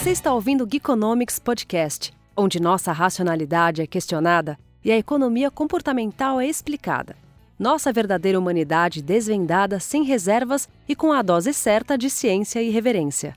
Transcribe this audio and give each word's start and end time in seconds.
Você 0.00 0.12
está 0.12 0.32
ouvindo 0.32 0.64
o 0.64 0.66
Geekonomics 0.66 1.38
Podcast, 1.38 2.10
onde 2.34 2.58
nossa 2.58 2.90
racionalidade 2.90 3.82
é 3.82 3.86
questionada 3.86 4.58
e 4.82 4.90
a 4.90 4.96
economia 4.96 5.50
comportamental 5.50 6.40
é 6.40 6.46
explicada. 6.46 7.14
Nossa 7.58 7.92
verdadeira 7.92 8.38
humanidade 8.38 9.02
desvendada 9.02 9.78
sem 9.78 10.02
reservas 10.02 10.66
e 10.88 10.96
com 10.96 11.12
a 11.12 11.20
dose 11.20 11.52
certa 11.52 11.98
de 11.98 12.08
ciência 12.08 12.62
e 12.62 12.70
reverência. 12.70 13.36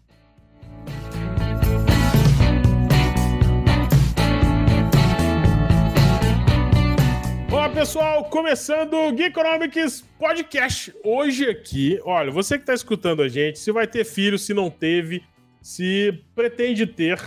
Olá 7.51 7.67
pessoal, 7.67 8.23
começando 8.29 8.93
o 8.93 9.13
Geekonomics 9.13 10.05
Podcast. 10.17 10.95
Hoje 11.03 11.49
aqui, 11.49 11.99
olha, 12.05 12.31
você 12.31 12.55
que 12.55 12.63
está 12.63 12.73
escutando 12.73 13.21
a 13.21 13.27
gente, 13.27 13.59
se 13.59 13.69
vai 13.69 13.85
ter 13.85 14.05
filho, 14.05 14.39
se 14.39 14.53
não 14.53 14.69
teve, 14.69 15.21
se 15.63 16.23
pretende 16.35 16.85
ter, 16.85 17.19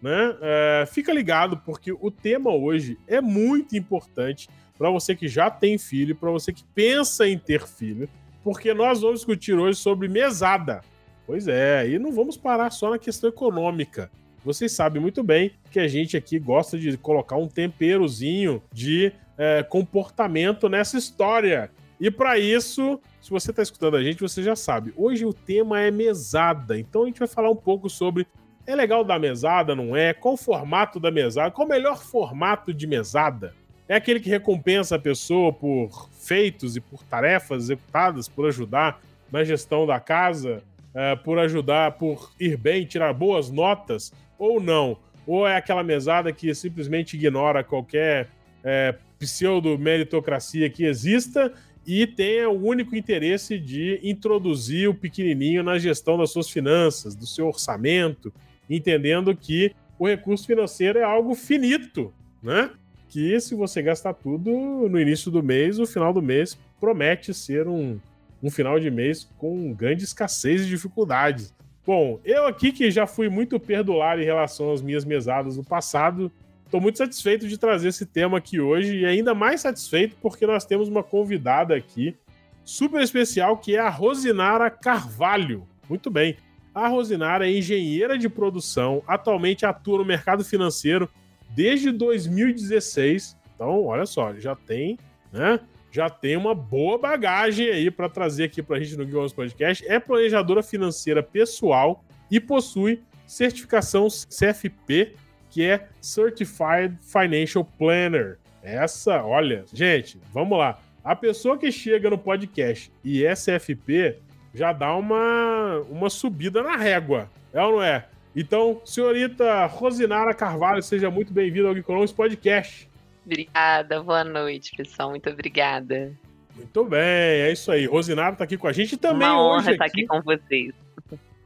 né? 0.00 0.36
É, 0.42 0.84
fica 0.86 1.12
ligado, 1.12 1.56
porque 1.64 1.90
o 1.90 2.10
tema 2.10 2.54
hoje 2.54 2.98
é 3.08 3.20
muito 3.20 3.76
importante 3.76 4.48
para 4.76 4.90
você 4.90 5.16
que 5.16 5.26
já 5.26 5.50
tem 5.50 5.78
filho, 5.78 6.14
para 6.14 6.30
você 6.30 6.52
que 6.52 6.62
pensa 6.74 7.26
em 7.26 7.36
ter 7.36 7.66
filho, 7.66 8.08
porque 8.44 8.72
nós 8.72 9.00
vamos 9.00 9.20
discutir 9.20 9.54
hoje 9.54 9.78
sobre 9.78 10.06
mesada. 10.06 10.82
Pois 11.26 11.48
é, 11.48 11.88
e 11.88 11.98
não 11.98 12.12
vamos 12.12 12.36
parar 12.36 12.70
só 12.70 12.90
na 12.90 12.98
questão 12.98 13.28
econômica. 13.28 14.10
Vocês 14.44 14.72
sabem 14.72 15.02
muito 15.02 15.22
bem 15.22 15.50
que 15.70 15.80
a 15.80 15.88
gente 15.88 16.16
aqui 16.16 16.38
gosta 16.38 16.78
de 16.78 16.96
colocar 16.96 17.36
um 17.36 17.48
temperozinho 17.48 18.62
de 18.72 19.12
é, 19.36 19.62
comportamento 19.62 20.68
nessa 20.68 20.96
história. 20.96 21.70
E 22.00 22.10
para 22.10 22.38
isso, 22.38 23.00
se 23.20 23.30
você 23.30 23.50
está 23.50 23.62
escutando 23.62 23.96
a 23.96 24.02
gente, 24.02 24.20
você 24.20 24.42
já 24.42 24.54
sabe. 24.54 24.92
Hoje 24.96 25.24
o 25.24 25.32
tema 25.32 25.80
é 25.80 25.90
mesada, 25.90 26.78
então 26.78 27.02
a 27.02 27.06
gente 27.06 27.18
vai 27.18 27.28
falar 27.28 27.50
um 27.50 27.56
pouco 27.56 27.90
sobre 27.90 28.26
é 28.66 28.76
legal 28.76 29.02
dar 29.02 29.18
mesada, 29.18 29.74
não 29.74 29.96
é? 29.96 30.12
Qual 30.12 30.34
o 30.34 30.36
formato 30.36 31.00
da 31.00 31.10
mesada? 31.10 31.50
Qual 31.50 31.66
o 31.66 31.70
melhor 31.70 32.02
formato 32.02 32.72
de 32.72 32.86
mesada? 32.86 33.54
É 33.88 33.96
aquele 33.96 34.20
que 34.20 34.28
recompensa 34.28 34.96
a 34.96 34.98
pessoa 34.98 35.50
por 35.50 36.10
feitos 36.12 36.76
e 36.76 36.80
por 36.80 37.02
tarefas 37.02 37.64
executadas, 37.64 38.28
por 38.28 38.46
ajudar 38.46 39.00
na 39.32 39.42
gestão 39.42 39.86
da 39.86 39.98
casa, 39.98 40.62
é, 40.94 41.16
por 41.16 41.38
ajudar, 41.38 41.92
por 41.92 42.30
ir 42.38 42.58
bem, 42.58 42.84
tirar 42.84 43.14
boas 43.14 43.50
notas, 43.50 44.12
ou 44.38 44.60
não? 44.60 44.98
Ou 45.26 45.48
é 45.48 45.56
aquela 45.56 45.82
mesada 45.82 46.30
que 46.30 46.54
simplesmente 46.54 47.16
ignora 47.16 47.64
qualquer 47.64 48.28
é, 48.62 48.94
pseudo-meritocracia 49.18 50.68
que 50.68 50.84
exista 50.84 51.52
e 51.90 52.06
tenha 52.06 52.50
o 52.50 52.66
único 52.66 52.94
interesse 52.94 53.58
de 53.58 53.98
introduzir 54.02 54.90
o 54.90 54.94
pequenininho 54.94 55.62
na 55.62 55.78
gestão 55.78 56.18
das 56.18 56.30
suas 56.30 56.50
finanças, 56.50 57.14
do 57.14 57.26
seu 57.26 57.46
orçamento, 57.48 58.30
entendendo 58.68 59.34
que 59.34 59.74
o 59.98 60.06
recurso 60.06 60.46
financeiro 60.46 60.98
é 60.98 61.02
algo 61.02 61.34
finito, 61.34 62.12
né? 62.42 62.70
Que 63.08 63.40
se 63.40 63.54
você 63.54 63.80
gastar 63.80 64.12
tudo 64.12 64.50
no 64.50 65.00
início 65.00 65.30
do 65.30 65.42
mês, 65.42 65.78
o 65.78 65.86
final 65.86 66.12
do 66.12 66.20
mês 66.20 66.58
promete 66.78 67.32
ser 67.32 67.66
um, 67.66 67.98
um 68.42 68.50
final 68.50 68.78
de 68.78 68.90
mês 68.90 69.26
com 69.38 69.72
grande 69.72 70.04
escassez 70.04 70.66
e 70.66 70.68
dificuldades. 70.68 71.54
Bom, 71.86 72.20
eu 72.22 72.46
aqui 72.46 72.70
que 72.70 72.90
já 72.90 73.06
fui 73.06 73.30
muito 73.30 73.58
perdulário 73.58 74.22
em 74.22 74.26
relação 74.26 74.74
às 74.74 74.82
minhas 74.82 75.06
mesadas 75.06 75.56
do 75.56 75.64
passado, 75.64 76.30
Estou 76.68 76.82
muito 76.82 76.98
satisfeito 76.98 77.48
de 77.48 77.56
trazer 77.56 77.88
esse 77.88 78.04
tema 78.04 78.36
aqui 78.36 78.60
hoje 78.60 78.98
e 78.98 79.06
ainda 79.06 79.34
mais 79.34 79.62
satisfeito 79.62 80.18
porque 80.20 80.46
nós 80.46 80.66
temos 80.66 80.86
uma 80.86 81.02
convidada 81.02 81.74
aqui 81.74 82.14
super 82.62 83.00
especial 83.00 83.56
que 83.56 83.74
é 83.74 83.78
a 83.78 83.88
Rosinara 83.88 84.68
Carvalho. 84.68 85.66
Muito 85.88 86.10
bem. 86.10 86.36
A 86.74 86.86
Rosinara 86.86 87.48
é 87.48 87.56
engenheira 87.56 88.18
de 88.18 88.28
produção, 88.28 89.02
atualmente 89.06 89.64
atua 89.64 89.96
no 89.96 90.04
mercado 90.04 90.44
financeiro 90.44 91.08
desde 91.48 91.90
2016. 91.90 93.34
Então, 93.54 93.86
olha 93.86 94.04
só, 94.04 94.34
já 94.34 94.54
tem, 94.54 94.98
né? 95.32 95.58
Já 95.90 96.10
tem 96.10 96.36
uma 96.36 96.54
boa 96.54 96.98
bagagem 96.98 97.70
aí 97.70 97.90
para 97.90 98.10
trazer 98.10 98.44
aqui 98.44 98.62
para 98.62 98.76
a 98.76 98.80
gente 98.80 98.94
no 98.94 99.06
Guilherme 99.06 99.32
Podcast. 99.32 99.88
É 99.88 99.98
planejadora 99.98 100.62
financeira 100.62 101.22
pessoal 101.22 102.04
e 102.30 102.38
possui 102.38 103.02
certificação 103.26 104.06
CFP 104.08 105.14
que 105.50 105.64
é 105.64 105.88
Certified 106.00 106.96
Financial 107.00 107.64
Planner. 107.64 108.38
Essa, 108.62 109.22
olha, 109.22 109.64
gente, 109.72 110.18
vamos 110.32 110.58
lá. 110.58 110.78
A 111.02 111.16
pessoa 111.16 111.56
que 111.56 111.72
chega 111.72 112.10
no 112.10 112.18
podcast 112.18 112.92
e 113.04 113.24
CFP 113.34 114.18
já 114.54 114.72
dá 114.72 114.94
uma, 114.94 115.78
uma 115.88 116.10
subida 116.10 116.62
na 116.62 116.76
régua, 116.76 117.30
é 117.52 117.62
ou 117.62 117.72
não 117.72 117.82
é? 117.82 118.06
Então, 118.36 118.80
senhorita 118.84 119.66
Rosinara 119.66 120.34
Carvalho, 120.34 120.82
seja 120.82 121.10
muito 121.10 121.32
bem-vinda 121.32 121.68
ao 121.68 121.74
Geekonomics 121.74 122.12
Podcast. 122.12 122.88
Obrigada, 123.24 124.02
boa 124.02 124.24
noite, 124.24 124.76
pessoal. 124.76 125.10
Muito 125.10 125.28
obrigada. 125.30 126.12
Muito 126.54 126.84
bem, 126.84 127.00
é 127.00 127.52
isso 127.52 127.70
aí. 127.70 127.86
Rosinara 127.86 128.32
está 128.32 128.44
aqui 128.44 128.56
com 128.56 128.66
a 128.66 128.72
gente 128.72 128.96
também 128.96 129.28
Uma 129.28 129.40
hoje. 129.40 129.62
honra 129.62 129.72
estar 129.72 129.84
aqui 129.84 130.06
com 130.06 130.20
vocês. 130.22 130.74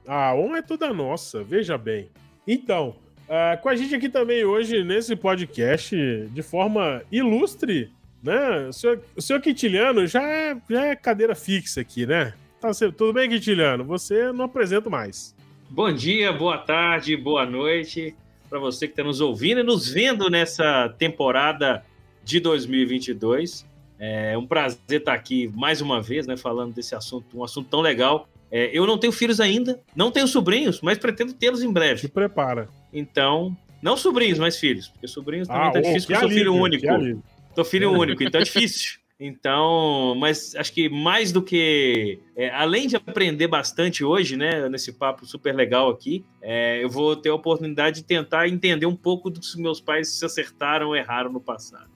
A 0.07 0.35
honra 0.35 0.59
é 0.59 0.63
toda 0.63 0.93
nossa, 0.93 1.45
veja 1.45 1.77
bem. 1.79 2.09
Então, 2.47 2.97
Uh, 3.33 3.57
com 3.63 3.71
a 3.71 3.75
gente 3.75 3.95
aqui 3.95 4.11
também 4.11 4.45
hoje, 4.45 4.85
nesse 4.85 5.17
podcast, 5.17 5.97
de 6.31 6.43
forma 6.43 7.03
ilustre, 7.11 7.91
né? 8.23 8.69
O 8.69 8.73
senhor, 8.75 9.01
o 9.17 9.23
senhor 9.23 9.41
Quintiliano 9.41 10.07
já 10.07 10.23
é, 10.23 10.55
já 10.69 10.85
é 10.89 10.95
cadeira 10.95 11.35
fixa 11.35 11.81
aqui, 11.81 12.05
né? 12.05 12.35
Tá, 12.61 12.73
tudo 12.75 13.11
bem, 13.15 13.31
Quintiliano? 13.31 13.85
Você 13.85 14.31
não 14.33 14.45
apresento 14.45 14.91
mais. 14.91 15.35
Bom 15.71 15.91
dia, 15.91 16.31
boa 16.31 16.59
tarde, 16.59 17.17
boa 17.17 17.47
noite 17.47 18.15
para 18.51 18.59
você 18.59 18.87
que 18.87 18.93
está 18.93 19.03
nos 19.03 19.23
ouvindo 19.23 19.61
e 19.61 19.65
nos 19.65 19.89
vendo 19.89 20.29
nessa 20.29 20.91
temporada 20.99 21.83
de 22.23 22.39
2022. 22.39 23.67
É 23.99 24.37
um 24.37 24.47
prazer 24.47 24.79
estar 24.91 25.15
aqui 25.15 25.51
mais 25.55 25.81
uma 25.81 26.03
vez, 26.03 26.27
né, 26.27 26.37
falando 26.37 26.75
desse 26.75 26.95
assunto, 26.95 27.39
um 27.39 27.43
assunto 27.43 27.71
tão 27.71 27.81
legal. 27.81 28.29
É, 28.51 28.69
eu 28.77 28.87
não 28.87 28.99
tenho 28.99 29.11
filhos 29.11 29.41
ainda, 29.41 29.81
não 29.97 30.11
tenho 30.11 30.29
sobrinhos, 30.29 30.83
mas 30.83 30.99
pretendo 30.99 31.33
tê-los 31.33 31.63
em 31.63 31.73
breve. 31.73 32.03
Se 32.03 32.09
prepara. 32.09 32.69
Então, 32.93 33.57
não 33.83 33.97
sobrinhos, 33.97 34.39
mas 34.39 34.57
filhos, 34.57 34.89
porque 34.89 35.09
sobrinhos 35.09 35.49
também 35.49 35.69
ah, 35.69 35.73
tá 35.73 35.81
difícil, 35.81 36.09
porque 36.09 36.15
eu 36.15 36.29
sou 36.29 36.31
filho 36.31 36.55
único. 36.55 36.87
Sou 37.55 37.65
filho 37.65 37.93
único, 37.93 38.23
então 38.23 38.41
é 38.41 38.45
difícil. 38.45 39.03
Então, 39.25 40.17
mas 40.17 40.53
acho 40.57 40.73
que 40.73 40.89
mais 40.89 41.31
do 41.31 41.41
que. 41.41 42.19
É, 42.35 42.51
além 42.51 42.89
de 42.89 42.97
aprender 42.97 43.47
bastante 43.47 44.05
hoje, 44.05 44.37
né, 44.37 44.69
nesse 44.69 44.93
papo 44.93 45.25
super 45.25 45.55
legal 45.55 45.89
aqui, 45.91 46.25
é, 46.43 46.83
eu 46.83 46.91
vou 46.91 47.15
ter 47.15 47.29
a 47.29 47.35
oportunidade 47.35 48.01
de 48.01 48.05
tentar 48.05 48.49
entender 48.49 48.85
um 48.85 48.97
pouco 48.97 49.31
do 49.31 49.39
que 49.39 49.61
meus 49.61 49.81
pais 49.81 50.09
se 50.09 50.25
acertaram 50.25 50.89
ou 50.89 50.97
erraram 50.97 51.31
no 51.31 51.41
passado. 51.41 51.89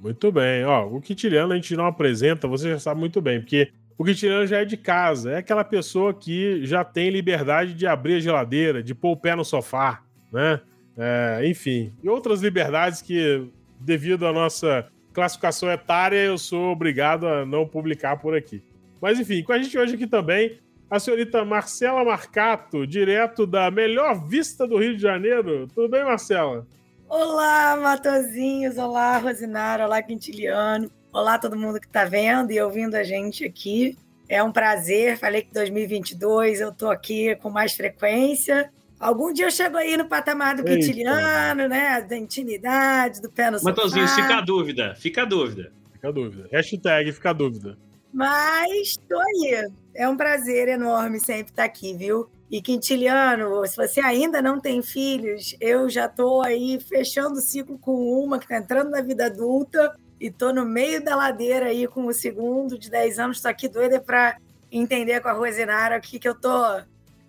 Muito 0.00 0.32
bem. 0.32 0.64
Ó, 0.64 0.86
o 0.86 1.00
Quintiliano 1.00 1.52
a 1.52 1.56
gente 1.56 1.76
não 1.76 1.84
apresenta, 1.84 2.48
você 2.48 2.70
já 2.70 2.78
sabe 2.78 3.00
muito 3.00 3.20
bem, 3.20 3.40
porque 3.40 3.70
o 3.98 4.04
Quintiliano 4.04 4.46
já 4.46 4.62
é 4.62 4.64
de 4.64 4.78
casa, 4.78 5.32
é 5.32 5.36
aquela 5.36 5.64
pessoa 5.64 6.14
que 6.14 6.64
já 6.64 6.82
tem 6.82 7.10
liberdade 7.10 7.74
de 7.74 7.86
abrir 7.86 8.14
a 8.14 8.20
geladeira, 8.20 8.82
de 8.82 8.94
pôr 8.94 9.12
o 9.12 9.16
pé 9.16 9.36
no 9.36 9.44
sofá, 9.44 10.02
né? 10.32 10.60
É, 10.96 11.40
enfim, 11.44 11.92
e 12.02 12.08
outras 12.08 12.40
liberdades 12.40 13.00
que, 13.00 13.48
devido 13.80 14.26
à 14.26 14.32
nossa 14.32 14.88
classificação 15.12 15.70
etária, 15.70 16.16
eu 16.16 16.38
sou 16.38 16.72
obrigado 16.72 17.26
a 17.26 17.44
não 17.44 17.66
publicar 17.66 18.16
por 18.16 18.34
aqui. 18.34 18.62
Mas 19.00 19.18
enfim, 19.18 19.42
com 19.42 19.52
a 19.52 19.58
gente 19.58 19.76
hoje 19.76 19.94
aqui 19.94 20.06
também, 20.06 20.58
a 20.90 20.98
senhorita 20.98 21.44
Marcela 21.44 22.04
Marcato, 22.04 22.86
direto 22.86 23.46
da 23.46 23.70
melhor 23.70 24.26
vista 24.26 24.66
do 24.66 24.78
Rio 24.78 24.94
de 24.94 25.02
Janeiro. 25.02 25.66
Tudo 25.74 25.88
bem, 25.88 26.04
Marcela? 26.04 26.66
Olá, 27.08 27.76
Matozinhos. 27.76 28.78
Olá, 28.78 29.18
Rosinara. 29.18 29.86
Olá, 29.86 30.02
Quintiliano. 30.02 30.90
Olá, 31.12 31.38
todo 31.38 31.56
mundo 31.56 31.80
que 31.80 31.86
está 31.86 32.04
vendo 32.04 32.52
e 32.52 32.60
ouvindo 32.60 32.94
a 32.94 33.02
gente 33.02 33.44
aqui. 33.44 33.96
É 34.28 34.42
um 34.42 34.52
prazer. 34.52 35.18
Falei 35.18 35.42
que 35.42 35.52
2022 35.52 36.60
eu 36.60 36.68
estou 36.70 36.90
aqui 36.90 37.36
com 37.36 37.50
mais 37.50 37.74
frequência 37.74 38.70
Algum 39.02 39.32
dia 39.32 39.46
eu 39.46 39.50
chego 39.50 39.76
aí 39.76 39.96
no 39.96 40.04
patamar 40.04 40.54
do 40.54 40.62
quintiliano, 40.62 41.66
né? 41.68 42.00
Da 42.02 42.16
intimidade, 42.16 43.20
do 43.20 43.28
pé 43.28 43.50
no 43.50 43.60
Matozinho, 43.60 44.06
fica 44.06 44.36
a 44.36 44.40
dúvida, 44.40 44.94
fica 44.94 45.22
a 45.22 45.24
dúvida. 45.24 45.72
Fica 45.92 46.08
a 46.08 46.12
dúvida. 46.12 46.48
Hashtag 46.52 47.10
fica 47.10 47.30
a 47.30 47.32
dúvida. 47.32 47.76
Mas 48.14 48.96
tô 49.08 49.18
aí. 49.18 49.68
É 49.92 50.08
um 50.08 50.16
prazer 50.16 50.68
enorme 50.68 51.18
sempre 51.18 51.50
estar 51.52 51.64
aqui, 51.64 51.94
viu? 51.94 52.30
E 52.48 52.62
Quintiliano, 52.62 53.66
se 53.66 53.76
você 53.76 54.00
ainda 54.00 54.40
não 54.40 54.60
tem 54.60 54.80
filhos, 54.82 55.56
eu 55.60 55.90
já 55.90 56.08
tô 56.08 56.40
aí 56.40 56.78
fechando 56.80 57.38
o 57.38 57.42
ciclo 57.42 57.78
com 57.78 57.92
uma 58.22 58.38
que 58.38 58.46
tá 58.46 58.58
entrando 58.58 58.90
na 58.90 59.00
vida 59.00 59.26
adulta 59.26 59.96
e 60.20 60.30
tô 60.30 60.52
no 60.52 60.64
meio 60.64 61.02
da 61.02 61.16
ladeira 61.16 61.66
aí 61.66 61.88
com 61.88 62.06
o 62.06 62.12
segundo 62.12 62.78
de 62.78 62.88
10 62.88 63.18
anos. 63.18 63.40
Tô 63.40 63.48
aqui 63.48 63.68
doida 63.68 64.00
para 64.00 64.36
entender 64.70 65.20
com 65.20 65.28
a 65.28 65.32
Rosinara 65.32 65.98
o 65.98 66.00
que, 66.00 66.20
que 66.20 66.28
eu 66.28 66.38
tô 66.38 66.52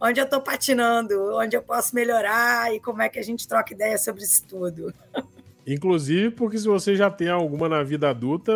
onde 0.03 0.19
eu 0.19 0.25
estou 0.25 0.41
patinando, 0.41 1.35
onde 1.35 1.55
eu 1.55 1.61
posso 1.61 1.95
melhorar 1.95 2.73
e 2.75 2.79
como 2.81 3.01
é 3.01 3.07
que 3.07 3.17
a 3.17 3.23
gente 3.23 3.47
troca 3.47 3.73
ideia 3.73 3.97
sobre 3.97 4.23
isso 4.23 4.45
tudo. 4.45 4.93
Inclusive, 5.65 6.31
porque 6.31 6.57
se 6.57 6.67
você 6.67 6.93
já 6.93 7.09
tem 7.09 7.29
alguma 7.29 7.69
na 7.69 7.81
vida 7.83 8.09
adulta, 8.09 8.51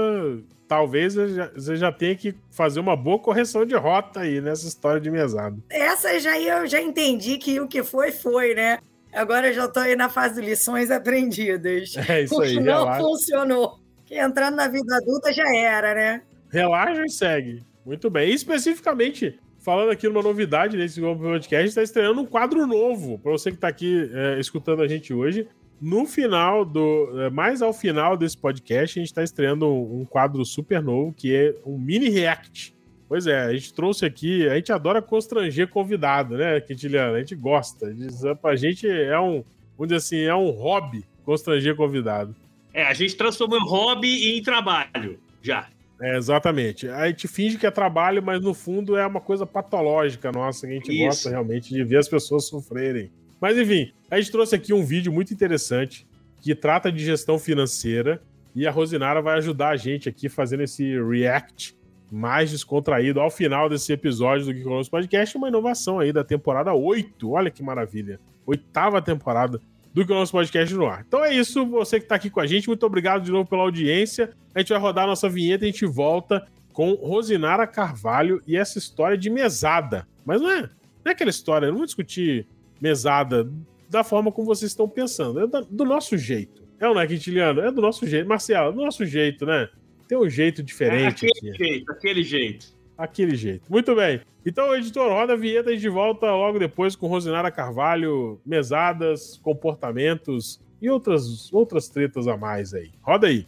talvez 0.68 1.16
você 1.16 1.78
já 1.78 1.90
tenha 1.90 2.16
que 2.18 2.36
fazer 2.52 2.82
uma 2.82 2.98
boa 2.98 3.18
correção 3.18 3.66
de 3.66 3.76
rota 3.76 4.20
aí 4.20 4.42
nessa 4.42 4.68
história 4.68 5.00
de 5.00 5.10
mesada. 5.10 5.58
Essa 5.70 6.20
já 6.20 6.38
eu 6.38 6.68
já 6.68 6.82
entendi 6.82 7.38
que 7.38 7.62
o 7.62 7.68
que 7.68 7.82
foi, 7.82 8.12
foi, 8.12 8.54
né? 8.54 8.80
Agora 9.14 9.48
eu 9.48 9.54
já 9.54 9.66
estou 9.66 9.84
aí 9.84 9.96
na 9.96 10.10
fase 10.10 10.42
de 10.42 10.46
lições 10.46 10.92
aprendidas. 10.92 11.94
É 12.10 12.24
isso 12.24 12.42
aí. 12.42 12.56
Não 12.56 12.80
relaxa. 12.80 13.02
funcionou. 13.02 13.80
Que 14.06 14.20
entrando 14.20 14.56
na 14.56 14.68
vida 14.68 14.98
adulta 14.98 15.32
já 15.32 15.50
era, 15.56 15.94
né? 15.94 16.22
Relaxa 16.50 17.04
e 17.06 17.10
segue. 17.10 17.66
Muito 17.86 18.10
bem. 18.10 18.30
E 18.30 18.34
especificamente, 18.34 19.40
falando 19.68 19.90
aqui 19.90 20.08
numa 20.08 20.22
novidade 20.22 20.78
nesse 20.78 21.02
podcast, 21.02 21.68
está 21.68 21.84
estreando 21.84 22.22
um 22.22 22.25
quadro 22.25 22.66
novo 22.66 23.19
para 23.19 23.34
você 23.34 23.52
que 23.52 23.58
está 23.58 23.68
aqui 23.68 24.10
é, 24.14 24.40
escutando 24.40 24.81
a 24.81 24.88
gente 24.88 25.14
hoje. 25.14 25.46
No 25.81 26.06
final 26.06 26.64
do. 26.64 27.22
É, 27.24 27.30
mais 27.30 27.62
ao 27.62 27.74
final 27.74 28.16
desse 28.16 28.38
podcast, 28.38 28.98
a 28.98 29.02
gente 29.02 29.10
está 29.10 29.22
estreando 29.22 29.68
um, 29.68 30.06
quadro 30.06 30.46
super 30.46 30.81
novo 30.81 31.12
que 31.12 31.36
é 31.36 31.54
um 31.66 31.78
mini 31.78 32.08
react. 32.08 32.74
Pois 33.10 33.28
é, 33.28 33.42
a 33.42 33.52
gente 33.52 33.74
trouxe 33.74 34.06
aqui, 34.06 34.48
a 34.48 34.56
gente 34.56 34.72
adora 34.72 35.02
constranger 35.02 35.68
convidado, 35.68 36.38
né, 36.38 36.62
Quintiliano? 36.62 37.16
A 37.16 37.19
gente 37.19 37.36
gosta. 37.36 37.94
Pra 38.42 38.56
gente 38.56 38.88
é 38.88 39.19
um, 39.19 39.44
vamos 39.78 39.90
dizer 39.90 39.96
assim, 39.96 40.22
é 40.22 40.34
um 40.34 40.50
hobby 40.50 41.04
constranger 41.25 41.75
convidado. 41.75 42.34
É, 42.74 42.84
a 42.84 42.94
gente 42.94 43.18
transformou 43.18 43.60
hobby 43.60 44.38
em 44.38 44.42
trabalho, 44.42 45.19
já. 45.42 45.68
É, 46.00 46.18
exatamente. 46.18 46.88
A 46.88 47.08
gente 47.08 47.28
finge 47.28 47.58
que 47.58 47.66
é 47.66 47.72
trabalho, 47.72 48.22
mas 48.22 48.42
no 48.42 48.54
fundo 48.54 48.96
é 48.96 49.06
uma 49.06 49.20
coisa 49.20 49.46
patológica 49.46 50.32
nossa, 50.32 50.68
que 50.68 50.74
a 50.74 50.76
gente 50.76 50.92
Isso. 50.92 51.06
gosta 51.06 51.30
realmente 51.30 51.74
de 51.74 51.84
ver 51.84 51.98
as 51.98 52.08
pessoas 52.08 52.46
sofrerem. 52.46 53.12
Mas 53.42 53.58
enfim, 53.58 53.92
a 54.10 54.20
gente 54.20 54.32
trouxe 54.32 54.56
aqui 54.56 54.74
um 54.74 54.84
vídeo 54.84 55.12
muito 55.12 55.34
interessante 55.34 56.08
que 56.42 56.54
trata 56.56 56.92
de 56.92 57.04
gestão 57.04 57.40
financeira 57.40 58.22
e 58.56 58.66
a 58.68 58.72
Rosinara 58.72 59.22
vai 59.22 59.38
ajudar 59.38 59.70
a 59.70 59.76
gente 59.76 60.08
aqui 60.10 60.30
fazendo 60.30 60.64
esse 60.64 61.00
react 61.02 61.76
mais 62.12 62.52
descontraído 62.52 63.20
ao 63.20 63.30
final 63.30 63.70
desse 63.70 63.92
episódio 63.92 64.46
do 64.46 64.54
Geek 64.54 64.64
Conosco 64.64 64.92
Podcast, 64.92 65.36
uma 65.38 65.50
inovação 65.50 66.00
aí 66.00 66.14
da 66.14 66.24
temporada 66.24 66.74
8. 66.74 67.30
Olha 67.30 67.52
que 67.52 67.62
maravilha. 67.62 68.20
Oitava 68.46 69.02
temporada 69.02 69.60
do 69.98 70.02
Geek 70.02 70.08
Conosco 70.08 70.38
Podcast 70.38 70.76
no 70.76 70.86
ar. 70.86 71.04
Então 71.08 71.26
é 71.26 71.34
isso, 71.34 71.66
você 71.66 72.00
que 72.00 72.06
está 72.06 72.16
aqui 72.16 72.30
com 72.30 72.40
a 72.40 72.46
gente, 72.46 72.68
muito 72.68 72.86
obrigado 72.86 73.24
de 73.24 73.32
novo 73.32 73.50
pela 73.50 73.64
audiência. 73.64 74.32
A 74.54 74.60
gente 74.60 74.70
vai 74.70 74.80
rodar 74.80 75.06
a 75.06 75.08
nossa 75.08 75.28
vinheta 75.28 75.66
e 75.66 75.70
a 75.70 75.72
gente 75.72 75.86
volta 75.88 76.48
com 76.72 76.94
Rosinara 76.94 77.66
Carvalho 77.66 78.40
e 78.46 78.56
essa 78.56 78.78
história 78.78 79.18
de 79.18 79.30
mesada. 79.30 80.08
Mas 80.24 80.40
não 80.40 80.52
é, 80.52 80.62
não 80.62 80.70
é 81.08 81.10
aquela 81.12 81.32
história, 81.32 81.70
não 81.70 81.78
vou 81.78 81.86
discutir 81.86 82.46
mesada 82.80 83.50
da 83.90 84.04
forma 84.04 84.32
como 84.32 84.46
vocês 84.46 84.72
estão 84.72 84.88
pensando, 84.88 85.40
é 85.40 85.48
do 85.48 85.86
nosso 85.86 86.16
jeito. 86.16 86.62
É 86.80 86.88
o 86.88 86.94
não 86.94 87.02
é, 87.02 87.08
Quintiliano? 87.08 87.62
É 87.62 87.72
do 87.72 87.82
nosso 87.82 88.06
jeito. 88.06 88.30
Marcelo, 88.30 88.70
é 88.70 88.74
do 88.74 88.82
nosso 88.84 89.04
jeito, 89.04 89.48
né? 89.48 89.68
Tem 90.08 90.16
um 90.16 90.30
jeito 90.30 90.62
diferente. 90.62 91.26
É 91.26 91.30
aquele 91.30 91.50
aqui. 91.50 91.58
jeito, 91.58 91.92
aquele 91.92 92.24
jeito. 92.24 92.77
Aquele 92.98 93.36
jeito. 93.36 93.72
Muito 93.72 93.96
bem. 93.96 94.22
Então, 94.46 94.74
editor, 94.76 95.12
roda 95.12 95.34
a 95.34 95.36
vinheta 95.36 95.72
e 95.72 95.78
de 95.78 95.90
volta 95.90 96.32
logo 96.32 96.58
depois 96.58 96.96
com 96.96 97.08
Rosinara 97.08 97.52
Carvalho, 97.52 98.40
mesadas, 98.46 99.38
comportamentos 99.44 100.60
e 100.82 100.90
outras, 100.90 101.54
outras 101.54 101.90
tretas 101.90 102.28
a 102.28 102.38
mais 102.38 102.74
aí. 102.74 102.92
Roda 103.02 103.28
aí. 103.28 103.46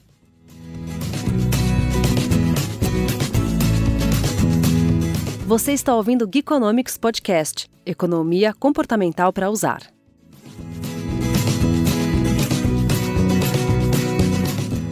Você 5.48 5.72
está 5.72 5.95
ouvindo 5.95 6.25
o 6.25 6.30
Geekonomics 6.31 6.95
Podcast 6.98 7.68
Economia 7.84 8.54
Comportamental 8.54 9.34
para 9.34 9.50
Usar. 9.50 9.81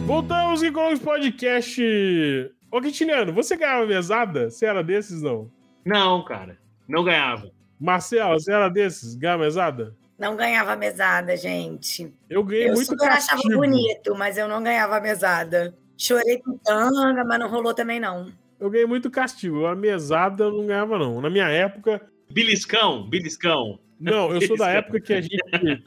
Voltamos 0.04 0.60
Colomos 0.70 0.98
Podcast. 0.98 2.57
Ô, 2.70 2.80
Quintiliano, 2.80 3.32
você 3.32 3.56
ganhava 3.56 3.86
mesada? 3.86 4.50
Você 4.50 4.66
era 4.66 4.82
desses, 4.82 5.22
não? 5.22 5.50
Não, 5.84 6.24
cara. 6.24 6.58
Não 6.86 7.02
ganhava. 7.02 7.50
Marcelo, 7.80 8.38
você 8.38 8.52
era 8.52 8.68
desses? 8.68 9.14
Ganhava 9.14 9.44
mesada? 9.44 9.96
Não 10.18 10.36
ganhava 10.36 10.76
mesada, 10.76 11.36
gente. 11.36 12.12
Eu 12.28 12.42
ganhei 12.42 12.68
eu 12.68 12.74
muito 12.74 12.88
super 12.88 13.08
castigo. 13.08 13.38
achava 13.38 13.54
bonito, 13.54 14.14
mas 14.16 14.36
eu 14.36 14.48
não 14.48 14.62
ganhava 14.62 15.00
mesada. 15.00 15.74
Chorei 15.96 16.38
com 16.38 16.58
tanga, 16.58 17.24
mas 17.24 17.38
não 17.38 17.48
rolou 17.48 17.72
também, 17.72 18.00
não. 18.00 18.32
Eu 18.58 18.68
ganhei 18.68 18.86
muito 18.86 19.10
castigo. 19.10 19.66
A 19.66 19.76
mesada 19.76 20.44
eu 20.44 20.52
não 20.52 20.66
ganhava, 20.66 20.98
não. 20.98 21.20
Na 21.20 21.30
minha 21.30 21.48
época... 21.48 22.02
Beliscão, 22.30 23.08
beliscão. 23.08 23.78
Não, 24.00 24.32
eu 24.32 24.40
sou 24.42 24.56
da 24.56 24.70
época 24.70 25.00
que 25.00 25.12
a 25.12 25.20
gente 25.20 25.36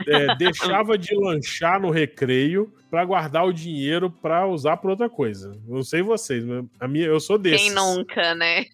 é, 0.07 0.35
deixava 0.35 0.97
de 0.97 1.15
lanchar 1.15 1.79
no 1.79 1.89
recreio 1.89 2.73
para 2.89 3.05
guardar 3.05 3.45
o 3.45 3.53
dinheiro 3.53 4.11
para 4.11 4.45
usar 4.45 4.77
para 4.77 4.91
outra 4.91 5.09
coisa. 5.09 5.51
Não 5.65 5.81
sei 5.81 6.01
vocês, 6.01 6.43
mas 6.43 6.65
a 6.79 6.87
minha, 6.87 7.05
eu 7.05 7.19
sou 7.19 7.37
desse. 7.37 7.63
Quem 7.63 7.73
nunca, 7.73 8.35
né? 8.35 8.65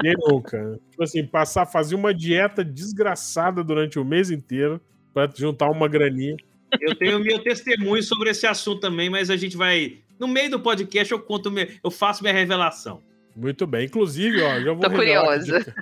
Quem 0.00 0.14
nunca? 0.18 0.80
Tipo 0.90 1.02
assim, 1.02 1.24
passar, 1.24 1.66
fazer 1.66 1.94
uma 1.94 2.12
dieta 2.12 2.64
desgraçada 2.64 3.62
durante 3.62 3.98
o 3.98 4.04
mês 4.04 4.30
inteiro 4.30 4.80
para 5.14 5.30
juntar 5.34 5.70
uma 5.70 5.88
graninha. 5.88 6.36
Eu 6.80 6.94
tenho 6.96 7.20
meu 7.20 7.38
testemunho 7.38 8.02
sobre 8.02 8.30
esse 8.30 8.46
assunto 8.46 8.80
também, 8.80 9.08
mas 9.08 9.30
a 9.30 9.36
gente 9.36 9.56
vai. 9.56 9.98
No 10.18 10.26
meio 10.26 10.50
do 10.50 10.60
podcast 10.60 11.12
eu 11.12 11.20
conto, 11.20 11.52
eu 11.82 11.90
faço 11.90 12.22
minha 12.22 12.34
revelação. 12.34 13.02
Muito 13.34 13.66
bem. 13.66 13.84
Inclusive, 13.84 14.42
ó, 14.42 14.60
já 14.60 14.72
vou. 14.72 14.80
Tô 14.80 14.90
curiosa. 14.90 15.74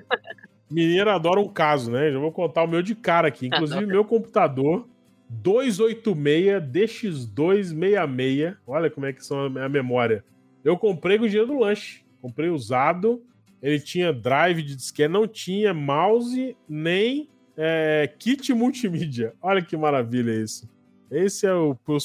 Mineiro 0.74 1.10
adora 1.10 1.40
um 1.40 1.48
caso, 1.48 1.90
né? 1.90 2.10
Já 2.10 2.18
vou 2.18 2.32
contar 2.32 2.64
o 2.64 2.68
meu 2.68 2.82
de 2.82 2.94
cara 2.94 3.28
aqui. 3.28 3.46
Inclusive, 3.46 3.86
meu 3.86 4.04
computador 4.04 4.86
286 5.28 6.62
DX266. 6.62 8.56
Olha 8.66 8.90
como 8.90 9.06
é 9.06 9.12
que 9.12 9.24
são 9.24 9.56
a 9.56 9.68
memória. 9.68 10.24
Eu 10.64 10.76
comprei 10.76 11.18
com 11.18 11.24
o 11.24 11.28
dinheiro 11.28 11.52
do 11.52 11.58
lanche. 11.58 12.04
Comprei 12.20 12.48
usado. 12.48 13.22
Ele 13.62 13.78
tinha 13.80 14.12
drive 14.12 14.62
de 14.62 14.76
disquete, 14.76 15.10
não 15.10 15.26
tinha 15.26 15.72
mouse 15.72 16.56
nem 16.68 17.28
é, 17.56 18.12
kit 18.18 18.52
multimídia. 18.52 19.32
Olha 19.40 19.62
que 19.62 19.76
maravilha 19.76 20.32
isso. 20.32 20.68
Esse 21.10 21.46
é 21.46 21.54
o 21.54 21.76
os. 21.86 22.04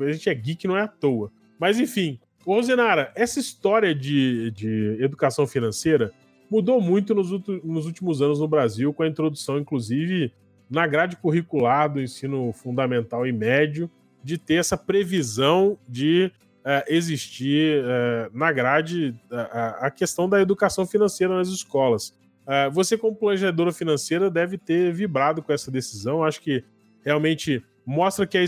A 0.00 0.12
gente 0.12 0.30
é 0.30 0.34
geek, 0.34 0.66
não 0.66 0.76
é 0.76 0.82
à 0.82 0.88
toa. 0.88 1.30
Mas 1.58 1.80
enfim, 1.80 2.18
Ô, 2.46 2.62
Zenara, 2.62 3.10
essa 3.16 3.40
história 3.40 3.92
de, 3.92 4.52
de 4.52 4.98
educação 5.00 5.48
financeira 5.48 6.12
mudou 6.50 6.80
muito 6.80 7.14
nos, 7.14 7.30
nos 7.64 7.86
últimos 7.86 8.22
anos 8.22 8.40
no 8.40 8.48
Brasil, 8.48 8.92
com 8.92 9.02
a 9.02 9.08
introdução, 9.08 9.58
inclusive, 9.58 10.32
na 10.68 10.86
grade 10.86 11.16
curricular 11.16 11.92
do 11.92 12.00
ensino 12.00 12.52
fundamental 12.52 13.26
e 13.26 13.32
médio, 13.32 13.90
de 14.22 14.38
ter 14.38 14.54
essa 14.54 14.76
previsão 14.76 15.78
de 15.88 16.30
uh, 16.64 16.84
existir 16.88 17.82
uh, 17.84 18.36
na 18.36 18.50
grade 18.50 19.14
uh, 19.30 19.36
a 19.80 19.90
questão 19.90 20.28
da 20.28 20.40
educação 20.40 20.86
financeira 20.86 21.36
nas 21.36 21.48
escolas. 21.48 22.12
É, 22.48 22.70
você, 22.70 22.96
como 22.96 23.16
planejadora 23.16 23.72
financeira, 23.72 24.30
deve 24.30 24.56
ter 24.56 24.92
vibrado 24.92 25.42
com 25.42 25.52
essa 25.52 25.68
decisão. 25.68 26.22
Acho 26.22 26.40
que 26.40 26.62
realmente 27.04 27.62
mostra 27.84 28.26
que, 28.26 28.38
a, 28.38 28.44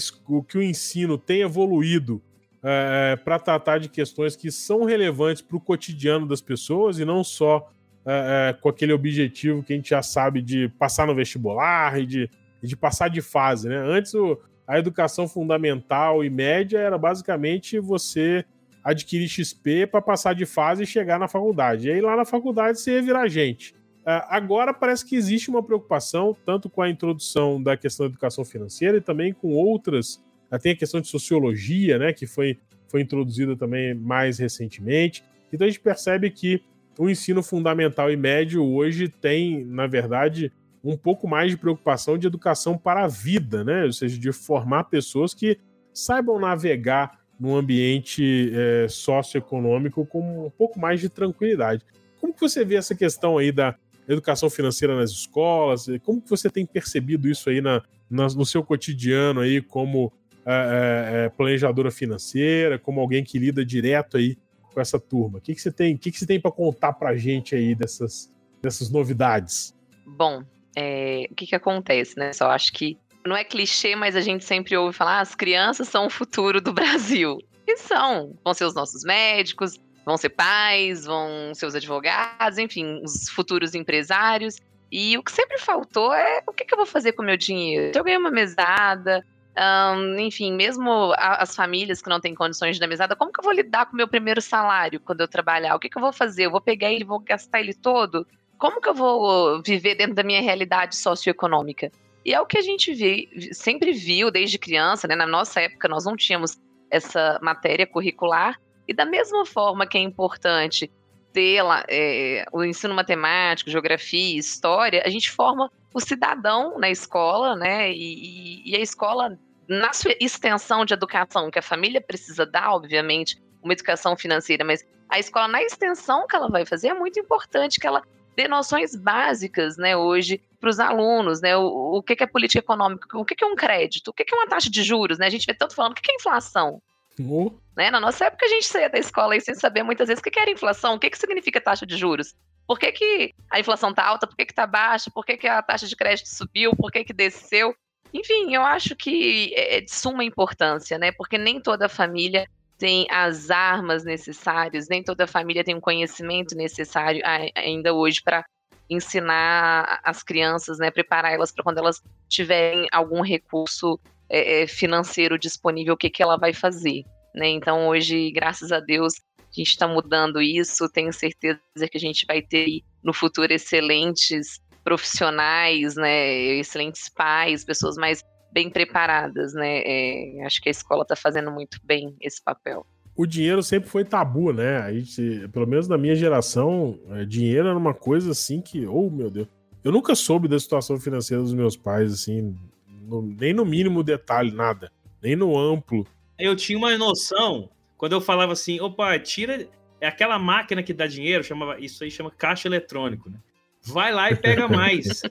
que 0.47 0.59
o 0.59 0.63
ensino 0.63 1.19
tem 1.19 1.41
evoluído 1.41 2.23
é, 2.63 3.17
para 3.17 3.39
tratar 3.39 3.79
de 3.79 3.89
questões 3.89 4.37
que 4.37 4.53
são 4.53 4.85
relevantes 4.85 5.43
para 5.43 5.57
o 5.57 5.61
cotidiano 5.61 6.27
das 6.27 6.41
pessoas 6.41 6.99
e 6.99 7.05
não 7.05 7.25
só 7.25 7.69
é, 8.07 8.51
é, 8.51 8.53
com 8.53 8.69
aquele 8.69 8.93
objetivo 8.93 9.63
que 9.63 9.73
a 9.73 9.77
gente 9.77 9.91
já 9.91 10.03
sabe 10.03 10.41
de 10.43 10.69
passar 10.79 11.07
no 11.07 11.15
vestibular 11.15 12.01
e 12.01 12.07
de, 12.07 12.31
de 12.63 12.77
passar 12.77 13.09
de 13.09 13.21
fase. 13.21 13.69
Né? 13.69 13.77
Antes, 13.77 14.15
o, 14.15 14.41
a 14.67 14.79
educação 14.79 15.29
fundamental 15.29 16.25
e 16.25 16.31
média 16.31 16.79
era 16.79 16.97
basicamente 16.97 17.79
você 17.79 18.45
adquirir 18.83 19.29
XP 19.29 19.87
para 19.87 20.01
passar 20.01 20.35
de 20.35 20.47
fase 20.47 20.83
e 20.83 20.87
chegar 20.87 21.19
na 21.19 21.29
faculdade. 21.29 21.89
E 21.89 21.93
aí 21.93 22.01
lá 22.01 22.17
na 22.17 22.25
faculdade 22.25 22.81
você 22.81 22.93
ia 22.93 23.03
virar 23.03 23.29
gente. 23.29 23.75
É, 24.07 24.25
agora 24.29 24.73
parece 24.73 25.05
que 25.05 25.17
existe 25.17 25.51
uma 25.51 25.63
preocupação, 25.63 26.35
tanto 26.47 26.71
com 26.71 26.81
a 26.81 26.89
introdução 26.89 27.63
da 27.63 27.77
questão 27.77 28.07
da 28.07 28.13
educação 28.13 28.45
financeira 28.45 28.97
e 28.97 29.01
também 29.01 29.33
com 29.33 29.53
outras 29.53 30.23
tem 30.57 30.73
a 30.73 30.77
questão 30.77 31.01
de 31.01 31.09
sociologia, 31.09 31.99
né, 31.99 32.13
que 32.13 32.27
foi, 32.27 32.59
foi 32.87 33.03
introduzida 33.03 33.55
também 33.55 33.95
mais 33.95 34.39
recentemente. 34.39 35.23
Então 35.53 35.67
a 35.67 35.69
gente 35.69 35.81
percebe 35.81 36.31
que 36.31 36.63
o 36.99 37.09
ensino 37.09 37.43
fundamental 37.45 38.11
e 38.11 38.17
médio 38.17 38.65
hoje 38.65 39.09
tem, 39.09 39.65
na 39.65 39.87
verdade, 39.87 40.53
um 40.83 40.97
pouco 40.97 41.29
mais 41.29 41.53
de 41.53 41.57
preocupação 41.57 42.19
de 42.19 42.27
educação 42.27 42.77
para 42.77 43.05
a 43.05 43.09
vida, 43.09 43.63
né? 43.63 43.85
Ou 43.85 43.93
seja, 43.93 44.19
de 44.19 44.33
formar 44.33 44.85
pessoas 44.85 45.33
que 45.33 45.59
saibam 45.95 46.41
navegar 46.41 47.21
num 47.39 47.55
ambiente 47.55 48.53
é, 48.53 48.89
socioeconômico 48.89 50.05
com 50.05 50.47
um 50.47 50.51
pouco 50.51 50.79
mais 50.81 51.01
de 51.01 51.09
tranquilidade. 51.09 51.85
Como 52.21 52.35
que 52.35 52.41
você 52.41 52.65
vê 52.65 52.75
essa 52.75 52.97
questão 52.97 53.39
aí 53.39 53.53
da 53.53 53.77
educação 54.09 54.51
financeira 54.51 54.97
nas 54.97 55.11
escolas? 55.11 55.87
Como 56.03 56.21
que 56.21 56.29
você 56.29 56.51
tem 56.51 56.67
percebido 56.67 57.29
isso 57.29 57.49
aí 57.49 57.61
na, 57.61 57.81
na 58.11 58.27
no 58.27 58.45
seu 58.45 58.65
cotidiano 58.65 59.41
aí 59.41 59.63
como 59.63 60.13
é, 60.45 60.51
é, 60.51 61.25
é, 61.27 61.29
planejadora 61.29 61.93
financeira, 61.93 62.77
como 62.77 63.01
alguém 63.01 63.23
que 63.23 63.39
lida 63.39 63.65
direto 63.65 64.17
aí 64.17 64.37
com 64.73 64.81
essa 64.81 64.99
turma. 64.99 65.39
O 65.39 65.41
que, 65.41 65.55
que 65.55 65.61
você 65.61 65.73
tem, 65.73 65.97
que, 65.97 66.11
que 66.11 66.19
você 66.19 66.27
tem 66.27 66.41
para 66.41 66.51
contar 66.51 66.93
para 66.93 67.11
a 67.11 67.17
gente 67.17 67.55
aí 67.55 67.75
dessas, 67.75 68.31
dessas 68.63 68.91
novidades? 68.91 69.75
Bom, 70.07 70.43
é, 70.77 71.27
o 71.31 71.35
que, 71.35 71.47
que 71.47 71.55
acontece, 71.55 72.19
né? 72.19 72.33
Só 72.33 72.51
acho 72.51 72.73
que 72.73 72.99
não 73.27 73.37
é 73.37 73.45
clichê, 73.45 73.95
mas 73.95 74.17
a 74.17 74.21
gente 74.21 74.45
sempre 74.45 74.77
ouve 74.77 74.97
falar: 74.97 75.19
ah, 75.19 75.21
as 75.21 75.35
crianças 75.35 75.89
são 75.89 76.07
o 76.07 76.11
futuro 76.11 76.61
do 76.61 76.73
Brasil. 76.75 77.39
E 77.67 77.77
são. 77.77 78.35
Vão 78.43 78.55
ser 78.55 78.65
os 78.65 78.75
nossos 78.75 79.05
médicos, 79.05 79.79
vão 80.05 80.17
ser 80.17 80.31
pais, 80.31 81.05
vão 81.05 81.55
ser 81.55 81.67
os 81.67 81.75
advogados, 81.75 82.59
enfim, 82.59 83.01
os 83.05 83.29
futuros 83.29 83.75
empresários. 83.75 84.57
E 84.91 85.19
o 85.19 85.23
que 85.23 85.31
sempre 85.31 85.59
faltou 85.59 86.15
é 86.15 86.43
o 86.47 86.53
que, 86.53 86.65
que 86.65 86.73
eu 86.73 86.79
vou 86.79 86.87
fazer 86.87 87.13
com 87.13 87.23
o 87.23 87.27
meu 87.27 87.37
dinheiro? 87.37 87.93
Se 87.93 87.99
eu 87.99 88.05
ganhei 88.05 88.19
uma 88.19 88.31
mesada, 88.31 89.23
um, 89.57 90.19
enfim, 90.19 90.53
mesmo 90.53 91.13
as 91.17 91.55
famílias 91.55 92.01
que 92.01 92.09
não 92.09 92.21
têm 92.21 92.35
condições 92.35 92.79
de 92.79 92.87
mesada, 92.87 93.17
como 93.17 93.33
que 93.33 93.41
eu 93.41 93.45
vou 93.45 93.53
lidar 93.53 93.87
com 93.87 93.93
o 93.93 93.97
meu 93.97 94.09
primeiro 94.09 94.41
salário 94.41 95.01
quando 95.01 95.21
eu 95.21 95.29
trabalhar? 95.29 95.75
O 95.75 95.79
que, 95.79 95.89
que 95.89 95.97
eu 95.97 96.03
vou 96.03 96.13
fazer? 96.13 96.47
Eu 96.47 96.51
vou 96.51 96.61
pegar 96.61 96.93
ele, 96.93 97.05
vou 97.05 97.19
gastar 97.19 97.61
ele 97.61 97.75
todo? 97.75 98.27
Como 98.59 98.81
que 98.81 98.89
eu 98.89 98.95
vou 98.95 99.63
viver 99.63 99.95
dentro 99.95 100.15
da 100.15 100.23
minha 100.23 100.41
realidade 100.41 100.97
socioeconômica? 100.97 101.91
E 102.25 102.35
é 102.35 102.41
o 102.41 102.47
que 102.47 102.59
a 102.59 102.63
gente 102.63 102.93
vi, 102.93 103.29
sempre 103.53 103.93
viu 103.93 104.31
desde 104.31 104.59
criança, 104.59 105.09
né? 105.09 105.15
Na 105.15 105.27
nossa 105.27 105.61
época, 105.61 105.89
nós 105.89 106.05
não 106.05 106.17
tínhamos 106.17 106.59
essa 106.91 107.39
matéria 107.43 107.87
curricular. 107.87 108.61
E 108.87 108.93
da 108.93 109.05
mesma 109.05 109.47
forma 109.47 109.87
que 109.87 109.97
é 109.97 110.01
importante 110.01 110.91
ter 111.33 111.63
é, 111.89 112.45
o 112.53 112.65
ensino 112.65 112.95
matemático, 112.95 113.71
geografia, 113.71 114.39
história, 114.39 115.03
a 115.05 115.09
gente 115.09 115.31
forma 115.31 115.71
o 115.99 116.01
cidadão 116.01 116.79
na 116.79 116.89
escola, 116.89 117.57
né? 117.57 117.93
E, 117.93 118.63
e, 118.65 118.77
a 118.77 118.81
escola, 118.81 119.37
na 119.69 119.93
sua 119.93 120.15
extensão 120.21 120.85
de 120.85 120.95
educação, 120.95 121.51
que 121.51 121.59
a 121.59 121.63
família 121.63 122.01
precisa 122.01 122.47
dar, 122.47 122.73
obviamente, 122.73 123.37
uma 123.61 123.73
educação 123.73 124.17
financeira, 124.17 124.65
mas 124.65 124.87
a 125.09 125.19
escola, 125.19 125.49
na 125.49 125.63
extensão 125.63 126.27
que 126.27 126.37
ela 126.37 126.49
vai 126.49 126.65
fazer, 126.65 126.89
é 126.89 126.95
muito 126.95 127.19
importante 127.19 127.81
que 127.81 127.87
ela 127.87 128.03
dê 128.37 128.47
noções 128.47 128.95
básicas, 128.95 129.77
né, 129.77 129.97
hoje, 129.97 130.41
para 130.61 130.71
os 130.71 130.79
alunos, 130.79 131.41
né? 131.41 131.57
O, 131.57 131.97
o 131.97 132.03
que, 132.03 132.15
que 132.15 132.23
é 132.23 132.27
política 132.27 132.61
econômica, 132.61 133.19
o 133.19 133.25
que, 133.25 133.35
que 133.35 133.43
é 133.43 133.47
um 133.47 133.57
crédito, 133.57 134.09
o 134.09 134.13
que, 134.13 134.25
que 134.25 134.33
é 134.33 134.39
uma 134.39 134.47
taxa 134.47 134.71
de 134.71 134.83
juros, 134.85 135.19
né? 135.19 135.27
A 135.27 135.31
gente 135.31 135.47
vê 135.47 135.55
tanto 135.55 135.75
falando 135.75 135.93
o 135.93 135.95
que, 135.97 136.03
que 136.03 136.13
é 136.13 136.15
inflação. 136.15 136.81
Oh. 137.21 137.51
Né? 137.77 137.91
Na 137.91 137.99
nossa 137.99 138.27
época, 138.27 138.47
a 138.47 138.49
gente 138.49 138.67
saía 138.67 138.89
da 138.89 138.99
escola 138.99 139.35
aí 139.35 139.41
sem 139.41 139.55
saber 139.57 139.83
muitas 139.83 140.07
vezes 140.07 140.21
o 140.21 140.23
que, 140.23 140.31
que 140.31 140.39
era 140.39 140.51
inflação, 140.51 140.95
o 140.95 140.99
que, 140.99 141.11
que 141.11 141.19
significa 141.19 141.61
taxa 141.61 141.85
de 141.85 141.97
juros. 141.97 142.35
Por 142.69 142.79
que, 142.79 142.93
que 142.93 143.35
a 143.51 143.59
inflação 143.59 143.91
está 143.91 144.05
alta? 144.05 144.27
Por 144.27 144.37
que 144.37 144.43
está 144.43 144.67
baixa? 144.67 145.11
Por 145.11 145.25
que, 145.25 145.39
que 145.39 145.49
a 145.49 145.63
taxa 145.63 145.87
de 145.87 145.97
crédito 145.97 146.29
subiu? 146.29 146.77
Por 146.77 146.93
que, 146.93 147.03
que 147.03 147.15
desceu? 147.15 147.75
Enfim, 148.13 148.55
eu 148.55 148.61
acho 148.61 148.95
que 148.95 149.55
é 149.57 149.81
de 149.81 149.91
suma 149.91 150.23
importância, 150.23 150.99
né? 150.99 151.11
Porque 151.11 151.39
nem 151.39 151.61
toda 151.63 151.89
família 151.89 152.47
tem 152.77 153.07
as 153.11 153.51
armas 153.51 154.05
necessárias, 154.05 154.87
nem 154.87 155.03
toda 155.03 155.27
família 155.27 155.65
tem 155.65 155.75
o 155.75 155.81
conhecimento 155.81 156.55
necessário 156.55 157.23
ainda 157.55 157.95
hoje 157.95 158.23
para 158.23 158.45
ensinar 158.89 160.01
as 160.05 160.23
crianças, 160.23 160.79
né, 160.79 160.91
preparar 160.91 161.33
elas 161.33 161.51
para 161.51 161.65
quando 161.65 161.79
elas 161.79 162.01
tiverem 162.29 162.87
algum 162.93 163.21
recurso 163.21 163.99
é, 164.29 164.63
é, 164.63 164.67
financeiro 164.67 165.39
disponível, 165.39 165.95
o 165.95 165.97
que, 165.97 166.09
que 166.09 166.23
ela 166.23 166.39
vai 166.39 166.53
fazer. 166.53 167.03
Né? 167.35 167.49
Então, 167.49 167.89
hoje, 167.89 168.31
graças 168.31 168.73
a 168.73 168.81
Deus, 168.81 169.15
a 169.51 169.55
gente 169.61 169.69
está 169.69 169.89
mudando 169.89 170.41
isso. 170.41 170.89
Tenho 170.89 171.13
certeza 171.13 171.59
que 171.91 171.97
a 171.97 172.01
gente 172.01 172.27
vai 172.27 172.43
ter 172.43 172.83
no 173.03 173.13
futuro 173.13 173.53
excelentes 173.53 174.61
profissionais, 174.85 175.97
né, 175.97 176.31
excelentes 176.59 177.09
pais, 177.09 177.65
pessoas 177.65 177.97
mais 177.97 178.25
bem 178.51 178.71
preparadas, 178.71 179.53
né? 179.53 179.83
É, 179.85 180.45
acho 180.47 180.63
que 180.63 180.69
a 180.69 180.73
escola 180.73 181.03
está 181.03 181.15
fazendo 181.15 181.51
muito 181.51 181.79
bem 181.85 182.17
esse 182.21 182.43
papel. 182.43 182.87
O 183.15 183.27
dinheiro 183.27 183.63
sempre 183.63 183.89
foi 183.91 184.05
tabu, 184.05 184.53
né? 184.53 184.79
A 184.79 184.93
gente, 184.93 185.49
pelo 185.49 185.67
menos 185.67 185.89
na 185.89 185.99
minha 185.99 186.15
geração, 186.15 186.99
é, 187.11 187.25
dinheiro 187.25 187.69
era 187.69 187.77
uma 187.77 187.93
coisa 187.93 188.31
assim 188.31 188.63
que, 188.63 188.87
oh 188.87 189.11
meu 189.11 189.31
Deus, 189.31 189.49
eu 189.85 189.93
nunca 189.93 190.15
soube 190.15 190.49
da 190.49 190.59
situação 190.59 190.99
financeira 190.99 191.43
dos 191.43 191.53
meus 191.53 191.77
pais, 191.77 192.13
assim, 192.13 192.57
no, 193.03 193.23
nem 193.23 193.53
no 193.53 193.65
mínimo 193.65 194.03
detalhe, 194.03 194.53
nada, 194.53 194.91
nem 195.23 195.37
no 195.37 195.59
amplo. 195.59 196.07
Eu 196.39 196.57
tinha 196.57 196.79
uma 196.79 196.97
noção 196.97 197.69
quando 197.99 198.13
eu 198.13 198.21
falava 198.21 198.53
assim, 198.53 198.81
opa, 198.81 199.19
tira 199.19 199.69
é 200.01 200.07
aquela 200.07 200.39
máquina 200.39 200.83
que 200.83 200.93
dá 200.93 201.07
dinheiro, 201.07 201.43
chamava 201.43 201.79
isso 201.81 202.05
aí 202.05 202.11
chama 202.11 202.31
caixa 202.31 202.69
eletrônico, 202.69 203.29
né? 203.29 203.39
Vai 203.85 204.13
lá 204.13 204.31
e 204.31 204.37
pega 204.37 204.67
mais. 204.69 205.23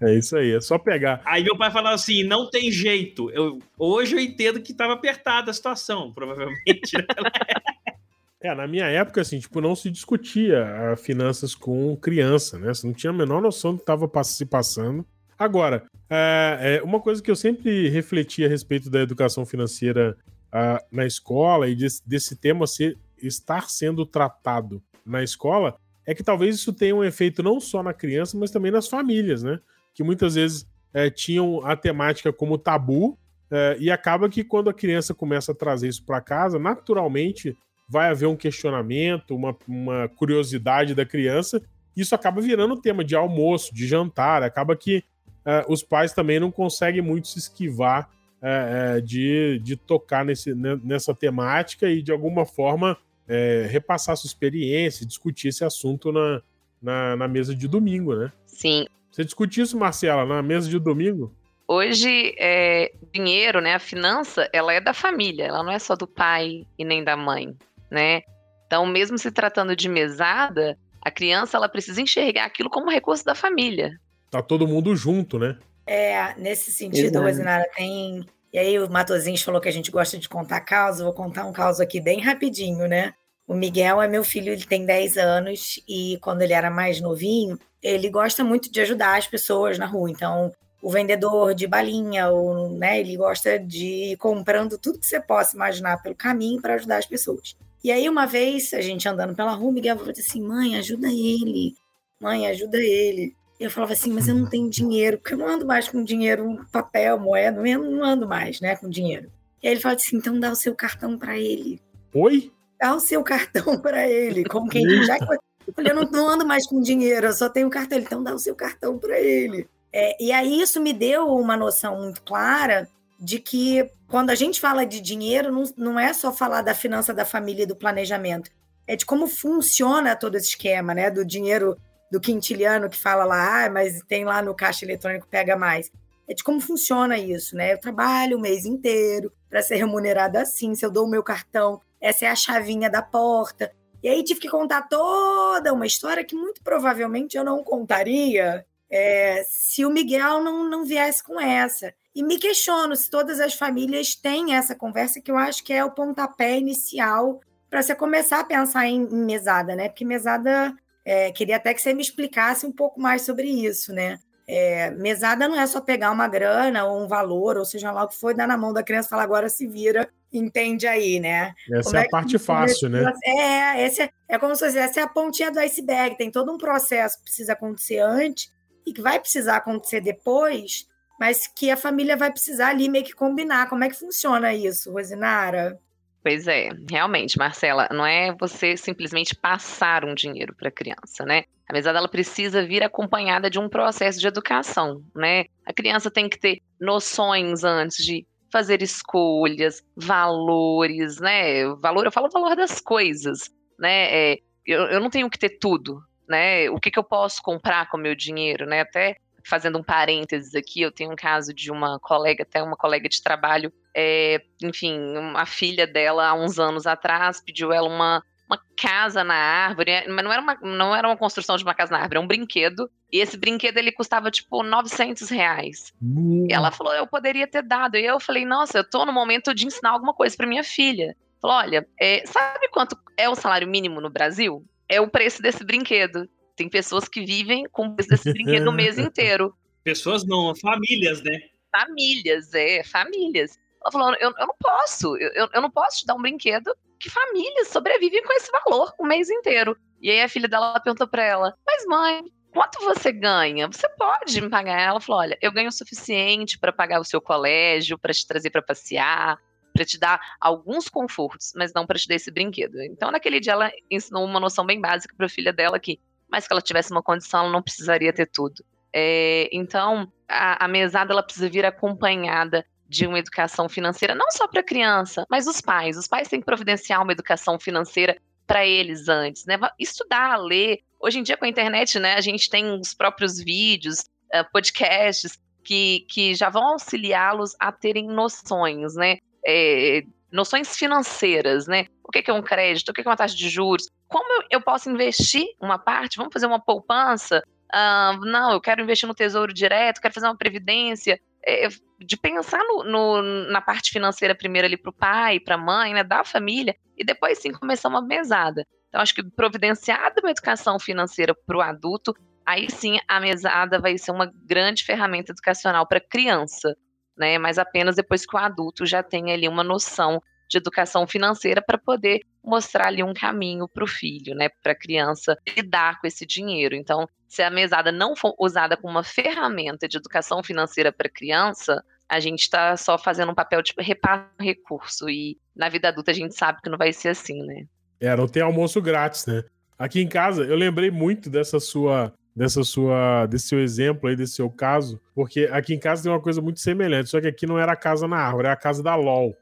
É 0.00 0.14
isso 0.14 0.36
aí, 0.36 0.52
é 0.52 0.60
só 0.60 0.78
pegar. 0.78 1.22
Aí 1.24 1.42
meu 1.42 1.56
pai 1.56 1.70
falava 1.70 1.94
assim: 1.94 2.22
não 2.22 2.48
tem 2.48 2.70
jeito. 2.70 3.30
Eu, 3.30 3.58
hoje 3.78 4.14
eu 4.14 4.20
entendo 4.20 4.60
que 4.60 4.72
estava 4.72 4.92
apertada 4.92 5.50
a 5.50 5.54
situação, 5.54 6.12
provavelmente. 6.12 6.92
é, 8.42 8.54
na 8.54 8.66
minha 8.66 8.86
época, 8.86 9.22
assim, 9.22 9.38
tipo, 9.38 9.60
não 9.60 9.74
se 9.74 9.90
discutia 9.90 10.94
finanças 10.98 11.54
com 11.54 11.96
criança, 11.96 12.58
né? 12.58 12.72
Você 12.72 12.86
não 12.86 12.94
tinha 12.94 13.10
a 13.10 13.16
menor 13.16 13.40
noção 13.40 13.72
do 13.72 13.78
que 13.78 13.82
estava 13.82 14.08
se 14.24 14.44
passando. 14.44 15.06
Agora, 15.38 15.86
é, 16.10 16.58
é, 16.60 16.82
uma 16.82 17.00
coisa 17.00 17.22
que 17.22 17.30
eu 17.30 17.36
sempre 17.36 17.88
refleti 17.88 18.44
a 18.44 18.48
respeito 18.48 18.90
da 18.90 19.00
educação 19.00 19.46
financeira 19.46 20.16
uh, 20.52 20.84
na 20.90 21.06
escola 21.06 21.68
e 21.68 21.74
desse, 21.74 22.06
desse 22.06 22.36
tema 22.36 22.66
ser, 22.66 22.98
estar 23.22 23.68
sendo 23.68 24.04
tratado 24.06 24.82
na 25.04 25.22
escola 25.22 25.76
é 26.06 26.14
que 26.14 26.22
talvez 26.22 26.56
isso 26.56 26.72
tenha 26.72 26.94
um 26.94 27.04
efeito 27.04 27.42
não 27.42 27.60
só 27.60 27.82
na 27.82 27.92
criança, 27.92 28.36
mas 28.36 28.50
também 28.50 28.70
nas 28.70 28.88
famílias, 28.88 29.42
né? 29.42 29.60
que 29.94 30.02
muitas 30.02 30.34
vezes 30.34 30.66
é, 30.92 31.10
tinham 31.10 31.64
a 31.64 31.76
temática 31.76 32.32
como 32.32 32.58
tabu, 32.58 33.18
é, 33.50 33.76
e 33.80 33.90
acaba 33.90 34.28
que 34.28 34.44
quando 34.44 34.70
a 34.70 34.74
criança 34.74 35.12
começa 35.12 35.52
a 35.52 35.54
trazer 35.54 35.88
isso 35.88 36.04
para 36.04 36.20
casa, 36.20 36.58
naturalmente 36.58 37.56
vai 37.88 38.08
haver 38.08 38.26
um 38.26 38.36
questionamento, 38.36 39.34
uma, 39.34 39.56
uma 39.66 40.08
curiosidade 40.08 40.94
da 40.94 41.04
criança, 41.04 41.60
isso 41.96 42.14
acaba 42.14 42.40
virando 42.40 42.80
tema 42.80 43.04
de 43.04 43.16
almoço, 43.16 43.74
de 43.74 43.86
jantar, 43.86 44.42
acaba 44.42 44.76
que 44.76 45.02
é, 45.44 45.64
os 45.68 45.82
pais 45.82 46.12
também 46.12 46.38
não 46.38 46.50
conseguem 46.50 47.02
muito 47.02 47.28
se 47.28 47.38
esquivar 47.38 48.08
é, 48.42 48.96
é, 48.96 49.00
de, 49.00 49.58
de 49.62 49.76
tocar 49.76 50.24
nesse, 50.24 50.54
nessa 50.54 51.14
temática 51.14 51.88
e 51.88 52.02
de 52.02 52.10
alguma 52.10 52.46
forma 52.46 52.96
é, 53.28 53.66
repassar 53.70 54.16
sua 54.16 54.28
experiência, 54.28 55.06
discutir 55.06 55.48
esse 55.48 55.64
assunto 55.64 56.10
na, 56.10 56.42
na, 56.82 57.16
na 57.16 57.28
mesa 57.28 57.54
de 57.54 57.68
domingo, 57.68 58.14
né? 58.14 58.32
Sim, 58.46 58.86
você 59.10 59.24
discutiu 59.24 59.64
isso, 59.64 59.76
Marcela, 59.76 60.24
na 60.24 60.40
mesa 60.40 60.68
de 60.68 60.78
domingo? 60.78 61.34
Hoje, 61.66 62.34
é, 62.38 62.92
dinheiro, 63.12 63.60
né, 63.60 63.74
a 63.74 63.78
finança, 63.78 64.48
ela 64.52 64.72
é 64.72 64.80
da 64.80 64.92
família, 64.92 65.44
ela 65.44 65.62
não 65.62 65.72
é 65.72 65.78
só 65.78 65.94
do 65.94 66.06
pai 66.06 66.66
e 66.78 66.84
nem 66.84 67.04
da 67.04 67.16
mãe, 67.16 67.56
né? 67.90 68.22
Então, 68.66 68.86
mesmo 68.86 69.18
se 69.18 69.30
tratando 69.30 69.74
de 69.74 69.88
mesada, 69.88 70.78
a 71.02 71.10
criança 71.10 71.56
ela 71.56 71.68
precisa 71.68 72.00
enxergar 72.00 72.44
aquilo 72.44 72.70
como 72.70 72.90
recurso 72.90 73.24
da 73.24 73.34
família. 73.34 73.98
Tá 74.30 74.42
todo 74.42 74.66
mundo 74.66 74.94
junto, 74.94 75.38
né? 75.38 75.58
É, 75.86 76.34
nesse 76.36 76.72
sentido, 76.72 77.20
Rosinara, 77.20 77.68
tem. 77.76 78.24
E 78.52 78.58
aí 78.58 78.78
o 78.78 78.90
Matosinhos 78.90 79.42
falou 79.42 79.60
que 79.60 79.68
a 79.68 79.72
gente 79.72 79.90
gosta 79.90 80.18
de 80.18 80.28
contar 80.28 80.60
casos, 80.60 81.02
vou 81.02 81.12
contar 81.12 81.44
um 81.44 81.52
caso 81.52 81.82
aqui 81.82 82.00
bem 82.00 82.20
rapidinho, 82.20 82.86
né? 82.86 83.14
O 83.46 83.54
Miguel 83.54 84.00
é 84.00 84.08
meu 84.08 84.22
filho, 84.22 84.52
ele 84.52 84.64
tem 84.64 84.86
10 84.86 85.16
anos 85.16 85.80
e 85.88 86.18
quando 86.20 86.42
ele 86.42 86.52
era 86.52 86.70
mais 86.70 87.00
novinho, 87.00 87.58
ele 87.82 88.08
gosta 88.08 88.44
muito 88.44 88.70
de 88.70 88.80
ajudar 88.80 89.18
as 89.18 89.26
pessoas 89.26 89.78
na 89.78 89.86
rua. 89.86 90.10
Então, 90.10 90.52
o 90.82 90.90
vendedor 90.90 91.54
de 91.54 91.66
balinha, 91.66 92.28
ou, 92.28 92.70
né, 92.70 93.00
ele 93.00 93.16
gosta 93.16 93.58
de 93.58 94.12
ir 94.12 94.16
comprando 94.16 94.78
tudo 94.78 94.98
que 94.98 95.06
você 95.06 95.20
possa 95.20 95.56
imaginar 95.56 96.02
pelo 96.02 96.14
caminho 96.14 96.60
para 96.60 96.74
ajudar 96.74 96.98
as 96.98 97.06
pessoas. 97.06 97.56
E 97.82 97.90
aí, 97.90 98.08
uma 98.08 98.26
vez, 98.26 98.72
a 98.74 98.80
gente 98.80 99.08
andando 99.08 99.34
pela 99.34 99.52
rua, 99.52 99.70
o 99.70 99.72
Miguel 99.72 99.96
falou 99.96 100.12
assim: 100.12 100.42
mãe, 100.42 100.76
ajuda 100.76 101.08
ele. 101.08 101.74
Mãe, 102.20 102.46
ajuda 102.46 102.78
ele. 102.78 103.34
Eu 103.60 103.70
falava 103.70 103.92
assim, 103.92 104.10
mas 104.10 104.26
eu 104.26 104.34
não 104.34 104.48
tenho 104.48 104.70
dinheiro, 104.70 105.18
porque 105.18 105.34
eu 105.34 105.38
não 105.38 105.46
ando 105.46 105.66
mais 105.66 105.86
com 105.86 106.02
dinheiro, 106.02 106.66
papel, 106.72 107.20
moeda, 107.20 107.60
eu 107.68 107.82
não 107.82 108.02
ando 108.02 108.26
mais, 108.26 108.60
né, 108.60 108.74
com 108.74 108.88
dinheiro. 108.88 109.30
E 109.62 109.68
aí 109.68 109.74
ele 109.74 109.80
falou 109.80 109.96
assim: 109.96 110.16
então 110.16 110.40
dá 110.40 110.50
o 110.50 110.56
seu 110.56 110.74
cartão 110.74 111.18
para 111.18 111.38
ele. 111.38 111.78
Oi? 112.14 112.50
dá 112.80 112.94
o 112.94 113.00
seu 113.00 113.22
cartão 113.22 113.78
para 113.78 114.08
ele, 114.08 114.44
como 114.44 114.70
quem 114.70 114.86
diz, 114.86 115.06
já 115.06 115.18
que 115.18 115.24
eu, 115.24 115.74
falei, 115.74 115.92
eu 115.92 115.96
não, 115.96 116.10
não, 116.10 116.28
ando 116.30 116.46
mais 116.46 116.66
com 116.66 116.80
dinheiro, 116.80 117.26
eu 117.26 117.32
só 117.32 117.48
tenho 117.48 117.68
cartão, 117.68 117.98
então 117.98 118.22
dá 118.22 118.34
o 118.34 118.38
seu 118.38 118.54
cartão 118.54 118.98
para 118.98 119.20
ele. 119.20 119.68
É, 119.92 120.16
e 120.22 120.32
aí 120.32 120.60
isso 120.60 120.80
me 120.80 120.92
deu 120.92 121.28
uma 121.28 121.56
noção 121.56 122.00
muito 122.00 122.22
clara 122.22 122.88
de 123.18 123.38
que 123.38 123.88
quando 124.08 124.30
a 124.30 124.34
gente 124.34 124.58
fala 124.60 124.86
de 124.86 125.00
dinheiro, 125.00 125.52
não, 125.52 125.64
não 125.76 126.00
é 126.00 126.12
só 126.14 126.32
falar 126.32 126.62
da 126.62 126.74
finança 126.74 127.12
da 127.12 127.24
família 127.24 127.64
e 127.64 127.66
do 127.66 127.76
planejamento, 127.76 128.50
é 128.86 128.96
de 128.96 129.04
como 129.04 129.26
funciona 129.26 130.16
todo 130.16 130.36
esse 130.36 130.48
esquema, 130.48 130.94
né? 130.94 131.10
Do 131.10 131.24
dinheiro 131.24 131.76
do 132.10 132.20
quintiliano 132.20 132.90
que 132.90 132.98
fala 132.98 133.24
lá, 133.24 133.64
ah, 133.64 133.70
mas 133.70 134.02
tem 134.08 134.24
lá 134.24 134.42
no 134.42 134.54
caixa 134.54 134.84
eletrônico 134.84 135.26
pega 135.28 135.56
mais. 135.56 135.90
É 136.28 136.34
de 136.34 136.44
como 136.44 136.60
funciona 136.60 137.18
isso, 137.18 137.56
né? 137.56 137.72
Eu 137.72 137.80
trabalho 137.80 138.36
o 138.36 138.40
mês 138.40 138.64
inteiro 138.64 139.32
para 139.48 139.62
ser 139.62 139.76
remunerada 139.76 140.42
assim, 140.42 140.74
se 140.74 140.84
eu 140.84 140.90
dou 140.90 141.06
o 141.06 141.10
meu 141.10 141.22
cartão, 141.22 141.80
essa 142.00 142.24
é 142.24 142.28
a 142.28 142.36
chavinha 142.36 142.88
da 142.88 143.02
porta. 143.02 143.72
E 144.02 144.08
aí 144.08 144.22
tive 144.24 144.40
que 144.40 144.48
contar 144.48 144.82
toda 144.82 145.72
uma 145.72 145.86
história 145.86 146.24
que 146.24 146.34
muito 146.34 146.62
provavelmente 146.62 147.36
eu 147.36 147.44
não 147.44 147.62
contaria 147.62 148.64
é, 148.90 149.44
se 149.48 149.84
o 149.84 149.90
Miguel 149.90 150.42
não, 150.42 150.68
não 150.68 150.84
viesse 150.84 151.22
com 151.22 151.40
essa. 151.40 151.94
E 152.14 152.22
me 152.22 152.38
questiono 152.38 152.96
se 152.96 153.08
todas 153.08 153.38
as 153.38 153.54
famílias 153.54 154.14
têm 154.14 154.54
essa 154.54 154.74
conversa, 154.74 155.20
que 155.20 155.30
eu 155.30 155.36
acho 155.36 155.62
que 155.62 155.72
é 155.72 155.84
o 155.84 155.92
pontapé 155.92 156.58
inicial 156.58 157.40
para 157.68 157.82
você 157.82 157.94
começar 157.94 158.40
a 158.40 158.44
pensar 158.44 158.86
em, 158.86 159.02
em 159.02 159.24
mesada, 159.24 159.76
né? 159.76 159.88
Porque 159.88 160.04
mesada, 160.04 160.74
é, 161.04 161.30
queria 161.32 161.56
até 161.56 161.72
que 161.74 161.80
você 161.80 161.92
me 161.94 162.02
explicasse 162.02 162.66
um 162.66 162.72
pouco 162.72 163.00
mais 163.00 163.22
sobre 163.22 163.48
isso, 163.48 163.92
né? 163.92 164.18
É, 164.46 164.90
mesada 164.90 165.48
não 165.48 165.60
é 165.60 165.66
só 165.66 165.80
pegar 165.80 166.10
uma 166.10 166.26
grana 166.26 166.84
ou 166.84 167.04
um 167.04 167.06
valor, 167.06 167.56
ou 167.56 167.64
seja 167.64 167.92
lá 167.92 168.04
o 168.04 168.08
que 168.08 168.16
for, 168.16 168.34
dar 168.34 168.48
na 168.48 168.56
mão 168.56 168.72
da 168.72 168.82
criança 168.82 169.06
e 169.06 169.10
falar 169.10 169.22
agora 169.22 169.48
se 169.48 169.66
vira 169.66 170.10
entende 170.32 170.86
aí, 170.86 171.18
né? 171.18 171.54
Essa 171.72 171.82
como 171.82 171.96
é, 171.96 172.02
é 172.02 172.06
a 172.06 172.08
parte 172.08 172.38
fácil, 172.38 172.88
né? 172.88 173.12
É, 173.24 173.84
esse 173.84 174.02
é, 174.02 174.10
é 174.28 174.38
como 174.38 174.54
se 174.54 174.64
fosse, 174.64 174.78
essa 174.78 175.00
é 175.00 175.02
a 175.02 175.08
pontinha 175.08 175.50
do 175.50 175.58
iceberg, 175.58 176.16
tem 176.16 176.30
todo 176.30 176.52
um 176.52 176.58
processo 176.58 177.18
que 177.18 177.24
precisa 177.24 177.52
acontecer 177.52 177.98
antes, 177.98 178.52
e 178.86 178.92
que 178.92 179.00
vai 179.00 179.18
precisar 179.20 179.56
acontecer 179.56 180.00
depois, 180.00 180.86
mas 181.18 181.46
que 181.46 181.70
a 181.70 181.76
família 181.76 182.16
vai 182.16 182.30
precisar 182.30 182.68
ali 182.68 182.88
meio 182.88 183.04
que 183.04 183.14
combinar. 183.14 183.68
Como 183.68 183.84
é 183.84 183.88
que 183.88 183.96
funciona 183.96 184.54
isso, 184.54 184.92
Rosinara? 184.92 185.78
Pois 186.22 186.46
é, 186.46 186.68
realmente, 186.90 187.38
Marcela, 187.38 187.88
não 187.90 188.04
é 188.04 188.34
você 188.38 188.76
simplesmente 188.76 189.34
passar 189.34 190.04
um 190.04 190.14
dinheiro 190.14 190.54
para 190.54 190.68
a 190.68 190.72
criança, 190.72 191.24
né? 191.24 191.44
A 191.66 191.72
mesada 191.72 191.98
ela 191.98 192.08
precisa 192.08 192.66
vir 192.66 192.82
acompanhada 192.82 193.48
de 193.48 193.58
um 193.58 193.68
processo 193.68 194.20
de 194.20 194.26
educação, 194.26 195.02
né? 195.14 195.44
A 195.64 195.72
criança 195.72 196.10
tem 196.10 196.28
que 196.28 196.38
ter 196.38 196.60
noções 196.78 197.64
antes 197.64 198.04
de 198.04 198.26
fazer 198.52 198.82
escolhas, 198.82 199.82
valores, 199.96 201.18
né? 201.20 201.64
Valor, 201.76 202.04
eu 202.04 202.12
falo 202.12 202.28
valor 202.28 202.54
das 202.54 202.80
coisas, 202.80 203.50
né? 203.78 204.32
É, 204.32 204.38
eu, 204.66 204.82
eu 204.88 205.00
não 205.00 205.08
tenho 205.08 205.30
que 205.30 205.38
ter 205.38 205.58
tudo, 205.58 206.02
né? 206.28 206.68
O 206.70 206.78
que, 206.78 206.90
que 206.90 206.98
eu 206.98 207.04
posso 207.04 207.40
comprar 207.40 207.88
com 207.88 207.96
o 207.96 208.00
meu 208.00 208.14
dinheiro, 208.14 208.66
né? 208.66 208.80
Até 208.80 209.16
fazendo 209.44 209.78
um 209.78 209.82
parênteses 209.82 210.54
aqui, 210.54 210.82
eu 210.82 210.92
tenho 210.92 211.12
um 211.12 211.16
caso 211.16 211.52
de 211.52 211.70
uma 211.70 211.98
colega, 211.98 212.42
até 212.42 212.62
uma 212.62 212.76
colega 212.76 213.08
de 213.08 213.22
trabalho, 213.22 213.72
é, 213.94 214.42
enfim, 214.62 214.98
a 215.34 215.46
filha 215.46 215.86
dela, 215.86 216.28
há 216.28 216.34
uns 216.34 216.58
anos 216.58 216.86
atrás, 216.86 217.40
pediu 217.40 217.72
ela 217.72 217.88
uma, 217.88 218.22
uma 218.48 218.60
casa 218.76 219.22
na 219.22 219.34
árvore, 219.34 219.90
é, 219.90 220.08
mas 220.08 220.24
não 220.24 220.32
era, 220.32 220.42
uma, 220.42 220.54
não 220.62 220.94
era 220.94 221.08
uma 221.08 221.16
construção 221.16 221.56
de 221.56 221.62
uma 221.62 221.74
casa 221.74 221.92
na 221.92 221.98
árvore, 221.98 222.16
era 222.16 222.24
um 222.24 222.28
brinquedo, 222.28 222.90
e 223.12 223.18
esse 223.18 223.36
brinquedo 223.36 223.78
ele 223.78 223.92
custava 223.92 224.30
tipo 224.30 224.62
900 224.62 225.28
reais. 225.30 225.92
Uhum. 226.00 226.46
E 226.48 226.52
ela 226.52 226.70
falou, 226.70 226.92
eu 226.92 227.06
poderia 227.06 227.46
ter 227.46 227.62
dado, 227.62 227.96
e 227.96 228.04
eu 228.04 228.18
falei, 228.20 228.44
nossa, 228.44 228.78
eu 228.78 228.88
tô 228.88 229.04
no 229.04 229.12
momento 229.12 229.54
de 229.54 229.66
ensinar 229.66 229.90
alguma 229.90 230.14
coisa 230.14 230.36
para 230.36 230.46
minha 230.46 230.64
filha. 230.64 231.16
Falou, 231.40 231.56
olha, 231.56 231.88
é, 231.98 232.24
sabe 232.26 232.68
quanto 232.68 232.96
é 233.16 233.28
o 233.28 233.34
salário 233.34 233.66
mínimo 233.66 234.00
no 234.00 234.10
Brasil? 234.10 234.64
É 234.88 235.00
o 235.00 235.08
preço 235.08 235.40
desse 235.40 235.64
brinquedo. 235.64 236.28
Tem 236.60 236.68
pessoas 236.68 237.08
que 237.08 237.24
vivem 237.24 237.64
com 237.72 237.86
o 237.86 237.94
preço 237.94 238.10
desse 238.10 238.30
brinquedo 238.34 238.68
o 238.68 238.72
mês 238.72 238.98
inteiro. 239.00 239.56
Pessoas 239.82 240.26
não, 240.26 240.54
famílias, 240.54 241.22
né? 241.22 241.40
Famílias, 241.72 242.52
é, 242.52 242.84
famílias. 242.84 243.58
Ela 243.80 243.90
falou: 243.90 244.14
eu, 244.20 244.30
eu 244.38 244.46
não 244.46 244.54
posso, 244.60 245.16
eu, 245.16 245.48
eu 245.54 245.62
não 245.62 245.70
posso 245.70 246.00
te 246.00 246.06
dar 246.06 246.16
um 246.16 246.20
brinquedo 246.20 246.70
que 246.98 247.08
famílias 247.08 247.68
sobrevivem 247.68 248.22
com 248.22 248.34
esse 248.34 248.52
valor 248.52 248.92
o 248.98 249.06
mês 249.06 249.30
inteiro. 249.30 249.74
E 250.02 250.10
aí 250.10 250.20
a 250.20 250.28
filha 250.28 250.46
dela 250.46 250.78
perguntou 250.80 251.08
para 251.08 251.24
ela: 251.24 251.54
Mas 251.66 251.86
mãe, 251.86 252.24
quanto 252.52 252.78
você 252.84 253.10
ganha? 253.10 253.66
Você 253.66 253.88
pode 253.96 254.38
me 254.38 254.50
pagar? 254.50 254.82
Ela 254.82 255.00
falou: 255.00 255.22
Olha, 255.22 255.38
eu 255.40 255.50
ganho 255.50 255.70
o 255.70 255.72
suficiente 255.72 256.58
para 256.58 256.74
pagar 256.74 257.00
o 257.00 257.04
seu 257.04 257.22
colégio, 257.22 257.98
para 257.98 258.12
te 258.12 258.26
trazer 258.26 258.50
para 258.50 258.60
passear, 258.60 259.38
para 259.72 259.86
te 259.86 259.98
dar 259.98 260.20
alguns 260.38 260.90
confortos, 260.90 261.54
mas 261.56 261.72
não 261.72 261.86
para 261.86 261.98
te 261.98 262.06
dar 262.06 262.16
esse 262.16 262.30
brinquedo. 262.30 262.82
Então, 262.82 263.10
naquele 263.10 263.40
dia, 263.40 263.54
ela 263.54 263.72
ensinou 263.90 264.26
uma 264.26 264.38
noção 264.38 264.66
bem 264.66 264.78
básica 264.78 265.14
para 265.16 265.24
a 265.24 265.30
filha 265.30 265.54
dela 265.54 265.80
que 265.80 265.98
mas 266.30 266.46
que 266.46 266.52
ela 266.52 266.62
tivesse 266.62 266.90
uma 266.90 267.02
condição, 267.02 267.40
ela 267.40 267.52
não 267.52 267.62
precisaria 267.62 268.12
ter 268.12 268.26
tudo. 268.26 268.64
É, 268.92 269.48
então, 269.52 270.10
a, 270.28 270.64
a 270.64 270.68
mesada 270.68 271.12
ela 271.12 271.22
precisa 271.22 271.48
vir 271.48 271.64
acompanhada 271.64 272.64
de 272.88 273.06
uma 273.06 273.18
educação 273.18 273.68
financeira, 273.68 274.14
não 274.14 274.30
só 274.32 274.48
para 274.48 274.60
a 274.60 274.64
criança, 274.64 275.24
mas 275.30 275.46
os 275.46 275.60
pais. 275.60 275.96
Os 275.96 276.08
pais 276.08 276.28
têm 276.28 276.40
que 276.40 276.46
providenciar 276.46 277.00
uma 277.02 277.12
educação 277.12 277.58
financeira 277.58 278.16
para 278.46 278.66
eles 278.66 279.08
antes, 279.08 279.46
né? 279.46 279.56
Estudar, 279.78 280.36
ler. 280.36 280.80
Hoje 280.98 281.20
em 281.20 281.22
dia, 281.22 281.36
com 281.36 281.44
a 281.44 281.48
internet, 281.48 282.00
né, 282.00 282.14
a 282.14 282.20
gente 282.20 282.50
tem 282.50 282.68
os 282.68 282.92
próprios 282.92 283.38
vídeos, 283.38 284.00
uh, 284.34 284.44
podcasts 284.52 285.38
que, 285.64 286.04
que 286.10 286.34
já 286.34 286.50
vão 286.50 286.72
auxiliá-los 286.72 287.54
a 287.60 287.70
terem 287.70 288.08
noções, 288.08 288.96
né? 288.96 289.18
É, 289.46 290.02
noções 290.32 290.76
financeiras, 290.76 291.68
né? 291.68 291.86
O 292.02 292.10
que 292.10 292.28
é 292.28 292.34
um 292.34 292.42
crédito, 292.42 292.88
o 292.88 292.92
que 292.92 293.02
é 293.02 293.04
uma 293.04 293.16
taxa 293.16 293.36
de 293.36 293.48
juros, 293.48 293.88
como 294.10 294.44
eu 294.50 294.60
posso 294.60 294.90
investir 294.90 295.46
uma 295.60 295.78
parte? 295.78 296.16
Vamos 296.16 296.32
fazer 296.32 296.46
uma 296.46 296.58
poupança? 296.58 297.42
Uh, 297.72 298.26
não, 298.26 298.50
eu 298.50 298.60
quero 298.60 298.82
investir 298.82 299.08
no 299.08 299.14
tesouro 299.14 299.54
direto, 299.54 300.00
quero 300.00 300.12
fazer 300.12 300.26
uma 300.26 300.36
previdência. 300.36 301.18
É, 301.46 301.68
de 301.98 302.16
pensar 302.18 302.58
no, 302.58 302.84
no, 302.84 303.22
na 303.50 303.62
parte 303.62 303.90
financeira 303.90 304.34
primeiro 304.34 304.66
ali 304.66 304.76
para 304.76 304.90
o 304.90 304.92
pai, 304.92 305.40
para 305.40 305.54
a 305.54 305.58
mãe, 305.58 305.94
né, 305.94 306.04
da 306.04 306.22
família, 306.22 306.76
e 306.98 307.04
depois 307.04 307.38
sim 307.38 307.50
começar 307.52 307.88
uma 307.88 308.02
mesada. 308.02 308.66
Então, 308.88 309.00
acho 309.00 309.14
que 309.14 309.22
providenciar 309.22 310.12
uma 310.20 310.30
educação 310.30 310.78
financeira 310.78 311.34
para 311.34 311.56
o 311.56 311.62
adulto, 311.62 312.14
aí 312.44 312.70
sim 312.70 312.98
a 313.08 313.20
mesada 313.20 313.78
vai 313.78 313.96
ser 313.96 314.10
uma 314.10 314.30
grande 314.44 314.84
ferramenta 314.84 315.32
educacional 315.32 315.86
para 315.86 315.98
a 315.98 316.06
criança, 316.06 316.76
né? 317.16 317.38
Mas 317.38 317.58
apenas 317.58 317.96
depois 317.96 318.26
que 318.26 318.36
o 318.36 318.38
adulto 318.38 318.84
já 318.84 319.02
tem 319.02 319.32
ali 319.32 319.48
uma 319.48 319.62
noção 319.64 320.20
de 320.48 320.58
educação 320.58 321.06
financeira 321.06 321.62
para 321.62 321.78
poder 321.78 322.20
mostrar 322.42 322.86
ali 322.86 323.02
um 323.02 323.14
caminho 323.14 323.68
para 323.68 323.84
o 323.84 323.86
filho, 323.86 324.34
né, 324.34 324.48
para 324.62 324.72
a 324.72 324.78
criança 324.78 325.36
lidar 325.56 326.00
com 326.00 326.06
esse 326.06 326.26
dinheiro. 326.26 326.74
Então, 326.74 327.08
se 327.28 327.42
a 327.42 327.50
mesada 327.50 327.92
não 327.92 328.16
for 328.16 328.34
usada 328.38 328.76
como 328.76 328.92
uma 328.92 329.04
ferramenta 329.04 329.86
de 329.86 329.96
educação 329.96 330.42
financeira 330.42 330.92
para 330.92 331.06
a 331.06 331.12
criança, 331.12 331.84
a 332.08 332.18
gente 332.18 332.40
está 332.40 332.76
só 332.76 332.98
fazendo 332.98 333.30
um 333.30 333.34
papel 333.34 333.62
de 333.62 333.72
reparo 333.78 334.24
recurso 334.38 335.08
e 335.08 335.38
na 335.54 335.68
vida 335.68 335.88
adulta 335.88 336.10
a 336.10 336.14
gente 336.14 336.34
sabe 336.34 336.60
que 336.60 336.68
não 336.68 336.76
vai 336.76 336.92
ser 336.92 337.10
assim, 337.10 337.40
né? 337.46 337.66
É, 338.00 338.16
não 338.16 338.26
tem 338.26 338.42
almoço 338.42 338.82
grátis, 338.82 339.26
né? 339.26 339.44
Aqui 339.78 340.00
em 340.00 340.08
casa 340.08 340.42
eu 340.42 340.56
lembrei 340.56 340.90
muito 340.90 341.30
dessa 341.30 341.60
sua 341.60 342.12
dessa 342.34 342.64
sua 342.64 343.26
desse 343.26 343.48
seu 343.48 343.60
exemplo 343.60 344.08
aí 344.08 344.16
desse 344.16 344.34
seu 344.34 344.50
caso, 344.50 345.00
porque 345.14 345.48
aqui 345.52 345.74
em 345.74 345.78
casa 345.78 346.02
tem 346.02 346.10
uma 346.10 346.20
coisa 346.20 346.40
muito 346.40 346.58
semelhante, 346.58 347.10
só 347.10 347.20
que 347.20 347.28
aqui 347.28 347.46
não 347.46 347.58
era 347.58 347.72
a 347.72 347.76
casa 347.76 348.08
na 348.08 348.16
árvore, 348.16 348.46
era 348.46 348.54
a 348.54 348.60
casa 348.60 348.82
da 348.82 348.96
LOL. 348.96 349.36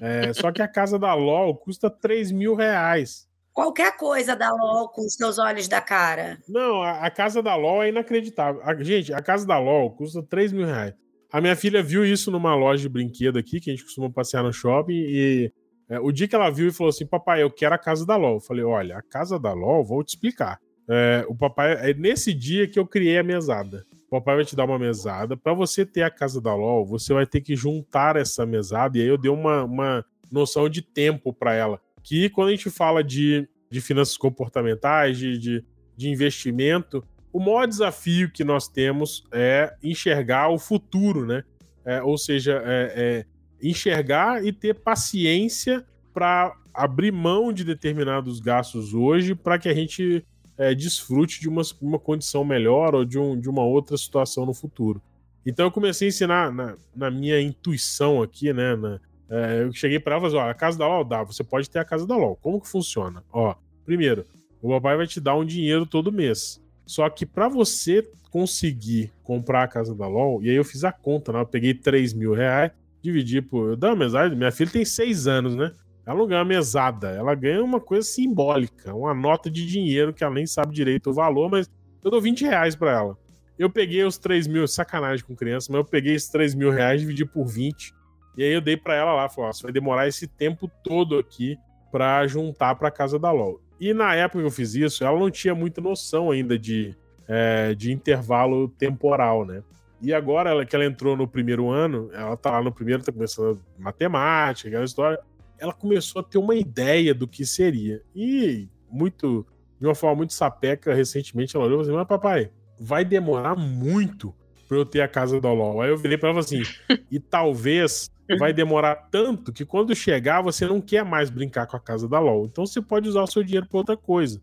É, 0.00 0.32
só 0.32 0.50
que 0.52 0.62
a 0.62 0.68
casa 0.68 0.98
da 0.98 1.14
LOL 1.14 1.56
custa 1.56 1.88
3 1.88 2.32
mil 2.32 2.54
reais. 2.54 3.28
Qualquer 3.52 3.96
coisa 3.96 4.34
da 4.34 4.50
LOL 4.52 4.88
com 4.88 5.02
os 5.02 5.14
seus 5.14 5.38
olhos 5.38 5.68
da 5.68 5.80
cara. 5.80 6.38
Não, 6.48 6.82
a, 6.82 7.06
a 7.06 7.10
casa 7.10 7.40
da 7.40 7.54
LOL 7.54 7.82
é 7.82 7.88
inacreditável. 7.88 8.60
A, 8.64 8.74
gente, 8.82 9.14
a 9.14 9.22
casa 9.22 9.46
da 9.46 9.58
LOL 9.58 9.92
custa 9.92 10.22
3 10.22 10.52
mil 10.52 10.66
reais. 10.66 10.92
A 11.32 11.40
minha 11.40 11.54
filha 11.54 11.82
viu 11.82 12.04
isso 12.04 12.30
numa 12.30 12.54
loja 12.54 12.82
de 12.82 12.88
brinquedo 12.88 13.38
aqui, 13.38 13.60
que 13.60 13.70
a 13.70 13.72
gente 13.72 13.84
costuma 13.84 14.10
passear 14.10 14.42
no 14.42 14.52
shopping, 14.52 14.94
e 14.94 15.52
é, 15.88 16.00
o 16.00 16.10
dia 16.10 16.26
que 16.26 16.34
ela 16.34 16.50
viu 16.50 16.68
e 16.68 16.72
falou 16.72 16.90
assim: 16.90 17.06
Papai, 17.06 17.42
eu 17.42 17.50
quero 17.50 17.74
a 17.74 17.78
casa 17.78 18.06
da 18.06 18.16
LOL. 18.16 18.34
Eu 18.34 18.40
falei: 18.40 18.64
Olha, 18.64 18.98
a 18.98 19.02
casa 19.02 19.38
da 19.38 19.52
LOL, 19.52 19.84
vou 19.84 20.02
te 20.02 20.10
explicar. 20.10 20.58
É, 20.88 21.24
o 21.28 21.34
papai, 21.34 21.90
é 21.90 21.94
nesse 21.94 22.34
dia 22.34 22.68
que 22.68 22.78
eu 22.78 22.86
criei 22.86 23.18
a 23.18 23.22
mesada. 23.22 23.84
Papai 24.14 24.36
vai 24.36 24.44
te 24.44 24.54
dar 24.54 24.64
uma 24.64 24.78
mesada. 24.78 25.36
Para 25.36 25.52
você 25.52 25.84
ter 25.84 26.02
a 26.02 26.10
casa 26.10 26.40
da 26.40 26.54
LOL, 26.54 26.86
você 26.86 27.12
vai 27.12 27.26
ter 27.26 27.40
que 27.40 27.56
juntar 27.56 28.14
essa 28.14 28.46
mesada. 28.46 28.96
E 28.96 29.00
aí 29.00 29.08
eu 29.08 29.18
dei 29.18 29.30
uma, 29.30 29.64
uma 29.64 30.04
noção 30.30 30.68
de 30.68 30.82
tempo 30.82 31.32
para 31.32 31.52
ela. 31.52 31.80
Que 32.00 32.30
quando 32.30 32.48
a 32.48 32.50
gente 32.52 32.70
fala 32.70 33.02
de, 33.02 33.48
de 33.68 33.80
finanças 33.80 34.16
comportamentais, 34.16 35.18
de, 35.18 35.36
de, 35.36 35.64
de 35.96 36.08
investimento, 36.08 37.02
o 37.32 37.40
maior 37.40 37.66
desafio 37.66 38.30
que 38.30 38.44
nós 38.44 38.68
temos 38.68 39.24
é 39.32 39.74
enxergar 39.82 40.48
o 40.48 40.60
futuro, 40.60 41.26
né? 41.26 41.42
É, 41.84 42.00
ou 42.00 42.16
seja, 42.16 42.62
é, 42.64 42.92
é 42.96 43.26
enxergar 43.60 44.44
e 44.44 44.52
ter 44.52 44.74
paciência 44.74 45.84
para 46.12 46.54
abrir 46.72 47.10
mão 47.10 47.52
de 47.52 47.64
determinados 47.64 48.38
gastos 48.38 48.94
hoje 48.94 49.34
para 49.34 49.58
que 49.58 49.68
a 49.68 49.74
gente 49.74 50.24
é, 50.56 50.74
desfrute 50.74 51.40
de 51.40 51.48
uma, 51.48 51.62
uma 51.80 51.98
condição 51.98 52.44
melhor 52.44 52.94
ou 52.94 53.04
de, 53.04 53.18
um, 53.18 53.38
de 53.38 53.48
uma 53.48 53.64
outra 53.64 53.96
situação 53.96 54.46
no 54.46 54.54
futuro. 54.54 55.00
Então 55.44 55.66
eu 55.66 55.70
comecei 55.70 56.08
a 56.08 56.10
ensinar 56.10 56.52
na, 56.52 56.74
na 56.94 57.10
minha 57.10 57.40
intuição 57.40 58.22
aqui, 58.22 58.52
né? 58.52 58.74
Na, 58.76 59.00
é, 59.28 59.62
eu 59.62 59.72
cheguei 59.72 59.98
para 59.98 60.16
ela 60.16 60.26
e 60.26 60.30
falei, 60.30 60.46
ó, 60.46 60.50
a 60.50 60.54
casa 60.54 60.78
da 60.78 60.86
LOL 60.86 61.04
dá, 61.04 61.22
você 61.22 61.42
pode 61.42 61.68
ter 61.68 61.78
a 61.78 61.84
casa 61.84 62.06
da 62.06 62.16
LOL. 62.16 62.36
Como 62.36 62.60
que 62.60 62.68
funciona? 62.68 63.22
Ó, 63.32 63.54
primeiro, 63.84 64.24
o 64.62 64.68
papai 64.70 64.96
vai 64.96 65.06
te 65.06 65.20
dar 65.20 65.36
um 65.36 65.44
dinheiro 65.44 65.86
todo 65.86 66.12
mês. 66.12 66.62
Só 66.86 67.08
que 67.10 67.26
para 67.26 67.48
você 67.48 68.08
conseguir 68.30 69.12
comprar 69.22 69.62
a 69.62 69.68
casa 69.68 69.94
da 69.94 70.06
LOL, 70.06 70.42
e 70.42 70.50
aí 70.50 70.56
eu 70.56 70.64
fiz 70.64 70.84
a 70.84 70.92
conta, 70.92 71.32
né? 71.32 71.40
Eu 71.40 71.46
peguei 71.46 71.74
3 71.74 72.12
mil 72.12 72.34
reais, 72.34 72.72
dividi 73.02 73.40
por. 73.40 73.76
Dei 73.76 73.90
uma 73.90 73.96
mensagem, 73.96 74.36
minha 74.36 74.50
filha 74.50 74.70
tem 74.70 74.84
6 74.84 75.26
anos, 75.26 75.54
né? 75.54 75.72
Ela 76.06 76.18
não 76.18 76.26
ganha 76.26 76.44
mesada, 76.44 77.10
ela 77.10 77.34
ganha 77.34 77.62
uma 77.62 77.80
coisa 77.80 78.06
simbólica, 78.06 78.94
uma 78.94 79.14
nota 79.14 79.50
de 79.50 79.66
dinheiro 79.66 80.12
que 80.12 80.22
ela 80.22 80.34
nem 80.34 80.46
sabe 80.46 80.74
direito 80.74 81.10
o 81.10 81.14
valor, 81.14 81.50
mas 81.50 81.70
eu 82.02 82.10
dou 82.10 82.20
20 82.20 82.44
reais 82.44 82.76
pra 82.76 82.92
ela. 82.92 83.18
Eu 83.58 83.70
peguei 83.70 84.04
os 84.04 84.18
3 84.18 84.46
mil, 84.46 84.66
sacanagem 84.68 85.24
com 85.24 85.34
criança, 85.34 85.68
mas 85.70 85.78
eu 85.78 85.84
peguei 85.84 86.14
esses 86.14 86.28
3 86.28 86.54
mil 86.54 86.70
reais, 86.70 87.00
dividi 87.00 87.24
por 87.24 87.46
20, 87.46 87.94
e 88.36 88.42
aí 88.42 88.52
eu 88.52 88.60
dei 88.60 88.76
para 88.76 88.94
ela 88.94 89.14
lá, 89.14 89.28
falei, 89.28 89.50
ó, 89.50 89.52
você 89.52 89.62
vai 89.62 89.72
demorar 89.72 90.08
esse 90.08 90.26
tempo 90.26 90.70
todo 90.82 91.18
aqui 91.18 91.56
para 91.90 92.26
juntar 92.26 92.74
pra 92.74 92.90
casa 92.90 93.18
da 93.18 93.30
LOL. 93.30 93.60
E 93.80 93.94
na 93.94 94.14
época 94.14 94.40
que 94.40 94.46
eu 94.46 94.50
fiz 94.50 94.74
isso, 94.74 95.04
ela 95.04 95.18
não 95.18 95.30
tinha 95.30 95.54
muita 95.54 95.80
noção 95.80 96.30
ainda 96.30 96.58
de, 96.58 96.94
é, 97.28 97.74
de 97.74 97.92
intervalo 97.92 98.68
temporal, 98.68 99.46
né? 99.46 99.62
E 100.02 100.12
agora 100.12 100.50
ela, 100.50 100.66
que 100.66 100.74
ela 100.74 100.84
entrou 100.84 101.16
no 101.16 101.26
primeiro 101.26 101.70
ano, 101.70 102.10
ela 102.12 102.36
tá 102.36 102.50
lá 102.50 102.62
no 102.62 102.72
primeiro, 102.72 103.02
tá 103.02 103.12
começando 103.12 103.60
matemática, 103.78 104.68
aquela 104.68 104.84
história 104.84 105.18
ela 105.58 105.72
começou 105.72 106.20
a 106.20 106.22
ter 106.22 106.38
uma 106.38 106.54
ideia 106.54 107.14
do 107.14 107.26
que 107.26 107.44
seria. 107.44 108.02
E 108.14 108.68
muito, 108.90 109.46
de 109.80 109.86
uma 109.86 109.94
forma 109.94 110.16
muito 110.16 110.32
sapeca, 110.32 110.94
recentemente 110.94 111.56
ela 111.56 111.64
olhou 111.64 111.82
e 111.82 111.84
falou 111.84 112.00
assim: 112.00 112.08
Mas 112.08 112.08
papai, 112.08 112.50
vai 112.78 113.04
demorar 113.04 113.56
muito 113.56 114.34
pra 114.68 114.76
eu 114.76 114.84
ter 114.84 115.00
a 115.00 115.08
casa 115.08 115.40
do 115.40 115.48
LOL. 115.48 115.80
Aí 115.80 115.90
eu 115.90 115.96
virei 115.96 116.18
pra 116.18 116.30
ela 116.30 116.40
assim: 116.40 116.62
E 117.10 117.18
talvez 117.18 118.10
vai 118.38 118.52
demorar 118.52 118.94
tanto 119.10 119.52
que 119.52 119.64
quando 119.64 119.94
chegar 119.94 120.42
você 120.42 120.66
não 120.66 120.80
quer 120.80 121.04
mais 121.04 121.30
brincar 121.30 121.66
com 121.66 121.76
a 121.76 121.80
casa 121.80 122.08
da 122.08 122.18
LOL. 122.18 122.46
Então 122.46 122.64
você 122.66 122.80
pode 122.80 123.08
usar 123.08 123.22
o 123.22 123.26
seu 123.26 123.42
dinheiro 123.42 123.66
pra 123.68 123.78
outra 123.78 123.96
coisa. 123.96 124.40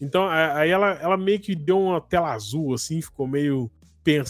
Então, 0.00 0.26
aí 0.26 0.70
ela, 0.70 0.92
ela 0.94 1.16
meio 1.16 1.38
que 1.38 1.54
deu 1.54 1.78
uma 1.78 2.00
tela 2.00 2.32
azul, 2.32 2.72
assim, 2.72 3.02
ficou 3.02 3.26
meio 3.28 3.70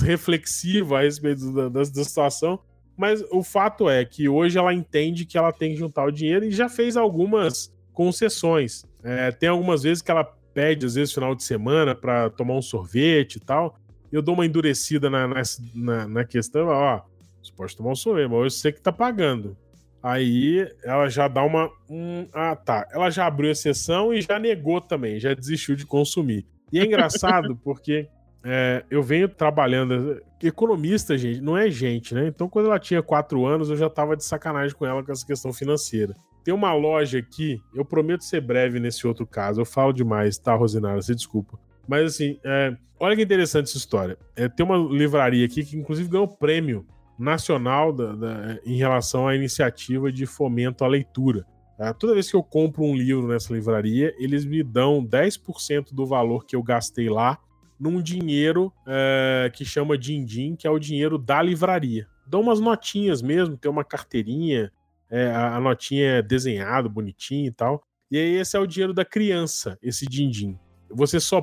reflexiva 0.04 0.98
a 0.98 1.02
respeito 1.02 1.52
da, 1.52 1.68
da, 1.68 1.80
da 1.80 2.04
situação. 2.04 2.58
Mas 3.00 3.24
o 3.32 3.42
fato 3.42 3.88
é 3.88 4.04
que 4.04 4.28
hoje 4.28 4.58
ela 4.58 4.74
entende 4.74 5.24
que 5.24 5.38
ela 5.38 5.50
tem 5.50 5.72
que 5.72 5.78
juntar 5.78 6.04
o 6.04 6.10
dinheiro 6.10 6.44
e 6.44 6.50
já 6.50 6.68
fez 6.68 6.98
algumas 6.98 7.74
concessões. 7.94 8.84
É, 9.02 9.32
tem 9.32 9.48
algumas 9.48 9.82
vezes 9.82 10.02
que 10.02 10.10
ela 10.10 10.22
pede, 10.52 10.84
às 10.84 10.96
vezes, 10.96 11.14
final 11.14 11.34
de 11.34 11.42
semana 11.42 11.94
para 11.94 12.28
tomar 12.28 12.54
um 12.54 12.60
sorvete 12.60 13.36
e 13.36 13.40
tal. 13.40 13.74
Eu 14.12 14.20
dou 14.20 14.34
uma 14.34 14.44
endurecida 14.44 15.08
na, 15.08 15.26
na, 15.74 16.08
na 16.08 16.24
questão, 16.26 16.66
ó, 16.68 17.00
você 17.42 17.50
pode 17.56 17.74
tomar 17.74 17.92
um 17.92 17.96
sorvete, 17.96 18.28
mas 18.28 18.38
hoje 18.38 18.56
você 18.56 18.70
que 18.70 18.82
tá 18.82 18.92
pagando. 18.92 19.56
Aí 20.02 20.70
ela 20.84 21.08
já 21.08 21.26
dá 21.26 21.42
uma. 21.42 21.70
Um, 21.88 22.26
ah, 22.34 22.54
tá. 22.54 22.86
Ela 22.92 23.08
já 23.08 23.26
abriu 23.26 23.50
a 23.50 23.54
sessão 23.54 24.12
e 24.12 24.20
já 24.20 24.38
negou 24.38 24.78
também, 24.78 25.18
já 25.18 25.32
desistiu 25.32 25.74
de 25.74 25.86
consumir. 25.86 26.46
E 26.70 26.78
é 26.78 26.84
engraçado 26.84 27.56
porque 27.64 28.08
é, 28.44 28.84
eu 28.90 29.02
venho 29.02 29.26
trabalhando. 29.26 30.20
Economista, 30.42 31.18
gente, 31.18 31.40
não 31.40 31.56
é 31.56 31.70
gente, 31.70 32.14
né? 32.14 32.26
Então, 32.26 32.48
quando 32.48 32.66
ela 32.66 32.78
tinha 32.78 33.02
quatro 33.02 33.44
anos, 33.44 33.68
eu 33.68 33.76
já 33.76 33.90
tava 33.90 34.16
de 34.16 34.24
sacanagem 34.24 34.74
com 34.74 34.86
ela 34.86 35.02
com 35.04 35.12
essa 35.12 35.26
questão 35.26 35.52
financeira. 35.52 36.16
Tem 36.42 36.54
uma 36.54 36.72
loja 36.72 37.18
aqui, 37.18 37.60
eu 37.74 37.84
prometo 37.84 38.24
ser 38.24 38.40
breve 38.40 38.80
nesse 38.80 39.06
outro 39.06 39.26
caso. 39.26 39.60
Eu 39.60 39.66
falo 39.66 39.92
demais, 39.92 40.38
tá, 40.38 40.54
Rosinara? 40.54 41.00
Você 41.00 41.14
desculpa. 41.14 41.58
Mas 41.86 42.14
assim, 42.14 42.38
é, 42.42 42.74
olha 42.98 43.14
que 43.14 43.22
interessante 43.22 43.66
essa 43.66 43.76
história. 43.76 44.16
É, 44.34 44.48
tem 44.48 44.64
uma 44.64 44.76
livraria 44.76 45.44
aqui 45.44 45.64
que, 45.64 45.76
inclusive, 45.76 46.08
ganhou 46.08 46.26
prêmio 46.26 46.86
nacional 47.18 47.92
da, 47.92 48.14
da, 48.14 48.58
em 48.64 48.76
relação 48.76 49.28
à 49.28 49.36
iniciativa 49.36 50.10
de 50.10 50.24
fomento 50.24 50.84
à 50.84 50.88
leitura. 50.88 51.44
Tá? 51.76 51.92
Toda 51.92 52.14
vez 52.14 52.30
que 52.30 52.36
eu 52.36 52.42
compro 52.42 52.82
um 52.82 52.94
livro 52.94 53.28
nessa 53.28 53.52
livraria, 53.52 54.14
eles 54.18 54.46
me 54.46 54.62
dão 54.62 55.04
10% 55.04 55.92
do 55.92 56.06
valor 56.06 56.46
que 56.46 56.56
eu 56.56 56.62
gastei 56.62 57.10
lá 57.10 57.38
num 57.80 58.02
dinheiro 58.02 58.70
é, 58.86 59.50
que 59.54 59.64
chama 59.64 59.96
din-din, 59.96 60.54
que 60.54 60.66
é 60.66 60.70
o 60.70 60.78
dinheiro 60.78 61.16
da 61.16 61.40
livraria. 61.40 62.06
Dão 62.26 62.42
umas 62.42 62.60
notinhas 62.60 63.22
mesmo, 63.22 63.56
tem 63.56 63.70
uma 63.70 63.82
carteirinha, 63.82 64.70
é, 65.10 65.30
a, 65.34 65.58
notinha 65.58 66.18
é 66.18 66.22
desenhada, 66.22 66.88
bonitinha 66.88 67.48
e 67.48 67.52
tal. 67.52 67.82
E 68.10 68.18
aí 68.18 68.34
esse 68.36 68.56
é 68.56 68.60
o 68.60 68.66
dinheiro 68.66 68.92
da 68.92 69.04
criança, 69.04 69.78
esse 69.82 70.06
din-din. 70.06 70.58
Você 70.90 71.18
só 71.18 71.40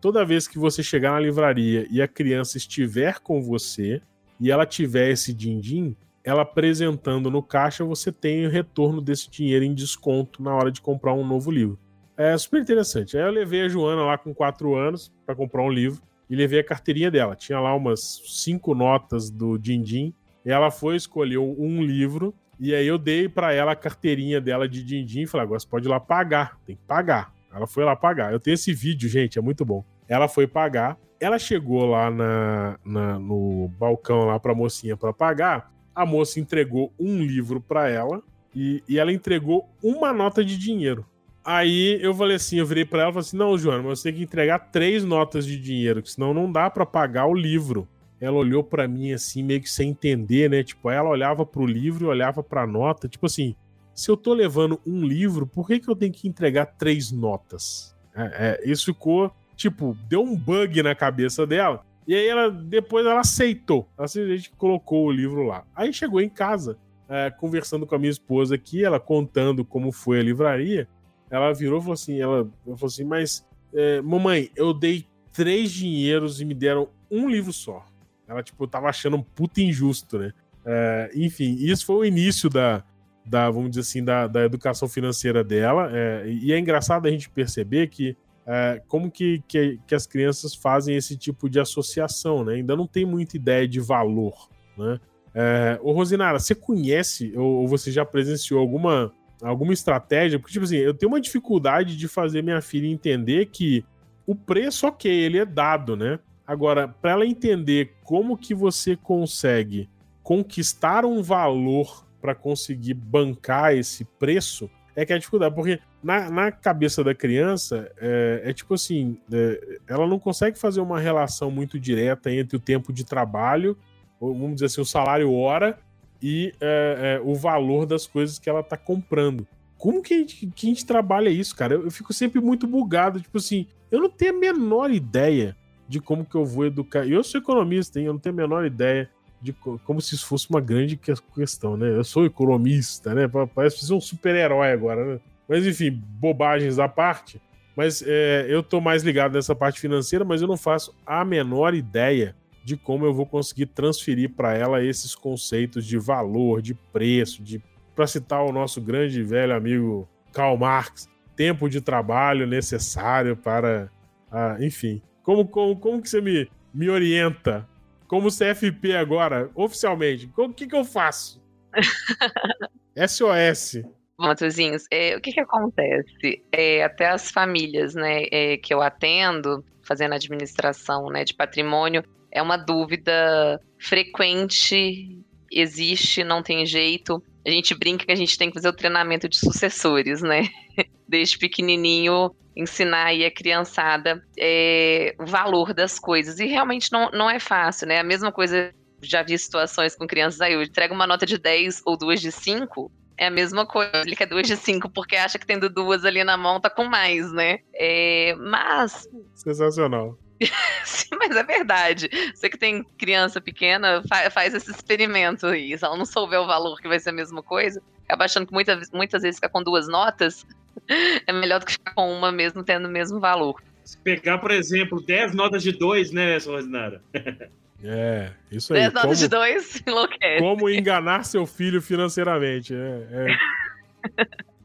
toda 0.00 0.24
vez 0.24 0.48
que 0.48 0.58
você 0.58 0.82
chegar 0.82 1.12
na 1.12 1.20
livraria 1.20 1.86
e 1.90 2.00
a 2.00 2.08
criança 2.08 2.56
estiver 2.56 3.18
com 3.20 3.42
você, 3.42 4.00
e 4.40 4.50
ela 4.50 4.64
tiver 4.64 5.10
esse 5.10 5.32
din-din, 5.32 5.96
ela 6.24 6.42
apresentando 6.42 7.30
no 7.30 7.42
caixa, 7.42 7.84
você 7.84 8.10
tem 8.10 8.46
o 8.46 8.50
retorno 8.50 9.00
desse 9.00 9.30
dinheiro 9.30 9.64
em 9.64 9.74
desconto 9.74 10.42
na 10.42 10.54
hora 10.54 10.70
de 10.70 10.80
comprar 10.80 11.12
um 11.12 11.26
novo 11.26 11.50
livro. 11.50 11.78
É 12.16 12.36
super 12.38 12.60
interessante. 12.60 13.16
Aí 13.16 13.22
eu 13.22 13.30
levei 13.30 13.62
a 13.62 13.68
Joana 13.68 14.02
lá 14.02 14.18
com 14.18 14.34
4 14.34 14.74
anos 14.74 15.12
para 15.26 15.34
comprar 15.34 15.62
um 15.62 15.70
livro 15.70 16.02
e 16.28 16.36
levei 16.36 16.60
a 16.60 16.64
carteirinha 16.64 17.10
dela. 17.10 17.34
Tinha 17.34 17.58
lá 17.60 17.74
umas 17.74 18.22
cinco 18.26 18.74
notas 18.74 19.30
do 19.30 19.58
din-din. 19.58 20.14
E 20.44 20.50
ela 20.50 20.70
foi, 20.70 20.96
escolheu 20.96 21.54
um 21.58 21.82
livro 21.82 22.34
e 22.60 22.74
aí 22.74 22.86
eu 22.86 22.98
dei 22.98 23.28
para 23.28 23.52
ela 23.52 23.72
a 23.72 23.76
carteirinha 23.76 24.40
dela 24.40 24.68
de 24.68 24.84
din-din 24.84 25.22
e 25.22 25.26
falei, 25.26 25.44
agora 25.44 25.58
você 25.58 25.66
pode 25.66 25.86
ir 25.86 25.90
lá 25.90 25.98
pagar, 25.98 26.58
tem 26.64 26.76
que 26.76 26.82
pagar. 26.86 27.32
Ela 27.52 27.66
foi 27.66 27.84
lá 27.84 27.96
pagar. 27.96 28.32
Eu 28.32 28.38
tenho 28.38 28.54
esse 28.54 28.72
vídeo, 28.72 29.08
gente, 29.08 29.38
é 29.38 29.42
muito 29.42 29.64
bom. 29.64 29.84
Ela 30.08 30.28
foi 30.28 30.46
pagar 30.46 30.98
ela 31.24 31.38
chegou 31.38 31.86
lá 31.86 32.10
na, 32.10 32.78
na 32.84 33.18
no 33.18 33.68
balcão 33.78 34.26
lá 34.26 34.38
pra 34.38 34.54
mocinha 34.54 34.96
para 34.96 35.12
pagar. 35.12 35.72
A 35.94 36.04
moça 36.04 36.40
entregou 36.40 36.92
um 36.98 37.22
livro 37.22 37.60
para 37.60 37.88
ela 37.88 38.22
e, 38.54 38.82
e 38.88 38.98
ela 38.98 39.12
entregou 39.12 39.68
uma 39.82 40.12
nota 40.12 40.44
de 40.44 40.58
dinheiro. 40.58 41.06
Aí 41.44 41.98
eu 42.00 42.14
falei 42.14 42.36
assim, 42.36 42.58
eu 42.58 42.66
virei 42.66 42.84
para 42.84 43.02
ela 43.02 43.10
e 43.10 43.12
falei 43.12 43.26
assim: 43.26 43.36
"Não, 43.36 43.58
Joana, 43.58 43.82
mas 43.82 44.00
você 44.00 44.10
tem 44.10 44.18
que 44.18 44.24
entregar 44.24 44.58
três 44.70 45.04
notas 45.04 45.44
de 45.46 45.58
dinheiro, 45.58 46.04
senão 46.06 46.32
não 46.32 46.50
dá 46.50 46.70
para 46.70 46.86
pagar 46.86 47.26
o 47.26 47.34
livro". 47.34 47.86
Ela 48.20 48.36
olhou 48.36 48.64
para 48.64 48.88
mim 48.88 49.12
assim, 49.12 49.42
meio 49.42 49.60
que 49.60 49.70
sem 49.70 49.90
entender, 49.90 50.48
né? 50.48 50.62
Tipo, 50.62 50.88
ela 50.88 51.10
olhava 51.10 51.44
pro 51.44 51.66
livro 51.66 52.06
e 52.06 52.08
olhava 52.08 52.42
pra 52.42 52.66
nota, 52.66 53.08
tipo 53.08 53.26
assim, 53.26 53.54
se 53.94 54.10
eu 54.10 54.16
tô 54.16 54.32
levando 54.32 54.80
um 54.86 55.04
livro, 55.04 55.46
por 55.46 55.66
que 55.66 55.78
que 55.78 55.88
eu 55.88 55.96
tenho 55.96 56.12
que 56.12 56.26
entregar 56.26 56.66
três 56.66 57.12
notas? 57.12 57.94
É, 58.16 58.60
é, 58.64 58.70
isso 58.70 58.86
ficou 58.86 59.30
tipo, 59.56 59.96
deu 60.08 60.22
um 60.22 60.36
bug 60.36 60.82
na 60.82 60.94
cabeça 60.94 61.46
dela. 61.46 61.84
E 62.06 62.14
aí 62.14 62.26
ela 62.26 62.50
depois 62.50 63.06
ela 63.06 63.20
aceitou. 63.20 63.88
Assim, 63.96 64.22
a 64.22 64.36
gente 64.36 64.50
colocou 64.50 65.06
o 65.06 65.12
livro 65.12 65.42
lá. 65.44 65.64
Aí 65.74 65.92
chegou 65.92 66.20
em 66.20 66.28
casa, 66.28 66.76
é, 67.08 67.30
conversando 67.30 67.86
com 67.86 67.94
a 67.94 67.98
minha 67.98 68.10
esposa 68.10 68.54
aqui, 68.54 68.84
ela 68.84 69.00
contando 69.00 69.64
como 69.64 69.90
foi 69.90 70.20
a 70.20 70.22
livraria. 70.22 70.88
Ela 71.34 71.52
virou 71.52 71.78
e 71.78 71.82
falou 71.82 71.94
assim: 71.94 72.20
ela, 72.20 72.48
falou 72.64 72.86
assim, 72.86 73.04
mas 73.04 73.44
é, 73.72 74.00
mamãe, 74.00 74.50
eu 74.54 74.72
dei 74.72 75.06
três 75.32 75.72
dinheiros 75.72 76.40
e 76.40 76.44
me 76.44 76.54
deram 76.54 76.88
um 77.10 77.28
livro 77.28 77.52
só. 77.52 77.84
Ela, 78.26 78.42
tipo, 78.42 78.66
tava 78.66 78.88
achando 78.88 79.16
um 79.16 79.22
puta 79.22 79.60
injusto, 79.60 80.18
né? 80.18 80.32
É, 80.64 81.10
enfim, 81.14 81.56
isso 81.58 81.84
foi 81.84 81.96
o 81.96 82.04
início 82.04 82.48
da, 82.48 82.84
da 83.26 83.50
vamos 83.50 83.70
dizer 83.70 83.80
assim, 83.80 84.04
da, 84.04 84.26
da 84.26 84.44
educação 84.44 84.88
financeira 84.88 85.42
dela. 85.42 85.90
É, 85.92 86.24
e 86.26 86.52
é 86.52 86.58
engraçado 86.58 87.06
a 87.06 87.10
gente 87.10 87.28
perceber 87.28 87.88
que 87.88 88.16
é, 88.46 88.80
como 88.86 89.10
que, 89.10 89.42
que, 89.48 89.80
que, 89.86 89.94
as 89.94 90.06
crianças 90.06 90.54
fazem 90.54 90.94
esse 90.96 91.16
tipo 91.16 91.48
de 91.48 91.58
associação, 91.58 92.44
né? 92.44 92.54
Ainda 92.54 92.76
não 92.76 92.86
tem 92.86 93.04
muita 93.04 93.36
ideia 93.36 93.66
de 93.66 93.80
valor, 93.80 94.48
né? 94.76 95.00
É, 95.34 95.80
ô 95.82 95.90
Rosinara, 95.92 96.38
você 96.38 96.54
conhece 96.54 97.32
ou, 97.36 97.62
ou 97.62 97.68
você 97.68 97.90
já 97.90 98.04
presenciou 98.04 98.60
alguma, 98.60 99.12
alguma 99.48 99.72
estratégia? 99.72 100.38
Porque, 100.38 100.52
tipo 100.52 100.64
assim, 100.64 100.76
eu 100.76 100.94
tenho 100.94 101.12
uma 101.12 101.20
dificuldade 101.20 101.96
de 101.96 102.08
fazer 102.08 102.42
minha 102.42 102.60
filha 102.60 102.86
entender 102.86 103.46
que 103.46 103.84
o 104.26 104.34
preço, 104.34 104.86
ok, 104.86 105.10
ele 105.10 105.38
é 105.38 105.44
dado, 105.44 105.96
né? 105.96 106.18
Agora, 106.46 106.88
para 106.88 107.12
ela 107.12 107.26
entender 107.26 107.94
como 108.04 108.36
que 108.36 108.54
você 108.54 108.96
consegue 108.96 109.88
conquistar 110.22 111.04
um 111.04 111.22
valor 111.22 112.06
para 112.20 112.34
conseguir 112.34 112.94
bancar 112.94 113.74
esse 113.74 114.04
preço, 114.04 114.70
é 114.96 115.04
que 115.04 115.12
é 115.12 115.16
a 115.16 115.18
dificuldade, 115.18 115.54
porque 115.54 115.80
na, 116.02 116.30
na 116.30 116.52
cabeça 116.52 117.02
da 117.02 117.14
criança 117.14 117.90
é, 117.98 118.42
é 118.44 118.52
tipo 118.52 118.74
assim, 118.74 119.18
é, 119.32 119.78
ela 119.86 120.06
não 120.06 120.18
consegue 120.18 120.58
fazer 120.58 120.80
uma 120.80 121.00
relação 121.00 121.50
muito 121.50 121.78
direta 121.78 122.32
entre 122.32 122.56
o 122.56 122.60
tempo 122.60 122.92
de 122.92 123.04
trabalho, 123.04 123.76
ou, 124.20 124.32
vamos 124.32 124.54
dizer 124.54 124.66
assim, 124.66 124.80
o 124.80 124.86
salário 124.86 125.32
hora 125.32 125.78
e 126.26 126.54
é, 126.58 127.18
é 127.18 127.22
o 127.22 127.34
valor 127.34 127.84
das 127.84 128.06
coisas 128.06 128.38
que 128.38 128.48
ela 128.48 128.62
tá 128.62 128.78
comprando. 128.78 129.46
Como 129.76 130.00
que 130.00 130.14
a, 130.14 130.16
gente, 130.16 130.46
que 130.46 130.66
a 130.66 130.70
gente 130.70 130.86
trabalha 130.86 131.28
isso, 131.28 131.54
cara? 131.54 131.74
Eu, 131.74 131.84
eu 131.84 131.90
fico 131.90 132.14
sempre 132.14 132.40
muito 132.40 132.66
bugado, 132.66 133.20
tipo 133.20 133.36
assim, 133.36 133.66
eu 133.90 134.00
não 134.00 134.08
tenho 134.08 134.34
a 134.34 134.40
menor 134.40 134.90
ideia 134.90 135.54
de 135.86 136.00
como 136.00 136.24
que 136.24 136.34
eu 136.34 136.42
vou 136.42 136.64
educar. 136.64 137.06
Eu 137.06 137.22
sou 137.22 137.38
economista, 137.38 138.00
hein? 138.00 138.06
Eu 138.06 138.14
não 138.14 138.18
tenho 138.18 138.32
a 138.32 138.36
menor 138.36 138.64
ideia 138.64 139.10
de 139.38 139.52
como 139.52 140.00
se 140.00 140.14
isso 140.14 140.26
fosse 140.26 140.48
uma 140.48 140.62
grande 140.62 140.98
questão, 141.34 141.76
né? 141.76 141.94
Eu 141.94 142.04
sou 142.04 142.24
economista, 142.24 143.14
né? 143.14 143.30
Parece 143.54 143.84
ser 143.84 143.92
um 143.92 144.00
super-herói 144.00 144.72
agora, 144.72 145.04
né? 145.04 145.20
Mas 145.46 145.66
enfim, 145.66 145.90
bobagens 145.90 146.78
à 146.78 146.88
parte. 146.88 147.38
Mas 147.76 148.02
é, 148.06 148.46
eu 148.48 148.62
tô 148.62 148.80
mais 148.80 149.02
ligado 149.02 149.34
nessa 149.34 149.54
parte 149.54 149.78
financeira, 149.78 150.24
mas 150.24 150.40
eu 150.40 150.48
não 150.48 150.56
faço 150.56 150.94
a 151.04 151.22
menor 151.22 151.74
ideia 151.74 152.34
de 152.64 152.76
como 152.76 153.04
eu 153.04 153.12
vou 153.12 153.26
conseguir 153.26 153.66
transferir 153.66 154.30
para 154.30 154.54
ela 154.54 154.82
esses 154.82 155.14
conceitos 155.14 155.84
de 155.84 155.98
valor, 155.98 156.62
de 156.62 156.74
preço, 156.74 157.42
de 157.42 157.62
para 157.94 158.06
citar 158.06 158.42
o 158.42 158.52
nosso 158.52 158.80
grande 158.80 159.20
e 159.20 159.22
velho 159.22 159.54
amigo 159.54 160.08
Karl 160.32 160.56
Marx, 160.56 161.08
tempo 161.36 161.68
de 161.68 161.80
trabalho 161.80 162.46
necessário 162.46 163.36
para, 163.36 163.90
ah, 164.30 164.56
enfim. 164.60 165.00
Como, 165.22 165.46
como, 165.46 165.76
como 165.76 166.02
que 166.02 166.08
você 166.08 166.20
me, 166.20 166.50
me 166.72 166.88
orienta 166.88 167.68
como 168.06 168.28
CFP 168.28 168.96
agora, 168.96 169.50
oficialmente, 169.54 170.30
o 170.36 170.52
que, 170.52 170.66
que 170.66 170.76
eu 170.76 170.84
faço? 170.84 171.42
SOS. 173.08 173.82
Matozinhos, 174.18 174.84
é, 174.90 175.16
o 175.16 175.20
que 175.20 175.32
que 175.32 175.40
acontece? 175.40 176.42
É, 176.52 176.84
até 176.84 177.08
as 177.08 177.30
famílias, 177.30 177.94
né, 177.94 178.24
é, 178.30 178.56
que 178.56 178.72
eu 178.72 178.80
atendo, 178.80 179.64
fazendo 179.82 180.14
administração, 180.14 181.08
né, 181.10 181.24
de 181.24 181.34
patrimônio, 181.34 182.04
é 182.34 182.42
uma 182.42 182.56
dúvida 182.56 183.60
frequente, 183.78 185.16
existe, 185.50 186.24
não 186.24 186.42
tem 186.42 186.66
jeito. 186.66 187.22
A 187.46 187.50
gente 187.50 187.74
brinca 187.74 188.04
que 188.04 188.12
a 188.12 188.16
gente 188.16 188.36
tem 188.36 188.48
que 188.48 188.54
fazer 188.54 188.68
o 188.68 188.72
treinamento 188.72 189.28
de 189.28 189.38
sucessores, 189.38 190.20
né? 190.20 190.48
Desde 191.08 191.38
pequenininho 191.38 192.34
ensinar 192.56 193.06
aí 193.06 193.24
a 193.24 193.30
criançada 193.30 194.22
é, 194.38 195.14
o 195.18 195.26
valor 195.26 195.72
das 195.72 195.98
coisas. 195.98 196.40
E 196.40 196.46
realmente 196.46 196.90
não, 196.90 197.10
não 197.12 197.30
é 197.30 197.38
fácil, 197.38 197.86
né? 197.86 198.00
A 198.00 198.04
mesma 198.04 198.32
coisa, 198.32 198.74
já 199.00 199.22
vi 199.22 199.38
situações 199.38 199.94
com 199.94 200.06
crianças 200.06 200.40
aí, 200.40 200.54
eu 200.54 200.62
entrego 200.62 200.92
uma 200.92 201.06
nota 201.06 201.24
de 201.24 201.38
10 201.38 201.82
ou 201.86 201.96
duas 201.96 202.20
de 202.20 202.32
5, 202.32 202.90
é 203.16 203.26
a 203.26 203.30
mesma 203.30 203.64
coisa, 203.64 204.02
ele 204.04 204.16
quer 204.16 204.26
duas 204.26 204.46
de 204.46 204.56
5 204.56 204.88
porque 204.90 205.14
acha 205.14 205.38
que 205.38 205.46
tendo 205.46 205.68
duas 205.68 206.04
ali 206.04 206.24
na 206.24 206.36
mão 206.36 206.60
tá 206.60 206.68
com 206.68 206.84
mais, 206.84 207.32
né? 207.32 207.58
É, 207.74 208.34
mas. 208.36 209.08
Sensacional. 209.34 210.18
Sim, 210.84 211.10
mas 211.18 211.36
é 211.36 211.42
verdade. 211.42 212.08
Você 212.34 212.48
que 212.48 212.58
tem 212.58 212.84
criança 212.98 213.40
pequena, 213.40 214.02
fa 214.08 214.30
faz 214.30 214.54
esse 214.54 214.70
experimento 214.70 215.46
aí. 215.46 215.76
Se 215.76 215.84
ela 215.84 215.96
não 215.96 216.04
souber 216.04 216.40
o 216.40 216.46
valor 216.46 216.80
que 216.80 216.88
vai 216.88 216.98
ser 216.98 217.10
a 217.10 217.12
mesma 217.12 217.42
coisa, 217.42 217.82
acaba 218.04 218.24
achando 218.24 218.46
que 218.46 218.52
muita, 218.52 218.80
muitas 218.92 219.22
vezes 219.22 219.36
fica 219.38 219.48
com 219.48 219.62
duas 219.62 219.88
notas, 219.88 220.46
é 221.26 221.32
melhor 221.32 221.60
do 221.60 221.66
que 221.66 221.72
ficar 221.72 221.94
com 221.94 222.12
uma 222.12 222.32
mesmo 222.32 222.62
tendo 222.62 222.86
o 222.88 222.90
mesmo 222.90 223.20
valor. 223.20 223.62
Se 223.84 223.98
pegar, 223.98 224.38
por 224.38 224.50
exemplo, 224.50 225.00
10 225.00 225.34
notas 225.34 225.62
de 225.62 225.72
2, 225.72 226.10
né, 226.10 226.38
Rosinara? 226.38 227.02
É, 227.86 228.32
isso 228.50 228.72
aí. 228.72 228.80
10 228.80 228.94
notas 228.94 229.18
de 229.18 229.28
2, 229.28 229.82
enlouquece. 229.86 230.40
Como 230.40 230.70
enganar 230.70 231.22
seu 231.22 231.44
filho 231.44 231.82
financeiramente. 231.82 232.74
É, 232.74 233.36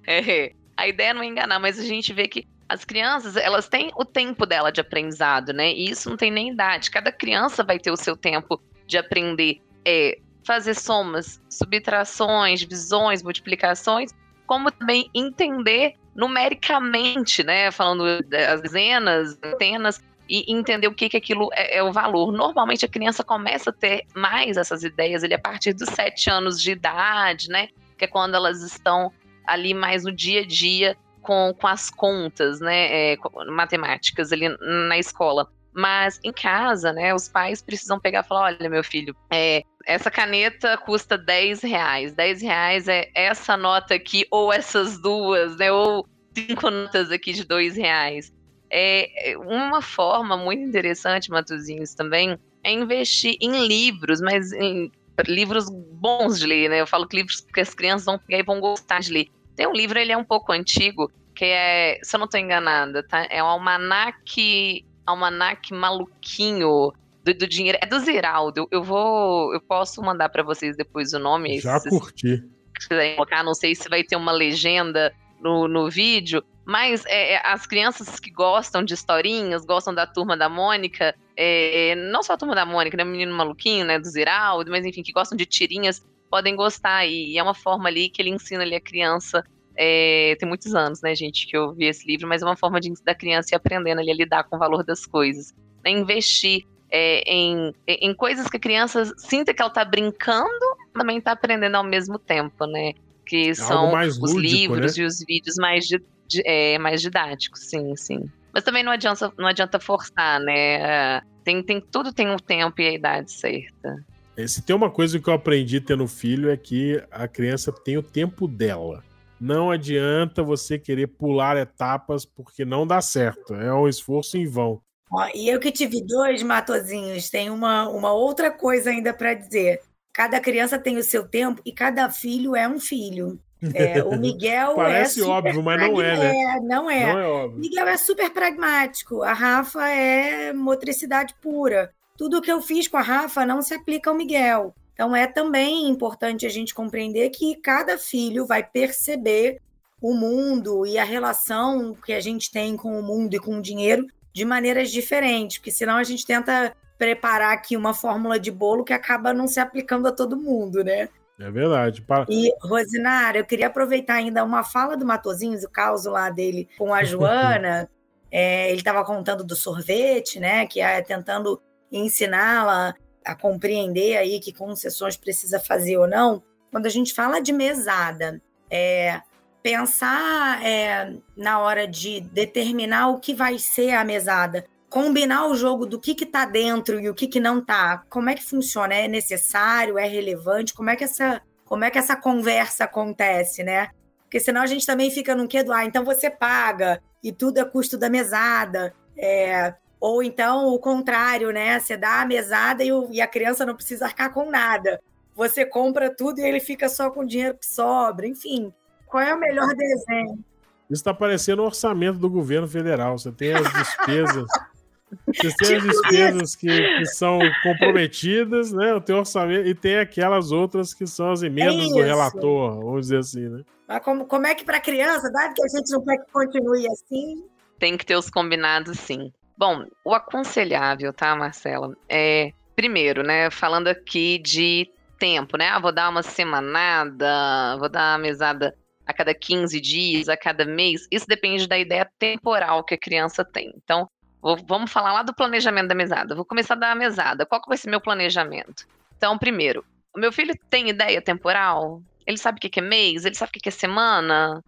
é. 0.08 0.20
é, 0.46 0.54
a 0.78 0.88
ideia 0.88 1.10
é 1.10 1.14
não 1.14 1.22
enganar, 1.22 1.60
mas 1.60 1.78
a 1.78 1.84
gente 1.84 2.14
vê 2.14 2.30
que 2.30 2.48
as 2.70 2.86
crianças, 2.86 3.36
elas 3.36 3.68
têm 3.68 3.92
o 3.96 4.06
tempo 4.06 4.46
dela 4.46 4.72
de 4.72 4.80
aprendizado, 4.80 5.52
né? 5.52 5.74
E 5.74 5.90
isso 5.90 6.08
não 6.08 6.16
tem 6.16 6.30
nem 6.30 6.52
idade. 6.52 6.92
Cada 6.92 7.12
criança 7.12 7.64
vai 7.64 7.80
ter 7.80 7.90
o 7.90 7.98
seu 7.98 8.16
tempo 8.16 8.62
de 8.86 8.98
aprender 8.98 9.60
é, 9.84 10.20
fazer 10.46 10.76
somas, 10.76 11.42
subtrações, 11.50 12.60
divisões, 12.60 13.24
multiplicações, 13.24 14.12
como 14.46 14.72
também 14.72 15.10
entender 15.16 15.96
numericamente, 16.16 17.44
né? 17.44 17.72
Falando 17.72 18.22
das 18.24 18.62
dezenas, 18.62 19.38
centenas, 19.44 20.02
e 20.30 20.54
entender 20.54 20.88
o 20.88 20.94
que, 20.94 21.10
que 21.10 21.18
aquilo 21.18 21.50
é, 21.54 21.78
é, 21.78 21.84
o 21.84 21.92
valor. 21.92 22.32
Normalmente 22.32 22.86
a 22.86 22.88
criança 22.88 23.24
começa 23.24 23.72
a 23.72 23.74
ter 23.74 24.06
mais 24.16 24.58
essas 24.58 24.84
ideias 24.84 25.24
ele 25.24 25.34
a 25.34 25.40
partir 25.40 25.74
dos 25.74 25.90
sete 25.90 26.30
anos 26.30 26.62
de 26.62 26.72
idade, 26.72 27.50
né? 27.50 27.70
Que 27.98 28.06
é 28.06 28.08
quando 28.08 28.36
elas 28.36 28.62
estão 28.62 29.12
ali 29.46 29.74
mais 29.74 30.04
no 30.04 30.12
dia 30.12 30.42
a 30.42 30.46
dia 30.46 30.96
com, 31.30 31.54
com 31.54 31.68
as 31.68 31.92
contas, 31.92 32.60
né? 32.60 33.12
É, 33.12 33.18
matemáticas 33.52 34.32
ali 34.32 34.50
na 34.88 34.98
escola. 34.98 35.48
Mas 35.72 36.20
em 36.24 36.34
casa, 36.34 36.92
né, 36.92 37.14
os 37.14 37.30
pais 37.30 37.62
precisam 37.62 38.00
pegar 38.00 38.22
e 38.22 38.28
falar: 38.28 38.46
olha, 38.46 38.68
meu 38.68 38.84
filho, 38.84 39.16
é, 39.32 39.62
essa 39.86 40.10
caneta 40.10 40.76
custa 40.76 41.16
10 41.20 41.62
reais. 41.62 42.14
10 42.14 42.42
reais 42.42 42.88
é 42.88 43.12
essa 43.14 43.56
nota 43.56 43.94
aqui, 43.94 44.26
ou 44.32 44.52
essas 44.52 45.00
duas, 45.00 45.56
né? 45.58 45.72
Ou 45.72 46.04
cinco 46.36 46.72
notas 46.72 47.12
aqui 47.12 47.32
de 47.32 47.44
2 47.44 47.76
reais. 47.78 48.34
É, 48.72 49.34
é 49.34 49.38
uma 49.38 49.84
forma 49.84 50.36
muito 50.36 50.64
interessante, 50.64 51.30
Matuzinhos, 51.30 51.94
também, 51.94 52.40
é 52.64 52.72
investir 52.72 53.38
em 53.40 53.68
livros, 53.68 54.20
mas 54.20 54.52
em 54.52 54.92
livros 55.28 55.70
bons 55.70 56.40
de 56.40 56.48
ler, 56.48 56.70
né? 56.70 56.82
Eu 56.82 56.88
falo 56.88 57.08
que 57.08 57.18
livros 57.18 57.42
que 57.42 57.62
as 57.62 57.76
crianças 57.76 58.06
vão 58.06 58.18
pegar 58.18 58.40
e 58.40 58.44
vão 58.44 58.60
gostar 58.60 59.00
de 59.00 59.12
ler. 59.12 59.28
Tem 59.60 59.68
um 59.68 59.74
livro, 59.74 60.00
ele 60.00 60.14
é 60.14 60.18
um 60.18 60.24
pouco 60.24 60.54
antigo, 60.54 61.12
que 61.36 61.44
é, 61.44 62.00
se 62.02 62.16
eu 62.16 62.18
não 62.18 62.24
estou 62.24 62.40
enganada, 62.40 63.04
tá? 63.04 63.28
É 63.30 63.44
o 63.44 63.46
Almanac, 63.46 64.86
Almanac 65.06 65.74
Maluquinho 65.74 66.94
do, 67.26 67.34
do, 67.34 67.46
dinheiro. 67.46 67.78
É 67.82 67.86
do 67.86 68.00
Ziraldo. 68.00 68.70
Eu 68.72 68.82
vou, 68.82 69.54
eu 69.54 69.60
posso 69.60 70.02
mandar 70.02 70.30
para 70.30 70.44
vocês 70.44 70.78
depois 70.78 71.12
o 71.12 71.20
nome. 71.20 71.60
Já 71.60 71.78
se, 71.78 71.90
curti. 71.90 72.38
Se 72.80 72.88
quiserem 72.88 73.18
colocar, 73.18 73.44
não 73.44 73.54
sei 73.54 73.76
se 73.76 73.90
vai 73.90 74.02
ter 74.02 74.16
uma 74.16 74.32
legenda 74.32 75.14
no, 75.42 75.68
no 75.68 75.90
vídeo, 75.90 76.42
mas 76.64 77.06
é, 77.06 77.34
é, 77.34 77.42
as 77.44 77.68
crianças 77.68 78.18
que 78.18 78.32
gostam 78.32 78.82
de 78.82 78.94
historinhas, 78.94 79.66
gostam 79.66 79.94
da 79.94 80.08
turma 80.08 80.38
da 80.38 80.48
Mônica, 80.48 81.14
é, 81.36 81.96
não 81.96 82.24
só 82.24 82.32
a 82.32 82.38
turma 82.38 82.56
da 82.56 82.66
Mônica, 82.66 82.96
né? 82.96 83.04
O 83.04 83.08
menino 83.08 83.36
maluquinho, 83.36 83.84
né? 83.84 84.00
Do 84.00 84.08
Ziraldo, 84.08 84.72
mas 84.72 84.86
enfim, 84.86 85.04
que 85.04 85.12
gostam 85.12 85.36
de 85.36 85.46
tirinhas, 85.46 86.02
podem 86.30 86.56
gostar. 86.56 87.06
E 87.06 87.38
é 87.38 87.44
uma 87.44 87.54
forma 87.54 87.90
ali 87.90 88.10
que 88.10 88.22
ele 88.22 88.30
ensina 88.30 88.64
ali 88.64 88.76
a 88.76 88.82
criança. 88.82 89.44
É, 89.76 90.36
tem 90.40 90.48
muitos 90.48 90.76
anos, 90.76 91.02
né, 91.02 91.16
gente, 91.16 91.48
que 91.48 91.56
eu 91.56 91.74
vi 91.74 91.86
esse 91.86 92.06
livro, 92.06 92.28
mas 92.28 92.42
é 92.42 92.46
uma 92.46 92.58
forma 92.58 92.80
de, 92.80 92.94
da 93.04 93.16
criança 93.16 93.50
ir 93.54 93.56
aprendendo 93.56 94.00
ali 94.00 94.12
a 94.12 94.16
lidar 94.16 94.44
com 94.44 94.56
o 94.56 94.60
valor 94.60 94.84
das 94.84 95.06
coisas. 95.06 95.54
Né, 95.84 95.92
investir 95.92 96.66
é, 96.92 97.22
em, 97.32 97.74
em 97.88 98.14
coisas 98.14 98.48
que 98.48 98.58
a 98.58 98.60
criança 98.60 99.06
sinta 99.18 99.54
que 99.54 99.62
ela 99.62 99.70
está 99.70 99.86
brincando, 99.86 100.66
também 100.94 101.18
está 101.18 101.32
aprendendo 101.32 101.76
ao 101.76 101.84
mesmo 101.84 102.18
tempo, 102.18 102.66
né? 102.66 102.94
Que 103.26 103.54
são 103.54 103.92
lúdico, 103.92 104.26
os 104.26 104.34
livros 104.34 104.98
né? 104.98 105.04
e 105.04 105.06
os 105.06 105.24
vídeos 105.26 105.56
mais 105.58 105.86
de, 105.86 106.02
é, 106.46 106.78
mais 106.80 107.02
didáticos, 107.02 107.62
sim, 107.62 107.96
sim. 107.96 108.30
Mas 108.52 108.64
também 108.64 108.84
não 108.84 108.92
adianta, 108.92 109.32
não 109.38 109.48
adianta 109.48 109.80
forçar, 109.80 110.40
né? 110.40 111.22
Tem, 111.44 111.62
tem, 111.64 111.80
tudo 111.80 112.12
tem 112.12 112.30
um 112.30 112.38
tempo 112.38 112.82
e 112.82 112.88
a 112.88 112.94
idade 112.94 113.32
certa. 113.32 114.04
É, 114.40 114.48
se 114.48 114.62
tem 114.62 114.74
uma 114.74 114.90
coisa 114.90 115.20
que 115.20 115.28
eu 115.28 115.34
aprendi 115.34 115.82
tendo 115.82 116.08
filho 116.08 116.50
é 116.50 116.56
que 116.56 117.04
a 117.12 117.28
criança 117.28 117.74
tem 117.74 117.98
o 117.98 118.04
tempo 118.04 118.48
dela. 118.48 119.04
Não 119.40 119.70
adianta 119.70 120.42
você 120.42 120.80
querer 120.80 121.08
pular 121.08 121.58
etapas 121.58 122.24
porque 122.24 122.64
não 122.64 122.88
dá 122.88 123.02
certo. 123.02 123.54
É 123.54 123.74
um 123.74 123.86
esforço 123.86 124.38
em 124.38 124.48
vão. 124.48 124.82
Ó, 125.12 125.28
e 125.36 125.50
eu 125.50 125.60
que 125.60 125.74
tive 125.74 126.02
dois 126.02 126.42
matozinhos, 126.42 127.30
tem 127.30 127.50
uma, 127.50 127.90
uma 127.90 128.14
outra 128.14 128.50
coisa 128.50 128.92
ainda 128.92 129.14
para 129.14 129.34
dizer. 129.34 129.82
Cada 130.14 130.40
criança 130.40 130.80
tem 130.80 130.98
o 130.98 131.04
seu 131.04 131.28
tempo 131.28 131.62
e 131.66 131.74
cada 131.74 132.10
filho 132.10 132.56
é 132.56 132.66
um 132.66 132.80
filho. 132.80 133.38
É, 133.74 134.02
o 134.04 134.16
Miguel 134.18 134.76
Parece 134.76 135.20
é 135.20 135.24
óbvio, 135.26 135.62
mas 135.62 135.82
não 135.82 136.02
é, 136.02 136.18
né? 136.18 136.42
É, 136.42 136.60
não 136.62 136.90
é. 136.90 137.14
Não 137.14 137.20
é 137.20 137.28
óbvio. 137.28 137.60
Miguel 137.60 137.88
é 137.88 137.98
super 137.98 138.30
pragmático. 138.30 139.22
A 139.22 139.34
Rafa 139.34 139.90
é 139.90 140.54
motricidade 140.54 141.36
pura. 141.42 141.94
Tudo 142.20 142.42
que 142.42 142.52
eu 142.52 142.62
fiz 142.62 142.86
com 142.86 142.98
a 142.98 143.02
Rafa 143.02 143.46
não 143.46 143.62
se 143.62 143.74
aplica 143.74 144.10
ao 144.10 144.16
Miguel. 144.16 144.76
Então 144.94 145.16
é 145.16 145.26
também 145.26 145.88
importante 145.88 146.46
a 146.46 146.50
gente 146.50 146.76
compreender 146.76 147.30
que 147.30 147.56
cada 147.56 147.98
filho 147.98 148.46
vai 148.46 148.62
perceber 148.62 149.62
o 150.02 150.14
mundo 150.14 150.86
e 150.86 151.00
a 151.00 151.06
relação 151.06 151.94
que 151.94 152.12
a 152.12 152.20
gente 152.20 152.52
tem 152.52 152.76
com 152.76 153.00
o 153.00 153.02
mundo 153.02 153.36
e 153.36 153.40
com 153.40 153.58
o 153.58 153.62
dinheiro 153.62 154.06
de 154.34 154.44
maneiras 154.44 154.92
diferentes, 154.92 155.60
porque 155.60 155.72
senão 155.72 155.96
a 155.96 156.04
gente 156.04 156.26
tenta 156.26 156.76
preparar 156.98 157.54
aqui 157.54 157.78
uma 157.78 157.94
fórmula 157.94 158.38
de 158.38 158.52
bolo 158.52 158.84
que 158.84 158.92
acaba 158.92 159.34
não 159.34 159.48
se 159.48 159.62
aplicando 159.62 160.06
a 160.10 160.12
todo 160.12 160.36
mundo, 160.36 160.84
né? 160.84 161.08
É 161.40 161.50
verdade. 161.50 162.02
Para... 162.02 162.26
E, 162.28 162.54
Rosinara, 162.62 163.38
eu 163.38 163.46
queria 163.46 163.68
aproveitar 163.68 164.16
ainda 164.16 164.44
uma 164.44 164.62
fala 164.62 164.98
do 164.98 165.06
Matozinhos, 165.06 165.64
o 165.64 165.70
caso 165.70 166.12
lá 166.12 166.30
dele 166.30 166.68
com 166.78 166.94
a 166.94 167.02
Joana. 167.06 167.90
é, 168.30 168.68
ele 168.70 168.80
estava 168.80 169.06
contando 169.06 169.42
do 169.42 169.56
sorvete, 169.56 170.38
né? 170.38 170.68
Que 170.68 170.82
é 170.82 171.02
tentando 171.02 171.62
ensiná-la 171.92 172.94
a 173.26 173.36
compreender 173.36 174.18
aí 174.18 174.40
que 174.40 174.54
concessões 174.54 175.18
precisa 175.18 175.60
fazer 175.60 175.98
ou 175.98 176.08
não. 176.08 176.44
Quando 176.72 176.86
a 176.86 176.90
gente 176.90 177.14
fala 177.14 177.40
de 177.40 177.52
mesada, 177.52 178.42
é, 178.70 179.22
pensar 179.62 180.66
é, 180.66 181.16
na 181.36 181.60
hora 181.60 181.88
de 181.88 182.22
determinar 182.22 183.10
o 183.10 183.20
que 183.20 183.34
vai 183.34 183.58
ser 183.60 183.92
a 183.92 184.04
mesada, 184.04 184.66
combinar 184.90 185.48
o 185.48 185.56
jogo 185.56 185.86
do 185.86 186.00
que 186.00 186.12
está 186.24 186.46
dentro 186.46 187.00
e 187.00 187.10
o 187.10 187.14
que, 187.14 187.28
que 187.28 187.40
não 187.40 187.60
está, 187.60 188.04
como 188.10 188.30
é 188.30 188.36
que 188.36 188.44
funciona? 188.44 188.96
É 188.96 189.08
necessário? 189.08 189.98
É 189.98 190.08
relevante? 190.08 190.74
Como 190.74 190.90
é 190.90 190.96
que 190.96 191.04
essa, 191.04 191.42
como 191.66 191.84
é 191.84 191.92
que 191.92 192.00
essa 192.00 192.16
conversa 192.16 192.86
acontece, 192.86 193.64
né? 193.64 193.90
Porque 194.24 194.40
senão 194.40 194.62
a 194.62 194.68
gente 194.68 194.86
também 194.86 195.10
fica 195.10 195.36
num 195.36 195.48
que 195.48 195.64
do 195.64 195.74
ah, 195.74 195.86
então 195.86 196.04
você 196.04 196.30
paga 196.30 197.02
e 197.24 197.32
tudo 197.32 197.60
é 197.60 197.66
custo 197.66 197.98
da 197.98 198.10
mesada. 198.10 198.94
É, 199.18 199.74
ou 200.00 200.24
então 200.24 200.68
o 200.68 200.80
contrário, 200.80 201.52
né? 201.52 201.80
Você 201.80 201.98
dá 201.98 202.22
a 202.22 202.26
mesada 202.26 202.84
e, 202.84 202.92
o, 202.92 203.10
e 203.12 203.20
a 203.22 203.28
criança 203.28 203.66
não 203.66 203.76
precisa 203.76 204.06
arcar 204.06 204.34
com 204.34 204.50
nada. 204.50 205.02
Você 205.36 205.66
compra 205.66 206.14
tudo 206.14 206.40
e 206.40 206.44
ele 206.44 206.60
fica 206.60 206.88
só 206.88 207.10
com 207.10 207.22
o 207.22 207.28
dinheiro 207.28 207.58
que 207.58 207.66
sobra. 207.66 208.28
Enfim, 208.28 208.74
qual 209.06 209.24
é 209.24 209.34
o 209.34 209.40
melhor 209.40 209.68
desenho? 209.76 210.44
Isso 210.90 211.02
está 211.02 211.14
parecendo 211.14 211.62
o 211.62 211.66
orçamento 211.66 212.18
do 212.18 212.30
governo 212.30 212.68
federal. 212.68 213.18
Você 213.18 213.32
tem 213.32 213.54
as 213.54 213.72
despesas. 213.72 214.46
Você 215.26 215.56
tem 215.56 215.76
as 215.76 215.84
tipo 215.84 215.88
despesas 215.88 216.56
que, 216.56 216.68
que, 216.68 217.06
são 217.08 217.40
comprometidas, 217.64 218.72
né? 218.72 218.94
O 218.94 219.02
teu 219.02 219.18
orçamento, 219.18 219.68
e 219.68 219.74
tem 219.74 219.98
aquelas 219.98 220.52
outras 220.52 220.94
que 220.94 221.08
são 221.08 221.32
as 221.32 221.42
emendas 221.42 221.90
é 221.90 221.94
do 221.94 222.02
relator, 222.02 222.76
vamos 222.76 223.08
dizer 223.08 223.18
assim, 223.18 223.50
né? 223.50 223.64
Mas 223.88 224.04
como, 224.04 224.26
como 224.26 224.46
é 224.46 224.54
que 224.54 224.64
para 224.64 224.80
criança, 224.80 225.32
dado 225.32 225.56
que 225.56 225.64
a 225.64 225.68
gente 225.68 225.92
não 225.92 226.06
quer 226.06 226.18
que 226.18 226.32
continue 226.32 226.88
assim? 226.88 227.44
Tem 227.80 227.98
que 227.98 228.06
ter 228.06 228.16
os 228.16 228.30
combinados, 228.30 229.00
sim. 229.00 229.34
Bom, 229.60 229.86
o 230.06 230.14
aconselhável, 230.14 231.12
tá, 231.12 231.36
Marcela? 231.36 231.94
É, 232.08 232.54
primeiro, 232.78 233.24
né, 233.24 233.50
falando 233.50 233.90
aqui 233.90 234.40
de 234.40 234.90
tempo, 235.18 235.58
né? 235.58 235.68
Ah, 235.68 235.80
vou 235.80 235.92
dar 235.92 236.08
uma 236.08 236.24
semanada, 236.24 237.76
vou 237.78 237.90
dar 237.90 238.14
uma 238.14 238.20
mesada 238.20 238.74
a 239.06 239.14
cada 239.14 239.34
15 239.34 239.82
dias, 239.82 240.30
a 240.30 240.38
cada 240.38 240.64
mês, 240.64 241.06
isso 241.12 241.26
depende 241.28 241.68
da 241.68 241.78
ideia 241.78 242.10
temporal 242.18 242.86
que 242.86 242.94
a 242.94 242.98
criança 242.98 243.44
tem. 243.44 243.74
Então, 243.84 244.10
vou, 244.42 244.56
vamos 244.66 244.94
falar 244.94 245.12
lá 245.12 245.24
do 245.24 245.36
planejamento 245.36 245.90
da 245.90 245.96
mesada. 245.96 246.36
Vou 246.36 246.46
começar 246.46 246.76
a 246.76 246.78
dar 246.78 246.92
a 246.92 246.96
mesada. 246.96 247.46
Qual 247.46 247.62
que 247.62 247.68
vai 247.68 247.78
ser 247.78 247.90
meu 247.90 248.00
planejamento? 248.00 248.88
Então, 249.18 249.38
primeiro, 249.38 249.84
o 250.16 250.20
meu 250.22 250.32
filho 250.32 250.58
tem 250.70 250.88
ideia 250.88 251.22
temporal? 251.22 252.02
Ele 252.26 252.38
sabe 252.38 252.60
o 252.60 252.62
que 252.62 252.80
é 252.80 252.82
mês? 252.82 253.26
Ele 253.26 253.36
sabe 253.36 253.50
o 253.50 253.60
que 253.60 253.68
é 253.68 253.72
semana? 253.74 254.64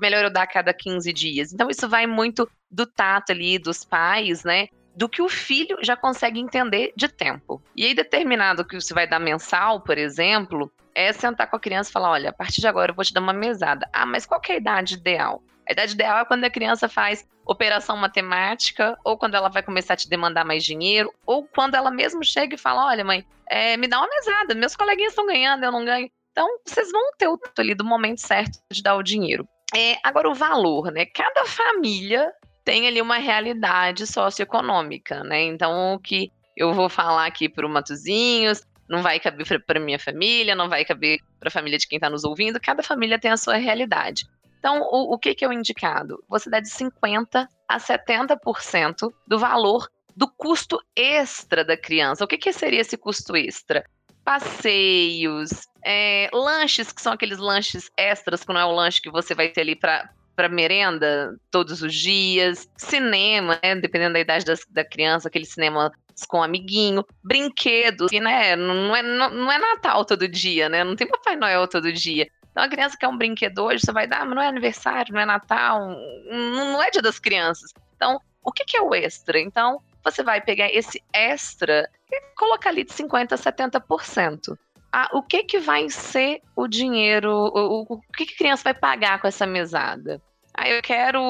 Melhor 0.00 0.24
eu 0.24 0.30
dar 0.30 0.42
a 0.42 0.46
cada 0.46 0.72
15 0.72 1.12
dias? 1.12 1.52
Então, 1.52 1.68
isso 1.68 1.88
vai 1.88 2.06
muito 2.06 2.48
do 2.70 2.86
tato 2.86 3.32
ali 3.32 3.58
dos 3.58 3.84
pais, 3.84 4.44
né? 4.44 4.68
do 4.96 5.08
que 5.08 5.20
o 5.20 5.28
filho 5.28 5.76
já 5.82 5.96
consegue 5.96 6.38
entender 6.40 6.92
de 6.96 7.08
tempo. 7.08 7.62
E 7.76 7.84
aí, 7.84 7.94
determinado 7.94 8.64
que 8.64 8.80
você 8.80 8.94
vai 8.94 9.06
dar 9.06 9.18
mensal, 9.18 9.80
por 9.80 9.98
exemplo, 9.98 10.70
é 10.94 11.12
sentar 11.12 11.48
com 11.50 11.56
a 11.56 11.60
criança 11.60 11.90
e 11.90 11.92
falar: 11.92 12.10
olha, 12.10 12.30
a 12.30 12.32
partir 12.32 12.60
de 12.60 12.68
agora 12.68 12.92
eu 12.92 12.94
vou 12.94 13.04
te 13.04 13.12
dar 13.12 13.20
uma 13.20 13.32
mesada. 13.32 13.88
Ah, 13.92 14.06
mas 14.06 14.24
qual 14.24 14.40
é 14.48 14.52
a 14.52 14.56
idade 14.56 14.94
ideal? 14.94 15.42
A 15.68 15.72
idade 15.72 15.94
ideal 15.94 16.18
é 16.18 16.24
quando 16.24 16.44
a 16.44 16.50
criança 16.50 16.88
faz 16.88 17.26
operação 17.44 17.96
matemática, 17.96 18.96
ou 19.04 19.18
quando 19.18 19.34
ela 19.34 19.48
vai 19.48 19.62
começar 19.62 19.94
a 19.94 19.96
te 19.96 20.08
demandar 20.08 20.44
mais 20.44 20.64
dinheiro, 20.64 21.12
ou 21.26 21.46
quando 21.46 21.74
ela 21.74 21.90
mesmo 21.90 22.24
chega 22.24 22.54
e 22.54 22.58
fala: 22.58 22.86
olha, 22.86 23.04
mãe, 23.04 23.26
é, 23.48 23.76
me 23.76 23.88
dá 23.88 23.98
uma 23.98 24.08
mesada, 24.08 24.54
meus 24.54 24.76
coleguinhas 24.76 25.12
estão 25.12 25.26
ganhando, 25.26 25.64
eu 25.64 25.72
não 25.72 25.84
ganho. 25.84 26.08
Então, 26.30 26.48
vocês 26.64 26.90
vão 26.90 27.12
ter 27.16 27.28
o 27.28 27.38
ali 27.58 27.74
do 27.74 27.84
momento 27.84 28.18
certo 28.18 28.58
de 28.70 28.82
dar 28.82 28.96
o 28.96 29.02
dinheiro. 29.02 29.48
É, 29.76 29.96
agora, 30.04 30.28
o 30.28 30.34
valor, 30.34 30.92
né? 30.92 31.04
Cada 31.06 31.44
família 31.46 32.32
tem 32.64 32.86
ali 32.86 33.00
uma 33.02 33.18
realidade 33.18 34.06
socioeconômica, 34.06 35.22
né? 35.24 35.42
Então, 35.42 35.94
o 35.94 35.98
que 35.98 36.30
eu 36.56 36.72
vou 36.72 36.88
falar 36.88 37.26
aqui 37.26 37.48
para 37.48 37.66
o 37.66 37.68
Matozinhos 37.68 38.62
não 38.88 39.02
vai 39.02 39.18
caber 39.18 39.64
para 39.64 39.80
minha 39.80 39.98
família, 39.98 40.54
não 40.54 40.68
vai 40.68 40.84
caber 40.84 41.18
para 41.40 41.48
a 41.48 41.52
família 41.52 41.78
de 41.78 41.88
quem 41.88 41.96
está 41.96 42.08
nos 42.08 42.24
ouvindo, 42.24 42.60
cada 42.60 42.82
família 42.82 43.18
tem 43.18 43.30
a 43.30 43.36
sua 43.36 43.56
realidade. 43.56 44.26
Então, 44.58 44.80
o, 44.80 45.14
o 45.14 45.18
que, 45.18 45.34
que 45.34 45.44
é 45.44 45.48
o 45.48 45.52
indicado? 45.52 46.22
Você 46.28 46.48
dá 46.48 46.60
de 46.60 46.68
50% 46.68 47.46
a 47.68 47.78
70% 47.78 49.12
do 49.26 49.38
valor 49.38 49.88
do 50.16 50.28
custo 50.28 50.78
extra 50.94 51.64
da 51.64 51.76
criança. 51.76 52.24
O 52.24 52.28
que, 52.28 52.38
que 52.38 52.52
seria 52.52 52.80
esse 52.80 52.96
custo 52.96 53.36
extra? 53.36 53.84
Passeios, 54.24 55.50
é, 55.84 56.28
lanches, 56.32 56.90
que 56.90 57.02
são 57.02 57.12
aqueles 57.12 57.38
lanches 57.38 57.90
extras, 57.96 58.42
que 58.42 58.52
não 58.52 58.60
é 58.60 58.64
o 58.64 58.72
lanche 58.72 59.02
que 59.02 59.10
você 59.10 59.34
vai 59.34 59.48
ter 59.48 59.60
ali 59.60 59.76
para 59.76 60.10
para 60.34 60.48
merenda 60.48 61.38
todos 61.48 61.80
os 61.80 61.94
dias, 61.94 62.68
cinema, 62.76 63.56
né, 63.62 63.76
dependendo 63.76 64.14
da 64.14 64.18
idade 64.18 64.44
das, 64.44 64.66
da 64.68 64.84
criança, 64.84 65.28
aquele 65.28 65.46
cinema 65.46 65.92
com 66.26 66.42
amiguinho, 66.42 67.04
brinquedos, 67.22 68.10
que 68.10 68.18
né, 68.18 68.56
não 68.56 68.94
é, 68.94 69.02
não, 69.02 69.30
não 69.30 69.52
é 69.52 69.58
Natal 69.58 70.04
todo 70.04 70.28
dia, 70.28 70.68
né? 70.68 70.84
Não 70.84 70.96
tem 70.96 71.06
Papai 71.06 71.36
Noel 71.36 71.66
todo 71.68 71.92
dia. 71.92 72.28
Então 72.50 72.62
a 72.62 72.68
criança 72.68 72.96
quer 72.98 73.08
um 73.08 73.16
brinquedo 73.16 73.64
hoje, 73.64 73.84
você 73.84 73.92
vai 73.92 74.06
dar, 74.06 74.24
mas 74.24 74.34
não 74.34 74.42
é 74.42 74.46
aniversário, 74.46 75.12
não 75.12 75.20
é 75.20 75.24
Natal, 75.24 75.88
não 76.30 76.82
é 76.82 76.90
dia 76.90 77.02
das 77.02 77.18
crianças. 77.18 77.72
Então, 77.96 78.20
o 78.44 78.52
que, 78.52 78.64
que 78.64 78.76
é 78.76 78.82
o 78.82 78.94
extra? 78.94 79.40
Então, 79.40 79.80
você 80.04 80.22
vai 80.22 80.40
pegar 80.40 80.68
esse 80.72 81.02
extra 81.12 81.88
e 82.10 82.20
colocar 82.36 82.70
ali 82.70 82.84
de 82.84 82.92
50% 82.92 83.32
a 83.32 83.36
70%. 83.36 84.56
Ah, 84.96 85.08
o 85.12 85.24
que, 85.24 85.42
que 85.42 85.58
vai 85.58 85.90
ser 85.90 86.40
o 86.54 86.68
dinheiro, 86.68 87.28
o, 87.28 87.80
o, 87.80 87.82
o 87.94 88.00
que, 88.16 88.26
que 88.26 88.34
a 88.34 88.38
criança 88.38 88.62
vai 88.62 88.74
pagar 88.74 89.20
com 89.20 89.26
essa 89.26 89.44
mesada? 89.44 90.22
Ah, 90.56 90.68
eu 90.68 90.80
quero 90.80 91.20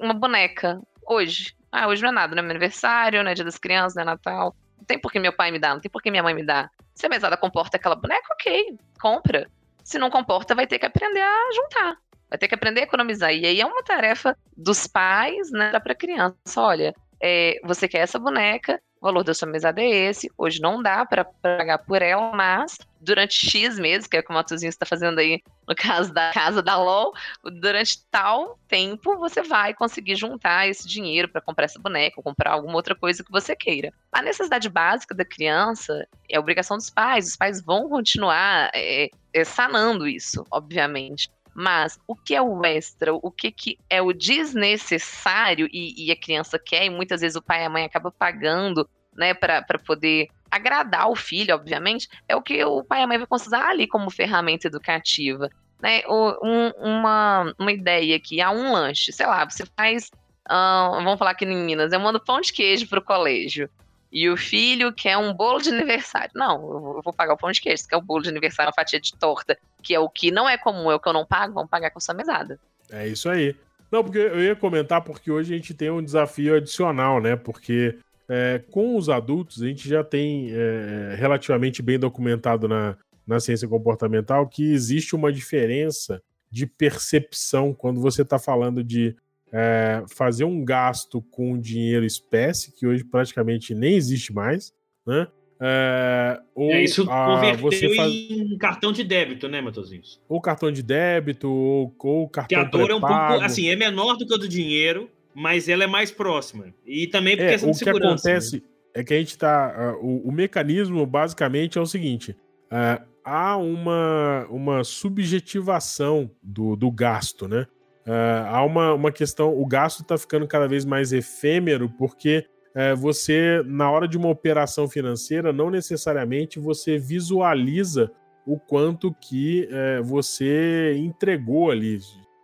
uma 0.00 0.14
boneca 0.14 0.80
hoje. 1.06 1.54
Ah, 1.70 1.88
hoje 1.88 2.00
não 2.00 2.08
é 2.08 2.12
nada, 2.12 2.34
não 2.34 2.40
é 2.40 2.42
meu 2.42 2.52
aniversário, 2.52 3.22
não 3.22 3.30
é 3.30 3.34
dia 3.34 3.44
das 3.44 3.58
crianças, 3.58 3.96
não 3.96 4.02
é 4.04 4.06
Natal. 4.06 4.56
Não 4.78 4.84
tem 4.86 4.98
por 4.98 5.12
que 5.12 5.20
meu 5.20 5.34
pai 5.34 5.50
me 5.50 5.58
dá, 5.58 5.74
não 5.74 5.80
tem 5.80 5.90
por 5.90 6.00
que 6.00 6.10
minha 6.10 6.22
mãe 6.22 6.32
me 6.32 6.42
dá. 6.42 6.70
Se 6.94 7.04
a 7.04 7.08
mesada 7.10 7.36
comporta 7.36 7.76
aquela 7.76 7.96
boneca, 7.96 8.32
ok, 8.32 8.78
compra. 8.98 9.46
Se 9.84 9.98
não 9.98 10.08
comporta, 10.08 10.54
vai 10.54 10.66
ter 10.66 10.78
que 10.78 10.86
aprender 10.86 11.20
a 11.20 11.52
juntar. 11.54 11.98
Vai 12.30 12.38
ter 12.38 12.48
que 12.48 12.54
aprender 12.54 12.80
a 12.80 12.84
economizar. 12.84 13.30
E 13.30 13.44
aí 13.44 13.60
é 13.60 13.66
uma 13.66 13.82
tarefa 13.82 14.34
dos 14.56 14.86
pais, 14.86 15.50
né, 15.50 15.78
para 15.80 15.92
a 15.92 15.94
criança. 15.96 16.34
Olha, 16.56 16.94
é, 17.20 17.60
você 17.62 17.86
quer 17.86 17.98
essa 17.98 18.18
boneca, 18.18 18.80
o 19.04 19.06
valor 19.06 19.22
da 19.22 19.34
sua 19.34 19.46
mesada 19.46 19.82
é 19.82 19.86
esse, 19.86 20.32
hoje 20.38 20.62
não 20.62 20.82
dá 20.82 21.04
para 21.04 21.26
pagar 21.26 21.76
por 21.76 22.00
ela, 22.00 22.32
mas 22.34 22.78
durante 22.98 23.34
X 23.34 23.78
meses, 23.78 24.06
que 24.06 24.16
é 24.16 24.20
o 24.20 24.22
que 24.22 24.30
o 24.30 24.34
Matozinho 24.34 24.70
está 24.70 24.86
fazendo 24.86 25.18
aí 25.18 25.42
no 25.68 25.74
caso 25.76 26.10
da 26.10 26.32
casa 26.32 26.62
da 26.62 26.78
LOL, 26.78 27.12
durante 27.60 28.02
tal 28.10 28.58
tempo 28.66 29.18
você 29.18 29.42
vai 29.42 29.74
conseguir 29.74 30.16
juntar 30.16 30.66
esse 30.68 30.88
dinheiro 30.88 31.28
para 31.28 31.42
comprar 31.42 31.66
essa 31.66 31.78
boneca 31.78 32.14
ou 32.16 32.22
comprar 32.22 32.52
alguma 32.52 32.76
outra 32.76 32.94
coisa 32.94 33.22
que 33.22 33.30
você 33.30 33.54
queira. 33.54 33.92
A 34.10 34.22
necessidade 34.22 34.70
básica 34.70 35.14
da 35.14 35.24
criança 35.24 36.08
é 36.26 36.40
obrigação 36.40 36.78
dos 36.78 36.88
pais, 36.88 37.28
os 37.28 37.36
pais 37.36 37.62
vão 37.62 37.90
continuar 37.90 38.70
é, 38.74 39.10
é, 39.34 39.44
sanando 39.44 40.08
isso, 40.08 40.46
obviamente. 40.50 41.30
Mas 41.54 42.00
o 42.06 42.16
que 42.16 42.34
é 42.34 42.42
o 42.42 42.64
extra, 42.64 43.14
o 43.14 43.30
que, 43.30 43.52
que 43.52 43.78
é 43.88 44.02
o 44.02 44.12
desnecessário 44.12 45.68
e, 45.72 46.06
e 46.06 46.10
a 46.10 46.16
criança 46.16 46.58
quer, 46.58 46.84
e 46.84 46.90
muitas 46.90 47.20
vezes 47.20 47.36
o 47.36 47.42
pai 47.42 47.62
e 47.62 47.66
a 47.66 47.70
mãe 47.70 47.84
acabam 47.84 48.12
pagando 48.18 48.88
né, 49.16 49.32
para 49.32 49.62
poder 49.86 50.28
agradar 50.50 51.08
o 51.08 51.14
filho, 51.14 51.54
obviamente, 51.54 52.08
é 52.28 52.34
o 52.34 52.42
que 52.42 52.64
o 52.64 52.82
pai 52.82 53.00
e 53.00 53.02
a 53.04 53.06
mãe 53.06 53.18
vão 53.18 53.26
considerar 53.26 53.70
ali 53.70 53.86
como 53.86 54.10
ferramenta 54.10 54.66
educativa. 54.66 55.48
Né? 55.80 56.02
Um, 56.08 56.70
uma, 56.78 57.54
uma 57.58 57.72
ideia 57.72 58.16
aqui, 58.16 58.40
há 58.40 58.50
um 58.50 58.72
lanche, 58.72 59.12
sei 59.12 59.26
lá, 59.26 59.48
você 59.48 59.64
faz, 59.76 60.10
vamos 60.48 61.18
falar 61.18 61.32
aqui 61.32 61.44
em 61.44 61.56
Minas, 61.56 61.92
eu 61.92 62.00
mando 62.00 62.18
pão 62.18 62.40
de 62.40 62.52
queijo 62.52 62.88
para 62.88 62.98
o 62.98 63.04
colégio 63.04 63.70
e 64.14 64.30
o 64.30 64.36
filho 64.36 64.92
quer 64.92 65.18
um 65.18 65.34
bolo 65.34 65.60
de 65.60 65.70
aniversário. 65.70 66.30
Não, 66.36 66.54
eu 66.94 67.02
vou 67.02 67.12
pagar 67.12 67.34
o 67.34 67.36
pão 67.36 67.50
de 67.50 67.60
queijo, 67.60 67.88
que 67.88 67.94
é 67.94 67.98
o 67.98 68.00
bolo 68.00 68.22
de 68.22 68.28
aniversário, 68.28 68.68
uma 68.68 68.74
fatia 68.74 69.00
de 69.00 69.12
torta, 69.16 69.58
que 69.82 69.92
é 69.92 69.98
o 69.98 70.08
que 70.08 70.30
não 70.30 70.48
é 70.48 70.56
comum, 70.56 70.88
é 70.88 70.94
o 70.94 71.00
que 71.00 71.08
eu 71.08 71.12
não 71.12 71.26
pago, 71.26 71.52
vamos 71.52 71.68
pagar 71.68 71.90
com 71.90 71.98
sua 71.98 72.14
mesada. 72.14 72.56
É 72.88 73.08
isso 73.08 73.28
aí. 73.28 73.56
Não, 73.90 74.04
porque 74.04 74.18
eu 74.18 74.40
ia 74.40 74.54
comentar 74.54 75.02
porque 75.02 75.32
hoje 75.32 75.52
a 75.52 75.56
gente 75.56 75.74
tem 75.74 75.90
um 75.90 76.02
desafio 76.02 76.54
adicional, 76.54 77.20
né? 77.20 77.34
Porque 77.34 77.98
é, 78.28 78.62
com 78.70 78.96
os 78.96 79.08
adultos 79.08 79.60
a 79.60 79.66
gente 79.66 79.88
já 79.88 80.04
tem 80.04 80.48
é, 80.52 81.16
relativamente 81.18 81.82
bem 81.82 81.98
documentado 81.98 82.68
na, 82.68 82.96
na 83.26 83.40
ciência 83.40 83.66
comportamental 83.66 84.46
que 84.46 84.72
existe 84.72 85.16
uma 85.16 85.32
diferença 85.32 86.22
de 86.52 86.66
percepção 86.66 87.74
quando 87.74 88.00
você 88.00 88.22
está 88.22 88.38
falando 88.38 88.84
de 88.84 89.16
é, 89.52 90.04
fazer 90.08 90.44
um 90.44 90.64
gasto 90.64 91.22
com 91.30 91.58
dinheiro 91.58 92.04
espécie, 92.04 92.74
que 92.74 92.86
hoje 92.86 93.04
praticamente 93.04 93.74
nem 93.74 93.94
existe 93.94 94.32
mais, 94.32 94.72
né? 95.06 95.28
É, 95.60 96.40
ou 96.54 96.70
é, 96.70 96.82
isso 96.82 97.06
converteu 97.06 97.62
você 97.62 97.94
faz... 97.94 98.12
em 98.12 98.58
cartão 98.58 98.92
de 98.92 99.04
débito, 99.04 99.48
né, 99.48 99.60
Matosinhos? 99.60 100.20
Ou 100.28 100.40
cartão 100.40 100.70
de 100.70 100.82
débito, 100.82 101.48
ou, 101.48 101.94
ou 101.98 102.28
cartão 102.28 102.64
de 102.64 102.70
débito. 102.70 102.92
é 102.92 102.94
um 102.94 103.00
pouco, 103.00 103.44
assim, 103.44 103.68
é 103.68 103.76
menor 103.76 104.16
do 104.16 104.26
que 104.26 104.34
o 104.34 104.38
do 104.38 104.48
dinheiro, 104.48 105.08
mas 105.34 105.68
ela 105.68 105.84
é 105.84 105.86
mais 105.86 106.10
próxima. 106.10 106.74
E 106.84 107.06
também 107.06 107.36
porque 107.36 107.48
é, 107.48 107.52
questão 107.52 107.70
de 107.70 107.78
segurança. 107.78 108.14
O 108.14 108.22
que 108.22 108.28
acontece 108.28 108.56
né? 108.56 108.62
é 108.94 109.04
que 109.04 109.14
a 109.14 109.18
gente 109.18 109.38
tá... 109.38 109.96
Uh, 110.00 110.06
o, 110.06 110.28
o, 110.28 110.32
mecanismo, 110.32 111.06
basicamente, 111.06 111.78
é 111.78 111.80
o 111.80 111.86
seguinte. 111.86 112.32
Uh, 112.66 113.04
há 113.24 113.56
uma, 113.56 114.46
uma 114.50 114.84
subjetivação 114.84 116.30
do, 116.42 116.76
do 116.76 116.90
gasto, 116.90 117.48
né? 117.48 117.66
Uh, 118.06 118.46
há 118.48 118.64
uma, 118.64 118.92
uma 118.92 119.12
questão, 119.12 119.58
o 119.58 119.66
gasto 119.66 120.02
está 120.02 120.18
ficando 120.18 120.46
cada 120.46 120.68
vez 120.68 120.84
mais 120.84 121.12
efêmero, 121.12 121.88
porque 121.88 122.46
uh, 122.74 122.96
você, 122.96 123.62
na 123.66 123.90
hora 123.90 124.06
de 124.06 124.18
uma 124.18 124.28
operação 124.28 124.88
financeira, 124.88 125.52
não 125.52 125.70
necessariamente 125.70 126.58
você 126.58 126.98
visualiza 126.98 128.12
o 128.46 128.58
quanto 128.58 129.14
que 129.14 129.68
uh, 129.70 130.04
você 130.04 130.94
entregou 130.98 131.70
ali. 131.70 131.98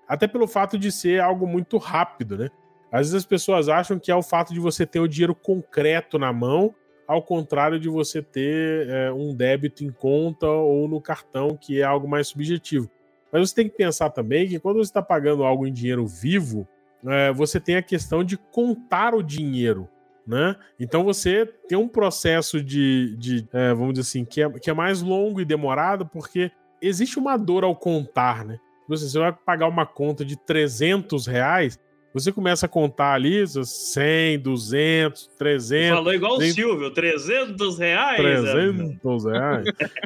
Até 0.09 0.27
pelo 0.27 0.49
fato 0.49 0.79
de 0.79 0.91
ser 0.91 1.21
algo 1.21 1.47
muito 1.47 1.77
rápido, 1.77 2.39
né? 2.39 2.49
Às 2.91 3.01
vezes 3.03 3.15
as 3.15 3.27
pessoas 3.27 3.69
acham 3.69 3.99
que 3.99 4.11
é 4.11 4.15
o 4.15 4.23
fato 4.23 4.53
de 4.53 4.59
você 4.59 4.85
ter 4.85 4.99
o 4.99 5.07
dinheiro 5.07 5.35
concreto 5.35 6.19
na 6.19 6.33
mão, 6.33 6.75
ao 7.07 7.23
contrário 7.23 7.79
de 7.79 7.89
você 7.89 8.21
ter 8.21 8.89
eh, 8.89 9.13
um 9.13 9.35
débito 9.35 9.85
em 9.85 9.91
conta 9.91 10.47
ou 10.47 10.89
no 10.89 11.01
cartão, 11.01 11.57
que 11.57 11.81
é 11.81 11.85
algo 11.85 12.09
mais 12.09 12.29
subjetivo. 12.29 12.91
Mas 13.33 13.49
você 13.49 13.55
tem 13.55 13.69
que 13.69 13.77
pensar 13.77 14.11
também 14.11 14.49
que 14.49 14.59
quando 14.59 14.77
você 14.77 14.91
está 14.91 15.03
pagando 15.03 15.45
algo 15.45 15.67
em 15.67 15.73
dinheiro 15.73 16.07
vivo, 16.07 16.67
é, 17.07 17.33
você 17.33 17.61
tem 17.61 17.77
a 17.77 17.83
questão 17.83 18.25
de 18.25 18.37
contar 18.37 19.15
o 19.15 19.23
dinheiro. 19.23 19.89
Né? 20.27 20.55
Então 20.79 21.03
você 21.03 21.47
tem 21.67 21.77
um 21.77 21.89
processo 21.89 22.63
de, 22.63 23.17
de 23.17 23.49
é, 23.53 23.73
vamos 23.75 23.95
dizer 23.95 24.09
assim, 24.09 24.25
que 24.25 24.43
é, 24.43 24.51
que 24.51 24.71
é 24.71 24.75
mais 24.75 25.03
longo 25.03 25.41
e 25.41 25.45
demorado, 25.45 26.07
porque 26.07 26.53
existe 26.81 27.19
uma 27.19 27.37
dor 27.37 27.65
ao 27.65 27.75
contar, 27.75 28.45
né? 28.45 28.59
Você 28.87 29.19
vai 29.19 29.33
pagar 29.33 29.69
uma 29.69 29.87
conta 29.87 30.25
de 30.25 30.37
300 30.37 31.27
reais, 31.27 31.79
você 32.13 32.33
começa 32.33 32.67
a 32.67 32.69
contar 32.69 33.15
ali 33.15 33.45
100, 33.47 34.41
200, 34.41 35.31
300... 35.39 35.97
Falou 35.97 36.13
igual 36.15 36.37
300, 36.39 36.53
o 36.53 36.69
Silvio, 36.69 36.91
300 36.91 37.79
reais? 37.79 38.17
300 38.17 39.25
reais. 39.25 39.65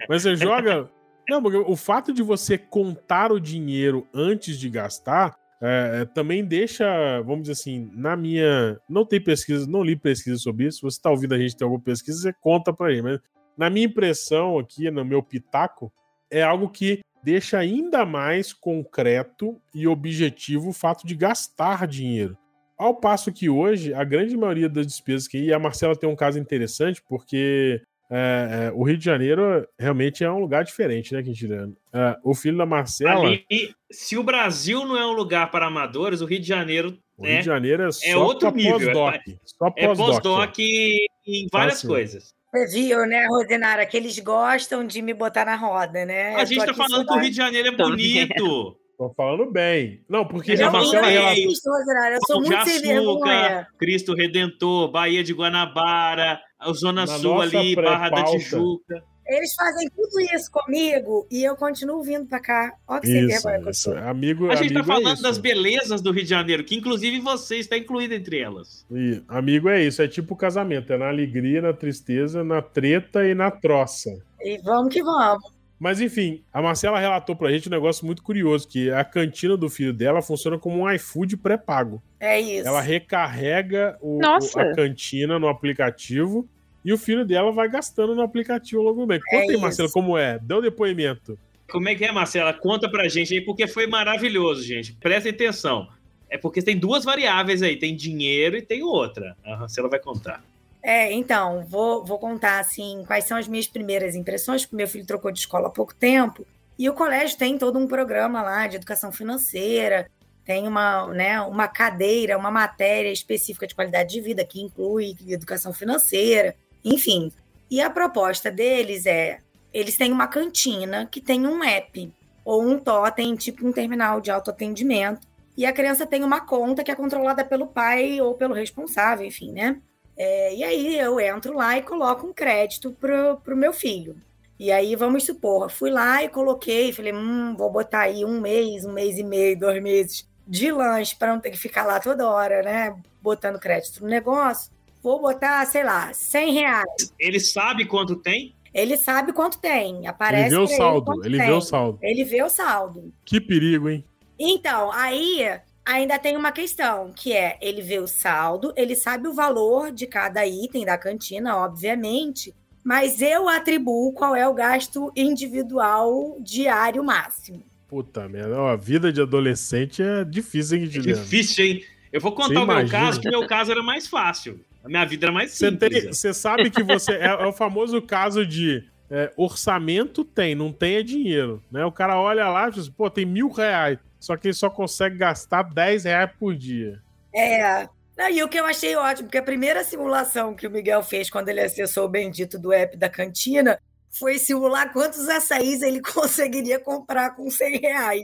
Mas 0.08 0.22
você 0.22 0.37
joga 0.37 0.90
não, 1.28 1.42
porque 1.42 1.56
o 1.58 1.76
fato 1.76 2.12
de 2.12 2.22
você 2.22 2.58
contar 2.58 3.32
o 3.32 3.40
dinheiro 3.40 4.06
antes 4.12 4.58
de 4.58 4.68
gastar 4.68 5.37
é, 5.66 6.02
é, 6.02 6.04
também 6.04 6.44
deixa, 6.44 6.84
vamos 7.22 7.42
dizer 7.42 7.52
assim, 7.52 7.90
na 7.94 8.14
minha. 8.14 8.78
Não 8.87 9.06
tem 9.06 9.18
pesquisa, 9.18 9.66
não 9.66 9.82
li 9.82 9.96
pesquisa 9.96 10.37
sobre 10.37 10.66
isso. 10.66 10.78
Se 10.78 10.82
você 10.82 10.98
está 10.98 11.10
ouvindo 11.10 11.34
a 11.34 11.38
gente 11.38 11.56
ter 11.56 11.64
alguma 11.64 11.80
pesquisa, 11.80 12.18
você 12.20 12.32
conta 12.34 12.70
para 12.70 12.92
ele. 12.92 13.00
Mas 13.00 13.20
na 13.56 13.70
minha 13.70 13.87
impressão 13.87 14.58
aqui, 14.58 14.90
no 14.90 15.04
meu 15.04 15.22
pitaco, 15.22 15.90
é 16.31 16.42
algo 16.42 16.68
que 16.68 17.00
deixa 17.22 17.58
ainda 17.58 18.04
mais 18.04 18.52
concreto 18.52 19.58
e 19.75 19.88
objetivo 19.88 20.68
o 20.68 20.75
fato 20.75 21.06
de 21.06 21.14
gastar 21.14 21.87
dinheiro. 21.87 22.37
Ao 22.77 22.94
passo 22.94 23.33
que 23.33 23.48
hoje, 23.48 23.94
a 23.94 24.04
grande 24.04 24.37
maioria 24.37 24.68
das 24.68 24.87
despesas 24.87 25.27
que. 25.27 25.38
E 25.38 25.54
a 25.54 25.58
Marcela 25.58 25.96
tem 25.96 26.10
um 26.10 26.16
caso 26.16 26.38
interessante, 26.38 27.02
porque 27.08 27.81
é, 28.17 28.67
é, 28.67 28.73
o 28.73 28.85
Rio 28.85 28.96
de 28.96 29.04
Janeiro 29.04 29.67
realmente 29.77 30.23
é 30.23 30.31
um 30.31 30.38
lugar 30.38 30.62
diferente, 30.62 31.12
né, 31.12 31.21
Quintiliano? 31.21 31.77
É, 31.92 32.17
o 32.23 32.33
filho 32.33 32.56
da 32.56 32.65
Marcela. 32.65 33.27
Ali, 33.27 33.75
se 33.90 34.17
o 34.17 34.23
Brasil 34.23 34.85
não 34.87 34.96
é 34.96 35.04
um 35.04 35.12
lugar 35.12 35.50
para 35.50 35.67
amadores, 35.67 36.21
o 36.21 36.25
Rio 36.25 36.38
de 36.38 36.46
Janeiro. 36.46 36.96
O 37.19 37.27
Rio 37.27 37.40
de 37.40 37.44
Janeiro 37.44 37.83
é, 37.83 37.88
é 37.88 37.92
só 37.92 38.06
é 38.06 38.17
outro 38.17 38.52
nível. 38.52 38.92
Pós-doc. 38.92 39.21
Só 39.44 39.71
pós-doc. 39.71 39.79
É 39.79 39.94
pós-doc 39.96 40.58
em 40.60 41.48
várias 41.50 41.79
assim. 41.79 41.88
coisas. 41.88 42.35
Você 42.52 42.67
viu, 42.69 43.04
né, 43.04 43.27
Rosinara, 43.27 43.85
que 43.85 43.96
eles 43.96 44.17
gostam 44.21 44.87
de 44.87 45.02
me 45.02 45.12
botar 45.12 45.44
na 45.44 45.56
roda, 45.56 46.04
né? 46.04 46.37
A 46.37 46.44
gente 46.44 46.65
tá 46.65 46.73
falando 46.73 47.04
que 47.04 47.12
o 47.12 47.19
Rio 47.19 47.31
de 47.31 47.37
Janeiro 47.37 47.67
é 47.67 47.73
bonito. 47.73 48.77
Tô 48.96 49.12
falando 49.12 49.50
bem. 49.50 50.04
Não, 50.08 50.25
porque 50.25 50.52
eu 50.52 50.69
a 50.69 50.71
Marcela 50.71 51.10
ela... 51.10 51.37
isso, 51.37 51.69
Rosinara. 51.69 52.15
Eu 52.15 52.21
sou 52.27 52.40
muito 52.40 52.65
sem 52.65 52.81
vergonha. 52.81 53.67
Cristo 53.77 54.15
Redentor, 54.15 54.88
Bahia 54.92 55.25
de 55.25 55.33
Guanabara, 55.33 56.40
a 56.65 56.73
Zona 56.73 57.06
Na 57.06 57.19
Sul 57.19 57.40
ali, 57.40 57.75
Barra 57.77 58.10
da 58.10 58.25
Tijuca. 58.25 59.02
Eles 59.27 59.54
fazem 59.54 59.88
tudo 59.88 60.21
isso 60.35 60.50
comigo 60.50 61.27
e 61.31 61.42
eu 61.42 61.56
continuo 61.56 62.02
vindo 62.02 62.27
pra 62.27 62.40
cá. 62.40 62.75
Olha 62.87 63.00
que 63.00 63.06
sem 63.06 63.27
vergonha 63.27 63.62
que 63.62 63.69
eu 63.69 63.75
sou. 63.75 63.96
Amigo, 63.96 64.50
a 64.50 64.56
gente 64.56 64.73
amigo 64.73 64.87
tá 64.87 64.94
falando 64.94 65.19
é 65.19 65.23
das 65.23 65.38
belezas 65.38 66.02
do 66.02 66.10
Rio 66.10 66.25
de 66.25 66.29
Janeiro, 66.29 66.62
que 66.62 66.77
inclusive 66.77 67.21
você 67.21 67.56
está 67.56 67.77
incluído 67.79 68.12
entre 68.12 68.38
elas. 68.38 68.85
E, 68.90 69.23
amigo 69.27 69.71
é 69.71 69.83
isso, 69.83 70.02
é 70.02 70.08
tipo 70.08 70.37
casamento, 70.37 70.92
é 70.92 70.98
na 70.98 71.08
alegria, 71.08 71.62
na 71.62 71.73
tristeza, 71.73 72.44
na 72.44 72.60
treta 72.60 73.27
e 73.27 73.35
na 73.35 73.50
troça. 73.50 74.10
E 74.42 74.58
vamos 74.58 74.92
que 74.92 75.02
vamos. 75.02 75.54
Mas 75.79 76.00
enfim, 76.00 76.42
a 76.52 76.62
Marcela 76.62 76.98
relatou 76.98 77.35
pra 77.35 77.50
gente 77.50 77.69
um 77.69 77.73
negócio 77.73 78.06
muito 78.06 78.23
curioso, 78.23 78.69
que 78.69 78.90
a 78.90 79.04
cantina 79.04 79.56
do 79.56 79.71
filho 79.71 79.92
dela 79.92 80.23
funciona 80.23 80.58
como 80.58 80.83
um 80.83 80.90
iFood 80.92 81.38
pré-pago. 81.38 82.02
É 82.21 82.38
isso. 82.40 82.69
Ela 82.69 82.81
recarrega 82.81 83.96
o, 84.00 84.19
o, 84.19 84.58
a 84.58 84.75
cantina 84.75 85.38
no 85.38 85.48
aplicativo 85.48 86.48
e 86.85 86.92
o 86.92 86.98
filho 86.98 87.24
dela 87.24 87.50
vai 87.50 87.68
gastando 87.68 88.14
no 88.14 88.22
aplicativo 88.22 88.82
logo 88.82 89.06
bem. 89.06 89.20
Conta 89.30 89.52
é 89.52 89.54
aí, 89.54 89.56
Marcela, 89.56 89.90
como 89.90 90.18
é? 90.18 90.38
Dê 90.38 90.54
o 90.54 90.58
um 90.58 90.62
depoimento. 90.62 91.38
Como 91.70 91.88
é 91.88 91.94
que 91.94 92.04
é, 92.04 92.12
Marcela? 92.12 92.52
Conta 92.52 92.88
pra 92.88 93.08
gente 93.08 93.32
aí, 93.32 93.40
porque 93.40 93.66
foi 93.66 93.87
maravilhoso, 93.87 94.62
gente. 94.62 94.92
Prestem 94.94 95.32
atenção. 95.32 95.88
É 96.28 96.37
porque 96.37 96.60
tem 96.60 96.76
duas 96.76 97.04
variáveis 97.04 97.62
aí, 97.62 97.76
tem 97.76 97.96
dinheiro 97.96 98.56
e 98.56 98.62
tem 98.62 98.82
outra. 98.82 99.37
A 99.44 99.56
Marcela 99.56 99.88
vai 99.88 99.98
contar. 99.98 100.44
É, 100.82 101.10
então, 101.10 101.64
vou, 101.64 102.04
vou 102.04 102.18
contar 102.18 102.58
assim 102.58 103.02
quais 103.06 103.24
são 103.24 103.38
as 103.38 103.48
minhas 103.48 103.66
primeiras 103.66 104.14
impressões, 104.14 104.62
porque 104.62 104.76
meu 104.76 104.87
filho 104.87 105.06
trocou 105.06 105.32
de 105.32 105.38
escola 105.38 105.68
há 105.68 105.70
pouco 105.70 105.94
tempo. 105.94 106.46
E 106.78 106.88
o 106.90 106.92
colégio 106.92 107.38
tem 107.38 107.56
todo 107.56 107.78
um 107.78 107.87
programa 107.87 108.42
lá 108.42 108.66
de 108.66 108.76
educação 108.76 109.10
financeira, 109.10 110.10
tem 110.44 110.68
uma, 110.68 111.06
né, 111.08 111.40
uma 111.40 111.66
cadeira, 111.68 112.37
uma 112.37 112.50
matéria 112.50 113.10
específica 113.10 113.66
de 113.66 113.74
qualidade 113.74 114.12
de 114.12 114.20
vida 114.20 114.44
que 114.44 114.60
inclui 114.60 115.16
educação 115.26 115.72
financeira, 115.72 116.54
enfim. 116.85 117.32
E 117.70 117.80
a 117.80 117.88
proposta 117.88 118.50
deles 118.50 119.06
é: 119.06 119.38
eles 119.72 119.96
têm 119.96 120.12
uma 120.12 120.28
cantina 120.28 121.06
que 121.06 121.20
tem 121.20 121.46
um 121.46 121.62
app 121.64 122.12
ou 122.44 122.62
um 122.62 122.78
totem, 122.78 123.35
tipo 123.35 123.66
um 123.66 123.72
terminal 123.72 124.20
de 124.20 124.30
autoatendimento, 124.30 125.26
e 125.56 125.64
a 125.64 125.72
criança 125.72 126.06
tem 126.06 126.22
uma 126.22 126.40
conta 126.40 126.85
que 126.85 126.90
é 126.90 126.94
controlada 126.94 127.44
pelo 127.44 127.66
pai 127.66 128.20
ou 128.20 128.35
pelo 128.35 128.54
responsável, 128.54 129.26
enfim, 129.26 129.52
né? 129.52 129.80
É, 130.16 130.54
e 130.54 130.62
aí 130.62 130.98
eu 130.98 131.18
entro 131.18 131.54
lá 131.54 131.76
e 131.76 131.82
coloco 131.82 132.26
um 132.26 132.32
crédito 132.32 132.92
pro, 132.92 133.37
pro 133.38 133.56
meu 133.56 133.72
filho. 133.72 134.16
E 134.58 134.70
aí, 134.70 134.94
vamos 134.94 135.24
supor, 135.24 135.68
fui 135.70 135.90
lá 135.90 136.22
e 136.22 136.28
coloquei, 136.28 136.92
falei, 136.92 137.12
hum, 137.12 137.56
vou 137.56 137.70
botar 137.70 138.02
aí 138.02 138.24
um 138.24 138.40
mês, 138.40 138.85
um 138.85 138.92
mês 138.92 139.18
e 139.18 139.24
meio, 139.24 139.58
dois 139.58 139.82
meses 139.82 140.28
de 140.46 140.70
lanche 140.70 141.16
para 141.16 141.32
não 141.32 141.40
ter 141.40 141.50
que 141.50 141.58
ficar 141.58 141.85
lá 141.85 141.98
toda 141.98 142.28
hora, 142.28 142.62
né? 142.62 142.96
Botando 143.20 143.58
crédito 143.58 144.02
no 144.02 144.08
negócio. 144.08 144.70
Vou 145.05 145.21
botar, 145.21 145.67
sei 145.67 145.85
lá, 145.85 146.15
100 146.15 146.52
reais. 146.55 147.15
Ele 147.19 147.38
sabe 147.38 147.85
quanto 147.85 148.17
tem? 148.17 148.55
Ele 148.73 148.96
sabe 148.96 149.35
quanto 149.35 149.59
tem. 149.59 150.07
Aparece. 150.07 150.46
Ele 150.46 150.57
vê 150.57 150.63
o 150.63 150.67
saldo. 150.67 151.13
Ele, 151.23 151.37
ele 151.37 151.44
vê 151.44 151.52
o 151.52 151.61
saldo. 151.61 151.98
Ele 152.00 152.25
vê 152.25 152.42
o 152.42 152.48
saldo. 152.48 153.13
Que 153.23 153.38
perigo, 153.38 153.90
hein? 153.90 154.02
Então, 154.38 154.90
aí 154.90 155.61
ainda 155.85 156.19
tem 156.19 156.38
uma 156.38 156.50
questão, 156.50 157.13
que 157.15 157.35
é 157.35 157.59
ele 157.61 157.83
vê 157.83 157.98
o 157.98 158.07
saldo, 158.07 158.73
ele 158.75 158.96
sabe 158.96 159.29
o 159.29 159.35
valor 159.35 159.92
de 159.92 160.07
cada 160.07 160.46
item 160.46 160.87
da 160.87 160.96
cantina, 160.96 161.55
obviamente, 161.59 162.55
mas 162.83 163.21
eu 163.21 163.46
atribuo 163.46 164.11
qual 164.15 164.35
é 164.35 164.48
o 164.48 164.55
gasto 164.55 165.13
individual 165.15 166.38
diário 166.40 167.05
máximo. 167.05 167.63
Puta 167.87 168.27
merda, 168.27 168.59
a 168.71 168.75
vida 168.75 169.13
de 169.13 169.21
adolescente 169.21 170.02
é 170.02 170.25
difícil, 170.25 170.79
hein, 170.79 170.87
Juliano? 170.87 171.21
É 171.21 171.23
difícil, 171.23 171.65
hein? 171.67 171.85
Eu 172.11 172.23
vou 172.23 172.33
contar 172.33 172.63
o 172.63 172.67
meu 172.67 172.88
caso, 172.88 173.21
que 173.21 173.29
meu 173.29 173.46
caso 173.46 173.71
era 173.71 173.83
mais 173.83 174.07
fácil. 174.07 174.59
A 174.85 174.88
minha 174.88 175.04
vida 175.04 175.26
era 175.26 175.32
mais 175.32 175.52
simples. 175.52 176.04
Você 176.04 176.35
sabe 176.35 176.70
que 176.70 176.82
você 176.82 177.12
é, 177.12 177.26
é, 177.26 177.46
o 177.46 177.52
famoso 177.52 178.02
caso 178.02 178.46
de 178.46 178.85
é, 179.10 179.32
orçamento 179.37 180.24
tem, 180.24 180.54
não 180.54 180.72
tem 180.72 180.96
é 180.96 181.02
dinheiro, 181.02 181.62
né? 181.72 181.85
O 181.85 181.92
cara 181.92 182.20
olha 182.20 182.48
lá 182.48 182.68
e 182.68 182.72
diz, 182.72 182.88
pô, 182.88 183.08
tem 183.08 183.24
mil 183.24 183.50
reais 183.50 183.98
só 184.24 184.38
que 184.38 184.48
ele 184.48 184.54
só 184.54 184.70
consegue 184.70 185.18
gastar 185.18 185.62
10 185.64 186.04
reais 186.04 186.30
por 186.38 186.56
dia. 186.56 186.98
É. 187.35 187.87
Não, 188.16 188.30
e 188.30 188.42
o 188.42 188.48
que 188.48 188.58
eu 188.58 188.64
achei 188.64 188.96
ótimo, 188.96 189.28
porque 189.28 189.37
a 189.37 189.42
primeira 189.42 189.85
simulação 189.85 190.54
que 190.54 190.66
o 190.66 190.70
Miguel 190.70 191.02
fez 191.02 191.28
quando 191.28 191.50
ele 191.50 191.60
acessou 191.60 192.06
o 192.06 192.08
bendito 192.08 192.58
do 192.58 192.72
app 192.72 192.96
da 192.96 193.10
cantina 193.10 193.78
foi 194.10 194.38
simular 194.38 194.92
quantos 194.94 195.28
açaís 195.28 195.82
ele 195.82 196.00
conseguiria 196.14 196.80
comprar 196.80 197.37
com 197.37 197.50
100 197.50 197.80
reais. 197.80 198.22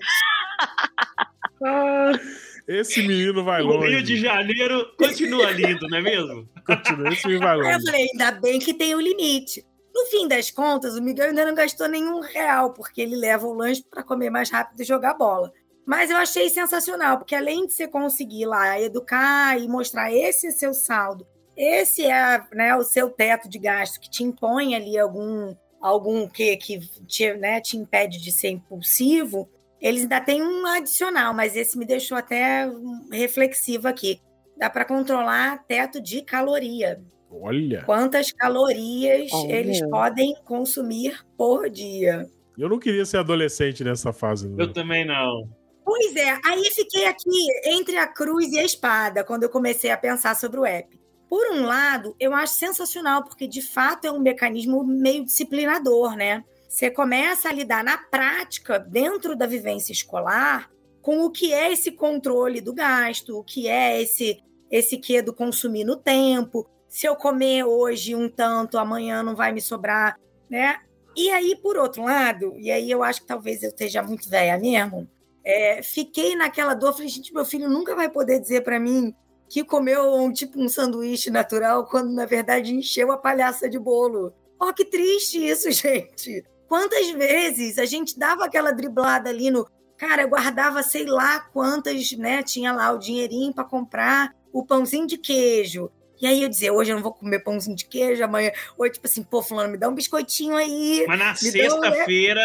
Ah, 1.63 2.13
esse 2.71 3.03
menino 3.03 3.45
vai 3.45 3.61
longe. 3.63 3.79
O 3.79 3.91
Rio 3.91 4.03
de 4.03 4.17
Janeiro 4.17 4.95
continua 4.97 5.51
lindo, 5.51 5.87
não 5.89 5.99
é 5.99 6.03
mesmo? 6.03 6.49
Continua, 6.65 7.13
esse 7.13 7.27
menino 7.27 7.45
vai 7.45 7.57
longe. 7.57 7.73
eu 7.73 7.83
falei, 7.83 8.09
ainda 8.13 8.33
bem 8.33 8.59
que 8.59 8.73
tem 8.73 8.95
o 8.95 8.99
um 8.99 9.01
limite. 9.01 9.67
No 9.93 10.07
fim 10.07 10.29
das 10.29 10.51
contas, 10.51 10.97
o 10.97 11.03
Miguel 11.03 11.31
ainda 11.31 11.45
não 11.45 11.55
gastou 11.55 11.89
nenhum 11.89 12.21
real, 12.21 12.73
porque 12.73 13.01
ele 13.01 13.17
leva 13.17 13.47
o 13.47 13.53
lanche 13.53 13.85
para 13.91 14.05
comer 14.05 14.31
mais 14.31 14.49
rápido 14.49 14.81
e 14.81 14.85
jogar 14.85 15.15
bola. 15.15 15.53
Mas 15.85 16.11
eu 16.11 16.17
achei 16.17 16.49
sensacional, 16.49 17.19
porque 17.19 17.35
além 17.35 17.67
de 17.67 17.73
você 17.73 17.89
conseguir 17.89 18.47
lá 18.47 18.81
educar 18.81 19.61
e 19.61 19.67
mostrar 19.67 20.13
esse 20.13 20.47
é 20.47 20.51
seu 20.53 20.73
saldo, 20.73 21.27
esse 21.57 22.07
é 22.07 22.41
né, 22.53 22.77
o 22.77 22.85
seu 22.85 23.11
teto 23.11 23.49
de 23.49 23.59
gasto 23.59 24.01
que 24.01 24.09
te 24.09 24.23
impõe 24.23 24.75
ali 24.77 24.97
algum 24.97 25.55
algum 25.81 26.29
que, 26.29 26.57
que 26.59 26.79
te, 27.07 27.33
né, 27.35 27.61
te 27.61 27.77
impede 27.77 28.21
de 28.21 28.31
ser 28.31 28.51
impulsivo, 28.51 29.49
eles 29.81 30.03
ainda 30.03 30.21
têm 30.21 30.43
um 30.43 30.67
adicional, 30.67 31.33
mas 31.33 31.57
esse 31.57 31.79
me 31.79 31.85
deixou 31.85 32.17
até 32.17 32.71
reflexivo 33.11 33.89
aqui. 33.89 34.21
Dá 34.57 34.69
para 34.69 34.85
controlar 34.85 35.65
teto 35.67 36.01
de 36.01 36.23
caloria. 36.23 37.03
Olha! 37.31 37.83
Quantas 37.85 38.33
calorias 38.33 39.31
Olha. 39.33 39.53
eles 39.53 39.81
podem 39.89 40.35
consumir 40.45 41.25
por 41.37 41.71
dia. 41.71 42.27
Eu 42.59 42.69
não 42.69 42.79
queria 42.79 43.07
ser 43.07 43.19
adolescente 43.19 43.83
nessa 43.83 44.13
fase. 44.13 44.49
Não. 44.49 44.59
Eu 44.59 44.73
também 44.73 45.07
não. 45.07 45.49
Pois 45.83 46.15
é, 46.15 46.39
aí 46.45 46.65
fiquei 46.75 47.07
aqui 47.07 47.47
entre 47.65 47.97
a 47.97 48.07
cruz 48.07 48.53
e 48.53 48.59
a 48.59 48.65
espada 48.65 49.25
quando 49.25 49.45
eu 49.45 49.49
comecei 49.49 49.91
a 49.91 49.97
pensar 49.97 50.37
sobre 50.37 50.61
o 50.61 50.65
app. 50.65 51.01
Por 51.29 51.53
um 51.53 51.65
lado, 51.65 52.15
eu 52.19 52.35
acho 52.35 52.55
sensacional, 52.55 53.25
porque 53.25 53.47
de 53.47 53.63
fato 53.63 54.05
é 54.05 54.11
um 54.11 54.21
mecanismo 54.21 54.85
meio 54.85 55.25
disciplinador, 55.25 56.17
né? 56.17 56.45
Você 56.71 56.89
começa 56.89 57.49
a 57.49 57.53
lidar 57.53 57.83
na 57.83 57.99
prática, 57.99 58.79
dentro 58.79 59.35
da 59.35 59.45
vivência 59.45 59.91
escolar, 59.91 60.71
com 61.03 61.25
o 61.25 61.31
que 61.31 61.53
é 61.53 61.73
esse 61.73 61.91
controle 61.91 62.61
do 62.61 62.73
gasto, 62.73 63.37
o 63.37 63.43
que 63.43 63.67
é 63.67 64.01
esse 64.01 64.41
esse 64.71 64.97
que 64.97 65.21
do 65.21 65.35
consumir 65.35 65.83
no 65.83 65.97
tempo. 65.97 66.65
Se 66.89 67.09
eu 67.09 67.17
comer 67.17 67.65
hoje 67.65 68.15
um 68.15 68.29
tanto, 68.29 68.79
amanhã 68.79 69.21
não 69.21 69.35
vai 69.35 69.51
me 69.51 69.61
sobrar, 69.61 70.17
né? 70.49 70.79
E 71.17 71.29
aí, 71.31 71.57
por 71.61 71.77
outro 71.77 72.05
lado, 72.05 72.55
e 72.57 72.71
aí 72.71 72.89
eu 72.89 73.03
acho 73.03 73.23
que 73.23 73.27
talvez 73.27 73.65
eu 73.65 73.71
esteja 73.71 74.01
muito 74.01 74.31
velha 74.31 74.57
mesmo, 74.57 75.11
é, 75.45 75.83
fiquei 75.83 76.37
naquela 76.37 76.73
dor, 76.75 76.93
falei, 76.93 77.09
gente, 77.09 77.35
meu 77.35 77.45
filho 77.45 77.69
nunca 77.69 77.97
vai 77.97 78.09
poder 78.09 78.39
dizer 78.39 78.61
para 78.61 78.79
mim 78.79 79.13
que 79.49 79.65
comeu 79.65 80.15
um 80.15 80.33
tipo 80.33 80.63
um 80.63 80.69
sanduíche 80.69 81.31
natural 81.31 81.85
quando 81.87 82.13
na 82.13 82.27
verdade 82.27 82.73
encheu 82.73 83.11
a 83.11 83.17
palhaça 83.17 83.69
de 83.69 83.77
bolo. 83.77 84.33
Oh, 84.61 84.73
que 84.73 84.85
triste 84.85 85.45
isso, 85.45 85.69
gente. 85.73 86.45
Quantas 86.71 87.11
vezes 87.11 87.79
a 87.79 87.85
gente 87.85 88.17
dava 88.17 88.45
aquela 88.45 88.71
driblada 88.71 89.29
ali 89.29 89.51
no, 89.51 89.69
cara, 89.97 90.23
eu 90.23 90.29
guardava 90.29 90.85
sei 90.85 91.05
lá 91.05 91.41
quantas, 91.41 92.13
né, 92.13 92.45
tinha 92.45 92.73
lá 92.73 92.93
o 92.93 92.99
dinheirinho 92.99 93.53
para 93.53 93.65
comprar 93.65 94.33
o 94.53 94.65
pãozinho 94.65 95.05
de 95.05 95.19
queijo. 95.19 95.91
E 96.23 96.29
aí 96.29 96.45
eu 96.45 96.49
dizia, 96.49 96.73
hoje 96.73 96.93
eu 96.93 96.95
não 96.95 97.03
vou 97.03 97.13
comer 97.13 97.41
pãozinho 97.41 97.75
de 97.75 97.87
queijo, 97.87 98.23
amanhã, 98.23 98.53
hoje 98.79 98.93
tipo 98.93 99.09
assim, 99.09 99.25
pô, 99.25 99.43
fulano, 99.43 99.73
me 99.73 99.79
dá 99.79 99.89
um 99.89 99.95
biscoitinho 99.97 100.55
aí. 100.55 101.05
Mas 101.09 101.19
na 101.19 101.35
sexta-feira 101.35 102.45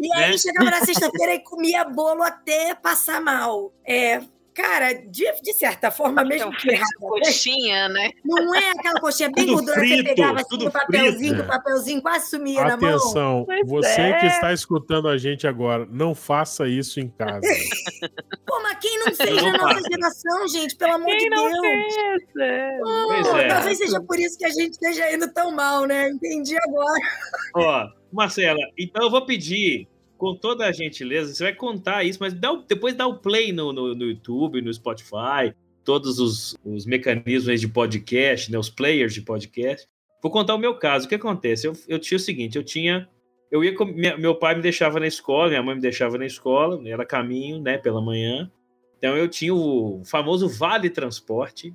e 0.00 0.10
aí 0.14 0.30
né? 0.30 0.38
chegava 0.38 0.70
na 0.70 0.80
sexta-feira 0.86 1.34
e 1.34 1.40
comia 1.40 1.84
bolo 1.84 2.22
até 2.22 2.74
passar 2.74 3.20
mal. 3.20 3.74
É, 3.86 4.22
cara, 4.56 4.94
de, 4.94 5.30
de 5.42 5.52
certa 5.52 5.90
forma, 5.90 6.24
mesmo 6.24 6.50
que 6.56 6.70
errada. 6.70 6.86
Coxinha, 6.98 7.90
né? 7.90 8.10
Não 8.24 8.54
é 8.54 8.70
aquela 8.70 8.98
coxinha 8.98 9.30
bem 9.30 9.46
gordurosa 9.46 9.82
que 9.82 9.96
você 9.96 10.02
pegava 10.02 10.40
assim 10.40 10.64
no 10.64 10.70
papelzinho, 10.70 11.42
o 11.42 11.46
papelzinho 11.46 12.02
quase 12.02 12.30
sumia 12.30 12.62
Atenção, 12.62 12.80
na 12.80 12.86
mão. 12.88 13.42
Atenção, 13.42 13.66
você 13.66 14.00
é. 14.00 14.18
que 14.18 14.26
está 14.26 14.54
escutando 14.54 15.08
a 15.08 15.18
gente 15.18 15.46
agora, 15.46 15.86
não 15.90 16.14
faça 16.14 16.66
isso 16.66 16.98
em 16.98 17.08
casa. 17.08 17.42
Pô, 18.46 18.62
mas 18.62 18.78
quem 18.80 18.98
não 19.00 19.14
fez 19.14 19.42
na 19.42 19.52
nossa 19.52 19.80
geração, 19.90 20.48
gente? 20.48 20.76
Pelo 20.76 20.94
amor 20.94 21.06
quem 21.06 21.18
de 21.18 21.30
Deus. 21.30 21.60
Fez, 21.60 22.22
é. 22.40 22.78
Oh, 22.82 23.36
é. 23.36 23.48
Talvez 23.48 23.76
seja 23.76 24.00
por 24.00 24.18
isso 24.18 24.38
que 24.38 24.46
a 24.46 24.50
gente 24.50 24.70
esteja 24.70 25.12
indo 25.12 25.30
tão 25.34 25.50
mal, 25.52 25.84
né? 25.84 26.08
Entendi 26.08 26.56
agora. 26.56 27.00
Ó, 27.54 27.88
Marcela, 28.10 28.60
então 28.78 29.02
eu 29.02 29.10
vou 29.10 29.26
pedir, 29.26 29.86
com 30.16 30.34
toda 30.34 30.66
a 30.66 30.72
gentileza, 30.72 31.34
você 31.34 31.44
vai 31.44 31.54
contar 31.54 32.04
isso, 32.04 32.18
mas 32.20 32.34
dá, 32.34 32.54
depois 32.68 32.94
dá 32.94 33.06
o 33.06 33.18
play 33.18 33.52
no, 33.52 33.72
no, 33.72 33.94
no 33.94 34.04
YouTube, 34.04 34.62
no 34.62 34.72
Spotify, 34.72 35.54
todos 35.84 36.18
os, 36.18 36.56
os 36.64 36.84
mecanismos 36.86 37.60
de 37.60 37.68
podcast, 37.68 38.50
né, 38.50 38.58
os 38.58 38.70
players 38.70 39.14
de 39.14 39.22
podcast. 39.22 39.86
Vou 40.22 40.32
contar 40.32 40.54
o 40.54 40.58
meu 40.58 40.74
caso. 40.74 41.06
O 41.06 41.08
que 41.08 41.14
acontece? 41.14 41.66
Eu, 41.66 41.74
eu 41.86 41.98
tinha 41.98 42.16
o 42.16 42.20
seguinte, 42.20 42.56
eu 42.56 42.64
tinha... 42.64 43.08
Eu 43.50 43.62
ia 43.62 43.74
com, 43.76 43.84
minha, 43.84 44.16
meu 44.16 44.34
pai 44.34 44.56
me 44.56 44.62
deixava 44.62 44.98
na 44.98 45.06
escola, 45.06 45.48
minha 45.48 45.62
mãe 45.62 45.76
me 45.76 45.80
deixava 45.80 46.18
na 46.18 46.26
escola, 46.26 46.80
era 46.88 47.06
caminho, 47.06 47.60
né, 47.60 47.78
pela 47.78 48.02
manhã. 48.02 48.50
Então 48.98 49.16
eu 49.16 49.28
tinha 49.28 49.54
o 49.54 50.02
famoso 50.04 50.48
vale 50.48 50.90
transporte 50.90 51.72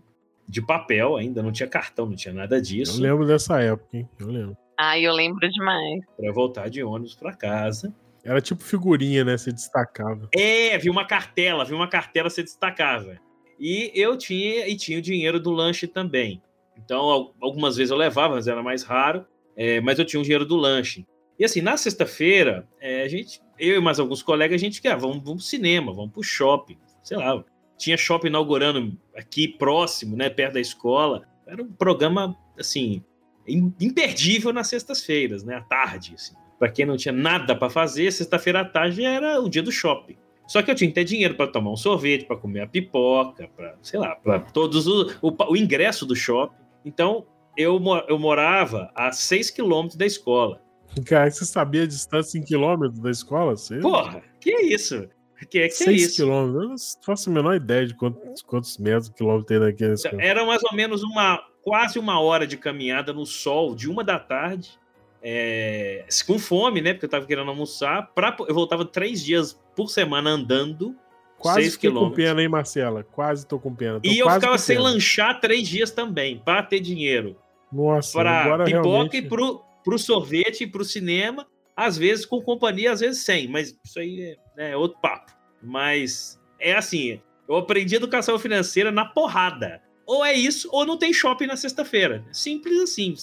de 0.48 0.62
papel, 0.62 1.16
ainda 1.16 1.42
não 1.42 1.52
tinha 1.52 1.70
cartão, 1.70 2.06
não 2.06 2.16
tinha 2.16 2.34
nada 2.34 2.62
disso. 2.62 2.98
Eu 2.98 3.10
lembro 3.10 3.26
dessa 3.26 3.62
época, 3.62 3.96
hein? 3.96 4.10
Eu 4.20 4.28
lembro. 4.28 4.58
Ah, 4.78 5.00
eu 5.00 5.14
lembro 5.14 5.48
demais. 5.50 6.02
Pra 6.18 6.32
voltar 6.34 6.70
de 6.70 6.84
ônibus 6.84 7.16
pra 7.16 7.34
casa. 7.34 7.94
Era 8.24 8.42
tipo 8.42 8.64
figurinha, 8.64 9.24
né? 9.24 9.38
Se 9.38 9.52
destacava. 9.52 10.30
É, 10.36 10.78
vi 10.78 10.90
uma 10.90 11.06
cartela, 11.06 11.66
vi 11.66 11.74
uma 11.74 11.88
cartela 11.88 12.30
se 12.30 12.44
destacava. 12.44 13.20
E 13.60 13.92
eu 13.94 14.18
tinha 14.18 14.68
e 14.68 14.76
tinha 14.76 15.00
o 15.00 15.02
dinheiro 15.02 15.40
do 15.40 15.52
lanche 15.52 15.88
também. 15.88 16.42
Então, 16.78 17.34
algumas 17.42 17.78
vezes 17.78 17.92
eu 17.92 17.98
levava, 17.98 18.36
mas 18.36 18.48
era 18.48 18.62
mais 18.64 18.84
raro. 18.84 19.26
É, 19.56 19.82
mas 19.82 20.00
eu 20.00 20.06
tinha 20.06 20.20
o 20.20 20.24
dinheiro 20.24 20.46
do 20.46 20.56
lanche. 20.56 21.06
E 21.38 21.46
assim, 21.46 21.62
na 21.62 21.76
sexta-feira, 21.76 22.68
é, 22.80 23.04
a 23.04 23.08
gente, 23.08 23.42
eu 23.58 23.78
e 23.78 23.82
mais 23.82 24.00
alguns 24.00 24.22
colegas, 24.22 24.56
a 24.56 24.64
gente 24.64 24.88
ah, 24.88 24.96
vamos, 24.96 25.18
vamos 25.18 25.42
pro 25.42 25.50
cinema, 25.50 25.94
vamos 25.94 26.12
pro 26.12 26.24
shopping, 26.24 26.78
sei 27.04 27.18
lá. 27.18 27.44
Tinha 27.78 27.98
shopping 27.98 28.28
inaugurando 28.28 28.96
aqui 29.16 29.48
próximo, 29.48 30.16
né, 30.16 30.30
perto 30.30 30.54
da 30.54 30.60
escola. 30.60 31.28
Era 31.48 31.64
um 31.64 31.72
programa, 31.72 32.38
assim, 32.60 33.04
imperdível 33.48 34.54
nas 34.54 34.68
sextas-feiras, 34.68 35.44
né, 35.44 35.56
à 35.56 35.62
tarde, 35.62 36.14
assim. 36.14 36.36
Para 36.62 36.70
quem 36.70 36.86
não 36.86 36.96
tinha 36.96 37.12
nada 37.12 37.56
para 37.56 37.72
fazer, 37.72 38.12
sexta-feira 38.12 38.60
à 38.62 38.66
tarde 38.66 39.04
era 39.04 39.42
o 39.42 39.50
dia 39.50 39.64
do 39.64 39.72
shopping. 39.72 40.16
Só 40.48 40.62
que 40.62 40.70
eu 40.70 40.76
tinha 40.76 40.88
que 40.88 40.94
ter 40.94 41.04
dinheiro 41.04 41.34
para 41.34 41.48
tomar 41.48 41.72
um 41.72 41.76
sorvete, 41.76 42.28
para 42.28 42.38
comer 42.38 42.62
a 42.62 42.68
pipoca, 42.68 43.50
para, 43.58 43.76
sei 43.82 44.00
lá, 44.00 44.16
para 44.16 44.42
todos 44.42 44.86
o, 44.86 45.10
o, 45.24 45.36
o, 45.54 45.58
ingresso 45.58 46.06
do 46.06 46.16
shopping. 46.16 46.54
Então, 46.86 47.26
eu, 47.58 47.82
eu 48.08 48.20
morava 48.20 48.92
a 48.94 49.12
6 49.12 49.50
quilômetros 49.50 49.98
da 49.98 50.06
escola. 50.06 50.62
Cara, 51.04 51.32
você 51.32 51.46
sabia 51.46 51.82
a 51.82 51.88
distância 51.88 52.38
em 52.38 52.44
quilômetros 52.44 53.00
da 53.00 53.10
escola? 53.10 53.58
Você... 53.58 53.80
Porra, 53.80 54.22
que 54.40 54.52
é 54.52 54.62
isso? 54.62 55.10
Que 55.50 55.62
é, 55.62 55.68
que 55.68 55.74
6 55.74 55.90
é 55.90 55.94
isso? 55.94 56.16
quilômetros. 56.18 56.64
Eu 56.64 56.70
não 56.70 56.76
faço 57.04 57.28
a 57.32 57.34
menor 57.34 57.56
ideia 57.56 57.88
de 57.88 57.96
quantos, 57.96 58.44
quantos 58.44 58.78
metros, 58.78 59.10
quilômetros 59.10 59.48
tem 59.48 59.60
daqui 59.60 59.88
na 59.88 59.96
escola. 59.96 60.22
Era 60.22 60.46
mais 60.46 60.64
ou 60.64 60.76
menos 60.76 61.02
uma 61.02 61.44
quase 61.64 61.98
uma 61.98 62.20
hora 62.20 62.46
de 62.46 62.56
caminhada 62.56 63.12
no 63.12 63.26
sol, 63.26 63.74
de 63.74 63.90
uma 63.90 64.04
da 64.04 64.20
tarde, 64.20 64.80
é, 65.24 66.06
com 66.26 66.40
fome, 66.40 66.82
né? 66.82 66.94
Porque 66.94 67.06
eu 67.06 67.10
tava 67.10 67.26
querendo 67.26 67.50
almoçar. 67.50 68.12
Pra, 68.14 68.36
eu 68.48 68.54
voltava 68.54 68.86
três 68.86 69.24
dias 69.24 69.60
por 69.76 69.90
semana 69.90 70.32
andando. 70.32 70.96
Quase 71.38 71.78
tô 71.78 71.92
com 71.92 72.12
pena, 72.12 72.42
hein, 72.42 72.48
Marcela? 72.48 73.04
Quase 73.04 73.48
tô 73.48 73.60
com 73.60 73.74
pena. 73.74 74.00
Tô 74.00 74.08
e 74.08 74.20
eu 74.20 74.30
ficava 74.30 74.58
sem 74.58 74.78
lanchar 74.78 75.40
três 75.40 75.68
dias 75.68 75.90
também, 75.90 76.38
para 76.38 76.62
ter 76.62 76.80
dinheiro. 76.80 77.36
Nossa, 77.72 78.20
pra 78.20 78.44
agora 78.44 78.66
pipoca 78.66 78.82
realmente... 78.88 79.18
e 79.18 79.22
pro, 79.24 79.64
pro 79.84 79.98
sorvete 79.98 80.66
e 80.66 80.68
pro 80.68 80.86
cinema, 80.86 81.48
às 81.76 81.98
vezes 81.98 82.26
com 82.26 82.42
companhia, 82.42 82.92
às 82.92 83.00
vezes 83.00 83.24
sem, 83.24 83.48
mas 83.48 83.76
isso 83.84 84.00
aí 84.00 84.38
é, 84.58 84.72
é 84.72 84.78
outro 84.78 85.00
papo. 85.02 85.32
Mas 85.64 86.40
é 86.60 86.74
assim, 86.74 87.20
eu 87.48 87.56
aprendi 87.56 87.96
educação 87.96 88.38
financeira 88.38 88.92
na 88.92 89.06
porrada. 89.06 89.82
Ou 90.06 90.26
é 90.26 90.34
isso, 90.34 90.70
ou 90.72 90.86
não 90.86 90.98
tem 90.98 91.14
shopping 91.14 91.48
na 91.48 91.56
sexta-feira. 91.56 92.24
Simples 92.32 92.80
assim. 92.82 93.16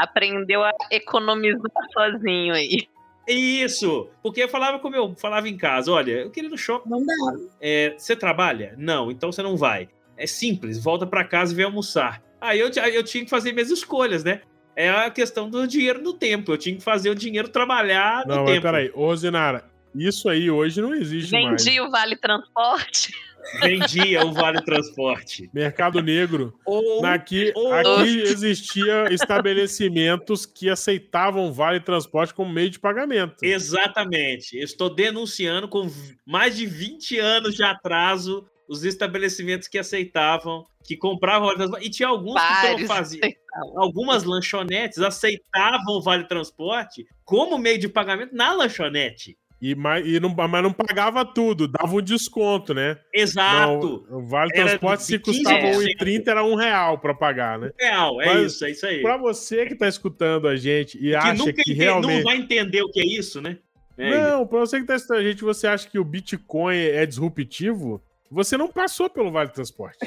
Aprendeu 0.00 0.64
a 0.64 0.72
economizar 0.90 1.70
sozinho 1.92 2.54
aí. 2.54 2.88
Isso, 3.28 4.08
porque 4.22 4.42
eu 4.42 4.48
falava 4.48 4.78
como 4.78 4.96
eu 4.96 5.14
falava 5.16 5.48
em 5.48 5.56
casa, 5.56 5.92
olha, 5.92 6.12
eu 6.12 6.30
queria 6.30 6.48
ir 6.48 6.50
no 6.50 6.58
shopping. 6.58 6.88
Não 6.88 7.04
dá. 7.04 7.14
É, 7.60 7.94
você 7.96 8.16
trabalha? 8.16 8.74
Não, 8.76 9.10
então 9.10 9.30
você 9.30 9.42
não 9.42 9.56
vai. 9.56 9.88
É 10.16 10.26
simples, 10.26 10.82
volta 10.82 11.06
para 11.06 11.24
casa 11.24 11.52
e 11.52 11.56
vem 11.56 11.64
almoçar. 11.64 12.22
Aí 12.40 12.58
eu, 12.58 12.70
eu 12.70 13.04
tinha 13.04 13.22
que 13.22 13.30
fazer 13.30 13.52
minhas 13.52 13.70
escolhas, 13.70 14.24
né? 14.24 14.40
É 14.74 14.88
a 14.88 15.10
questão 15.10 15.50
do 15.50 15.66
dinheiro 15.66 16.00
no 16.00 16.14
tempo. 16.14 16.52
Eu 16.52 16.58
tinha 16.58 16.74
que 16.74 16.82
fazer 16.82 17.10
o 17.10 17.14
dinheiro 17.14 17.48
trabalhar 17.48 18.26
no 18.26 18.36
não, 18.36 18.44
tempo. 18.46 18.54
Não, 18.54 18.62
peraí. 18.62 18.90
Ô, 18.94 19.14
Zinara, 19.14 19.64
isso 19.94 20.28
aí 20.28 20.50
hoje 20.50 20.80
não 20.80 20.94
existe 20.94 21.30
Vendi 21.30 21.46
mais. 21.48 21.64
Vendi 21.64 21.80
o 21.80 21.90
Vale 21.90 22.16
Transporte. 22.16 23.12
Vendia 23.60 24.24
o 24.24 24.32
Vale 24.32 24.62
Transporte. 24.64 25.50
Mercado 25.52 26.02
Negro. 26.02 26.58
Ou, 26.64 27.04
aqui, 27.04 27.52
ou... 27.54 27.72
aqui 27.72 28.20
existia 28.20 29.12
estabelecimentos 29.12 30.46
que 30.46 30.68
aceitavam 30.68 31.52
Vale 31.52 31.80
Transporte 31.80 32.34
como 32.34 32.52
meio 32.52 32.70
de 32.70 32.78
pagamento. 32.78 33.42
Exatamente. 33.42 34.58
estou 34.58 34.94
denunciando 34.94 35.68
com 35.68 35.90
mais 36.26 36.56
de 36.56 36.66
20 36.66 37.18
anos 37.18 37.54
de 37.54 37.62
atraso 37.62 38.46
os 38.68 38.84
estabelecimentos 38.84 39.66
que 39.66 39.78
aceitavam, 39.78 40.64
que 40.84 40.96
compravam 40.96 41.48
Vale 41.48 41.58
Transporte. 41.58 41.86
E 41.86 41.90
tinha 41.90 42.08
alguns 42.08 42.34
Vários 42.34 42.82
que 42.82 42.86
faziam. 42.86 43.28
Algumas 43.76 44.22
lanchonetes 44.22 44.98
aceitavam 44.98 45.96
o 45.96 46.00
Vale 46.02 46.28
Transporte 46.28 47.04
como 47.24 47.58
meio 47.58 47.78
de 47.78 47.88
pagamento 47.88 48.34
na 48.34 48.52
lanchonete. 48.52 49.36
E, 49.60 49.74
mas, 49.74 50.06
e 50.06 50.18
não, 50.18 50.30
mas 50.30 50.62
não 50.62 50.72
pagava 50.72 51.22
tudo, 51.22 51.68
dava 51.68 51.94
um 51.94 52.00
desconto, 52.00 52.72
né? 52.72 52.98
Exato. 53.12 54.06
Não, 54.08 54.18
o 54.18 54.26
Vale 54.26 54.50
Transporte, 54.52 55.02
se 55.02 55.18
custava 55.18 55.58
R$1,30, 55.58 56.28
era 56.28 56.42
um 56.42 56.54
real 56.54 56.98
para 56.98 57.12
pagar, 57.12 57.58
né? 57.58 57.70
Um 57.78 57.84
real, 57.84 58.22
é 58.22 58.26
mas, 58.26 58.54
isso, 58.54 58.64
é 58.64 58.70
isso 58.70 58.86
aí. 58.86 59.02
Para 59.02 59.18
você 59.18 59.66
que 59.66 59.74
está 59.74 59.86
escutando 59.86 60.48
a 60.48 60.56
gente 60.56 60.96
e 60.96 61.10
que 61.10 61.14
acha 61.14 61.52
que 61.52 61.60
entende, 61.60 61.72
realmente... 61.74 62.16
Não 62.16 62.22
vai 62.22 62.36
entender 62.38 62.80
o 62.82 62.90
que 62.90 63.00
é 63.00 63.06
isso, 63.06 63.42
né? 63.42 63.58
É 63.98 64.10
não, 64.30 64.46
para 64.46 64.60
você 64.60 64.76
que 64.76 64.84
está 64.84 64.96
escutando 64.96 65.18
a 65.18 65.24
gente, 65.24 65.44
você 65.44 65.66
acha 65.66 65.86
que 65.86 65.98
o 65.98 66.04
Bitcoin 66.04 66.78
é 66.78 67.04
disruptivo? 67.04 68.02
Você 68.30 68.56
não 68.56 68.68
passou 68.68 69.10
pelo 69.10 69.30
Vale 69.30 69.50
Transporte. 69.50 69.98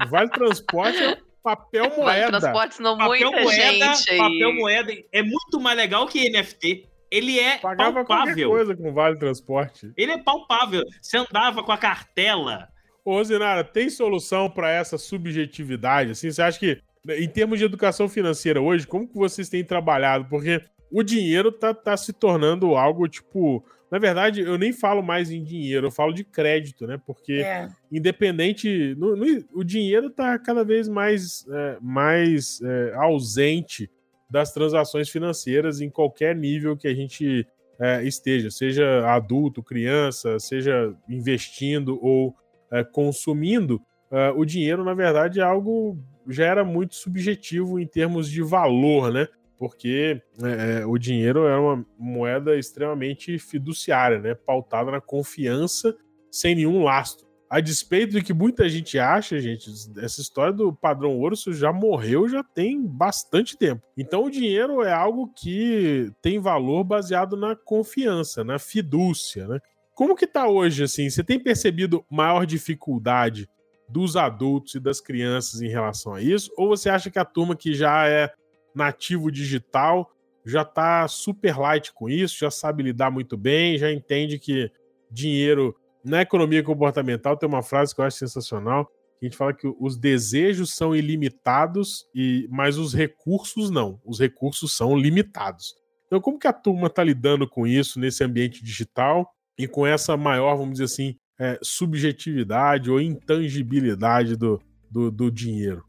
o 0.00 0.06
Vale 0.08 0.30
Transporte 0.30 1.02
é 1.02 1.18
papel 1.56 1.84
moeda. 1.96 2.02
Vale 2.04 2.26
transporte 2.26 2.72
ensinou 2.74 2.96
papel 2.98 3.30
muita 3.30 3.42
moeda, 3.42 3.94
gente 3.94 4.10
aí. 4.10 4.18
Papel 4.18 4.54
moeda 4.54 4.92
é 5.12 5.22
muito 5.22 5.60
mais 5.60 5.76
legal 5.76 6.06
que 6.06 6.30
NFT. 6.30 6.86
Ele 7.10 7.38
é 7.38 7.56
Pagava 7.58 8.04
palpável. 8.04 8.50
coisa 8.50 8.76
com 8.76 8.92
Vale 8.92 9.18
Transporte. 9.18 9.90
Ele 9.96 10.12
é 10.12 10.18
palpável. 10.18 10.84
Você 11.00 11.16
andava 11.16 11.62
com 11.62 11.72
a 11.72 11.78
cartela. 11.78 12.68
Ô, 13.02 13.24
Zinara, 13.24 13.64
tem 13.64 13.88
solução 13.88 14.50
para 14.50 14.70
essa 14.70 14.98
subjetividade? 14.98 16.10
Assim, 16.10 16.30
você 16.30 16.42
acha 16.42 16.58
que, 16.58 16.78
em 17.08 17.28
termos 17.28 17.58
de 17.58 17.64
educação 17.64 18.10
financeira 18.10 18.60
hoje, 18.60 18.86
como 18.86 19.08
que 19.08 19.16
vocês 19.16 19.48
têm 19.48 19.64
trabalhado? 19.64 20.26
Porque 20.26 20.62
o 20.92 21.02
dinheiro 21.02 21.50
tá, 21.50 21.72
tá 21.72 21.96
se 21.96 22.12
tornando 22.12 22.76
algo, 22.76 23.08
tipo, 23.08 23.64
na 23.90 23.98
verdade, 23.98 24.42
eu 24.42 24.58
nem 24.58 24.72
falo 24.72 25.02
mais 25.02 25.30
em 25.30 25.42
dinheiro, 25.42 25.86
eu 25.86 25.90
falo 25.90 26.12
de 26.12 26.22
crédito, 26.22 26.86
né? 26.86 27.00
Porque 27.06 27.34
é. 27.34 27.68
independente. 27.90 28.94
No, 28.98 29.16
no, 29.16 29.24
o 29.52 29.64
dinheiro 29.64 30.08
está 30.08 30.38
cada 30.38 30.62
vez 30.62 30.88
mais, 30.88 31.46
é, 31.48 31.78
mais 31.80 32.60
é, 32.62 32.94
ausente 32.94 33.90
das 34.28 34.52
transações 34.52 35.08
financeiras 35.08 35.80
em 35.80 35.88
qualquer 35.88 36.36
nível 36.36 36.76
que 36.76 36.86
a 36.86 36.94
gente 36.94 37.46
é, 37.80 38.02
esteja, 38.04 38.50
seja 38.50 39.08
adulto, 39.10 39.62
criança, 39.62 40.38
seja 40.38 40.94
investindo 41.08 41.98
ou 42.04 42.36
é, 42.70 42.84
consumindo. 42.84 43.80
É, 44.10 44.30
o 44.30 44.44
dinheiro, 44.44 44.84
na 44.84 44.92
verdade, 44.92 45.40
é 45.40 45.42
algo 45.42 45.98
já 46.28 46.44
era 46.44 46.62
muito 46.62 46.94
subjetivo 46.94 47.80
em 47.80 47.86
termos 47.86 48.30
de 48.30 48.42
valor, 48.42 49.10
né? 49.10 49.26
Porque 49.58 50.22
é, 50.42 50.80
é, 50.80 50.86
o 50.86 50.96
dinheiro 50.96 51.46
é 51.46 51.58
uma 51.58 51.84
moeda 51.98 52.56
extremamente 52.56 53.38
fiduciária, 53.38 54.20
né? 54.20 54.34
Pautada 54.34 54.90
na 54.90 55.00
confiança, 55.00 55.96
sem 56.30 56.54
nenhum 56.54 56.84
lastro. 56.84 57.26
A 57.50 57.60
despeito 57.60 58.12
de 58.12 58.22
que 58.22 58.34
muita 58.34 58.68
gente 58.68 58.98
acha, 58.98 59.40
gente, 59.40 59.70
essa 59.98 60.20
história 60.20 60.52
do 60.52 60.70
padrão 60.70 61.18
urso 61.18 61.52
já 61.52 61.72
morreu 61.72 62.28
já 62.28 62.44
tem 62.44 62.86
bastante 62.86 63.56
tempo. 63.56 63.82
Então 63.96 64.24
o 64.24 64.30
dinheiro 64.30 64.82
é 64.82 64.92
algo 64.92 65.32
que 65.34 66.12
tem 66.20 66.38
valor 66.38 66.84
baseado 66.84 67.36
na 67.36 67.56
confiança, 67.56 68.44
na 68.44 68.58
fidúcia, 68.58 69.48
né? 69.48 69.58
Como 69.94 70.14
que 70.14 70.26
tá 70.26 70.46
hoje, 70.46 70.84
assim? 70.84 71.10
Você 71.10 71.24
tem 71.24 71.40
percebido 71.40 72.04
maior 72.08 72.46
dificuldade 72.46 73.48
dos 73.88 74.14
adultos 74.14 74.74
e 74.74 74.80
das 74.80 75.00
crianças 75.00 75.60
em 75.62 75.68
relação 75.68 76.14
a 76.14 76.22
isso? 76.22 76.52
Ou 76.56 76.68
você 76.68 76.88
acha 76.88 77.10
que 77.10 77.18
a 77.18 77.24
turma 77.24 77.56
que 77.56 77.74
já 77.74 78.06
é 78.06 78.30
nativo 78.78 79.30
digital, 79.30 80.10
já 80.46 80.62
está 80.62 81.06
super 81.06 81.58
light 81.58 81.92
com 81.92 82.08
isso, 82.08 82.38
já 82.38 82.50
sabe 82.50 82.82
lidar 82.82 83.10
muito 83.10 83.36
bem, 83.36 83.76
já 83.76 83.92
entende 83.92 84.38
que 84.38 84.70
dinheiro 85.10 85.76
na 86.04 86.22
economia 86.22 86.62
comportamental 86.62 87.36
tem 87.36 87.48
uma 87.48 87.62
frase 87.62 87.94
que 87.94 88.00
eu 88.00 88.04
acho 88.04 88.16
sensacional, 88.16 88.88
a 89.20 89.24
gente 89.24 89.36
fala 89.36 89.52
que 89.52 89.66
os 89.80 89.96
desejos 89.96 90.74
são 90.74 90.94
ilimitados 90.94 92.06
e 92.14 92.46
mas 92.50 92.78
os 92.78 92.94
recursos 92.94 93.68
não, 93.68 94.00
os 94.04 94.20
recursos 94.20 94.74
são 94.76 94.96
limitados. 94.96 95.74
Então, 96.06 96.20
como 96.20 96.38
que 96.38 96.46
a 96.46 96.52
turma 96.52 96.86
está 96.86 97.02
lidando 97.04 97.46
com 97.46 97.66
isso 97.66 98.00
nesse 98.00 98.24
ambiente 98.24 98.64
digital 98.64 99.28
e 99.58 99.66
com 99.66 99.86
essa 99.86 100.16
maior, 100.16 100.56
vamos 100.56 100.74
dizer 100.74 100.84
assim, 100.84 101.16
é, 101.38 101.58
subjetividade 101.62 102.90
ou 102.90 103.00
intangibilidade 103.00 104.36
do, 104.36 104.62
do, 104.90 105.10
do 105.10 105.30
dinheiro? 105.30 105.84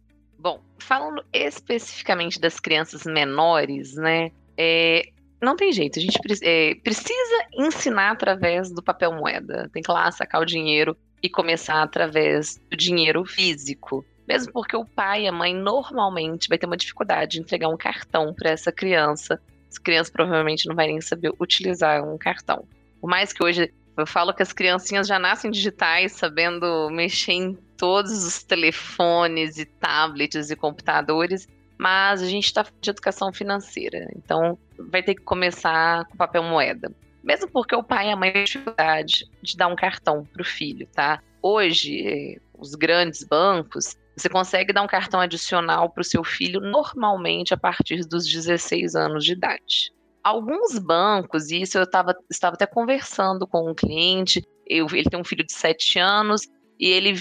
Falando 0.80 1.24
especificamente 1.34 2.40
das 2.40 2.60
crianças 2.60 3.04
menores, 3.06 3.96
né? 3.96 4.32
É, 4.58 5.04
não 5.42 5.56
tem 5.56 5.72
jeito, 5.72 6.00
a 6.00 6.02
gente 6.02 6.20
é, 6.44 6.76
precisa 6.76 7.46
ensinar 7.54 8.12
através 8.12 8.72
do 8.72 8.84
papel 8.84 9.14
moeda. 9.14 9.70
Tem 9.74 9.82
que 9.82 9.92
lá 9.92 10.12
sacar 10.12 10.42
o 10.42 10.46
dinheiro 10.46 10.98
e 11.22 11.30
começar 11.30 11.82
através 11.82 12.60
do 12.70 12.76
dinheiro 12.76 13.26
físico. 13.26 14.06
Mesmo 14.28 14.54
porque 14.54 14.76
o 14.76 14.86
pai 14.86 15.24
e 15.24 15.28
a 15.28 15.32
mãe 15.32 15.56
normalmente 15.56 16.50
vai 16.50 16.58
ter 16.58 16.66
uma 16.66 16.78
dificuldade 16.78 17.32
de 17.32 17.40
entregar 17.40 17.68
um 17.70 17.78
cartão 17.78 18.34
para 18.34 18.52
essa 18.52 18.72
criança. 18.72 19.42
As 19.70 19.78
crianças 19.78 20.12
provavelmente 20.12 20.68
não 20.68 20.76
vai 20.76 20.88
nem 20.88 21.02
saber 21.02 21.34
utilizar 21.40 22.04
um 22.04 22.18
cartão. 22.18 22.66
Por 23.02 23.10
mais 23.10 23.34
que 23.34 23.44
hoje 23.44 23.74
eu 23.98 24.06
falo 24.06 24.34
que 24.34 24.44
as 24.44 24.54
criancinhas 24.54 25.08
já 25.08 25.18
nascem 25.18 25.50
digitais, 25.50 26.14
sabendo 26.14 26.90
mexer 26.92 27.34
em 27.34 27.58
todos 27.80 28.26
os 28.26 28.44
telefones 28.44 29.58
e 29.58 29.66
tablets 29.66 30.52
e 30.52 30.56
computadores. 30.56 31.48
mas 31.78 32.22
a 32.22 32.26
gente 32.26 32.46
está 32.46 32.66
de 32.82 32.90
educação 32.90 33.32
financeira, 33.32 34.06
então 34.14 34.60
vai 34.92 35.02
ter 35.02 35.16
que 35.16 35.22
começar 35.22 36.06
com 36.06 36.18
papel 36.18 36.44
moeda. 36.44 36.94
Mesmo 37.24 37.50
porque 37.50 37.74
o 37.74 37.82
pai 37.82 38.10
e 38.10 38.12
a 38.12 38.18
mãe 38.18 38.34
têm 38.34 38.44
dificuldade 38.44 39.26
de 39.42 39.56
dar 39.56 39.68
um 39.68 39.78
cartão 39.78 40.26
para 40.26 40.42
o 40.42 40.46
filho, 40.46 40.86
tá? 40.94 41.22
Hoje, 41.42 42.42
os 42.58 42.76
grandes 42.76 43.24
bancos, 43.24 43.96
você 44.16 44.28
consegue 44.28 44.74
dar 44.74 44.82
um 44.82 44.88
cartão 44.88 45.22
adicional 45.22 45.90
para 45.90 46.02
o 46.02 46.04
seu 46.04 46.22
filho 46.22 46.60
normalmente 46.60 47.54
a 47.54 47.58
partir 47.58 48.06
dos 48.06 48.28
16 48.28 48.96
anos 48.96 49.24
de 49.24 49.32
idade. 49.32 49.94
Alguns 50.22 50.78
bancos, 50.78 51.50
e 51.50 51.62
isso 51.62 51.78
eu 51.78 51.90
tava, 51.90 52.14
estava 52.30 52.56
até 52.56 52.66
conversando 52.66 53.48
com 53.48 53.72
um 53.72 53.74
cliente, 53.74 54.44
eu, 54.68 54.86
ele 54.92 55.10
tem 55.10 55.20
um 55.20 55.24
filho 55.24 55.46
de 55.46 55.54
7 55.54 55.98
anos, 55.98 56.42
e 56.78 56.88
ele 56.88 57.14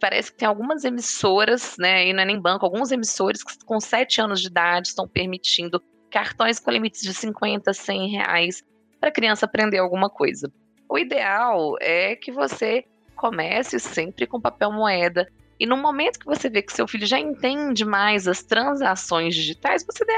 parece 0.00 0.30
que 0.30 0.38
tem 0.38 0.48
algumas 0.48 0.84
emissoras, 0.84 1.76
né, 1.78 2.06
e 2.06 2.12
não 2.12 2.22
é 2.22 2.26
nem 2.26 2.40
banco, 2.40 2.64
alguns 2.64 2.92
emissores 2.92 3.42
que 3.42 3.64
com 3.64 3.80
7 3.80 4.20
anos 4.20 4.40
de 4.40 4.48
idade 4.48 4.88
estão 4.88 5.08
permitindo 5.08 5.82
cartões 6.10 6.58
com 6.58 6.70
limites 6.70 7.02
de 7.02 7.12
50, 7.12 7.72
100 7.72 8.08
reais 8.08 8.62
para 9.00 9.08
a 9.08 9.12
criança 9.12 9.46
aprender 9.46 9.78
alguma 9.78 10.08
coisa. 10.08 10.52
O 10.88 10.98
ideal 10.98 11.76
é 11.80 12.14
que 12.16 12.30
você 12.30 12.84
comece 13.14 13.80
sempre 13.80 14.26
com 14.26 14.40
papel 14.40 14.70
moeda. 14.70 15.28
E 15.58 15.66
no 15.66 15.76
momento 15.76 16.18
que 16.18 16.26
você 16.26 16.48
vê 16.48 16.62
que 16.62 16.72
seu 16.72 16.86
filho 16.86 17.06
já 17.06 17.18
entende 17.18 17.84
mais 17.84 18.28
as 18.28 18.42
transações 18.42 19.34
digitais, 19.34 19.84
você 19.84 20.04
dê 20.04 20.12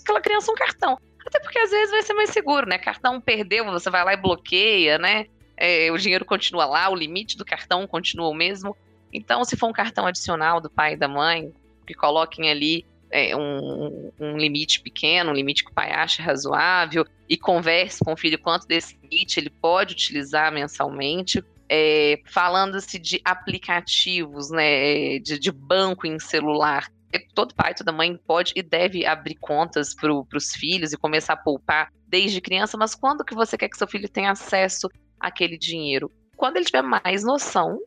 aquela 0.00 0.20
criança 0.20 0.52
um 0.52 0.54
cartão. 0.54 0.98
Até 1.24 1.38
porque 1.40 1.58
às 1.58 1.70
vezes 1.70 1.90
vai 1.90 2.02
ser 2.02 2.14
mais 2.14 2.30
seguro, 2.30 2.68
né? 2.68 2.78
Cartão 2.78 3.20
perdeu, 3.20 3.64
você 3.66 3.88
vai 3.88 4.04
lá 4.04 4.12
e 4.12 4.16
bloqueia, 4.16 4.98
né? 4.98 5.26
É, 5.60 5.92
o 5.92 5.98
dinheiro 5.98 6.24
continua 6.24 6.64
lá, 6.64 6.88
o 6.88 6.94
limite 6.94 7.36
do 7.36 7.44
cartão 7.44 7.86
continua 7.86 8.28
o 8.28 8.34
mesmo. 8.34 8.74
Então, 9.12 9.44
se 9.44 9.56
for 9.56 9.68
um 9.68 9.72
cartão 9.72 10.06
adicional 10.06 10.58
do 10.58 10.70
pai 10.70 10.94
e 10.94 10.96
da 10.96 11.06
mãe, 11.06 11.52
que 11.86 11.92
coloquem 11.92 12.50
ali 12.50 12.86
é, 13.10 13.36
um, 13.36 14.10
um, 14.18 14.38
limite 14.38 14.80
pequeno, 14.80 15.30
um 15.30 15.34
limite 15.34 15.62
que 15.62 15.70
o 15.70 15.74
pai 15.74 15.92
acha 15.92 16.22
razoável, 16.22 17.04
e 17.28 17.36
converse 17.36 18.02
com 18.02 18.14
o 18.14 18.16
filho 18.16 18.38
quanto 18.38 18.66
desse 18.66 18.96
limite 19.02 19.38
ele 19.38 19.50
pode 19.50 19.92
utilizar 19.92 20.50
mensalmente. 20.50 21.44
É, 21.68 22.18
Falando-se 22.24 22.98
de 22.98 23.20
aplicativos, 23.22 24.50
né, 24.50 25.18
de, 25.18 25.38
de 25.38 25.52
banco 25.52 26.06
em 26.06 26.18
celular, 26.18 26.90
todo 27.34 27.54
pai, 27.54 27.74
toda 27.74 27.92
mãe 27.92 28.16
pode 28.16 28.52
e 28.56 28.62
deve 28.62 29.04
abrir 29.04 29.36
contas 29.36 29.94
para 29.94 30.10
os 30.10 30.54
filhos 30.54 30.92
e 30.92 30.96
começar 30.96 31.34
a 31.34 31.36
poupar 31.36 31.92
desde 32.08 32.40
criança, 32.40 32.76
mas 32.78 32.94
quando 32.94 33.24
que 33.24 33.34
você 33.34 33.58
quer 33.58 33.68
que 33.68 33.76
seu 33.76 33.86
filho 33.86 34.08
tenha 34.08 34.30
acesso 34.30 34.88
àquele 35.20 35.58
dinheiro? 35.58 36.10
Quando 36.36 36.56
ele 36.56 36.64
tiver 36.64 36.82
mais 36.82 37.22
noção 37.22 37.78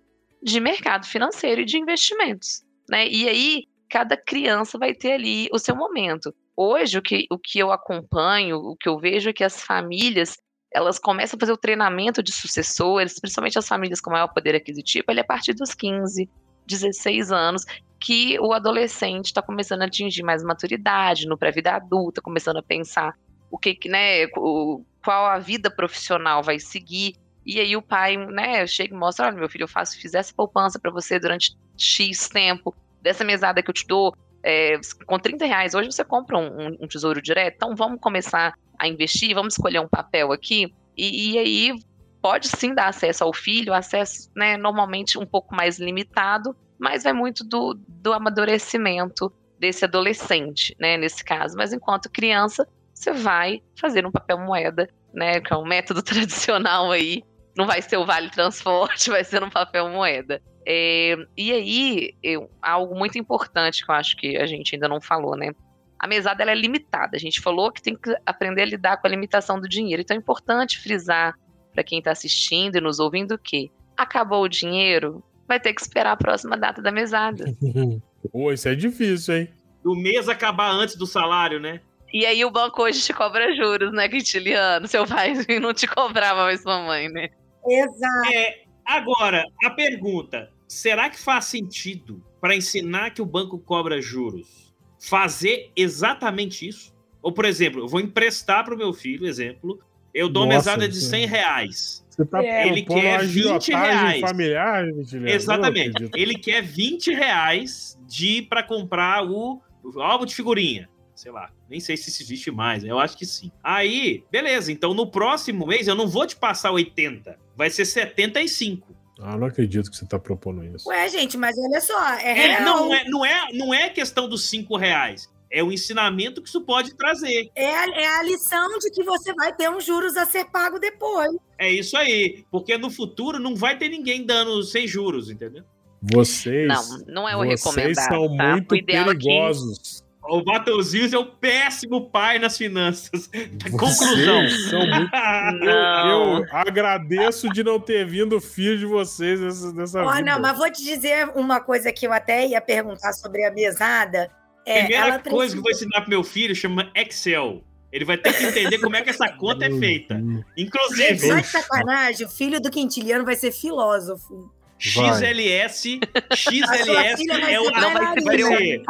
de 0.42 0.60
mercado 0.60 1.06
financeiro 1.08 1.62
e 1.62 1.66
de 1.66 1.78
investimentos, 1.78 2.64
né? 2.90 3.08
E 3.08 3.28
aí 3.28 3.64
cada 3.90 4.18
criança 4.18 4.78
vai 4.78 4.94
ter 4.94 5.14
ali 5.14 5.48
o 5.52 5.60
seu 5.60 5.76
momento. 5.76 6.34
Hoje, 6.56 6.98
o 6.98 7.02
que, 7.02 7.26
o 7.32 7.38
que 7.38 7.60
eu 7.60 7.72
acompanho, 7.72 8.58
o 8.58 8.76
que 8.76 8.88
eu 8.88 9.00
vejo 9.00 9.30
é 9.30 9.34
que 9.34 9.44
as 9.44 9.62
famílias 9.62 10.38
elas 10.74 10.98
começam 10.98 11.38
a 11.38 11.40
fazer 11.40 11.52
o 11.52 11.58
treinamento 11.58 12.24
de 12.24 12.32
sucessores, 12.32 13.20
principalmente 13.20 13.60
as 13.60 13.68
famílias 13.68 14.02
com 14.02 14.10
maior 14.10 14.28
poder 14.28 14.56
aquisitivo, 14.56 15.06
ele 15.08 15.20
é 15.20 15.24
a 15.24 15.26
partir 15.26 15.54
dos 15.54 15.76
15, 15.76 16.28
16 16.66 17.32
anos, 17.32 17.64
que 18.00 18.40
o 18.40 18.52
adolescente 18.52 19.28
está 19.28 19.42
começando 19.42 19.84
a 19.84 19.86
atingir 19.86 20.24
mais 20.24 20.44
maturidade 20.44 21.28
no 21.28 21.38
pré-vida 21.38 21.74
adulta, 21.74 22.22
começando 22.22 22.58
a 22.58 22.64
pensar 22.64 23.14
o 23.52 23.58
que, 23.58 23.78
né, 23.88 24.26
o, 24.36 24.84
qual 25.04 25.28
a 25.28 25.38
vida 25.38 25.70
profissional 25.70 26.42
vai 26.42 26.60
seguir. 26.60 27.14
E 27.46 27.60
aí 27.60 27.76
o 27.76 27.82
pai, 27.82 28.18
né, 28.18 28.66
chega 28.66 28.94
e 28.94 28.98
mostra, 28.98 29.28
olha, 29.28 29.36
meu 29.36 29.50
filho, 29.50 29.64
eu 29.64 29.68
faço, 29.68 30.00
fiz 30.00 30.14
essa 30.14 30.34
poupança 30.34 30.80
para 30.80 30.92
você 30.92 31.20
durante 31.20 31.58
X 31.78 32.30
tempo, 32.30 32.76
dessa 33.02 33.24
mesada 33.24 33.62
que 33.62 33.70
eu 33.70 33.74
te 33.74 33.86
dou, 33.86 34.16
é, 34.44 34.80
com 35.06 35.18
30 35.18 35.46
reais, 35.46 35.74
hoje 35.74 35.92
você 35.92 36.04
compra 36.04 36.38
um, 36.38 36.78
um, 36.82 36.88
tesouro 36.88 37.22
direto, 37.22 37.56
então 37.56 37.76
vamos 37.76 38.00
começar 38.00 38.54
a 38.78 38.88
investir, 38.88 39.34
vamos 39.34 39.54
escolher 39.54 39.80
um 39.80 39.88
papel 39.88 40.32
aqui, 40.32 40.74
e, 40.98 41.32
e 41.32 41.38
aí 41.38 41.76
pode 42.22 42.48
sim 42.48 42.74
dar 42.74 42.88
acesso 42.88 43.24
ao 43.24 43.34
filho, 43.34 43.74
acesso 43.74 44.30
né, 44.36 44.58
normalmente 44.58 45.18
um 45.18 45.26
pouco 45.26 45.56
mais 45.56 45.80
limitado, 45.80 46.56
mas 46.80 47.04
vai 47.04 47.14
muito 47.14 47.44
do, 47.44 47.78
do 47.88 48.14
amadurecimento 48.14 49.32
desse 49.60 49.86
adolescente, 49.86 50.76
né, 50.80 50.98
nesse 50.98 51.24
caso. 51.24 51.56
Mas 51.58 51.72
enquanto 51.72 52.10
criança, 52.10 52.68
você 52.94 53.12
vai 53.12 53.62
fazer 53.80 54.06
um 54.06 54.12
papel 54.12 54.38
moeda, 54.38 54.90
né, 55.14 55.40
que 55.40 55.54
é 55.54 55.58
um 55.58 55.66
método 55.66 56.02
tradicional 56.04 56.92
aí, 56.92 57.24
não 57.56 57.66
vai 57.66 57.82
ser 57.82 57.98
o 57.98 58.06
vale 58.06 58.30
transporte, 58.30 59.10
vai 59.12 59.24
ser 59.24 59.44
um 59.44 59.50
papel 59.50 59.90
moeda. 59.90 60.42
É, 60.66 61.16
e 61.38 61.52
aí, 61.52 62.16
eu, 62.24 62.50
algo 62.62 62.96
muito 62.96 63.18
importante 63.18 63.86
que 63.86 63.92
eu 63.92 63.96
acho 63.96 64.16
que 64.16 64.38
a 64.38 64.46
gente 64.46 64.76
ainda 64.76 64.88
não 64.88 65.02
falou, 65.02 65.36
né? 65.36 65.52
A 66.00 66.08
mesada 66.08 66.42
ela 66.42 66.52
é 66.52 66.56
limitada. 66.56 67.16
A 67.16 67.20
gente 67.20 67.40
falou 67.40 67.72
que 67.72 67.82
tem 67.82 67.96
que 67.96 68.14
aprender 68.26 68.62
a 68.64 68.66
lidar 68.66 68.98
com 68.98 69.08
a 69.08 69.10
limitação 69.10 69.60
do 69.60 69.68
dinheiro. 69.68 70.02
Então 70.02 70.16
é 70.16 70.20
importante 70.20 70.80
frisar 70.80 71.34
para 71.74 71.84
quem 71.84 72.00
está 72.00 72.12
assistindo 72.12 72.78
e 72.78 72.82
nos 72.82 73.00
ouvindo 73.00 73.38
que 73.38 73.72
acabou 73.96 74.44
o 74.44 74.50
dinheiro, 74.50 75.24
vai 75.48 75.60
ter 75.60 75.74
que 75.74 75.82
esperar 75.82 76.12
a 76.12 76.18
próxima 76.18 76.58
data 76.58 76.82
da 76.82 76.92
mesada. 76.92 77.46
Pô, 78.32 78.52
isso 78.52 78.68
é 78.68 78.76
difícil, 78.76 79.36
hein? 79.36 79.50
Do 79.84 79.96
mês 79.96 80.30
acabar 80.30 80.72
antes 80.72 80.96
do 80.96 81.06
salário, 81.06 81.60
né? 81.60 81.82
E 82.14 82.26
aí 82.26 82.46
o 82.46 82.52
banco 82.52 82.84
hoje 82.84 83.02
te 83.02 83.12
cobra 83.12 83.56
juros, 83.56 83.92
né, 83.92 84.08
Quintiliano? 84.08 84.88
Seu 84.88 85.06
pai 85.06 85.34
não 85.60 85.74
te 85.74 85.88
cobrava 85.88 86.44
mais 86.44 86.62
sua 86.62 86.80
mãe, 86.84 87.10
né? 87.10 87.30
Exato. 87.68 88.34
É, 88.34 88.64
agora, 88.86 89.46
a 89.64 89.70
pergunta: 89.70 90.52
será 90.68 91.10
que 91.10 91.20
faz 91.20 91.46
sentido 91.46 92.24
para 92.42 92.56
ensinar 92.56 93.12
que 93.12 93.22
o 93.22 93.26
banco 93.26 93.58
cobra 93.60 94.02
juros 94.02 94.74
fazer 95.00 95.72
exatamente 95.76 96.68
isso? 96.68 96.94
Ou, 97.22 97.32
por 97.32 97.46
exemplo, 97.46 97.82
eu 97.82 97.88
vou 97.88 98.00
emprestar 98.00 98.66
para 98.66 98.76
o 98.76 98.78
meu 98.78 98.94
filho, 98.94 99.26
exemplo, 99.26 99.80
eu 100.14 100.28
dou 100.28 100.46
Nossa, 100.46 100.58
mesada 100.58 100.90
de 100.90 101.00
100 101.00 101.26
reais. 101.26 102.06
Você 102.10 102.26
tá 102.26 102.44
é. 102.44 102.68
Ele 102.68 102.84
quer 102.84 103.26
20 103.26 103.70
reais. 103.70 104.22
Familiar, 104.22 104.86
Exatamente. 105.26 106.10
Ele 106.16 106.36
quer 106.36 106.62
20 106.62 107.12
reais 107.14 107.98
de 108.08 108.42
para 108.44 108.62
comprar 108.62 109.26
o, 109.26 109.62
o 109.84 110.02
álbum 110.02 110.26
de 110.26 110.36
figurinha 110.36 110.90
sei 111.16 111.32
lá, 111.32 111.52
nem 111.70 111.80
sei 111.80 111.96
se 111.96 112.10
isso 112.10 112.24
existe 112.24 112.52
mais, 112.52 112.84
eu 112.84 113.00
acho 113.00 113.18
que 113.18 113.26
sim. 113.26 113.52
Aí, 113.64 114.24
beleza, 114.32 114.72
então 114.72 114.94
no 114.94 115.10
próximo 115.10 115.66
mês 115.66 115.88
eu 115.88 115.96
não 115.96 116.08
vou 116.08 116.26
te 116.26 116.36
passar 116.36 116.72
80, 116.72 117.38
vai 117.56 117.70
ser 117.70 117.86
75. 117.86 118.94
Ah, 119.20 119.38
não 119.38 119.48
acredito 119.48 119.90
que 119.90 119.96
você 119.96 120.04
está 120.04 120.20
propondo 120.20 120.64
isso. 120.64 120.90
Ué, 120.90 121.08
gente, 121.08 121.38
mas 121.38 121.56
olha 121.58 121.80
só, 121.80 122.14
é, 122.16 122.54
é 122.54 122.62
não, 122.62 122.88
não, 122.88 122.94
é, 122.96 123.04
não, 123.06 123.26
é, 123.26 123.48
não 123.54 123.74
é 123.74 123.90
questão 123.90 124.28
dos 124.28 124.50
5 124.50 124.76
reais. 124.76 125.32
É 125.50 125.64
o 125.64 125.72
ensinamento 125.72 126.42
que 126.42 126.50
isso 126.50 126.62
pode 126.62 126.96
trazer. 126.96 127.52
É 127.56 127.76
a, 127.76 127.88
é 127.90 128.08
a 128.08 128.24
lição 128.24 128.80
de 128.80 128.90
que 128.90 129.04
você 129.04 129.32
vai 129.34 129.54
ter 129.54 129.70
uns 129.70 129.86
juros 129.86 130.18
a 130.18 130.26
ser 130.26 130.46
pago 130.46 130.80
depois. 130.80 131.32
É 131.60 131.72
isso 131.72 131.96
aí. 131.96 132.44
Porque 132.50 132.76
no 132.76 132.90
futuro 132.90 133.38
não 133.38 133.56
vai 133.56 133.78
ter 133.78 133.88
ninguém 133.88 134.26
dando 134.26 134.64
sem 134.64 134.88
juros, 134.88 135.30
entendeu? 135.30 135.64
Vocês. 136.02 136.68
Não, 136.68 136.98
não 137.08 137.30
é 137.30 137.36
o 137.36 137.40
vocês 137.40 137.64
recomendado. 137.64 138.10
são 138.10 138.36
tá? 138.36 138.52
muito 138.52 138.84
perigosos. 138.84 140.03
O 140.26 140.42
Battlefield 140.42 141.14
é 141.14 141.20
o 141.20 141.26
péssimo 141.26 142.10
pai 142.10 142.40
nas 142.40 142.58
finanças. 142.58 143.30
Conclusão. 143.72 144.50
São 144.70 144.80
muito... 144.80 145.12
eu, 145.64 146.38
eu, 146.40 146.46
agradeço 146.52 147.50
de 147.50 147.64
não 147.64 147.80
ter 147.80 148.06
vindo 148.06 148.38
o 148.38 148.42
filho 148.42 148.78
de 148.78 148.86
vocês 148.86 149.40
nessa, 149.40 149.74
nessa 149.74 150.02
oh, 150.02 150.22
Não, 150.22 150.40
mas 150.40 150.58
vou 150.58 150.72
te 150.72 150.84
dizer 150.84 151.30
uma 151.36 151.60
coisa 151.60 151.92
que 151.92 152.08
eu 152.08 152.14
até 152.14 152.48
ia 152.48 152.62
perguntar 152.62 153.12
sobre 153.14 153.44
a 153.44 153.52
mesada. 153.52 154.32
É, 154.66 154.86
Primeira 154.86 155.20
coisa 155.20 155.22
precisa... 155.22 155.54
que 155.54 155.58
eu 155.58 155.62
vou 155.64 155.72
ensinar 155.72 156.02
pro 156.02 156.10
meu 156.10 156.24
filho 156.24 156.56
chama 156.56 156.90
Excel. 156.96 157.62
Ele 157.92 158.06
vai 158.06 158.18
ter 158.18 158.34
que 158.34 158.44
entender 158.44 158.80
como 158.80 158.96
é 158.96 159.04
que 159.04 159.12
essa 159.12 159.30
conta 159.34 159.66
é 159.66 159.72
feita. 159.78 160.20
Inclusive. 160.58 161.20
Só 161.20 161.36
de 161.36 161.46
sacanagem, 161.46 162.26
o 162.26 162.30
filho 162.30 162.60
do 162.60 162.72
Quintiliano 162.72 163.24
vai 163.24 163.36
ser 163.36 163.52
filósofo. 163.52 164.52
XLS, 164.78 166.00
XLS 166.36 167.24
é 167.50 167.60
o 167.60 167.72
não 167.72 167.94
vai 167.94 168.20
ser. 168.38 168.82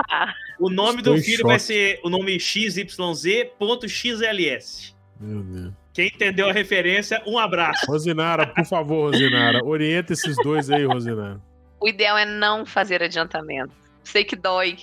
O 0.59 0.69
nome 0.69 0.99
Estou 0.99 1.15
do 1.15 1.21
filho 1.21 1.43
vai 1.45 1.59
ser 1.59 1.99
o 2.03 2.09
nome 2.09 2.39
XYZ.xls. 2.39 2.93
Meu 5.19 5.43
Deus. 5.43 5.73
Quem 5.93 6.07
entendeu 6.07 6.49
a 6.49 6.53
referência, 6.53 7.21
um 7.25 7.37
abraço. 7.37 7.85
Rosinara, 7.85 8.47
por 8.47 8.65
favor, 8.65 9.11
Rosinara, 9.11 9.61
orienta 9.65 10.13
esses 10.13 10.35
dois 10.37 10.69
aí, 10.71 10.85
Rosinara. 10.85 11.39
O 11.79 11.87
ideal 11.87 12.17
é 12.17 12.25
não 12.25 12.65
fazer 12.65 13.03
adiantamento. 13.03 13.75
Sei 14.03 14.23
que 14.23 14.35
dói 14.35 14.75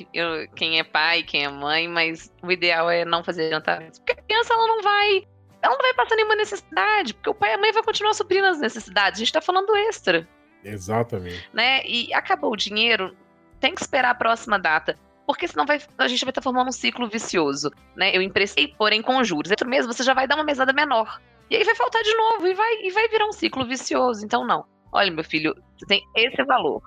quem 0.55 0.79
é 0.79 0.85
pai, 0.85 1.23
quem 1.23 1.45
é 1.45 1.49
mãe, 1.49 1.89
mas 1.89 2.33
o 2.43 2.51
ideal 2.51 2.89
é 2.89 3.05
não 3.05 3.25
fazer 3.25 3.47
adiantamento. 3.47 4.01
Porque 4.01 4.13
a 4.13 4.23
criança 4.23 4.55
ela 4.55 4.67
não 4.67 4.83
vai. 4.83 5.27
Ela 5.63 5.75
não 5.75 5.83
vai 5.83 5.93
passar 5.95 6.17
nenhuma 6.17 6.37
necessidade, 6.37 7.13
porque 7.13 7.29
o 7.29 7.35
pai 7.35 7.51
e 7.51 7.55
a 7.55 7.59
mãe 7.59 7.73
vai 7.73 7.83
continuar 7.83 8.15
suprindo 8.15 8.47
as 8.47 8.61
necessidades. 8.61 9.19
A 9.19 9.25
gente 9.25 9.33
tá 9.33 9.41
falando 9.41 9.77
extra. 9.77 10.27
Exatamente. 10.65 11.49
Né? 11.53 11.85
E 11.87 12.13
acabou 12.13 12.53
o 12.53 12.57
dinheiro, 12.57 13.17
tem 13.59 13.75
que 13.75 13.81
esperar 13.81 14.11
a 14.11 14.15
próxima 14.15 14.59
data. 14.59 14.99
Porque 15.27 15.47
senão 15.47 15.65
vai, 15.65 15.81
a 15.97 16.09
gente 16.09 16.25
vai 16.25 16.31
estar 16.31 16.43
formando 16.43 16.69
um 16.69 16.73
ciclo 16.73 17.09
vicioso. 17.09 17.71
Né? 17.95 18.17
Eu 18.17 18.21
emprestei, 18.21 18.69
porém 18.69 19.01
com 19.01 19.23
juros. 19.23 19.51
Outro 19.51 19.69
mês 19.69 19.87
você 19.87 20.03
já 20.03 20.13
vai 20.13 20.27
dar 20.27 20.35
uma 20.35 20.45
mesada 20.45 20.73
menor. 20.73 21.21
E 21.49 21.57
aí 21.57 21.65
vai 21.65 21.75
faltar 21.75 22.03
de 22.03 22.15
novo 22.15 22.47
e 22.47 22.55
vai, 22.55 22.83
e 22.83 22.91
vai 22.91 23.09
virar 23.09 23.27
um 23.27 23.33
ciclo 23.33 23.65
vicioso. 23.65 24.25
Então, 24.25 24.45
não. 24.47 24.65
Olha, 24.93 25.11
meu 25.11 25.25
filho, 25.25 25.55
você 25.79 25.87
tem 25.87 26.03
esse 26.17 26.43
valor. 26.45 26.83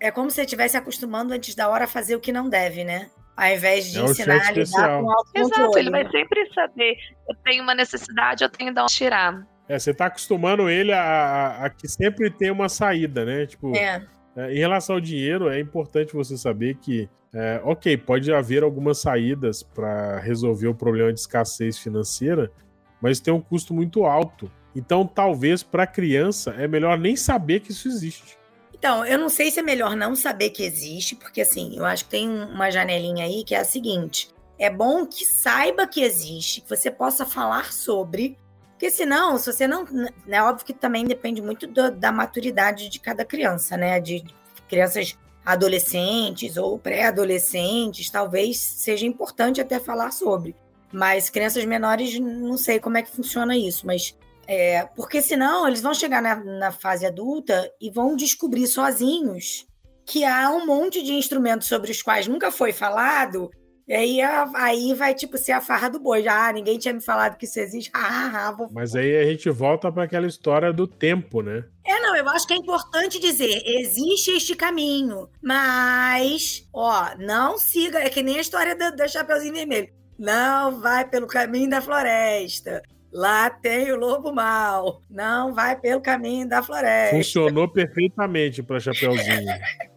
É 0.00 0.10
como 0.10 0.30
se 0.30 0.36
você 0.36 0.42
estivesse 0.42 0.76
acostumando 0.76 1.32
antes 1.32 1.54
da 1.54 1.68
hora 1.68 1.84
a 1.84 1.88
fazer 1.88 2.16
o 2.16 2.20
que 2.20 2.32
não 2.32 2.48
deve, 2.48 2.84
né? 2.84 3.10
Ao 3.36 3.48
invés 3.48 3.90
de 3.90 3.98
é 3.98 4.02
ensinar 4.02 4.46
a 4.46 4.50
lidar 4.50 5.00
com 5.00 5.10
autocontrole. 5.10 5.62
Exato, 5.62 5.78
ele 5.78 5.90
vai 5.90 6.10
sempre 6.10 6.52
saber. 6.54 6.96
Eu 7.28 7.34
tenho 7.44 7.62
uma 7.62 7.74
necessidade, 7.74 8.44
eu 8.44 8.48
tenho 8.48 8.72
de 8.72 8.80
onde 8.80 8.94
tirar. 8.94 9.46
É, 9.68 9.78
você 9.78 9.92
tá 9.92 10.06
acostumando 10.06 10.68
ele 10.68 10.92
a, 10.92 11.02
a, 11.02 11.64
a 11.66 11.70
que 11.70 11.88
sempre 11.88 12.30
tem 12.30 12.50
uma 12.50 12.68
saída, 12.68 13.24
né? 13.24 13.46
Tipo, 13.46 13.74
é. 13.76 14.06
É, 14.36 14.52
em 14.52 14.58
relação 14.58 14.96
ao 14.96 15.00
dinheiro, 15.00 15.48
é 15.48 15.58
importante 15.58 16.12
você 16.12 16.36
saber 16.36 16.76
que, 16.76 17.08
é, 17.32 17.60
ok, 17.64 17.96
pode 17.96 18.32
haver 18.32 18.62
algumas 18.62 18.98
saídas 18.98 19.62
para 19.62 20.18
resolver 20.20 20.68
o 20.68 20.74
problema 20.74 21.12
de 21.12 21.18
escassez 21.18 21.78
financeira, 21.78 22.52
mas 23.00 23.18
tem 23.18 23.32
um 23.32 23.40
custo 23.40 23.72
muito 23.72 24.04
alto. 24.04 24.50
Então, 24.74 25.06
talvez 25.06 25.62
para 25.62 25.84
a 25.84 25.86
criança 25.86 26.50
é 26.58 26.68
melhor 26.68 26.98
nem 26.98 27.16
saber 27.16 27.60
que 27.60 27.72
isso 27.72 27.88
existe. 27.88 28.36
Então, 28.74 29.06
eu 29.06 29.18
não 29.18 29.30
sei 29.30 29.50
se 29.50 29.58
é 29.58 29.62
melhor 29.62 29.96
não 29.96 30.14
saber 30.14 30.50
que 30.50 30.62
existe, 30.62 31.16
porque 31.16 31.40
assim, 31.40 31.78
eu 31.78 31.86
acho 31.86 32.04
que 32.04 32.10
tem 32.10 32.28
uma 32.28 32.70
janelinha 32.70 33.24
aí 33.24 33.42
que 33.42 33.54
é 33.54 33.58
a 33.58 33.64
seguinte: 33.64 34.28
é 34.58 34.68
bom 34.68 35.06
que 35.06 35.24
saiba 35.24 35.86
que 35.86 36.02
existe, 36.02 36.60
que 36.60 36.68
você 36.68 36.90
possa 36.90 37.24
falar 37.24 37.72
sobre, 37.72 38.36
porque 38.76 38.90
senão, 38.90 39.38
se 39.38 39.50
você 39.50 39.66
não. 39.66 39.86
É 40.28 40.42
óbvio 40.42 40.66
que 40.66 40.74
também 40.74 41.06
depende 41.06 41.40
muito 41.40 41.66
do, 41.66 41.90
da 41.90 42.12
maturidade 42.12 42.90
de 42.90 43.00
cada 43.00 43.24
criança, 43.24 43.74
né? 43.74 43.98
De 43.98 44.22
crianças 44.68 45.18
adolescentes 45.44 46.58
ou 46.58 46.78
pré-adolescentes, 46.78 48.10
talvez 48.10 48.58
seja 48.58 49.06
importante 49.06 49.62
até 49.62 49.80
falar 49.80 50.10
sobre. 50.10 50.54
Mas 50.92 51.30
crianças 51.30 51.64
menores, 51.64 52.18
não 52.20 52.58
sei 52.58 52.78
como 52.78 52.98
é 52.98 53.02
que 53.02 53.10
funciona 53.10 53.56
isso, 53.56 53.86
mas 53.86 54.14
é, 54.46 54.84
porque 54.94 55.22
senão 55.22 55.66
eles 55.66 55.80
vão 55.80 55.94
chegar 55.94 56.20
na, 56.20 56.36
na 56.36 56.70
fase 56.70 57.06
adulta 57.06 57.72
e 57.80 57.90
vão 57.90 58.14
descobrir 58.14 58.66
sozinhos 58.66 59.66
que 60.04 60.22
há 60.24 60.50
um 60.50 60.66
monte 60.66 61.02
de 61.02 61.14
instrumentos 61.14 61.66
sobre 61.66 61.90
os 61.90 62.02
quais 62.02 62.26
nunca 62.26 62.52
foi 62.52 62.72
falado 62.72 63.50
e 63.88 63.94
aí, 63.94 64.20
aí 64.20 64.94
vai, 64.94 65.14
tipo, 65.14 65.38
ser 65.38 65.52
a 65.52 65.60
farra 65.60 65.88
do 65.88 66.00
boi. 66.00 66.22
Já, 66.22 66.48
ah, 66.48 66.52
ninguém 66.52 66.76
tinha 66.76 66.92
me 66.92 67.00
falado 67.00 67.36
que 67.36 67.44
isso 67.44 67.60
existe. 67.60 67.90
Ah, 67.96 68.30
ah, 68.34 68.48
ah 68.48 68.52
vou... 68.52 68.68
Mas 68.72 68.94
aí 68.94 69.16
a 69.16 69.24
gente 69.24 69.48
volta 69.50 69.90
para 69.90 70.04
aquela 70.04 70.26
história 70.26 70.72
do 70.72 70.86
tempo, 70.86 71.40
né? 71.42 71.64
É, 71.84 72.00
não, 72.00 72.16
eu 72.16 72.28
acho 72.28 72.46
que 72.46 72.52
é 72.52 72.56
importante 72.56 73.20
dizer, 73.20 73.62
existe 73.64 74.32
este 74.32 74.54
caminho, 74.54 75.28
mas, 75.42 76.68
ó, 76.72 77.14
não 77.18 77.58
siga, 77.58 77.98
é 77.98 78.10
que 78.10 78.22
nem 78.22 78.38
a 78.38 78.40
história 78.40 78.74
da, 78.74 78.90
da 78.90 79.08
Chapeuzinho 79.08 79.54
Vermelho. 79.54 79.88
Não 80.18 80.80
vai 80.80 81.08
pelo 81.08 81.26
caminho 81.26 81.70
da 81.70 81.80
floresta. 81.80 82.82
Lá 83.12 83.48
tem 83.50 83.92
o 83.92 83.96
lobo 83.96 84.32
mal. 84.32 85.02
Não 85.08 85.54
vai 85.54 85.78
pelo 85.78 86.00
caminho 86.00 86.48
da 86.48 86.62
floresta. 86.62 87.16
Funcionou 87.16 87.68
perfeitamente 87.68 88.62
para 88.62 88.80
Chapeuzinho. 88.80 89.52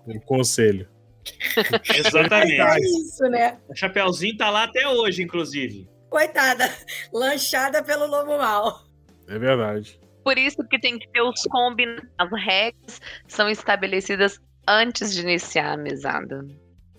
o 0.07 0.21
conselho. 0.21 0.87
Exatamente. 1.95 2.61
É 2.61 2.79
isso, 2.79 3.23
né? 3.25 3.57
O 3.67 3.75
Chapeuzinho 3.75 4.37
tá 4.37 4.49
lá 4.49 4.63
até 4.63 4.87
hoje, 4.87 5.23
inclusive. 5.23 5.87
Coitada, 6.09 6.73
lanchada 7.13 7.83
pelo 7.83 8.07
lobo 8.07 8.37
mal. 8.37 8.83
É 9.27 9.37
verdade. 9.37 9.99
Por 10.23 10.37
isso 10.37 10.57
que 10.67 10.79
tem 10.79 10.97
que 10.97 11.07
ter 11.11 11.21
os 11.21 11.43
combinados. 11.43 12.09
As 12.17 12.29
regras 12.31 13.01
são 13.27 13.49
estabelecidas 13.49 14.39
antes 14.67 15.13
de 15.13 15.21
iniciar 15.21 15.73
a 15.73 15.77
mesada, 15.77 16.41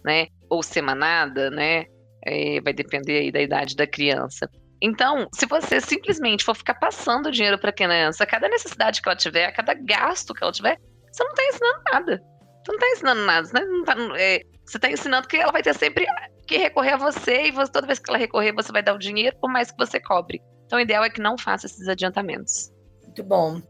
né? 0.05 0.29
Ou 0.49 0.63
semanada, 0.63 1.51
né? 1.51 1.87
É, 2.25 2.61
vai 2.61 2.73
depender 2.73 3.19
aí 3.19 3.33
da 3.33 3.41
idade 3.41 3.75
da 3.77 3.87
criança. 3.87 4.49
Então, 4.83 5.29
se 5.35 5.47
você 5.47 5.81
simplesmente 5.81 6.45
for 6.45 6.57
ficar 6.57 6.75
passando 6.75 7.31
dinheiro 7.31 7.59
para 7.59 7.71
a 7.71 7.73
criança, 7.73 8.25
cada 8.25 8.49
necessidade 8.49 9.03
que 9.03 9.09
ela 9.09 9.17
tiver, 9.17 9.53
cada 9.53 9.75
gasto 9.75 10.33
que 10.33 10.43
ela 10.43 10.53
tiver, 10.53 10.79
você 11.13 11.23
não 11.23 11.31
está 11.31 11.45
ensinando 11.45 11.83
nada. 11.93 12.23
Você 12.65 12.73
não 12.73 12.75
está 12.75 12.89
ensinando 12.89 13.21
nada. 13.23 13.49
Né? 13.53 13.61
Tá, 13.85 13.95
é, 14.19 14.43
você 14.65 14.77
está 14.77 14.91
ensinando 14.91 15.29
que 15.29 15.37
ela 15.37 15.53
vai 15.53 15.63
ter 15.63 15.75
sempre 15.75 16.07
que 16.47 16.57
recorrer 16.57 16.95
a 16.95 16.97
você 16.97 17.47
e 17.47 17.51
você, 17.51 17.71
toda 17.71 17.87
vez 17.87 17.99
que 17.99 18.11
ela 18.11 18.19
recorrer, 18.19 18.53
você 18.53 18.73
vai 18.73 18.83
dar 18.83 18.95
o 18.95 18.99
dinheiro, 18.99 19.37
por 19.41 19.51
mais 19.51 19.71
que 19.71 19.79
você 19.79 20.01
cobre. 20.01 20.43
Então, 20.67 20.79
o 20.79 20.83
ideal 20.83 21.05
é 21.05 21.11
que 21.11 21.21
não 21.21 21.37
faça 21.37 21.67
esses 21.67 21.89
adiantamentos. 21.89 22.73
Muito 23.03 23.23
bom. 23.23 23.61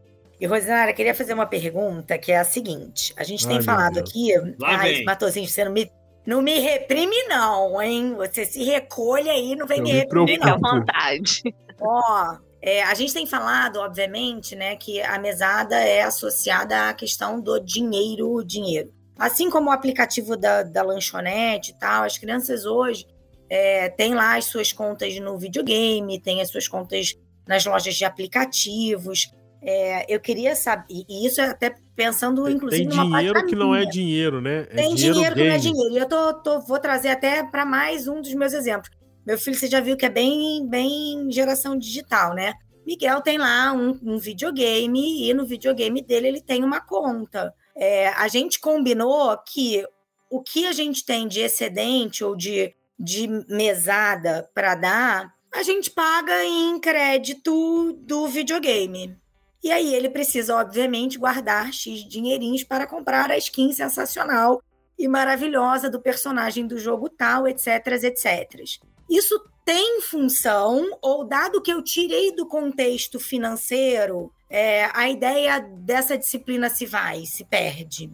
E, 0.41 0.47
Rosinara, 0.47 0.93
queria 0.93 1.15
fazer 1.15 1.35
uma 1.35 1.47
pergunta 1.47 2.17
que 2.19 2.33
é 2.33 2.39
a 2.39 2.45
seguinte. 2.45 3.13
A 3.17 3.25
gente 3.25 3.47
Ai, 3.47 3.53
tem 3.55 3.63
falado 3.63 3.99
aqui. 3.99 4.33
Lá 4.59 4.79
Ai, 4.79 5.03
Matosinho, 5.05 5.47
você 5.47 5.65
não 5.65 5.73
me 5.73 5.91
não 6.27 6.43
me 6.43 6.59
reprime, 6.59 7.17
não, 7.29 7.81
hein? 7.81 8.15
Você 8.15 8.45
se 8.45 8.63
recolhe 8.63 9.29
aí, 9.29 9.57
não 9.57 9.67
vem 9.67 9.79
eu 9.79 9.85
me 9.85 9.93
reprimir, 9.93 10.39
não. 10.39 10.47
Fica 10.47 10.69
à 10.69 10.75
vontade. 10.75 11.43
Ó, 11.81 12.37
é, 12.63 12.83
a 12.83 12.95
gente 12.95 13.15
tem 13.15 13.27
falado, 13.27 13.79
obviamente, 13.79 14.55
né, 14.55 14.77
que 14.77 15.01
a 15.01 15.19
mesada 15.19 15.77
é 15.77 16.03
associada 16.03 16.89
à 16.89 16.95
questão 16.95 17.41
do 17.41 17.59
dinheiro, 17.59 18.45
dinheiro. 18.45 18.93
Assim 19.19 19.51
como 19.51 19.71
o 19.71 19.73
aplicativo 19.73 20.37
da, 20.37 20.63
da 20.63 20.83
lanchonete 20.83 21.73
e 21.73 21.79
tal, 21.79 22.05
as 22.05 22.19
crianças 22.19 22.65
hoje 22.65 23.07
é, 23.49 23.89
têm 23.89 24.15
lá 24.15 24.37
as 24.37 24.45
suas 24.47 24.73
contas 24.73 25.19
no 25.19 25.39
videogame, 25.39 26.21
têm 26.21 26.41
as 26.41 26.51
suas 26.51 26.69
contas 26.69 27.15
nas 27.47 27.65
lojas 27.65 27.95
de 27.95 28.05
aplicativos. 28.05 29.33
É, 29.63 30.07
eu 30.09 30.21
queria 30.21 30.55
saber, 30.55 31.05
e 31.09 31.27
isso 31.27 31.41
é 31.41 31.51
até 31.51 31.75
pensando, 31.95 32.49
inclusive, 32.49 32.89
Tem 32.89 32.89
dinheiro 32.89 33.47
que 33.47 33.55
não 33.55 33.75
é 33.75 33.85
dinheiro, 33.85 34.41
né? 34.41 34.67
É 34.71 34.77
Tem 34.77 34.95
dinheiro, 34.95 35.15
dinheiro 35.15 35.35
que 35.35 35.45
não 35.45 35.55
é 35.55 35.59
dinheiro. 35.59 35.95
E 35.95 35.99
eu 35.99 36.09
tô, 36.09 36.35
tô, 36.35 36.61
vou 36.61 36.79
trazer 36.79 37.09
até 37.09 37.43
para 37.43 37.67
mais 37.67 38.09
um 38.09 38.23
dos 38.23 38.33
meus 38.35 38.53
exemplos. 38.53 38.91
Meu 39.27 39.39
filho, 39.39 39.57
você 39.57 39.67
já 39.67 39.81
viu 39.81 39.97
que 39.97 40.07
é 40.07 40.11
bem, 40.11 40.67
bem 40.67 41.31
geração 41.31 41.77
digital, 41.77 42.35
né? 42.35 42.55
Miguel 42.87 43.21
tem 43.21 43.39
lá 43.39 43.73
um, 43.73 43.99
um 44.03 44.19
videogame 44.19 45.29
e 45.29 45.35
no 45.35 45.47
videogame 45.47 46.03
dele 46.03 46.29
ele 46.29 46.41
tem 46.41 46.65
uma 46.65 46.81
conta. 46.81 47.55
É, 47.77 48.09
a 48.09 48.27
gente 48.29 48.59
combinou 48.59 49.37
que 49.39 49.85
o 50.31 50.43
que 50.43 50.67
a 50.67 50.73
gente 50.73 51.05
tem 51.05 51.29
de 51.29 51.41
excedente 51.41 52.25
ou 52.25 52.35
de, 52.35 52.75
de 52.99 53.29
mesada 53.49 54.49
para 54.55 54.75
dar, 54.75 55.35
a 55.53 55.63
gente 55.63 55.91
paga 55.91 56.45
em 56.45 56.79
crédito 56.79 57.93
do 58.01 58.27
videogame. 58.29 59.17
E 59.63 59.71
aí 59.71 59.95
ele 59.95 60.09
precisa, 60.09 60.57
obviamente, 60.57 61.19
guardar 61.19 61.73
X 61.73 62.09
dinheirinhos 62.09 62.65
para 62.65 62.87
comprar 62.87 63.31
a 63.31 63.37
skin 63.37 63.73
sensacional 63.73 64.63
e 65.01 65.09
maravilhosa 65.09 65.89
do 65.89 65.99
personagem 65.99 66.67
do 66.67 66.79
jogo 66.79 67.09
tal, 67.09 67.49
etc, 67.49 67.87
etc. 68.03 68.63
Isso 69.09 69.43
tem 69.65 70.03
função, 70.03 70.99
ou 71.01 71.25
dado 71.25 71.63
que 71.63 71.73
eu 71.73 71.83
tirei 71.83 72.35
do 72.35 72.47
contexto 72.47 73.19
financeiro, 73.19 74.31
é, 74.51 74.91
a 74.93 75.09
ideia 75.09 75.59
dessa 75.59 76.19
disciplina 76.19 76.69
se 76.69 76.85
vai, 76.85 77.25
se 77.25 77.45
perde? 77.47 78.11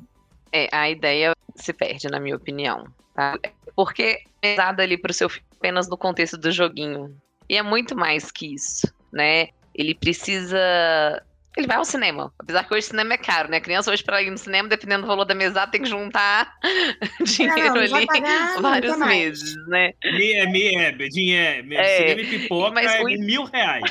É, 0.53 0.68
a 0.70 0.89
ideia 0.89 1.34
se 1.57 1.72
perde, 1.72 2.07
na 2.09 2.20
minha 2.20 2.37
opinião. 2.37 2.87
Tá? 3.14 3.37
Porque 3.74 4.22
é 4.41 4.55
dada 4.55 4.82
ali 4.82 4.97
para 4.97 5.11
o 5.11 5.14
seu 5.14 5.28
filho 5.28 5.45
apenas 5.57 5.89
no 5.89 5.99
contexto 5.99 6.37
do 6.37 6.53
joguinho. 6.53 7.16
E 7.49 7.57
é 7.57 7.62
muito 7.62 7.97
mais 7.97 8.30
que 8.30 8.55
isso, 8.55 8.87
né? 9.12 9.49
Ele 9.74 9.95
precisa 9.95 11.22
ele 11.57 11.66
vai 11.66 11.76
ao 11.76 11.84
cinema. 11.84 12.32
Apesar 12.38 12.64
que 12.64 12.74
hoje 12.74 12.86
o 12.86 12.90
cinema 12.90 13.14
é 13.14 13.16
caro, 13.16 13.50
né? 13.50 13.57
A 13.57 13.61
criança 13.61 13.90
hoje, 13.90 14.04
para 14.04 14.22
ir 14.22 14.30
no 14.30 14.36
cinema, 14.36 14.68
dependendo 14.68 15.02
do 15.02 15.09
valor 15.09 15.24
da 15.24 15.34
mesada, 15.34 15.70
tem 15.70 15.82
que 15.82 15.88
juntar 15.88 16.52
dinheiro 17.24 17.74
não, 17.74 17.80
ali 17.80 18.07
vários 18.61 18.98
meses, 18.98 19.54
né? 19.68 19.92
É, 20.04 20.09
é, 20.09 20.42
é, 20.42 20.92
dinheiro, 21.09 21.74
é, 21.74 21.96
cinema 21.98 22.20
e 22.20 22.26
pipoca 22.26 22.70
mas 22.72 22.94
é 22.94 23.00
o... 23.00 23.04
mil 23.07 23.44
reais. 23.44 23.90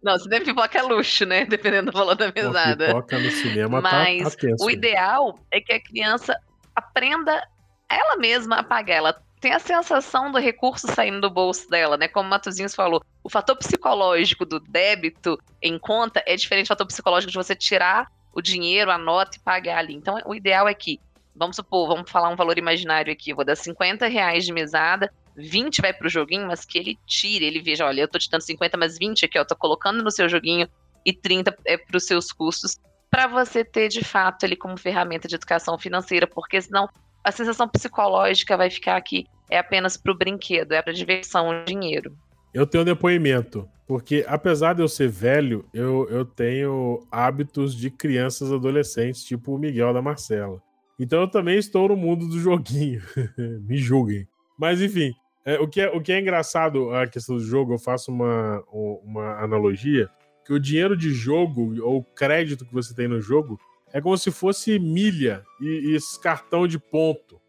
Não, 0.00 0.16
cinema 0.16 0.42
e 0.42 0.46
pipoca 0.46 0.78
é 0.78 0.82
luxo, 0.82 1.26
né? 1.26 1.44
Dependendo 1.50 1.90
do 1.90 1.98
valor 1.98 2.14
da 2.14 2.32
mesada. 2.32 2.86
Pô, 2.86 2.92
pipoca 2.94 3.18
no 3.18 3.30
cinema 3.30 3.82
tá- 3.82 3.90
mas 3.90 4.36
tá, 4.36 4.48
tá 4.48 4.64
o 4.64 4.70
ideal 4.70 5.38
é 5.50 5.60
que 5.60 5.72
a 5.72 5.82
criança 5.82 6.38
aprenda 6.76 7.42
ela 7.90 8.16
mesma 8.16 8.60
a 8.60 8.62
pagar. 8.62 8.96
Ela 8.96 9.27
tem 9.38 9.52
a 9.52 9.58
sensação 9.58 10.30
do 10.30 10.38
recurso 10.38 10.86
saindo 10.88 11.20
do 11.20 11.30
bolso 11.30 11.68
dela, 11.68 11.96
né? 11.96 12.08
Como 12.08 12.26
o 12.26 12.30
Matosinhos 12.30 12.74
falou, 12.74 13.02
o 13.22 13.30
fator 13.30 13.56
psicológico 13.56 14.44
do 14.44 14.58
débito 14.60 15.38
em 15.62 15.78
conta 15.78 16.22
é 16.26 16.36
diferente 16.36 16.66
do 16.66 16.68
fator 16.68 16.86
psicológico 16.86 17.30
de 17.30 17.38
você 17.38 17.54
tirar 17.54 18.10
o 18.32 18.40
dinheiro, 18.40 18.90
a 18.90 18.98
nota 18.98 19.36
e 19.36 19.40
pagar 19.40 19.78
ali. 19.78 19.94
Então, 19.94 20.18
o 20.24 20.34
ideal 20.34 20.68
é 20.68 20.74
que, 20.74 21.00
vamos 21.34 21.56
supor, 21.56 21.88
vamos 21.88 22.10
falar 22.10 22.28
um 22.28 22.36
valor 22.36 22.58
imaginário 22.58 23.12
aqui, 23.12 23.34
vou 23.34 23.44
dar 23.44 23.56
50 23.56 24.06
reais 24.06 24.44
de 24.44 24.52
mesada, 24.52 25.12
20 25.36 25.80
vai 25.80 25.92
pro 25.92 26.08
joguinho, 26.08 26.46
mas 26.46 26.64
que 26.64 26.78
ele 26.78 26.98
tire, 27.06 27.44
ele 27.44 27.62
veja, 27.62 27.86
olha, 27.86 28.02
eu 28.02 28.08
tô 28.08 28.18
te 28.18 28.28
dando 28.28 28.42
50, 28.42 28.76
mas 28.76 28.98
20 28.98 29.24
aqui, 29.24 29.38
eu 29.38 29.46
tô 29.46 29.56
colocando 29.56 30.02
no 30.02 30.10
seu 30.10 30.28
joguinho 30.28 30.68
e 31.04 31.12
30 31.12 31.56
é 31.64 31.76
pros 31.76 32.06
seus 32.06 32.32
custos, 32.32 32.76
para 33.10 33.26
você 33.26 33.64
ter 33.64 33.88
de 33.88 34.04
fato 34.04 34.42
ele 34.44 34.56
como 34.56 34.76
ferramenta 34.76 35.26
de 35.28 35.36
educação 35.36 35.78
financeira, 35.78 36.26
porque 36.26 36.60
senão 36.60 36.88
a 37.28 37.32
sensação 37.32 37.68
psicológica 37.68 38.56
vai 38.56 38.70
ficar 38.70 38.96
aqui 38.96 39.26
é 39.50 39.58
apenas 39.58 39.96
para 39.96 40.12
o 40.12 40.16
brinquedo, 40.16 40.72
é 40.72 40.82
para 40.82 40.92
diversão, 40.92 41.48
o 41.48 41.64
dinheiro. 41.64 42.16
Eu 42.52 42.66
tenho 42.66 42.82
um 42.82 42.86
depoimento, 42.86 43.68
porque 43.86 44.24
apesar 44.26 44.74
de 44.74 44.82
eu 44.82 44.88
ser 44.88 45.08
velho, 45.08 45.64
eu, 45.72 46.06
eu 46.10 46.24
tenho 46.24 47.06
hábitos 47.10 47.74
de 47.74 47.90
crianças 47.90 48.52
adolescentes, 48.52 49.24
tipo 49.24 49.54
o 49.54 49.58
Miguel 49.58 49.92
da 49.92 50.02
Marcela. 50.02 50.62
Então 50.98 51.20
eu 51.20 51.28
também 51.28 51.58
estou 51.58 51.88
no 51.88 51.96
mundo 51.96 52.26
do 52.26 52.38
joguinho. 52.38 53.02
Me 53.66 53.76
julguem. 53.78 54.26
Mas 54.58 54.80
enfim, 54.82 55.14
é, 55.44 55.58
o, 55.58 55.68
que 55.68 55.80
é, 55.80 55.88
o 55.88 56.00
que 56.00 56.12
é 56.12 56.20
engraçado 56.20 56.92
a 56.94 57.06
questão 57.06 57.36
do 57.36 57.44
jogo, 57.44 57.74
eu 57.74 57.78
faço 57.78 58.10
uma, 58.10 58.62
uma 59.02 59.42
analogia, 59.42 60.10
que 60.44 60.52
o 60.52 60.60
dinheiro 60.60 60.96
de 60.96 61.10
jogo, 61.10 61.74
ou 61.82 62.02
crédito 62.02 62.66
que 62.66 62.74
você 62.74 62.94
tem 62.94 63.06
no 63.06 63.20
jogo, 63.20 63.58
é 63.92 64.00
como 64.00 64.16
se 64.16 64.30
fosse 64.30 64.78
milha 64.78 65.42
e, 65.60 65.96
e 65.96 66.20
cartão 66.20 66.66
de 66.66 66.78
ponto. 66.78 67.40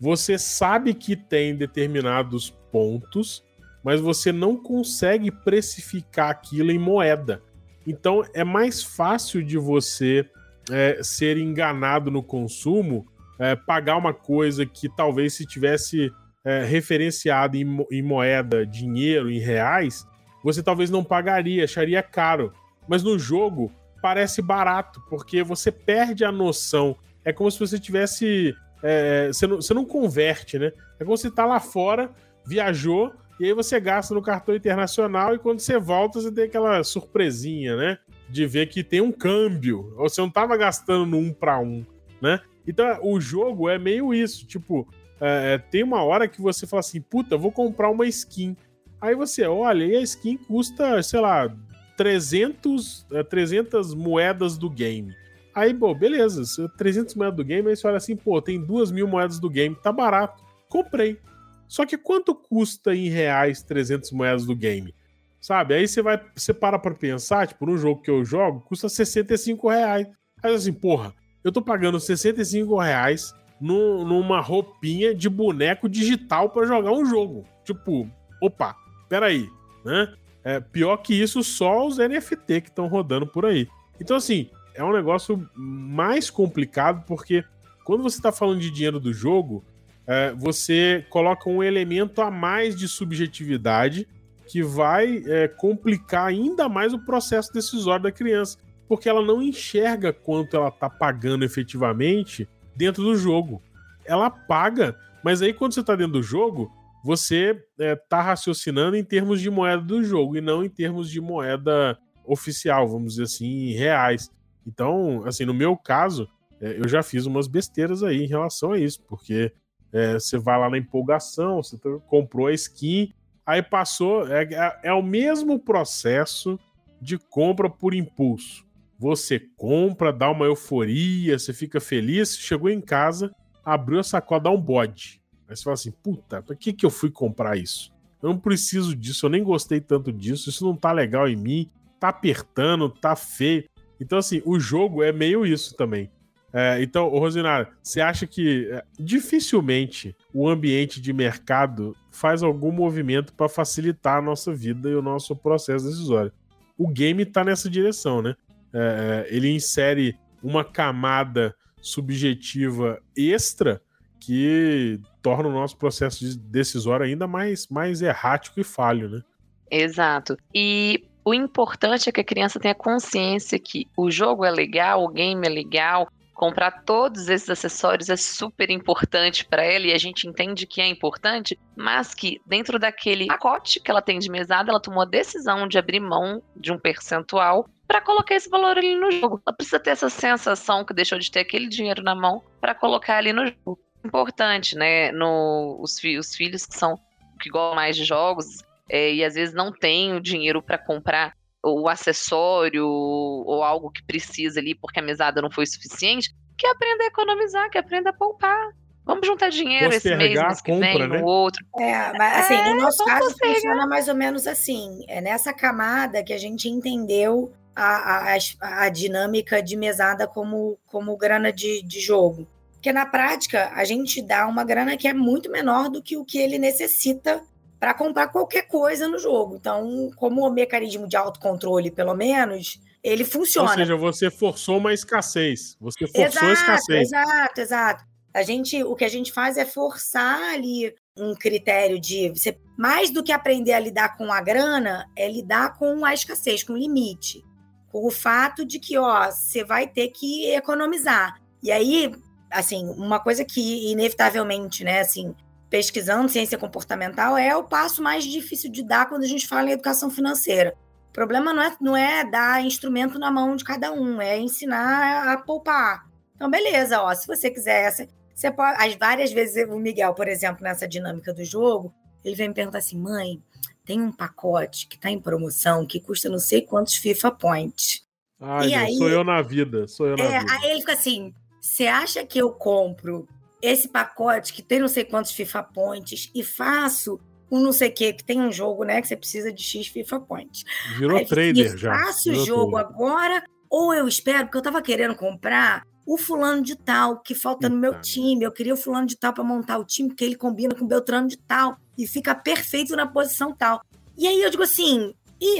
você 0.00 0.38
sabe 0.38 0.92
que 0.94 1.16
tem 1.16 1.56
determinados 1.56 2.50
pontos, 2.70 3.44
mas 3.82 4.00
você 4.00 4.32
não 4.32 4.56
consegue 4.56 5.30
precificar 5.30 6.30
aquilo 6.30 6.70
em 6.70 6.78
moeda. 6.78 7.42
Então 7.86 8.24
é 8.34 8.44
mais 8.44 8.82
fácil 8.82 9.42
de 9.42 9.56
você 9.56 10.28
é, 10.70 11.00
ser 11.02 11.38
enganado 11.38 12.10
no 12.10 12.22
consumo, 12.22 13.06
é, 13.38 13.54
pagar 13.54 13.96
uma 13.96 14.12
coisa 14.12 14.66
que 14.66 14.88
talvez 14.88 15.34
se 15.34 15.46
tivesse 15.46 16.10
é, 16.44 16.64
referenciado 16.64 17.56
em, 17.56 17.86
em 17.90 18.02
moeda, 18.02 18.66
dinheiro, 18.66 19.30
em 19.30 19.38
reais, 19.38 20.06
você 20.42 20.62
talvez 20.62 20.90
não 20.90 21.02
pagaria, 21.02 21.64
acharia 21.64 22.02
caro. 22.02 22.52
Mas 22.88 23.02
no 23.02 23.18
jogo 23.18 23.72
parece 24.00 24.42
barato, 24.42 25.00
porque 25.08 25.42
você 25.42 25.70
perde 25.70 26.24
a 26.24 26.32
noção. 26.32 26.96
É 27.24 27.32
como 27.32 27.50
se 27.50 27.58
você 27.58 27.78
tivesse. 27.78 28.54
É, 28.82 29.28
você, 29.28 29.46
não, 29.46 29.56
você 29.56 29.74
não 29.74 29.84
converte, 29.84 30.58
né? 30.58 30.72
É 31.00 31.04
como 31.04 31.16
se 31.16 31.30
tá 31.30 31.44
lá 31.44 31.58
fora, 31.58 32.10
viajou, 32.46 33.12
e 33.38 33.44
aí 33.44 33.52
você 33.52 33.78
gasta 33.78 34.14
no 34.14 34.22
cartão 34.22 34.54
internacional 34.54 35.34
e 35.34 35.38
quando 35.38 35.60
você 35.60 35.78
volta, 35.78 36.20
você 36.20 36.32
tem 36.32 36.44
aquela 36.44 36.82
surpresinha, 36.82 37.76
né? 37.76 37.98
De 38.28 38.46
ver 38.46 38.66
que 38.66 38.82
tem 38.82 39.00
um 39.00 39.12
câmbio. 39.12 39.92
Ou 39.96 40.08
você 40.08 40.20
não 40.20 40.30
tava 40.30 40.56
gastando 40.56 41.04
no 41.04 41.18
um 41.18 41.32
para 41.32 41.58
um, 41.58 41.84
né? 42.20 42.40
Então 42.66 42.98
o 43.02 43.20
jogo 43.20 43.68
é 43.68 43.78
meio 43.78 44.14
isso. 44.14 44.46
Tipo, 44.46 44.88
é, 45.20 45.54
é, 45.54 45.58
tem 45.58 45.82
uma 45.82 46.02
hora 46.02 46.26
que 46.26 46.40
você 46.40 46.66
fala 46.66 46.80
assim: 46.80 47.00
puta, 47.00 47.36
vou 47.36 47.52
comprar 47.52 47.90
uma 47.90 48.06
skin. 48.06 48.56
Aí 49.00 49.14
você 49.14 49.46
olha 49.46 49.84
e 49.84 49.96
a 49.96 50.00
skin 50.00 50.38
custa, 50.38 51.02
sei 51.02 51.20
lá, 51.20 51.54
300, 51.96 53.06
300 53.28 53.92
é, 53.92 53.96
moedas 53.96 54.58
do 54.58 54.68
game. 54.68 55.14
Aí, 55.54 55.72
bom, 55.72 55.94
beleza, 55.94 56.42
300 56.76 57.14
moedas 57.14 57.36
do 57.36 57.44
game, 57.44 57.68
aí 57.68 57.76
você 57.76 57.86
olha 57.86 57.96
assim, 57.96 58.14
pô, 58.14 58.42
tem 58.42 58.62
2 58.62 58.90
mil 58.90 59.08
moedas 59.08 59.38
do 59.40 59.48
game, 59.48 59.74
tá 59.74 59.90
barato. 59.90 60.44
Comprei. 60.68 61.18
Só 61.66 61.86
que 61.86 61.96
quanto 61.96 62.34
custa 62.34 62.94
em 62.94 63.08
reais 63.08 63.62
300 63.62 64.12
moedas 64.12 64.44
do 64.44 64.54
game? 64.54 64.94
Sabe? 65.40 65.74
Aí 65.74 65.88
você 65.88 66.02
vai, 66.02 66.20
você 66.34 66.52
para 66.52 66.78
pra 66.78 66.94
pensar, 66.94 67.46
tipo, 67.46 67.64
no 67.66 67.78
jogo 67.78 68.02
que 68.02 68.10
eu 68.10 68.24
jogo, 68.24 68.60
custa 68.60 68.88
65 68.88 69.68
reais. 69.68 70.06
Aí 70.42 70.54
assim, 70.54 70.72
porra, 70.72 71.14
eu 71.42 71.50
tô 71.50 71.62
pagando 71.62 71.98
65 71.98 72.78
reais 72.78 73.32
no, 73.60 74.04
numa 74.04 74.40
roupinha 74.40 75.14
de 75.14 75.28
boneco 75.28 75.88
digital 75.88 76.50
para 76.50 76.66
jogar 76.66 76.92
um 76.92 77.06
jogo. 77.06 77.44
Tipo, 77.64 78.08
opa, 78.42 78.76
peraí, 79.08 79.48
né? 79.84 80.12
É, 80.46 80.60
pior 80.60 80.98
que 80.98 81.12
isso, 81.12 81.42
só 81.42 81.84
os 81.84 81.98
NFT 81.98 82.60
que 82.60 82.68
estão 82.68 82.86
rodando 82.86 83.26
por 83.26 83.44
aí. 83.44 83.66
Então, 84.00 84.16
assim, 84.16 84.48
é 84.76 84.84
um 84.84 84.92
negócio 84.92 85.44
mais 85.56 86.30
complicado 86.30 87.02
porque 87.04 87.44
quando 87.84 88.04
você 88.04 88.18
está 88.18 88.30
falando 88.30 88.60
de 88.60 88.70
dinheiro 88.70 89.00
do 89.00 89.12
jogo, 89.12 89.64
é, 90.06 90.32
você 90.34 91.04
coloca 91.10 91.50
um 91.50 91.64
elemento 91.64 92.22
a 92.22 92.30
mais 92.30 92.76
de 92.76 92.86
subjetividade 92.86 94.06
que 94.46 94.62
vai 94.62 95.20
é, 95.26 95.48
complicar 95.48 96.26
ainda 96.26 96.68
mais 96.68 96.94
o 96.94 97.04
processo 97.04 97.52
decisório 97.52 98.04
da 98.04 98.12
criança, 98.12 98.56
porque 98.86 99.08
ela 99.08 99.22
não 99.22 99.42
enxerga 99.42 100.12
quanto 100.12 100.56
ela 100.56 100.68
está 100.68 100.88
pagando 100.88 101.44
efetivamente 101.44 102.48
dentro 102.76 103.02
do 103.02 103.16
jogo. 103.16 103.60
Ela 104.04 104.30
paga, 104.30 104.96
mas 105.24 105.42
aí 105.42 105.52
quando 105.52 105.74
você 105.74 105.80
está 105.80 105.96
dentro 105.96 106.12
do 106.12 106.22
jogo, 106.22 106.70
você 107.06 107.56
está 107.78 108.18
é, 108.18 108.20
raciocinando 108.20 108.96
em 108.96 109.04
termos 109.04 109.40
de 109.40 109.48
moeda 109.48 109.80
do 109.80 110.02
jogo 110.02 110.36
e 110.36 110.40
não 110.40 110.64
em 110.64 110.68
termos 110.68 111.08
de 111.08 111.20
moeda 111.20 111.96
oficial, 112.24 112.88
vamos 112.88 113.12
dizer 113.12 113.22
assim, 113.22 113.70
reais. 113.74 114.28
Então, 114.66 115.22
assim, 115.24 115.44
no 115.44 115.54
meu 115.54 115.76
caso, 115.76 116.28
é, 116.60 116.80
eu 116.80 116.88
já 116.88 117.04
fiz 117.04 117.24
umas 117.24 117.46
besteiras 117.46 118.02
aí 118.02 118.24
em 118.24 118.26
relação 118.26 118.72
a 118.72 118.78
isso, 118.80 119.00
porque 119.06 119.52
é, 119.92 120.14
você 120.14 120.36
vai 120.36 120.58
lá 120.58 120.68
na 120.68 120.78
empolgação, 120.78 121.62
você 121.62 121.78
tá, 121.78 121.88
comprou 122.08 122.48
a 122.48 122.52
skin, 122.52 123.14
aí 123.46 123.62
passou. 123.62 124.26
É, 124.26 124.42
é, 124.42 124.80
é 124.88 124.92
o 124.92 125.00
mesmo 125.00 125.60
processo 125.60 126.58
de 127.00 127.16
compra 127.16 127.70
por 127.70 127.94
impulso. 127.94 128.66
Você 128.98 129.38
compra, 129.56 130.12
dá 130.12 130.28
uma 130.28 130.46
euforia, 130.46 131.38
você 131.38 131.52
fica 131.52 131.78
feliz, 131.78 132.36
chegou 132.36 132.68
em 132.68 132.80
casa, 132.80 133.32
abriu 133.64 134.00
a 134.00 134.02
sacola, 134.02 134.40
dá 134.40 134.50
um 134.50 134.60
bode. 134.60 135.22
Aí 135.48 135.56
você 135.56 135.62
fala 135.62 135.74
assim: 135.74 135.90
puta, 135.90 136.42
pra 136.42 136.54
que, 136.54 136.72
que 136.72 136.84
eu 136.84 136.90
fui 136.90 137.10
comprar 137.10 137.56
isso? 137.56 137.92
Eu 138.22 138.30
não 138.30 138.38
preciso 138.38 138.96
disso, 138.96 139.26
eu 139.26 139.30
nem 139.30 139.42
gostei 139.42 139.80
tanto 139.80 140.12
disso, 140.12 140.48
isso 140.48 140.64
não 140.64 140.74
tá 140.74 140.90
legal 140.90 141.28
em 141.28 141.36
mim, 141.36 141.70
tá 142.00 142.08
apertando, 142.08 142.88
tá 142.88 143.14
feio. 143.14 143.64
Então, 144.00 144.18
assim, 144.18 144.42
o 144.44 144.58
jogo 144.58 145.02
é 145.02 145.12
meio 145.12 145.46
isso 145.46 145.76
também. 145.76 146.10
É, 146.52 146.82
então, 146.82 147.08
Rosinara, 147.08 147.70
você 147.82 148.00
acha 148.00 148.26
que 148.26 148.68
é, 148.70 148.82
dificilmente 148.98 150.16
o 150.32 150.48
ambiente 150.48 151.00
de 151.00 151.12
mercado 151.12 151.94
faz 152.10 152.42
algum 152.42 152.72
movimento 152.72 153.34
para 153.34 153.48
facilitar 153.48 154.18
a 154.18 154.22
nossa 154.22 154.54
vida 154.54 154.88
e 154.88 154.94
o 154.94 155.02
nosso 155.02 155.36
processo 155.36 155.84
decisório? 155.84 156.32
O 156.78 156.88
game 156.88 157.22
está 157.22 157.44
nessa 157.44 157.68
direção, 157.68 158.22
né? 158.22 158.34
É, 158.72 159.26
é, 159.30 159.36
ele 159.36 159.50
insere 159.50 160.16
uma 160.42 160.64
camada 160.64 161.54
subjetiva 161.80 163.00
extra 163.16 163.82
que 164.20 165.00
torna 165.22 165.48
o 165.48 165.52
nosso 165.52 165.76
processo 165.76 166.38
decisório 166.38 167.06
ainda 167.06 167.26
mais, 167.26 167.66
mais 167.68 168.02
errático 168.02 168.60
e 168.60 168.64
falho, 168.64 169.08
né? 169.08 169.22
Exato. 169.70 170.36
E 170.54 171.04
o 171.24 171.34
importante 171.34 172.08
é 172.08 172.12
que 172.12 172.20
a 172.20 172.24
criança 172.24 172.60
tenha 172.60 172.74
consciência 172.74 173.58
que 173.58 173.86
o 173.96 174.10
jogo 174.10 174.44
é 174.44 174.50
legal, 174.50 175.04
o 175.04 175.08
game 175.08 175.44
é 175.44 175.50
legal, 175.50 176.08
comprar 176.36 176.84
todos 176.84 177.28
esses 177.28 177.48
acessórios 177.48 178.10
é 178.10 178.16
super 178.16 178.70
importante 178.70 179.44
para 179.44 179.64
ela 179.64 179.86
e 179.86 179.92
a 179.92 179.98
gente 179.98 180.28
entende 180.28 180.66
que 180.66 180.80
é 180.80 180.86
importante, 180.86 181.58
mas 181.74 182.14
que 182.14 182.40
dentro 182.46 182.78
daquele 182.78 183.26
pacote 183.26 183.80
que 183.80 183.90
ela 183.90 184.02
tem 184.02 184.18
de 184.18 184.30
mesada, 184.30 184.70
ela 184.70 184.80
tomou 184.80 185.02
a 185.02 185.06
decisão 185.06 185.66
de 185.66 185.78
abrir 185.78 185.98
mão 185.98 186.42
de 186.54 186.70
um 186.70 186.78
percentual 186.78 187.66
para 187.88 188.00
colocar 188.00 188.34
esse 188.34 188.50
valor 188.50 188.76
ali 188.76 188.94
no 188.94 189.10
jogo. 189.10 189.40
Ela 189.46 189.56
precisa 189.56 189.80
ter 189.80 189.90
essa 189.90 190.10
sensação 190.10 190.84
que 190.84 190.92
deixou 190.92 191.18
de 191.18 191.30
ter 191.30 191.40
aquele 191.40 191.68
dinheiro 191.68 192.02
na 192.02 192.14
mão 192.14 192.42
para 192.60 192.74
colocar 192.74 193.16
ali 193.16 193.32
no 193.32 193.46
jogo. 193.46 193.80
Importante, 194.06 194.76
né? 194.76 195.12
No, 195.12 195.78
os, 195.80 195.98
fi 195.98 196.18
os 196.18 196.34
filhos 196.34 196.66
que 196.66 196.74
são 196.74 196.98
que 197.40 197.50
gostam 197.50 197.74
mais 197.74 197.96
de 197.96 198.04
jogos 198.04 198.46
é, 198.88 199.12
e 199.12 199.24
às 199.24 199.34
vezes 199.34 199.54
não 199.54 199.70
têm 199.70 200.14
o 200.14 200.20
dinheiro 200.20 200.62
para 200.62 200.78
comprar 200.78 201.34
o 201.62 201.88
acessório 201.88 202.86
ou 202.86 203.62
algo 203.62 203.90
que 203.90 204.02
precisa 204.04 204.60
ali 204.60 204.74
porque 204.74 205.00
a 205.00 205.02
mesada 205.02 205.42
não 205.42 205.50
foi 205.50 205.66
suficiente, 205.66 206.30
que 206.56 206.66
aprenda 206.66 207.04
a 207.04 207.06
economizar, 207.08 207.68
que 207.70 207.78
aprenda 207.78 208.10
a 208.10 208.12
poupar. 208.12 208.70
Vamos 209.04 209.26
juntar 209.26 209.50
dinheiro 209.50 209.92
esse 209.92 210.14
mês, 210.16 210.40
mês 210.40 210.60
que 210.60 210.72
compra, 210.72 210.92
vem, 210.92 211.08
né? 211.08 211.18
no 211.20 211.26
outro. 211.26 211.64
É, 211.78 212.12
mas 212.18 212.38
assim, 212.38 212.54
é, 212.54 212.70
no 212.70 212.80
nosso 212.82 213.04
caso 213.04 213.36
funciona 213.38 213.86
mais 213.86 214.08
ou 214.08 214.14
menos 214.14 214.46
assim. 214.46 215.04
É 215.08 215.20
nessa 215.20 215.52
camada 215.52 216.24
que 216.24 216.32
a 216.32 216.38
gente 216.38 216.68
entendeu 216.68 217.52
a, 217.74 218.34
a, 218.34 218.84
a 218.84 218.88
dinâmica 218.88 219.62
de 219.62 219.76
mesada 219.76 220.26
como, 220.26 220.76
como 220.86 221.16
grana 221.16 221.52
de, 221.52 221.82
de 221.82 222.00
jogo. 222.00 222.48
Porque 222.86 222.92
na 222.92 223.04
prática, 223.04 223.72
a 223.74 223.82
gente 223.82 224.22
dá 224.22 224.46
uma 224.46 224.62
grana 224.62 224.96
que 224.96 225.08
é 225.08 225.12
muito 225.12 225.50
menor 225.50 225.90
do 225.90 226.00
que 226.00 226.16
o 226.16 226.24
que 226.24 226.38
ele 226.38 226.56
necessita 226.56 227.42
para 227.80 227.92
comprar 227.92 228.28
qualquer 228.28 228.68
coisa 228.68 229.08
no 229.08 229.18
jogo. 229.18 229.56
Então, 229.56 230.08
como 230.14 230.46
o 230.46 230.52
mecanismo 230.52 231.08
de 231.08 231.16
autocontrole, 231.16 231.90
pelo 231.90 232.14
menos, 232.14 232.80
ele 233.02 233.24
funciona. 233.24 233.68
Ou 233.68 233.74
seja, 233.74 233.96
você 233.96 234.30
forçou 234.30 234.78
uma 234.78 234.94
escassez. 234.94 235.76
Você 235.80 236.06
forçou 236.06 236.26
exato, 236.26 236.46
a 236.46 236.52
escassez. 236.52 237.00
Exato, 237.08 237.60
exato. 237.60 238.04
A 238.32 238.42
gente, 238.42 238.84
o 238.84 238.94
que 238.94 239.04
a 239.04 239.10
gente 239.10 239.32
faz 239.32 239.56
é 239.56 239.64
forçar 239.64 240.40
ali 240.54 240.94
um 241.18 241.34
critério 241.34 241.98
de 241.98 242.28
você 242.28 242.56
mais 242.78 243.10
do 243.10 243.20
que 243.20 243.32
aprender 243.32 243.72
a 243.72 243.80
lidar 243.80 244.16
com 244.16 244.32
a 244.32 244.40
grana, 244.40 245.10
é 245.16 245.28
lidar 245.28 245.76
com 245.76 246.04
a 246.04 246.14
escassez, 246.14 246.62
com 246.62 246.74
o 246.74 246.78
limite, 246.78 247.44
com 247.90 248.06
o 248.06 248.12
fato 248.12 248.64
de 248.64 248.78
que, 248.78 248.96
ó, 248.96 249.28
você 249.28 249.64
vai 249.64 249.88
ter 249.88 250.10
que 250.10 250.50
economizar. 250.50 251.40
E 251.60 251.72
aí, 251.72 252.12
assim, 252.56 252.88
uma 252.96 253.20
coisa 253.20 253.44
que 253.44 253.90
inevitavelmente, 253.90 254.82
né, 254.82 255.00
assim, 255.00 255.34
pesquisando 255.68 256.28
ciência 256.28 256.58
comportamental 256.58 257.36
é 257.36 257.56
o 257.56 257.64
passo 257.64 258.02
mais 258.02 258.24
difícil 258.24 258.70
de 258.70 258.82
dar 258.82 259.08
quando 259.08 259.24
a 259.24 259.28
gente 259.28 259.46
fala 259.46 259.68
em 259.68 259.72
educação 259.72 260.10
financeira. 260.10 260.74
O 261.10 261.12
problema 261.12 261.52
não 261.52 261.62
é, 261.62 261.76
não 261.80 261.96
é 261.96 262.24
dar 262.24 262.64
instrumento 262.64 263.18
na 263.18 263.30
mão 263.30 263.56
de 263.56 263.64
cada 263.64 263.92
um, 263.92 264.20
é 264.20 264.38
ensinar 264.38 265.32
a 265.32 265.36
poupar. 265.38 266.06
Então, 266.34 266.50
beleza, 266.50 267.00
ó, 267.00 267.14
se 267.14 267.26
você 267.26 267.50
quiser, 267.50 267.90
você 268.34 268.50
pode. 268.50 268.82
As 268.82 268.94
várias 268.94 269.32
vezes, 269.32 269.66
o 269.68 269.78
Miguel, 269.78 270.14
por 270.14 270.28
exemplo, 270.28 270.62
nessa 270.62 270.86
dinâmica 270.86 271.32
do 271.32 271.42
jogo, 271.42 271.94
ele 272.22 272.34
vem 272.34 272.48
me 272.48 272.54
perguntar 272.54 272.78
assim: 272.78 272.98
mãe, 272.98 273.42
tem 273.84 274.02
um 274.02 274.12
pacote 274.12 274.86
que 274.86 274.96
está 274.96 275.10
em 275.10 275.18
promoção 275.18 275.86
que 275.86 276.00
custa 276.00 276.28
não 276.28 276.38
sei 276.38 276.60
quantos 276.60 276.96
FIFA 276.96 277.30
Points. 277.30 278.04
Ai, 278.38 278.68
e 278.68 278.74
aí, 278.74 278.96
sou 278.96 279.08
eu 279.08 279.24
na 279.24 279.40
vida, 279.40 279.88
sou 279.88 280.06
eu 280.06 280.16
na 280.16 280.24
é, 280.24 280.40
vida. 280.40 280.52
Aí 280.52 280.70
ele 280.70 280.80
fica 280.80 280.92
assim: 280.92 281.32
você 281.66 281.86
acha 281.86 282.24
que 282.24 282.38
eu 282.38 282.50
compro 282.52 283.26
esse 283.60 283.88
pacote 283.88 284.52
que 284.52 284.62
tem 284.62 284.78
não 284.78 284.88
sei 284.88 285.04
quantos 285.04 285.32
FIFA 285.32 285.62
Points 285.64 286.30
e 286.34 286.42
faço 286.44 287.18
um 287.50 287.60
não 287.60 287.72
sei 287.72 287.88
o 287.88 287.92
que, 287.92 288.12
que 288.12 288.24
tem 288.24 288.40
um 288.40 288.50
jogo, 288.50 288.84
né, 288.84 289.00
que 289.00 289.08
você 289.08 289.16
precisa 289.16 289.52
de 289.52 289.62
X 289.62 289.88
FIFA 289.88 290.20
Points. 290.20 290.64
Virou 290.98 291.18
Aí, 291.18 291.26
trader 291.26 291.76
já. 291.76 291.94
Faço 291.94 292.30
o 292.30 292.44
jogo 292.44 292.72
trader. 292.72 292.90
agora 292.90 293.44
ou 293.68 293.92
eu 293.92 294.06
espero, 294.06 294.46
porque 294.46 294.58
eu 294.58 294.62
tava 294.62 294.80
querendo 294.80 295.14
comprar 295.14 295.84
o 296.04 296.16
fulano 296.16 296.62
de 296.62 296.76
tal 296.76 297.20
que 297.20 297.34
falta 297.34 297.68
no 297.68 297.76
meu 297.76 298.00
time. 298.00 298.44
Eu 298.44 298.52
queria 298.52 298.74
o 298.74 298.76
fulano 298.76 299.06
de 299.06 299.16
tal 299.16 299.32
para 299.32 299.42
montar 299.42 299.78
o 299.78 299.84
time, 299.84 300.08
porque 300.08 300.24
ele 300.24 300.36
combina 300.36 300.74
com 300.74 300.84
o 300.84 300.88
Beltrano 300.88 301.26
de 301.26 301.36
tal 301.36 301.76
e 301.98 302.06
fica 302.06 302.34
perfeito 302.34 302.94
na 302.94 303.06
posição 303.06 303.54
tal. 303.54 303.82
E 304.16 304.26
aí 304.26 304.40
eu 304.40 304.50
digo 304.50 304.62
assim, 304.62 305.12
e 305.40 305.58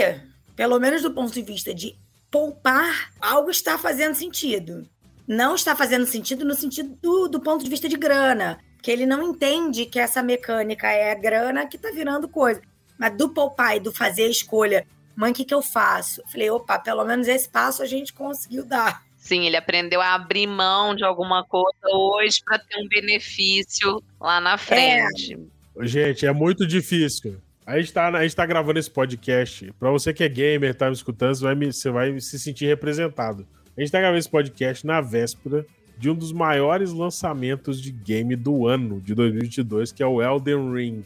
pelo 0.54 0.78
menos 0.78 1.02
do 1.02 1.12
ponto 1.12 1.32
de 1.32 1.42
vista 1.42 1.74
de 1.74 1.98
poupar, 2.30 3.10
algo 3.20 3.50
está 3.50 3.76
fazendo 3.76 4.14
sentido. 4.14 4.88
Não 5.26 5.54
está 5.54 5.74
fazendo 5.74 6.06
sentido 6.06 6.44
no 6.44 6.54
sentido 6.54 6.96
do, 7.02 7.28
do 7.28 7.40
ponto 7.40 7.64
de 7.64 7.70
vista 7.70 7.88
de 7.88 7.96
grana, 7.96 8.58
que 8.82 8.90
ele 8.90 9.06
não 9.06 9.22
entende 9.22 9.86
que 9.86 9.98
essa 9.98 10.22
mecânica 10.22 10.88
é 10.88 11.10
a 11.10 11.14
grana 11.14 11.66
que 11.66 11.76
está 11.76 11.90
virando 11.90 12.28
coisa. 12.28 12.62
Mas 12.98 13.16
do 13.16 13.28
poupar 13.28 13.76
e 13.76 13.80
do 13.80 13.92
fazer 13.92 14.24
a 14.24 14.30
escolha, 14.30 14.86
mãe, 15.16 15.32
o 15.32 15.34
que, 15.34 15.44
que 15.44 15.54
eu 15.54 15.62
faço? 15.62 16.22
falei, 16.30 16.50
opa, 16.50 16.78
pelo 16.78 17.04
menos 17.04 17.26
esse 17.26 17.48
passo 17.48 17.82
a 17.82 17.86
gente 17.86 18.12
conseguiu 18.12 18.64
dar. 18.64 19.02
Sim, 19.16 19.44
ele 19.44 19.56
aprendeu 19.56 20.00
a 20.00 20.14
abrir 20.14 20.46
mão 20.46 20.94
de 20.94 21.04
alguma 21.04 21.44
coisa 21.44 21.88
hoje 21.92 22.40
para 22.44 22.60
ter 22.60 22.76
um 22.80 22.86
benefício 22.86 24.00
lá 24.20 24.40
na 24.40 24.56
frente. 24.56 25.34
É. 25.78 25.86
Gente, 25.86 26.24
é 26.24 26.32
muito 26.32 26.64
difícil. 26.64 27.42
A 27.66 27.80
gente, 27.80 27.92
tá, 27.92 28.06
a 28.06 28.22
gente 28.22 28.36
tá 28.36 28.46
gravando 28.46 28.78
esse 28.78 28.90
podcast. 28.90 29.72
Para 29.80 29.90
você 29.90 30.14
que 30.14 30.22
é 30.22 30.28
gamer, 30.28 30.72
tá 30.72 30.86
me 30.86 30.92
escutando, 30.92 31.34
você 31.34 31.42
vai, 31.42 31.54
me, 31.56 31.72
você 31.72 31.90
vai 31.90 32.20
se 32.20 32.38
sentir 32.38 32.66
representado. 32.66 33.44
A 33.76 33.80
gente 33.82 33.92
tá 33.92 33.98
gravando 33.98 34.18
esse 34.18 34.30
podcast 34.30 34.86
na 34.86 35.02
véspera 35.02 35.66
de 35.98 36.08
um 36.08 36.14
dos 36.14 36.32
maiores 36.32 36.92
lançamentos 36.92 37.80
de 37.80 37.90
game 37.90 38.34
do 38.34 38.66
ano 38.66 39.02
de 39.02 39.14
2022, 39.14 39.92
que 39.92 40.02
é 40.02 40.06
o 40.06 40.22
Elden 40.22 40.72
Ring. 40.72 41.02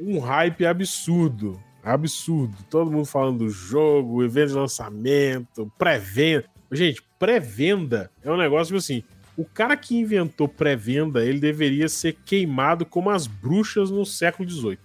Um 0.00 0.18
hype 0.20 0.64
absurdo. 0.64 1.60
Absurdo. 1.82 2.56
Todo 2.70 2.90
mundo 2.90 3.04
falando 3.04 3.40
do 3.40 3.50
jogo, 3.50 4.24
evento 4.24 4.48
de 4.48 4.54
lançamento, 4.54 5.70
pré-venda. 5.76 6.46
Gente, 6.72 7.02
pré-venda 7.18 8.10
é 8.22 8.30
um 8.30 8.38
negócio 8.38 8.68
tipo 8.68 8.78
assim. 8.78 9.02
O 9.36 9.44
cara 9.44 9.76
que 9.76 9.94
inventou 9.94 10.48
pré-venda, 10.48 11.22
ele 11.22 11.40
deveria 11.40 11.88
ser 11.90 12.14
queimado 12.24 12.86
como 12.86 13.10
as 13.10 13.26
bruxas 13.26 13.90
no 13.90 14.06
século 14.06 14.48
XVIII. 14.48 14.78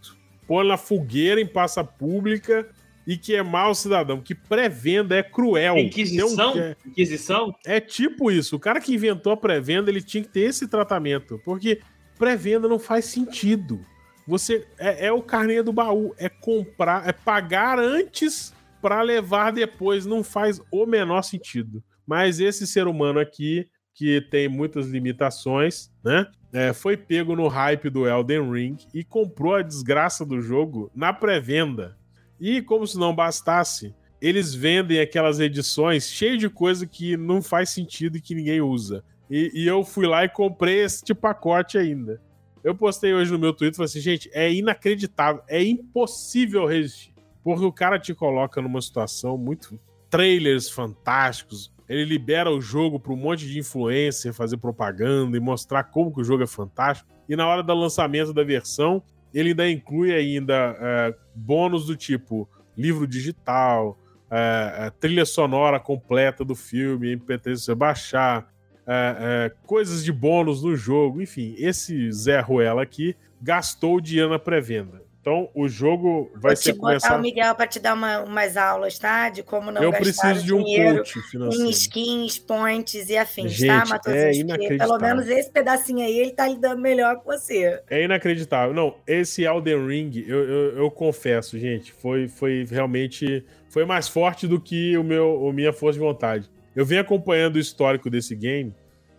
Pôr 0.46 0.66
na 0.66 0.76
fogueira 0.76 1.40
em 1.40 1.48
praça 1.48 1.86
pública 1.86 2.68
e 3.10 3.18
queimar 3.18 3.72
o 3.72 3.74
cidadão. 3.74 4.22
Que 4.22 4.36
pré-venda 4.36 5.16
é 5.16 5.24
cruel. 5.24 5.80
Inquisição? 5.80 6.54
Um, 6.54 6.60
é, 6.60 6.76
Inquisição? 6.86 7.56
É 7.66 7.80
tipo 7.80 8.30
isso. 8.30 8.56
O 8.56 8.60
cara 8.60 8.80
que 8.80 8.94
inventou 8.94 9.34
a 9.34 9.38
pré-venda, 9.38 9.90
ele 9.90 10.04
tinha 10.04 10.22
que 10.24 10.30
ter 10.30 10.42
esse 10.42 10.68
tratamento. 10.68 11.42
Porque 11.44 11.82
pré-venda 12.20 12.68
não 12.68 12.78
faz 12.78 13.06
sentido. 13.06 13.84
Você 14.28 14.64
é, 14.78 15.08
é 15.08 15.12
o 15.12 15.24
carneiro 15.24 15.64
do 15.64 15.74
baú. 15.74 16.14
É 16.20 16.30
comprar, 16.30 17.10
é 17.10 17.12
pagar 17.12 17.80
antes 17.80 18.54
para 18.80 19.02
levar 19.02 19.50
depois. 19.54 20.06
Não 20.06 20.24
faz 20.24 20.62
o 20.72 20.86
menor 20.86 21.24
sentido. 21.24 21.84
Mas 22.06 22.40
esse 22.40 22.68
ser 22.68 22.86
humano 22.86 23.20
aqui, 23.20 23.68
que 23.96 24.22
tem 24.30 24.48
muitas 24.48 24.86
limitações, 24.86 25.92
né? 26.04 26.28
É, 26.54 26.74
foi 26.74 26.96
pego 26.96 27.36
no 27.36 27.48
hype 27.48 27.90
do 27.90 28.08
Elden 28.08 28.52
Ring 28.52 28.78
e 28.94 29.04
comprou 29.04 29.56
a 29.56 29.64
desgraça 29.64 30.24
do 30.24 30.40
jogo 30.40 30.92
na 30.96 31.12
pré-venda. 31.12 31.98
E 32.40 32.62
como 32.62 32.86
se 32.88 32.98
não 32.98 33.14
bastasse, 33.14 33.94
eles 34.22 34.54
vendem 34.54 35.00
aquelas 35.00 35.40
edições 35.40 36.10
cheias 36.10 36.40
de 36.40 36.50
coisa 36.50 36.86
que 36.86 37.16
não 37.16 37.42
faz 37.42 37.70
sentido 37.70 38.18
e 38.18 38.22
que 38.22 38.36
ninguém 38.36 38.62
usa. 38.62 39.04
E, 39.30 39.52
e, 39.54 39.68
eu 39.68 39.84
fui 39.84 40.08
lá 40.08 40.26
e 40.26 40.30
comprei 40.30 40.82
este 40.82 41.14
pacote 41.14 41.78
ainda. 41.78 42.22
Eu 42.64 42.76
postei 42.76 43.14
hoje 43.14 43.32
no 43.32 43.40
meu 43.40 43.54
Twitter 43.54 43.74
e 43.74 43.78
falei 43.78 43.86
assim, 43.86 44.00
gente, 44.00 44.30
é 44.34 44.52
inacreditável, 44.52 45.42
é 45.48 45.64
impossível 45.64 46.66
resistir. 46.66 47.14
Porque 47.44 47.64
o 47.64 47.72
cara 47.72 48.00
te 48.00 48.14
coloca 48.14 48.62
numa 48.62 48.82
situação 48.82 49.38
muito. 49.38 49.80
Trailers 50.10 50.70
fantásticos. 50.70 51.72
Ele 51.88 52.04
libera 52.04 52.52
o 52.52 52.60
jogo 52.60 53.00
para 53.00 53.14
um 53.14 53.16
monte 53.16 53.48
de 53.48 53.60
influencer 53.60 54.34
fazer 54.34 54.58
propaganda 54.58 55.38
e 55.38 55.40
mostrar 55.40 55.84
como 55.86 56.14
que 56.14 56.22
o 56.22 56.24
jogo 56.24 56.44
é 56.44 56.48
fantástico. 56.48 57.10
E 57.28 57.36
na 57.36 57.48
hora 57.48 57.64
do 57.64 57.74
lançamento 57.74 58.34
da 58.34 58.44
versão, 58.44 59.02
ele 59.34 59.50
ainda 59.50 59.70
inclui 59.70 60.14
ainda 60.14 60.76
é, 60.80 61.16
bônus 61.36 61.86
do 61.86 61.96
tipo 61.96 62.50
livro 62.78 63.06
digital, 63.06 63.98
é, 64.32 64.86
é, 64.86 64.90
trilha 64.92 65.26
sonora 65.26 65.80
completa 65.80 66.46
do 66.46 66.56
filme, 66.56 67.16
MP3 67.16 67.58
você 67.58 67.76
baixar, 67.76 68.52
é, 68.88 69.16
é, 69.20 69.52
coisas 69.66 70.04
de 70.04 70.12
bônus 70.12 70.64
no 70.64 70.76
jogo, 70.76 71.22
enfim, 71.22 71.56
esse 71.58 72.12
Zé 72.12 72.40
Ruela 72.40 72.84
aqui 72.84 73.16
gastou 73.42 74.00
dinheiro 74.00 74.30
na 74.30 74.40
pré-venda. 74.40 75.09
Então, 75.30 75.48
o 75.54 75.68
jogo 75.68 76.32
vai 76.34 76.56
ser 76.56 76.74
começar... 76.74 77.16
o 77.16 77.22
Miguel 77.22 77.54
para 77.54 77.68
te 77.68 77.80
dar 77.80 77.94
uma, 77.94 78.22
umas 78.22 78.58
aulas, 78.58 78.98
tá? 78.98 79.30
De 79.30 79.44
como 79.44 79.72
não 79.72 79.80
Eu 79.80 79.92
gastar 79.92 80.34
preciso 80.34 80.44
de 80.44 80.54
um 80.56 80.64
coach 80.64 81.22
financeiro. 81.30 81.68
em 81.68 81.70
skins, 81.70 82.40
points 82.40 83.10
e 83.10 83.16
afins, 83.16 83.44
tá, 83.44 83.50
Gente, 83.50 83.68
tá, 83.68 83.86
Matheus? 83.86 84.16
É 84.16 84.34
inacreditável. 84.34 84.98
Pelo 84.98 85.00
menos 85.00 85.30
esse 85.30 85.52
pedacinho 85.52 86.00
aí, 86.00 86.18
ele 86.18 86.32
tá 86.32 86.48
lidando 86.48 86.82
melhor 86.82 87.20
que 87.20 87.28
você. 87.28 87.80
É 87.92 88.04
inacreditável. 88.04 88.74
Não, 88.74 88.96
esse 89.06 89.44
Elden 89.44 89.86
Ring, 89.88 90.26
eu, 90.28 90.40
eu, 90.40 90.78
eu 90.80 90.92
confesso, 90.92 91.60
gente, 91.60 91.92
foi, 91.94 92.28
foi 92.28 92.66
realmente... 92.68 93.46
Foi 93.70 93.86
mais 93.86 94.08
forte 94.08 94.48
do 94.48 94.60
que 94.60 94.98
o 94.98 95.04
meu, 95.04 95.48
a 95.48 95.54
minha 95.54 95.72
força 95.72 96.00
de 96.00 96.04
vontade. 96.04 96.50
Eu 96.76 96.84
venho 96.84 97.02
acompanhando 97.02 97.58
o 97.58 97.60
histórico 97.60 98.10
desse 98.10 98.36
game 98.36 98.74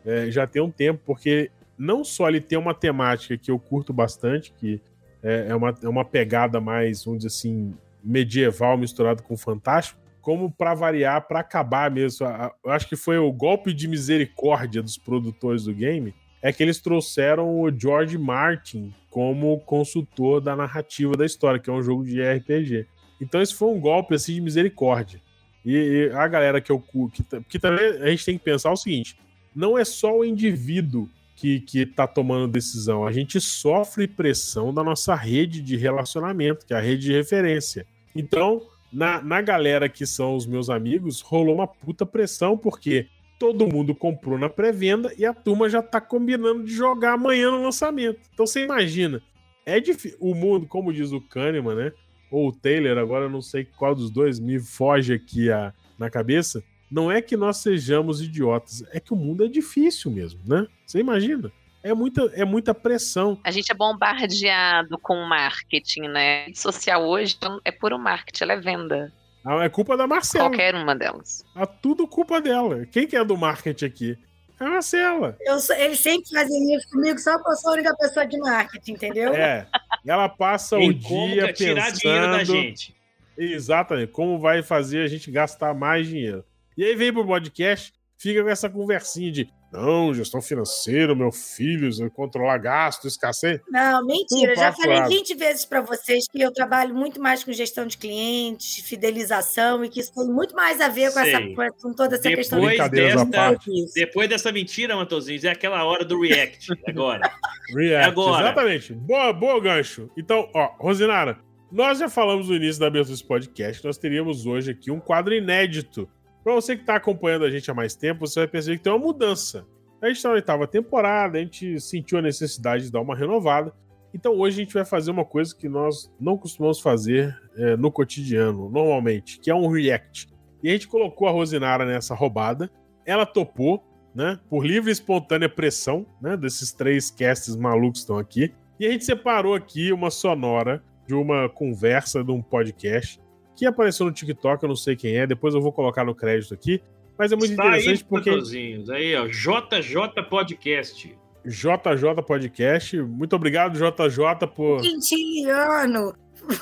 é, 0.05 0.29
já 0.29 0.45
tem 0.45 0.61
um 0.61 0.73
tempo, 0.73 1.01
porque 1.07 1.53
não 1.79 2.03
só 2.03 2.29
ele 2.29 2.41
tem 2.41 2.59
uma 2.59 2.75
temática 2.75 3.39
que 3.39 3.49
eu 3.49 3.61
curto 3.61 3.93
bastante, 3.93 4.53
que 4.59 4.81
é, 5.23 5.47
é, 5.49 5.55
uma, 5.55 5.75
é 5.83 5.89
uma 5.89 6.05
pegada 6.05 6.61
mais, 6.61 7.05
vamos 7.05 7.21
dizer 7.21 7.29
assim, 7.29 7.75
medieval 8.03 8.77
misturado 8.77 9.23
com 9.23 9.37
fantástico, 9.37 9.99
como 10.21 10.51
para 10.51 10.75
variar, 10.75 11.27
para 11.27 11.41
acabar 11.41 11.91
mesmo. 11.91 12.27
Eu 12.65 12.71
acho 12.71 12.89
que 12.89 12.97
foi 12.97 13.19
o 13.19 13.33
golpe 13.33 13.73
de 13.73 13.89
misericórdia 13.89 14.83
dos 14.83 14.99
produtores 14.99 15.65
do 15.65 15.75
game, 15.75 16.15
é 16.43 16.53
que 16.53 16.63
eles 16.63 16.81
trouxeram 16.81 17.61
o 17.61 17.71
George 17.71 18.17
Martin 18.17 18.95
como 19.11 19.59
consultor 19.61 20.41
da 20.41 20.57
narrativa 20.57 21.17
da 21.17 21.27
história, 21.27 21.61
que 21.61 21.69
é 21.69 21.73
um 21.73 21.83
jogo 21.83 22.05
de 22.05 22.23
RPG. 22.23 22.87
Então 23.21 23.43
esse 23.43 23.55
foi 23.55 23.69
um 23.69 23.81
golpe 23.81 24.15
assim 24.15 24.35
de 24.35 24.41
misericórdia. 24.41 25.21
E, 25.65 25.75
e 25.75 26.11
a 26.13 26.27
galera 26.27 26.61
que 26.61 26.73
eu 26.73 26.81
que, 26.81 27.23
que 27.49 27.59
também 27.59 27.85
a 28.03 28.09
gente 28.09 28.25
tem 28.25 28.39
que 28.39 28.45
pensar 28.45 28.71
o 28.73 28.77
seguinte: 28.77 29.19
não 29.55 29.77
é 29.77 29.85
só 29.85 30.17
o 30.17 30.25
indivíduo 30.25 31.09
que, 31.41 31.61
que 31.61 31.87
tá 31.87 32.07
tomando 32.07 32.53
decisão. 32.53 33.07
A 33.07 33.13
gente 33.13 33.41
sofre 33.41 34.07
pressão 34.07 34.75
da 34.75 34.85
nossa 34.85 35.15
rede 35.15 35.63
de 35.63 35.75
relacionamento, 35.75 36.67
que 36.67 36.75
é 36.75 36.77
a 36.77 36.81
rede 36.81 37.05
de 37.07 37.13
referência. 37.13 37.87
Então, 38.15 38.61
na, 38.93 39.23
na 39.23 39.41
galera 39.41 39.89
que 39.89 40.05
são 40.05 40.37
os 40.37 40.47
meus 40.47 40.69
amigos, 40.69 41.23
rolou 41.23 41.55
uma 41.55 41.67
puta 41.67 42.05
pressão, 42.05 42.59
porque 42.59 43.07
todo 43.39 43.67
mundo 43.67 43.95
comprou 43.95 44.37
na 44.37 44.51
pré-venda 44.51 45.15
e 45.17 45.25
a 45.25 45.33
turma 45.33 45.71
já 45.71 45.81
tá 45.81 45.99
combinando 45.99 46.63
de 46.63 46.75
jogar 46.75 47.15
amanhã 47.15 47.51
no 47.51 47.63
lançamento. 47.63 48.21
Então 48.35 48.47
você 48.47 48.63
imagina, 48.63 49.23
é 49.65 49.81
difícil. 49.81 50.19
O 50.21 50.35
mundo, 50.35 50.67
como 50.67 50.93
diz 50.93 51.11
o 51.11 51.23
Kahneman, 51.23 51.75
né? 51.75 51.93
Ou 52.31 52.49
o 52.49 52.53
Taylor, 52.53 52.99
agora 52.99 53.25
eu 53.25 53.31
não 53.31 53.41
sei 53.41 53.65
qual 53.65 53.95
dos 53.95 54.11
dois 54.11 54.39
me 54.39 54.61
foge 54.61 55.15
aqui 55.15 55.51
a, 55.51 55.73
na 55.99 56.11
cabeça 56.11 56.63
não 56.91 57.11
é 57.11 57.23
que 57.23 57.37
nós 57.37 57.59
sejamos 57.59 58.21
idiotas, 58.21 58.83
é 58.91 58.99
que 58.99 59.13
o 59.13 59.17
mundo 59.17 59.45
é 59.45 59.49
difícil 59.49 60.11
mesmo, 60.11 60.41
né? 60.47 60.67
Você 60.85 60.99
imagina? 60.99 61.53
É 61.83 61.95
muita, 61.95 62.23
é 62.35 62.45
muita 62.45 62.75
pressão. 62.75 63.41
A 63.43 63.51
gente 63.51 63.73
é 63.73 63.75
bombardeado 63.75 64.99
com 64.99 65.15
marketing, 65.25 66.09
né? 66.09 66.43
A 66.43 66.47
rede 66.47 66.59
social 66.59 67.03
hoje 67.07 67.39
é 67.65 67.71
puro 67.71 67.99
marketing, 67.99 68.43
ela 68.45 68.53
é 68.53 68.61
venda. 68.61 69.13
Ah, 69.45 69.65
é 69.65 69.69
culpa 69.71 69.97
da 69.97 70.07
Marcela. 70.07 70.51
Qualquer 70.51 70.75
uma 70.75 70.95
delas. 70.95 71.45
É 71.57 71.65
tudo 71.65 72.07
culpa 72.07 72.41
dela. 72.41 72.85
Quem 72.87 73.07
que 73.07 73.17
é 73.17 73.25
do 73.25 73.37
marketing 73.37 73.85
aqui? 73.87 74.19
É 74.61 74.65
a 74.65 74.69
Marcela. 74.69 75.39
Eu 75.41 75.59
sou, 75.59 75.75
eles 75.75 76.01
sempre 76.01 76.29
fazem 76.29 76.75
isso 76.75 76.91
comigo, 76.91 77.19
só 77.19 77.39
porque 77.39 77.53
eu 77.53 77.57
sou 77.57 77.71
a 77.71 77.75
única 77.75 77.97
pessoa 77.97 78.27
de 78.27 78.39
marketing, 78.39 78.93
entendeu? 78.93 79.33
É. 79.33 79.67
Ela 80.07 80.29
passa 80.29 80.77
o 80.77 80.93
dia 80.93 81.47
pensando... 81.47 81.55
tirar 81.55 81.93
dinheiro 81.93 82.31
da 82.31 82.45
gente. 82.45 82.95
Exatamente. 83.39 84.13
Como 84.13 84.39
vai 84.39 84.63
fazer 84.63 85.03
a 85.03 85.07
gente 85.07 85.31
gastar 85.31 85.73
mais 85.73 86.07
dinheiro. 86.07 86.45
E 86.77 86.85
aí 86.85 86.95
vem 86.95 87.13
pro 87.13 87.27
podcast, 87.27 87.93
fica 88.19 88.43
com 88.43 88.49
essa 88.49 88.69
conversinha 88.69 89.33
de 89.33 89.51
não, 89.73 90.13
gestão 90.13 90.43
financeira, 90.43 91.15
meu 91.15 91.31
filho, 91.31 91.89
controlar 92.11 92.59
gasto, 92.59 93.07
escassez. 93.07 93.61
Não, 93.69 94.05
mentira. 94.05 94.57
já 94.57 94.73
falei 94.73 95.01
20 95.05 95.35
vezes 95.37 95.65
para 95.65 95.81
vocês 95.81 96.25
que 96.29 96.41
eu 96.41 96.53
trabalho 96.53 96.93
muito 96.93 97.21
mais 97.21 97.45
com 97.45 97.53
gestão 97.53 97.87
de 97.87 97.97
clientes, 97.97 98.85
fidelização, 98.85 99.85
e 99.85 99.89
que 99.89 100.01
isso 100.01 100.13
tem 100.13 100.27
muito 100.27 100.57
mais 100.57 100.81
a 100.81 100.89
ver 100.89 101.13
com, 101.13 101.21
essa, 101.21 101.41
com 101.81 101.93
toda 101.93 102.17
essa 102.17 102.29
depois 102.29 102.49
questão 102.49 102.61
de 102.61 102.91
desta, 102.91 103.57
Depois 103.95 104.29
dessa 104.29 104.51
mentira, 104.51 104.97
Matosinhos, 104.97 105.45
é 105.45 105.51
aquela 105.51 105.85
hora 105.85 106.05
do 106.05 106.21
React. 106.21 106.73
Agora. 106.89 107.31
react, 107.77 108.11
agora. 108.11 108.47
exatamente. 108.47 108.93
Boa, 108.93 109.33
boa 109.33 109.61
gancho. 109.61 110.11
Então, 110.17 110.51
ó, 110.53 110.75
Rosinara, 110.81 111.39
nós 111.71 112.01
já 112.01 112.09
falamos 112.09 112.49
no 112.49 112.57
início 112.57 112.81
da 112.81 112.89
abertura 112.89 113.15
desse 113.15 113.27
podcast 113.27 113.85
nós 113.85 113.97
teríamos 113.97 114.45
hoje 114.47 114.73
aqui 114.73 114.91
um 114.91 114.99
quadro 114.99 115.33
inédito 115.33 116.09
Pra 116.43 116.55
você 116.55 116.77
que 116.77 116.85
tá 116.85 116.97
acompanhando 116.97 117.45
a 117.45 117.51
gente 117.51 117.71
há 117.71 117.75
mais 117.75 117.95
tempo, 117.95 118.27
você 118.27 118.41
vai 118.41 118.49
perceber 118.49 118.79
que 118.79 118.85
tem 118.85 118.93
uma 118.93 118.99
mudança. 118.99 119.67
A 120.03 120.09
gente 120.09 120.23
tá 120.23 120.29
na 120.31 120.35
oitava 120.37 120.67
temporada, 120.67 121.39
a 121.39 121.41
gente 121.41 121.79
sentiu 121.79 122.19
a 122.19 122.23
necessidade 122.23 122.85
de 122.85 122.93
dar 122.93 123.01
uma 123.01 123.15
renovada. 123.15 123.73
Então 124.15 124.33
hoje 124.39 124.61
a 124.61 124.65
gente 124.65 124.75
vai 124.75 124.85
fazer 124.85 125.11
uma 125.11 125.25
coisa 125.25 125.55
que 125.55 125.69
nós 125.69 126.11
não 126.19 126.37
costumamos 126.37 126.81
fazer 126.81 127.39
é, 127.57 127.77
no 127.77 127.93
cotidiano, 127.93 128.71
normalmente, 128.71 129.39
que 129.39 129.51
é 129.51 129.55
um 129.55 129.69
react. 129.69 130.29
E 130.63 130.69
a 130.69 130.73
gente 130.73 130.89
colocou 130.89 131.29
a 131.29 131.31
Rosinara 131.31 131.85
nessa 131.85 132.15
roubada, 132.15 132.71
ela 133.05 133.27
topou, 133.27 133.85
né? 134.15 134.39
Por 134.49 134.67
livre 134.67 134.91
e 134.91 134.93
espontânea 134.93 135.49
pressão, 135.49 136.07
né? 136.21 136.37
Desses 136.37 136.73
três 136.73 137.11
casts 137.11 137.55
malucos 137.55 138.01
que 138.01 138.05
estão 138.05 138.19
aqui. 138.19 138.53
E 138.79 138.87
a 138.87 138.91
gente 138.91 139.05
separou 139.05 139.55
aqui 139.55 139.93
uma 139.93 140.11
sonora 140.11 140.83
de 141.07 141.15
uma 141.15 141.49
conversa 141.49 142.25
de 142.25 142.31
um 142.31 142.43
podcast 142.43 143.21
que 143.61 143.67
apareceu 143.67 144.07
no 144.07 144.13
TikTok, 144.13 144.63
eu 144.63 144.69
não 144.71 144.77
sei 144.77 144.97
quem 144.97 145.19
é, 145.19 145.27
depois 145.27 145.55
eu 145.55 145.61
vou 145.61 145.71
colocar 145.71 146.03
no 146.03 146.15
crédito 146.15 146.55
aqui. 146.55 146.83
Mas 147.19 147.31
é 147.31 147.37
muito 147.37 147.51
Está 147.51 147.67
interessante 147.67 147.99
aí, 147.99 148.09
porque. 148.09 148.31
Aí, 148.31 149.15
ó, 149.15 149.27
JJ 149.27 150.23
Podcast. 150.31 151.15
JJ 151.45 152.23
Podcast. 152.27 153.03
Muito 153.03 153.37
obrigado, 153.37 153.75
JJ, 153.75 154.47
por. 154.57 154.81
Quintiliano 154.81 156.15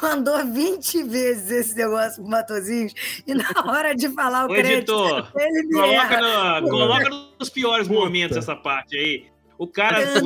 mandou 0.03 0.45
20 0.45 1.05
vezes 1.05 1.51
esse 1.53 1.77
negócio 1.77 2.21
pro 2.21 2.33
Matozinhos 2.33 2.93
e 3.25 3.33
na 3.33 3.45
hora 3.65 3.95
de 3.95 4.09
falar 4.09 4.49
o, 4.49 4.51
o 4.51 4.55
crédito, 4.55 4.93
editor, 4.93 5.33
ele 5.37 5.73
coloca, 5.73 6.61
no, 6.61 6.69
coloca 6.69 7.11
nos 7.39 7.49
piores 7.49 7.87
Puta. 7.87 8.01
momentos 8.01 8.37
essa 8.37 8.57
parte 8.57 8.99
aí. 8.99 9.27
O 9.57 9.69
cara. 9.69 10.05
JJ 10.05 10.21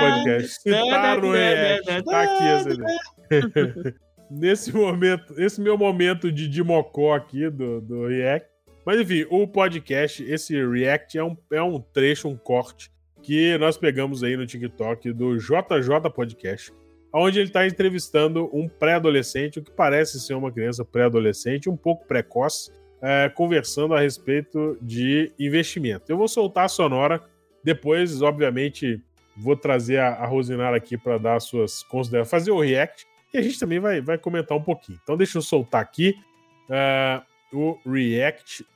Podcast. 0.00 0.64
Tá 0.64 1.16
no 1.16 1.36
EF. 1.36 2.02
Tá 2.04 2.22
aqui 2.22 2.70
esse 2.70 3.15
Nesse 4.30 4.72
momento, 4.72 5.40
esse 5.40 5.60
meu 5.60 5.78
momento 5.78 6.32
de 6.32 6.48
Dimocó 6.48 7.14
aqui 7.14 7.48
do, 7.48 7.80
do 7.80 8.06
React. 8.08 8.48
Mas 8.84 9.00
enfim, 9.00 9.26
o 9.30 9.46
podcast, 9.46 10.22
esse 10.24 10.54
React 10.64 11.18
é 11.18 11.24
um, 11.24 11.36
é 11.52 11.62
um 11.62 11.80
trecho, 11.80 12.28
um 12.28 12.36
corte 12.36 12.90
que 13.26 13.58
nós 13.58 13.76
pegamos 13.76 14.22
aí 14.22 14.36
no 14.36 14.46
TikTok 14.46 15.12
do 15.12 15.36
JJ 15.36 16.10
Podcast, 16.14 16.72
onde 17.12 17.40
ele 17.40 17.48
está 17.48 17.66
entrevistando 17.66 18.48
um 18.52 18.68
pré-adolescente, 18.68 19.58
o 19.58 19.62
que 19.62 19.70
parece 19.72 20.20
ser 20.20 20.34
uma 20.34 20.52
criança 20.52 20.84
pré-adolescente, 20.84 21.68
um 21.68 21.76
pouco 21.76 22.06
precoce, 22.06 22.70
é, 23.02 23.28
conversando 23.28 23.94
a 23.94 24.00
respeito 24.00 24.78
de 24.80 25.32
investimento. 25.40 26.04
Eu 26.08 26.16
vou 26.16 26.28
soltar 26.28 26.66
a 26.66 26.68
sonora, 26.68 27.20
depois, 27.64 28.22
obviamente, 28.22 29.02
vou 29.36 29.56
trazer 29.56 29.98
a, 29.98 30.10
a 30.10 30.26
Rosinara 30.26 30.76
aqui 30.76 30.96
para 30.96 31.18
dar 31.18 31.40
suas 31.40 31.82
considerações, 31.82 32.30
fazer 32.30 32.52
o 32.52 32.60
react, 32.60 33.06
e 33.36 33.38
a 33.38 33.42
gente 33.42 33.58
também 33.58 33.78
vai, 33.78 34.00
vai 34.00 34.16
comentar 34.16 34.56
um 34.56 34.62
pouquinho. 34.62 34.98
Então, 35.02 35.16
deixa 35.16 35.36
eu 35.36 35.42
soltar 35.42 35.82
aqui 35.82 36.14
uh, 36.70 37.22
o 37.52 37.78
react. 37.86 38.66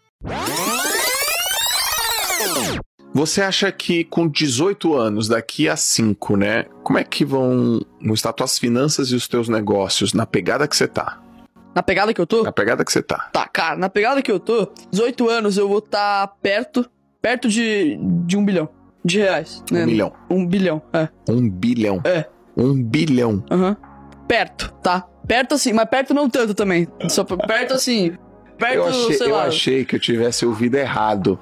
Você 3.15 3.43
acha 3.43 3.73
que 3.73 4.05
com 4.05 4.29
18 4.29 4.95
anos, 4.95 5.29
daqui 5.29 5.69
a 5.69 5.77
5, 5.77 6.37
né? 6.37 6.65
Como 6.85 6.99
é 6.99 7.05
que 7.05 7.25
vão 7.25 7.81
estar 8.13 8.33
tuas 8.35 8.59
finanças 8.59 9.09
e 9.11 9.15
os 9.17 9.27
teus 9.27 9.49
negócios 9.49 10.13
na 10.13 10.27
pegada 10.27 10.69
que 10.69 10.77
você 10.77 10.87
tá? 10.87 11.21
Na 11.75 11.83
pegada 11.83 12.13
que 12.13 12.21
eu 12.21 12.27
tô? 12.27 12.43
Na 12.43 12.53
pegada 12.53 12.85
que 12.85 12.93
você 12.93 13.03
tá. 13.03 13.31
Tá, 13.33 13.49
cara, 13.49 13.77
na 13.77 13.89
pegada 13.89 14.21
que 14.23 14.31
eu 14.31 14.39
tô, 14.39 14.71
18 14.93 15.29
anos 15.29 15.57
eu 15.57 15.69
vou 15.69 15.79
estar 15.79 16.27
tá 16.27 16.35
perto, 16.43 16.89
perto 17.23 17.49
de, 17.49 17.99
de 18.27 18.37
um 18.37 18.45
bilhão 18.45 18.69
de 19.05 19.19
reais. 19.19 19.65
Né? 19.71 19.85
Um 19.85 19.87
milhão. 19.87 20.13
Um 20.29 20.47
bilhão, 20.47 20.83
é. 20.93 21.09
Um 21.29 21.49
bilhão. 21.49 22.01
É. 22.05 22.27
Um 22.57 22.83
bilhão. 22.83 23.43
Aham. 23.51 23.69
Uhum. 23.71 23.90
Perto, 24.31 24.73
tá? 24.81 25.09
Perto 25.27 25.57
assim, 25.57 25.73
mas 25.73 25.87
perto 25.87 26.15
não 26.15 26.31
tanto 26.31 26.55
também. 26.55 26.87
Só 27.09 27.25
perto 27.25 27.75
assim. 27.75 28.17
Perto, 28.57 28.75
eu 28.77 28.87
achei, 28.87 29.13
sei 29.15 29.27
eu 29.27 29.35
lá. 29.35 29.45
achei 29.47 29.85
que 29.85 29.97
eu 29.97 29.99
tivesse 29.99 30.47
ouvido 30.47 30.77
errado. 30.77 31.37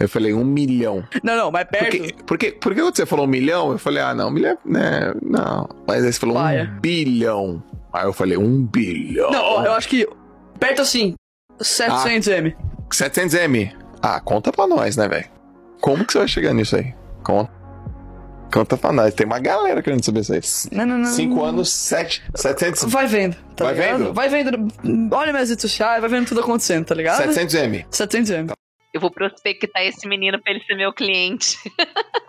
Eu 0.00 0.08
falei 0.08 0.34
um 0.34 0.44
milhão. 0.44 1.04
Não, 1.22 1.36
não, 1.36 1.52
mas 1.52 1.64
perto. 1.68 1.96
Porque, 1.96 2.14
porque, 2.26 2.52
porque 2.60 2.80
quando 2.80 2.96
você 2.96 3.06
falou 3.06 3.24
um 3.24 3.28
milhão, 3.28 3.70
eu 3.70 3.78
falei, 3.78 4.02
ah, 4.02 4.12
não, 4.12 4.30
um 4.30 4.30
milhão, 4.32 4.58
né? 4.64 5.14
Não. 5.22 5.68
Mas 5.86 6.04
aí 6.04 6.12
você 6.12 6.18
falou 6.18 6.38
um 6.38 6.80
bilhão. 6.80 7.62
Aí 7.92 8.04
eu 8.04 8.12
falei, 8.12 8.36
um 8.36 8.66
bilhão. 8.66 9.30
Não, 9.30 9.64
eu 9.64 9.72
acho 9.72 9.88
que 9.88 10.08
perto 10.58 10.82
assim, 10.82 11.14
700M. 11.60 12.56
Ah, 12.58 12.82
700M. 12.90 13.76
Ah, 14.02 14.18
conta 14.18 14.50
pra 14.50 14.66
nós, 14.66 14.96
né, 14.96 15.06
velho? 15.06 15.26
Como 15.80 16.04
que 16.04 16.14
você 16.14 16.18
vai 16.18 16.26
chegar 16.26 16.52
nisso 16.52 16.74
aí? 16.74 16.92
Conta. 17.22 17.61
Conta 18.52 18.76
pra 18.76 18.92
nós. 18.92 19.14
Tem 19.14 19.24
uma 19.24 19.38
galera 19.38 19.82
querendo 19.82 20.04
saber 20.04 20.20
isso 20.20 20.32
aí. 20.34 20.40
Não, 20.76 20.84
não, 20.84 20.98
não. 20.98 21.06
Cinco 21.06 21.42
anos, 21.42 21.70
sete, 21.70 22.22
700... 22.34 22.84
Vai 22.92 23.06
vendo, 23.06 23.34
tá 23.56 23.64
vai 23.64 23.74
ligado? 23.74 23.98
vendo? 23.98 24.12
Vai 24.12 24.28
vendo. 24.28 24.68
Olha 25.14 25.32
minhas 25.32 25.48
redes 25.48 25.62
sociais, 25.62 26.00
vai 26.00 26.10
vendo 26.10 26.28
tudo 26.28 26.40
acontecendo, 26.40 26.84
tá 26.84 26.94
ligado? 26.94 27.22
700M. 27.22 27.86
700M. 27.88 28.52
Eu 28.92 29.00
vou 29.00 29.10
prospectar 29.10 29.82
esse 29.82 30.06
menino 30.06 30.38
pra 30.40 30.52
ele 30.52 30.62
ser 30.64 30.74
meu 30.74 30.92
cliente. 30.92 31.56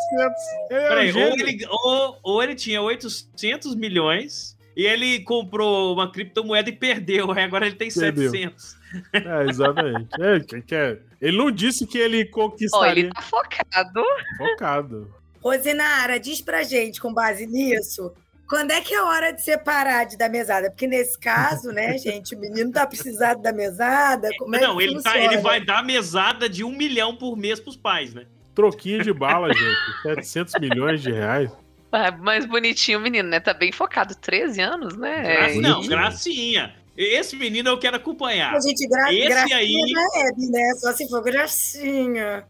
Ele 0.71 0.89
Peraí, 0.89 1.13
ou, 1.13 1.21
ele, 1.21 1.59
ou, 1.69 2.19
ou 2.23 2.43
ele 2.43 2.55
tinha 2.55 2.81
800 2.83 3.75
milhões 3.75 4.57
e 4.77 4.87
ele 4.87 5.21
comprou 5.21 5.93
uma 5.93 6.11
criptomoeda 6.11 6.71
e 6.71 6.73
perdeu. 6.73 7.31
Agora 7.33 7.67
ele 7.67 7.77
tem 7.77 7.93
perdeu. 7.93 8.31
700. 8.31 8.81
É, 9.13 9.49
exatamente. 9.49 10.09
É, 10.21 10.41
que 10.61 10.75
é. 10.75 10.99
Ele 11.21 11.37
não 11.37 11.51
disse 11.51 11.87
que 11.87 11.99
ele 11.99 12.25
conquistaria. 12.25 12.89
Oh, 12.89 12.99
ele 12.99 13.11
tá 13.11 13.23
focado. 13.23 14.03
Focado. 14.39 15.15
Rosinara, 15.43 16.19
diz 16.19 16.41
pra 16.41 16.63
gente, 16.63 17.01
com 17.01 17.13
base 17.13 17.47
nisso, 17.47 18.13
quando 18.51 18.73
é 18.73 18.81
que 18.81 18.93
é 18.93 19.01
hora 19.01 19.33
de 19.33 19.41
separar 19.43 20.05
de 20.05 20.19
dar 20.19 20.29
mesada? 20.29 20.71
Porque 20.71 20.89
nesse 20.89 21.17
caso, 21.17 21.71
né, 21.71 21.97
gente, 22.03 22.35
o 22.35 22.39
menino 22.39 22.73
tá 22.73 22.85
precisando 22.85 23.41
da 23.41 23.53
mesada. 23.53 24.29
Como 24.37 24.57
é 24.57 24.61
não, 24.61 24.81
ele, 24.81 25.01
tá, 25.01 25.17
ele 25.17 25.39
vai 25.39 25.65
dar 25.65 25.85
mesada 25.85 26.49
de 26.49 26.65
um 26.65 26.77
milhão 26.77 27.15
por 27.15 27.37
mês 27.37 27.61
pros 27.61 27.77
pais, 27.77 28.13
né? 28.13 28.27
Troquinho 28.53 29.05
de 29.05 29.13
bala, 29.13 29.55
gente. 29.55 30.03
700 30.03 30.55
milhões 30.61 31.01
de 31.01 31.13
reais. 31.13 31.51
É 31.93 32.11
mais 32.11 32.45
bonitinho 32.45 32.99
o 32.99 33.03
menino, 33.03 33.29
né? 33.29 33.39
Tá 33.39 33.55
bem 33.55 33.71
focado. 33.71 34.17
13 34.17 34.61
anos, 34.61 34.97
né? 34.97 35.23
Graça, 35.23 35.55
é, 35.55 35.61
não, 35.61 35.87
gracinha. 35.87 36.75
Esse 36.97 37.37
menino 37.37 37.71
eu 37.71 37.79
quero 37.79 37.97
acompanhar. 37.97 38.55
A 38.55 38.61
gente 38.61 38.87
gra 38.89 39.13
Esse 39.13 39.29
gracinha 39.29 39.57
aí... 39.57 39.75
na 39.93 40.03
Hebe, 40.21 40.51
né? 40.51 40.75
Só 40.77 40.93
se 40.93 41.09
for 41.09 41.23
gracinha. 41.23 42.45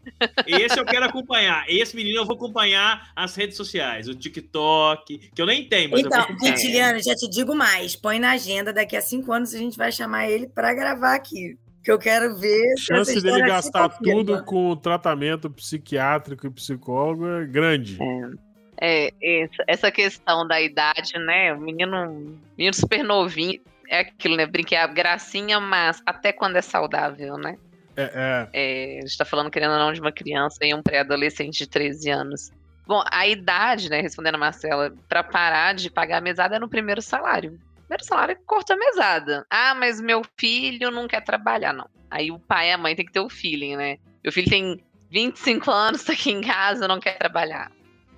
Esse 0.45 0.79
eu 0.79 0.85
quero 0.85 1.05
acompanhar. 1.05 1.63
Esse 1.69 1.95
menino 1.95 2.19
eu 2.19 2.25
vou 2.25 2.35
acompanhar 2.35 3.11
as 3.15 3.35
redes 3.35 3.55
sociais, 3.55 4.07
o 4.07 4.15
TikTok, 4.15 5.29
que 5.33 5.41
eu 5.41 5.45
nem 5.45 5.67
tenho, 5.67 5.91
mas 5.91 6.01
então, 6.01 6.21
eu 6.21 6.27
vou. 6.27 6.37
Quintiliano, 6.37 7.01
já 7.01 7.15
te 7.15 7.29
digo 7.29 7.55
mais. 7.55 7.95
Põe 7.95 8.19
na 8.19 8.31
agenda, 8.31 8.73
daqui 8.73 8.97
a 8.97 9.01
cinco 9.01 9.31
anos 9.31 9.53
a 9.53 9.57
gente 9.57 9.77
vai 9.77 9.91
chamar 9.91 10.29
ele 10.29 10.47
para 10.47 10.73
gravar 10.73 11.15
aqui. 11.15 11.57
Que 11.83 11.91
eu 11.91 11.97
quero 11.97 12.37
ver. 12.37 12.75
Chance 12.77 13.21
dele 13.21 13.41
gastar 13.41 13.89
tudo 13.89 14.43
com 14.43 14.75
tratamento 14.75 15.49
psiquiátrico 15.49 16.45
e 16.45 16.51
psicólogo 16.51 17.27
é 17.27 17.45
grande. 17.45 17.97
É. 18.01 18.51
É, 18.83 19.47
essa 19.67 19.91
questão 19.91 20.47
da 20.47 20.59
idade, 20.59 21.13
né? 21.19 21.53
O 21.53 21.61
menino, 21.61 22.35
menino 22.57 22.73
super 22.73 23.03
novinho, 23.03 23.61
é 23.91 23.99
aquilo, 23.99 24.37
né? 24.37 24.45
Brinquei 24.45 24.77
a 24.77 24.87
gracinha, 24.87 25.59
mas 25.59 26.01
até 26.05 26.31
quando 26.31 26.55
é 26.55 26.61
saudável, 26.61 27.35
né? 27.37 27.57
É, 27.97 28.03
é. 28.03 28.49
é, 28.53 28.97
a 28.99 29.01
gente 29.01 29.17
tá 29.17 29.25
falando, 29.25 29.51
querendo 29.51 29.73
ou 29.73 29.79
não, 29.79 29.91
de 29.91 29.99
uma 29.99 30.13
criança 30.13 30.65
e 30.65 30.73
um 30.73 30.81
pré-adolescente 30.81 31.57
de 31.57 31.67
13 31.67 32.09
anos. 32.09 32.51
Bom, 32.87 33.03
a 33.11 33.27
idade, 33.27 33.89
né, 33.89 33.99
respondendo 33.99 34.35
a 34.35 34.37
Marcela, 34.37 34.93
para 35.09 35.21
parar 35.21 35.75
de 35.75 35.91
pagar 35.91 36.19
a 36.19 36.21
mesada 36.21 36.55
é 36.55 36.59
no 36.59 36.69
primeiro 36.69 37.01
salário. 37.01 37.59
Primeiro 37.81 38.05
salário 38.05 38.37
corta 38.45 38.73
a 38.73 38.77
mesada. 38.77 39.45
Ah, 39.49 39.75
mas 39.75 39.99
meu 39.99 40.21
filho 40.39 40.89
não 40.89 41.05
quer 41.05 41.21
trabalhar, 41.21 41.73
não. 41.73 41.89
Aí 42.09 42.31
o 42.31 42.39
pai 42.39 42.69
e 42.69 42.71
a 42.71 42.77
mãe 42.77 42.95
tem 42.95 43.05
que 43.05 43.11
ter 43.11 43.19
o 43.19 43.29
feeling, 43.29 43.75
né? 43.75 43.97
Meu 44.23 44.31
filho 44.31 44.49
tem 44.49 44.81
25 45.09 45.69
anos, 45.69 46.05
tá 46.05 46.13
aqui 46.13 46.31
em 46.31 46.39
casa, 46.39 46.87
não 46.87 46.99
quer 46.99 47.17
trabalhar. 47.17 47.69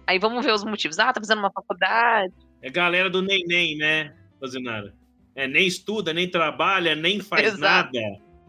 Aí 0.05 0.19
vamos 0.19 0.45
ver 0.45 0.53
os 0.53 0.63
motivos. 0.63 0.99
Ah, 0.99 1.11
tá 1.11 1.19
fazendo 1.19 1.39
uma 1.39 1.51
faculdade. 1.51 2.33
É 2.61 2.69
galera 2.69 3.09
do 3.09 3.23
neném, 3.23 3.75
né, 3.75 4.13
Rosinara? 4.39 4.93
É, 5.35 5.47
nem 5.47 5.67
estuda, 5.67 6.13
nem 6.13 6.29
trabalha, 6.29 6.95
nem 6.95 7.19
faz 7.19 7.53
Exato. 7.53 7.91
nada. 7.93 7.99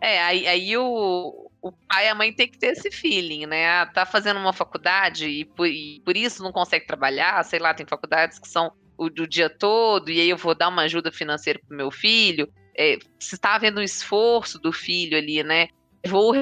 É, 0.01 0.23
aí, 0.23 0.47
aí 0.47 0.77
o, 0.77 1.51
o 1.63 1.73
pai 1.73 2.07
e 2.07 2.09
a 2.09 2.15
mãe 2.15 2.33
tem 2.33 2.47
que 2.47 2.59
ter 2.59 2.73
esse 2.73 2.91
feeling, 2.91 3.47
né? 3.47 3.67
Ah, 3.67 3.87
tá 3.87 4.05
fazendo 4.05 4.39
uma 4.39 4.53
faculdade 4.53 5.27
e 5.27 5.45
por, 5.47 5.67
e 5.67 6.03
por 6.05 6.15
isso 6.17 6.43
não 6.43 6.53
consegue 6.53 6.87
trabalhar, 6.87 7.43
sei 7.45 7.59
lá, 7.59 7.73
tem 7.73 7.87
faculdades 7.87 8.39
que 8.39 8.49
são 8.49 8.71
o 8.99 9.09
do 9.09 9.27
dia 9.27 9.49
todo, 9.51 10.11
e 10.11 10.21
aí 10.21 10.29
eu 10.29 10.37
vou 10.37 10.55
dar 10.55 10.69
uma 10.69 10.83
ajuda 10.83 11.11
financeira 11.11 11.59
pro 11.67 11.77
meu 11.77 11.91
filho. 11.91 12.49
é, 12.77 12.99
se 13.19 13.35
está 13.35 13.55
havendo 13.55 13.81
um 13.81 13.83
esforço 13.83 14.59
do 14.59 14.73
filho 14.73 15.17
ali, 15.17 15.43
né? 15.43 15.69
Vou 16.07 16.35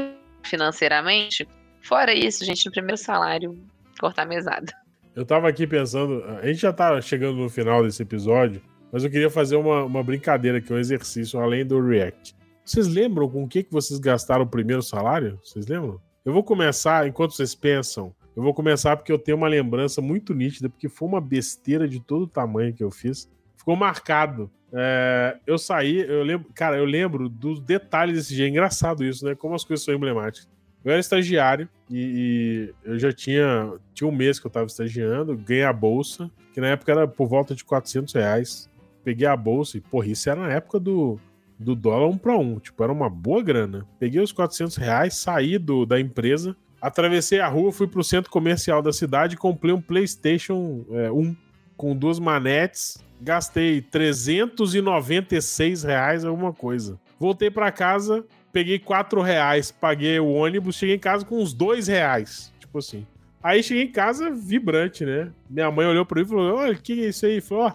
financeiramente. 0.43 1.47
Fora 1.83 2.13
isso, 2.13 2.45
gente, 2.45 2.67
no 2.67 2.73
primeiro 2.73 2.97
salário, 2.97 3.57
cortar 4.01 4.27
mesada. 4.27 4.73
Eu 5.15 5.25
tava 5.25 5.49
aqui 5.49 5.67
pensando, 5.67 6.25
a 6.25 6.47
gente 6.47 6.61
já 6.61 6.73
tá 6.73 7.01
chegando 7.01 7.37
no 7.37 7.51
final 7.51 7.83
desse 7.83 8.03
episódio, 8.03 8.63
mas 8.93 9.03
eu 9.03 9.11
queria 9.11 9.31
fazer 9.31 9.57
uma, 9.57 9.85
uma 9.85 10.05
brincadeira 10.05 10.59
aqui, 10.59 10.73
um 10.73 10.79
exercício 10.79 11.41
além 11.41 11.65
do 11.65 11.81
React. 11.81 12.37
Vocês 12.65 12.87
lembram 12.87 13.29
com 13.29 13.43
o 13.43 13.49
que, 13.49 13.63
que 13.63 13.73
vocês 13.73 13.99
gastaram 13.99 14.45
o 14.45 14.49
primeiro 14.49 14.83
salário? 14.83 15.41
Vocês 15.43 15.67
lembram? 15.67 15.99
Eu 16.25 16.33
vou 16.33 16.45
começar, 16.45 17.09
enquanto 17.09 17.35
vocês 17.35 17.55
pensam, 17.55 18.15
eu 18.37 18.43
vou 18.43 18.55
começar 18.55 18.97
porque 18.97 19.11
eu 19.11 19.19
tenho 19.19 19.37
uma 19.37 19.49
lembrança 19.49 20.01
muito 20.01 20.35
nítida, 20.35 20.69
porque 20.69 20.89
foi 20.89 21.09
uma 21.09 21.21
besteira 21.21 21.89
de 21.89 22.01
todo 22.01 22.27
tamanho 22.27 22.73
que 22.73 22.85
eu 22.85 22.91
fiz. 22.91 23.29
Ficou 23.57 23.75
marcado. 23.75 24.51
É, 24.73 25.37
eu 25.47 25.59
saí, 25.59 26.01
eu 26.01 26.23
lembro, 26.23 26.49
cara, 26.55 26.77
eu 26.77 26.85
lembro 26.85 27.29
dos 27.29 27.61
detalhes 27.61 28.17
desse 28.17 28.35
dia. 28.35 28.47
É 28.47 28.49
engraçado 28.49 29.05
isso, 29.05 29.25
né? 29.25 29.35
Como 29.35 29.55
as 29.55 29.65
coisas 29.65 29.85
são 29.85 29.95
emblemáticas. 29.95 30.49
Eu 30.85 30.91
era 30.91 31.01
estagiário 31.01 31.69
e, 31.91 32.73
e 32.85 32.91
eu 32.91 32.99
já 32.99 33.13
tinha, 33.13 33.73
tinha 33.95 34.09
um 34.09 34.15
mês 34.15 34.41
que 34.41 34.47
eu 34.47 34.51
tava 34.51 34.67
estagiando, 34.67 35.37
ganhei 35.37 35.65
a 35.65 35.73
bolsa, 35.73 36.31
que 36.53 36.61
na 36.61 36.69
época 36.69 36.91
era 36.91 37.07
por 37.07 37.29
volta 37.29 37.55
de 37.55 37.65
400 37.65 38.15
reais. 38.15 38.71
Peguei 39.05 39.27
a 39.27 39.37
bolsa 39.37 39.77
e, 39.77 39.81
porra, 39.81 40.07
isso 40.07 40.31
era 40.31 40.41
na 40.41 40.53
época 40.53 40.79
do, 40.79 41.19
do 41.59 41.75
dólar 41.75 42.07
um 42.09 42.19
para 42.19 42.37
um. 42.37 42.59
Tipo, 42.59 42.85
era 42.85 42.93
uma 42.93 43.11
boa 43.11 43.43
grana. 43.43 43.87
Peguei 43.99 44.21
os 44.21 44.33
400 44.33 44.77
reais, 44.77 45.15
saí 45.15 45.59
do, 45.59 45.87
da 45.87 46.01
empresa, 46.01 46.55
atravessei 46.81 47.41
a 47.41 47.49
rua, 47.49 47.73
fui 47.73 47.87
pro 47.87 48.05
centro 48.05 48.31
comercial 48.31 48.83
da 48.83 48.93
cidade 48.93 49.35
e 49.35 49.39
comprei 49.39 49.73
um 49.73 49.81
PlayStation 49.81 50.85
é, 50.91 51.11
1 51.11 51.35
com 51.77 51.97
duas 51.97 52.19
manetes. 52.19 53.03
Gastei 53.21 53.81
396 53.81 55.85
reais 55.85 56.25
alguma 56.25 56.53
coisa. 56.53 56.99
Voltei 57.19 57.51
para 57.51 57.71
casa, 57.71 58.25
peguei 58.53 58.81
4 58.81 59.21
reais, 59.21 59.71
paguei 59.71 60.19
o 60.19 60.29
ônibus, 60.29 60.77
cheguei 60.77 60.97
em 60.97 60.99
casa 60.99 61.25
com 61.25 61.41
uns 61.41 61.53
2 61.53 61.87
reais. 61.87 62.53
Tipo 62.59 62.79
assim. 62.79 63.07
Aí 63.43 63.63
cheguei 63.63 63.85
em 63.85 63.93
casa 63.93 64.31
vibrante, 64.31 65.05
né? 65.05 65.31
Minha 65.51 65.71
mãe 65.71 65.87
olhou 65.87 66.07
para 66.07 66.21
mim 66.21 66.27
e 66.27 66.29
falou: 66.29 66.57
Olha, 66.57 66.73
o 66.73 66.81
que 66.81 67.05
é 67.05 67.09
isso 67.09 67.27
aí? 67.27 67.41
Falou: 67.41 67.65
Ó, 67.65 67.73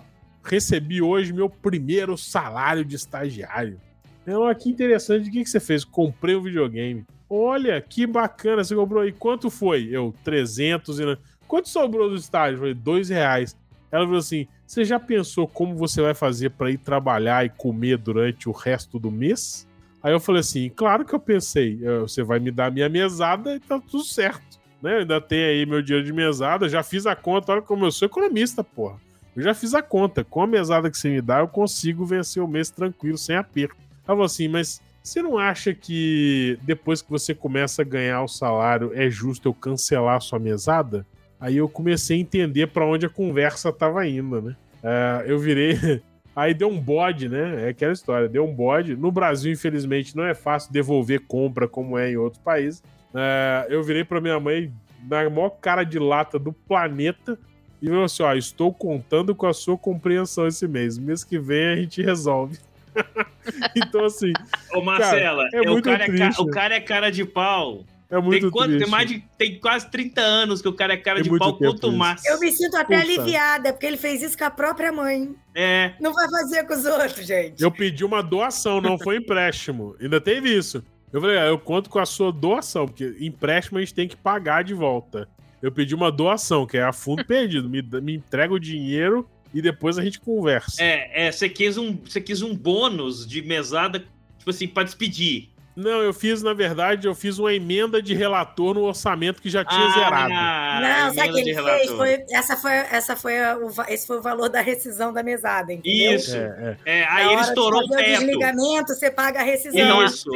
recebi 0.47 1.01
hoje 1.01 1.33
meu 1.33 1.49
primeiro 1.49 2.17
salário 2.17 2.85
de 2.85 2.95
estagiário. 2.95 3.79
Então, 4.23 4.53
que 4.55 4.69
interessante. 4.69 5.29
O 5.29 5.31
que, 5.31 5.43
que 5.43 5.49
você 5.49 5.59
fez? 5.59 5.83
Comprei 5.83 6.35
um 6.35 6.41
videogame. 6.41 7.05
Olha, 7.29 7.79
que 7.81 8.07
bacana. 8.07 8.63
Você 8.63 8.75
comprou 8.75 9.01
aí. 9.01 9.11
Quanto 9.11 9.49
foi? 9.49 9.87
Eu, 9.91 10.13
300 10.23 10.99
e... 10.99 11.17
Quanto 11.47 11.69
sobrou 11.69 12.09
do 12.09 12.15
estágio? 12.15 12.55
Eu 12.55 12.59
falei, 12.59 12.73
dois 12.73 13.09
reais. 13.09 13.55
Ela 13.89 14.03
falou 14.03 14.19
assim, 14.19 14.47
você 14.65 14.83
já 14.83 14.99
pensou 14.99 15.47
como 15.47 15.75
você 15.75 16.01
vai 16.01 16.13
fazer 16.13 16.49
para 16.51 16.69
ir 16.69 16.77
trabalhar 16.77 17.45
e 17.45 17.49
comer 17.49 17.97
durante 17.97 18.49
o 18.49 18.51
resto 18.51 18.99
do 18.99 19.09
mês? 19.09 19.65
Aí 20.03 20.11
eu 20.11 20.19
falei 20.19 20.41
assim, 20.41 20.69
claro 20.69 21.05
que 21.05 21.15
eu 21.15 21.19
pensei. 21.19 21.79
Você 22.01 22.21
vai 22.21 22.39
me 22.39 22.51
dar 22.51 22.65
a 22.65 22.71
minha 22.71 22.89
mesada 22.89 23.55
e 23.55 23.59
tá 23.59 23.79
tudo 23.79 24.03
certo. 24.03 24.59
Né? 24.81 24.95
Eu 24.95 24.99
ainda 24.99 25.21
tem 25.21 25.43
aí 25.43 25.65
meu 25.65 25.81
dinheiro 25.81 26.05
de 26.05 26.13
mesada. 26.13 26.67
Já 26.67 26.83
fiz 26.83 27.05
a 27.05 27.15
conta. 27.15 27.53
Olha 27.53 27.61
como 27.61 27.85
eu 27.85 27.91
sou 27.91 28.05
economista, 28.05 28.61
porra. 28.61 29.06
Eu 29.37 29.43
já 29.43 29.53
fiz 29.53 29.75
a 29.75 29.83
conta. 29.83 30.23
Com 30.23 30.41
a 30.41 30.47
mesada 30.47 30.89
que 30.89 30.97
você 30.97 31.09
me 31.09 31.21
dá, 31.21 31.39
eu 31.39 31.47
consigo 31.47 32.03
vencer 32.03 32.41
o 32.41 32.47
mês 32.47 32.71
tranquilo, 32.71 33.19
sem 33.19 33.35
aperto. 33.35 33.75
Falou 34.03 34.23
assim, 34.23 34.47
mas 34.47 34.81
você 35.03 35.21
não 35.21 35.37
acha 35.37 35.75
que 35.75 36.57
depois 36.63 37.03
que 37.03 37.11
você 37.11 37.35
começa 37.35 37.83
a 37.83 37.85
ganhar 37.85 38.23
o 38.23 38.27
salário, 38.27 38.91
é 38.95 39.07
justo 39.11 39.47
eu 39.47 39.53
cancelar 39.53 40.15
a 40.15 40.19
sua 40.19 40.39
mesada? 40.39 41.05
Aí 41.39 41.57
eu 41.57 41.69
comecei 41.69 42.17
a 42.17 42.19
entender 42.19 42.65
para 42.67 42.83
onde 42.83 43.05
a 43.05 43.09
conversa 43.09 43.71
tava 43.71 44.07
indo, 44.07 44.41
né? 44.41 44.55
Uh, 44.83 45.27
eu 45.27 45.37
virei. 45.37 46.01
Aí 46.35 46.55
deu 46.55 46.67
um 46.67 46.79
bode, 46.79 47.29
né? 47.29 47.67
É 47.67 47.69
aquela 47.69 47.93
história, 47.93 48.27
deu 48.27 48.43
um 48.43 48.53
bode. 48.53 48.95
No 48.95 49.11
Brasil, 49.11 49.51
infelizmente, 49.51 50.15
não 50.15 50.25
é 50.25 50.33
fácil 50.33 50.73
devolver 50.73 51.21
compra 51.27 51.67
como 51.67 51.95
é 51.95 52.11
em 52.11 52.17
outros 52.17 52.41
países. 52.41 52.79
Uh, 53.13 53.69
eu 53.69 53.83
virei 53.83 54.03
para 54.03 54.19
minha 54.19 54.39
mãe 54.39 54.73
na 55.07 55.29
maior 55.29 55.51
cara 55.51 55.83
de 55.83 55.99
lata 55.99 56.39
do 56.39 56.51
planeta 56.51 57.37
e 57.81 57.87
falou 57.87 58.03
assim: 58.03 58.23
ó, 58.23 58.33
estou 58.33 58.73
contando 58.73 59.35
com 59.35 59.47
a 59.47 59.53
sua 59.53 59.77
compreensão 59.77 60.47
esse 60.47 60.67
mês. 60.67 60.97
Mês 60.97 61.23
que 61.23 61.37
vem 61.37 61.67
a 61.67 61.75
gente 61.75 62.01
resolve. 62.01 62.57
então, 63.75 64.05
assim. 64.05 64.33
Ô, 64.73 64.81
Marcela, 64.81 65.49
cara, 65.51 65.65
é 65.65 65.71
o, 65.71 65.81
cara 65.81 66.03
é 66.03 66.17
ca... 66.17 66.41
o 66.41 66.47
cara 66.47 66.75
é 66.75 66.79
cara 66.79 67.11
de 67.11 67.25
pau. 67.25 67.85
É 68.09 68.17
muito 68.19 68.43
tem, 68.43 68.51
quanto, 68.51 68.77
tem, 68.77 68.87
mais 68.87 69.09
de, 69.09 69.21
tem 69.37 69.59
quase 69.59 69.89
30 69.91 70.21
anos 70.21 70.61
que 70.61 70.67
o 70.67 70.73
cara 70.73 70.93
é 70.93 70.97
cara 70.97 71.21
tem 71.21 71.31
de 71.31 71.37
pau, 71.37 71.57
quanto 71.57 71.91
mais. 71.91 72.23
Eu 72.25 72.39
me 72.39 72.49
sinto 72.51 72.77
até 72.77 73.01
Puxa. 73.01 73.01
aliviada, 73.01 73.73
porque 73.73 73.85
ele 73.85 73.97
fez 73.97 74.23
isso 74.23 74.37
com 74.37 74.45
a 74.45 74.49
própria 74.49 74.93
mãe. 74.93 75.35
É. 75.53 75.93
Não 75.99 76.13
vai 76.13 76.29
fazer 76.29 76.63
com 76.65 76.73
os 76.73 76.85
outros, 76.85 77.25
gente. 77.27 77.61
Eu 77.61 77.69
pedi 77.69 78.05
uma 78.05 78.23
doação, 78.23 78.79
não 78.79 78.97
foi 78.97 79.17
empréstimo. 79.17 79.93
Ainda 79.99 80.21
teve 80.21 80.55
isso. 80.55 80.81
Eu 81.11 81.19
falei, 81.19 81.37
ah, 81.37 81.47
eu 81.47 81.59
conto 81.59 81.89
com 81.89 81.99
a 81.99 82.05
sua 82.05 82.31
doação, 82.31 82.85
porque 82.85 83.15
empréstimo 83.19 83.77
a 83.77 83.81
gente 83.81 83.93
tem 83.93 84.07
que 84.07 84.15
pagar 84.15 84.63
de 84.63 84.73
volta. 84.73 85.27
Eu 85.61 85.71
pedi 85.71 85.95
uma 85.95 86.11
doação, 86.11 86.65
que 86.65 86.77
é 86.77 86.83
a 86.83 86.93
fundo 86.93 87.25
perdido. 87.25 87.69
Me, 87.69 87.81
me 88.01 88.15
entrega 88.15 88.53
o 88.53 88.59
dinheiro 88.59 89.27
e 89.53 89.61
depois 89.61 89.97
a 89.97 90.03
gente 90.03 90.19
conversa. 90.19 90.81
É, 90.81 91.27
é, 91.27 91.31
você 91.31 91.49
quis 91.49 91.77
um, 91.77 91.97
você 91.97 92.21
quis 92.21 92.41
um 92.41 92.55
bônus 92.55 93.25
de 93.25 93.41
mesada, 93.41 93.99
tipo 94.37 94.49
assim, 94.49 94.67
para 94.67 94.83
despedir. 94.83 95.49
Não, 95.77 96.01
eu 96.01 96.11
fiz, 96.11 96.41
na 96.41 96.53
verdade, 96.53 97.05
eu 97.05 97.13
fiz 97.13 97.37
uma 97.37 97.53
emenda 97.53 98.01
de 98.01 98.15
relator 98.15 98.73
no 98.73 98.81
orçamento 98.81 99.39
que 99.39 99.47
já 99.47 99.63
tinha 99.63 99.85
ah, 99.85 99.93
zerado. 99.93 100.33
Não, 100.81 101.13
sabe 101.13 101.29
o 101.29 101.33
que 101.35 101.39
ele 101.41 101.53
fez? 101.53 101.91
Foi, 101.91 102.25
essa 102.31 102.57
foi, 102.57 102.71
essa 102.71 103.15
foi 103.15 103.33
o, 103.55 103.71
esse 103.87 104.07
foi 104.07 104.17
o 104.17 104.21
valor 104.23 104.49
da 104.49 104.59
rescisão 104.59 105.13
da 105.13 105.21
mesada, 105.21 105.71
entendeu? 105.71 106.15
Isso. 106.15 106.35
É, 106.35 106.77
é. 106.83 106.99
é 107.01 107.07
aí 107.07 107.31
ele 107.31 107.41
estourou 107.41 107.83
o 107.83 107.89
teto. 107.89 108.01
o 108.01 108.03
desligamento, 108.03 108.95
você 108.95 109.11
paga 109.11 109.41
a 109.41 109.43
rescisão. 109.43 110.03
Isso. 110.03 110.31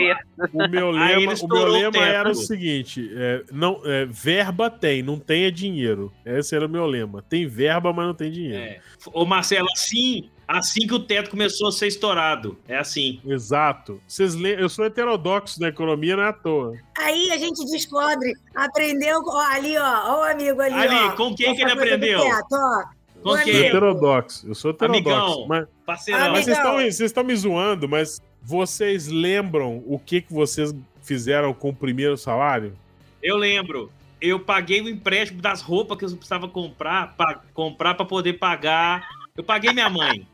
O 0.54 0.68
meu 0.68 0.92
lema, 0.92 1.34
o 1.42 1.48
meu 1.48 1.66
lema 1.66 2.06
era 2.06 2.30
o 2.30 2.36
seguinte, 2.36 3.12
é, 3.16 3.44
não, 3.52 3.82
é, 3.84 4.06
verba 4.06 4.70
tem, 4.70 5.02
não 5.02 5.18
tenha 5.18 5.52
dinheiro. 5.52 6.14
Esse 6.24 6.56
era 6.56 6.68
o 6.68 6.70
meu 6.70 6.86
lema. 6.86 7.26
Tem 7.28 7.48
verba, 7.48 7.92
mas 7.92 8.06
não 8.06 8.14
tem 8.14 8.30
dinheiro. 8.30 8.64
É. 8.64 8.80
Ô 9.12 9.26
Marcelo, 9.26 9.68
sim, 9.74 10.30
Assim 10.52 10.86
que 10.86 10.94
o 10.94 11.00
teto 11.00 11.30
começou 11.30 11.70
a 11.70 11.72
ser 11.72 11.88
estourado. 11.88 12.58
É 12.68 12.78
assim. 12.78 13.22
Exato. 13.26 14.02
Vocês 14.06 14.36
le... 14.36 14.52
Eu 14.52 14.68
sou 14.68 14.84
heterodoxo 14.84 15.62
na 15.62 15.70
economia, 15.70 16.18
não 16.18 16.24
é 16.24 16.28
à 16.28 16.34
toa. 16.34 16.78
Aí 16.98 17.32
a 17.32 17.38
gente 17.38 17.64
descobre, 17.72 18.34
aprendeu. 18.54 19.22
Ó, 19.26 19.40
ali, 19.40 19.78
ó, 19.78 20.12
ó 20.12 20.20
o 20.20 20.24
amigo 20.24 20.62
ali. 20.62 20.74
Ali, 20.74 20.96
ó, 20.96 21.12
com 21.16 21.34
quem 21.34 21.56
que 21.56 21.62
ele 21.62 21.72
aprendeu? 21.72 22.20
Teto, 22.20 22.48
ó. 22.52 22.84
Com 23.24 23.38
quem? 23.38 23.54
Eu 23.54 23.60
sou 23.60 23.66
heterodoxo. 23.66 24.48
Eu 24.48 24.56
sou 24.56 24.72
heterodoxo. 24.72 25.10
Amigão, 25.10 25.48
mas, 25.48 25.68
parceirão. 25.86 26.32
mas 26.32 26.44
vocês 26.44 26.58
estão, 26.58 26.74
vocês 26.74 27.00
estão 27.00 27.24
me 27.24 27.36
zoando, 27.36 27.88
mas 27.88 28.22
vocês 28.42 29.08
lembram 29.08 29.82
o 29.88 29.98
que, 29.98 30.22
que 30.22 30.34
vocês 30.34 30.76
fizeram 31.02 31.54
com 31.54 31.70
o 31.70 31.76
primeiro 31.76 32.18
salário? 32.18 32.78
Eu 33.24 33.38
lembro. 33.38 33.90
Eu 34.20 34.38
paguei 34.40 34.82
o 34.82 34.90
empréstimo 34.90 35.42
das 35.42 35.62
roupas 35.62 35.98
que 35.98 36.04
eu 36.04 36.10
precisava 36.10 36.48
comprar 36.50 37.16
para 37.16 37.40
comprar 37.54 37.94
para 37.94 38.06
poder 38.06 38.34
pagar. 38.34 39.08
Eu 39.36 39.44
paguei 39.46 39.72
minha 39.72 39.90
mãe 39.90 40.28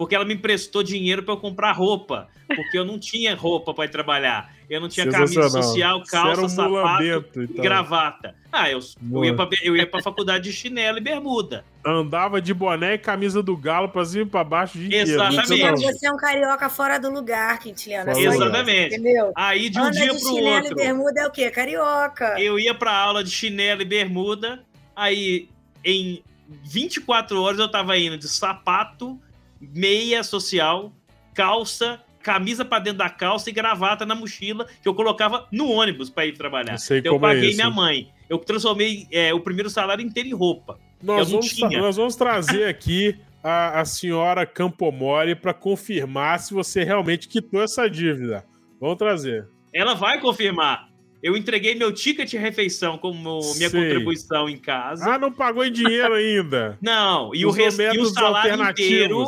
porque 0.00 0.14
ela 0.14 0.24
me 0.24 0.32
emprestou 0.32 0.82
dinheiro 0.82 1.22
para 1.22 1.34
eu 1.34 1.36
comprar 1.36 1.72
roupa, 1.72 2.26
porque 2.48 2.78
eu 2.78 2.86
não 2.86 2.98
tinha 2.98 3.34
roupa 3.34 3.74
para 3.74 3.84
ir 3.84 3.90
trabalhar. 3.90 4.50
Eu 4.70 4.80
não 4.80 4.88
tinha 4.88 5.06
camisa 5.06 5.50
social, 5.50 6.02
calça, 6.10 6.40
um 6.40 6.48
sapato 6.48 7.02
e 7.02 7.10
então. 7.10 7.62
gravata. 7.62 8.34
Ah, 8.50 8.70
eu, 8.70 8.80
eu 9.12 9.24
ia, 9.26 9.36
pra, 9.36 9.46
eu 9.62 9.76
ia 9.76 9.86
pra 9.86 10.00
faculdade 10.00 10.44
de 10.44 10.54
chinelo 10.54 10.96
e 10.96 11.02
bermuda. 11.02 11.66
Andava 11.84 12.40
de 12.40 12.54
boné 12.54 12.94
e 12.94 12.98
camisa 12.98 13.42
do 13.42 13.54
galo 13.54 13.90
pra 13.90 14.02
cima 14.06 14.22
e 14.22 14.26
pra 14.26 14.42
baixo 14.42 14.78
de 14.78 14.94
Exatamente. 14.94 15.82
Você 15.82 16.06
é 16.06 16.10
um 16.10 16.16
carioca 16.16 16.70
fora 16.70 16.98
do 16.98 17.10
lugar, 17.10 17.58
Quintiliano. 17.58 18.10
É 18.10 18.22
Exatamente. 18.22 18.94
Isso, 18.94 19.00
entendeu? 19.02 19.32
Aí 19.36 19.68
de 19.68 19.78
um 19.78 19.82
Anda 19.82 19.90
dia 19.90 20.14
de 20.14 20.18
pro 20.18 20.28
chinelo 20.30 20.56
outro. 20.64 20.72
e 20.72 20.74
bermuda 20.76 21.20
é 21.20 21.26
o 21.26 21.30
quê? 21.30 21.50
Carioca. 21.50 22.40
Eu 22.40 22.58
ia 22.58 22.72
pra 22.74 22.96
aula 22.96 23.22
de 23.22 23.30
chinelo 23.30 23.82
e 23.82 23.84
bermuda, 23.84 24.64
aí 24.96 25.50
em 25.84 26.22
24 26.64 27.38
horas 27.38 27.58
eu 27.60 27.70
tava 27.70 27.98
indo 27.98 28.16
de 28.16 28.28
sapato 28.28 29.20
meia 29.60 30.22
social, 30.22 30.92
calça, 31.34 32.00
camisa 32.22 32.64
para 32.64 32.82
dentro 32.82 32.98
da 32.98 33.10
calça 33.10 33.50
e 33.50 33.52
gravata 33.52 34.06
na 34.06 34.14
mochila 34.14 34.66
que 34.82 34.88
eu 34.88 34.94
colocava 34.94 35.46
no 35.50 35.70
ônibus 35.70 36.10
para 36.10 36.26
ir 36.26 36.36
trabalhar. 36.36 36.76
Eu, 36.88 36.96
então, 36.96 37.12
eu 37.12 37.16
é 37.16 37.20
paguei 37.20 37.52
é 37.52 37.54
minha 37.54 37.70
mãe. 37.70 38.08
Eu 38.28 38.38
transformei 38.38 39.06
é, 39.10 39.34
o 39.34 39.40
primeiro 39.40 39.68
salário 39.68 40.04
inteiro 40.04 40.28
em 40.28 40.34
roupa. 40.34 40.78
Nós, 41.02 41.30
vamos, 41.30 41.58
nós 41.58 41.96
vamos 41.96 42.14
trazer 42.14 42.64
aqui 42.64 43.16
a, 43.42 43.80
a 43.80 43.84
senhora 43.84 44.44
Campomori 44.46 45.34
para 45.34 45.54
confirmar 45.54 46.38
se 46.38 46.52
você 46.52 46.84
realmente 46.84 47.26
quitou 47.26 47.62
essa 47.62 47.88
dívida. 47.88 48.44
Vamos 48.80 48.96
trazer. 48.96 49.48
Ela 49.72 49.94
vai 49.94 50.20
confirmar. 50.20 50.90
Eu 51.22 51.36
entreguei 51.36 51.74
meu 51.74 51.92
ticket 51.92 52.30
de 52.30 52.38
refeição 52.38 52.96
como 52.96 53.40
minha 53.54 53.68
Sei. 53.68 53.82
contribuição 53.82 54.48
em 54.48 54.56
casa. 54.56 55.14
Ah, 55.14 55.18
não 55.18 55.30
pagou 55.30 55.64
em 55.64 55.72
dinheiro 55.72 56.14
ainda? 56.14 56.78
não, 56.80 57.34
e 57.34 57.44
o, 57.44 57.50
resto, 57.50 57.82
e 57.82 57.98
o 57.98 58.06
salário 58.06 58.62
inteiro 58.62 59.26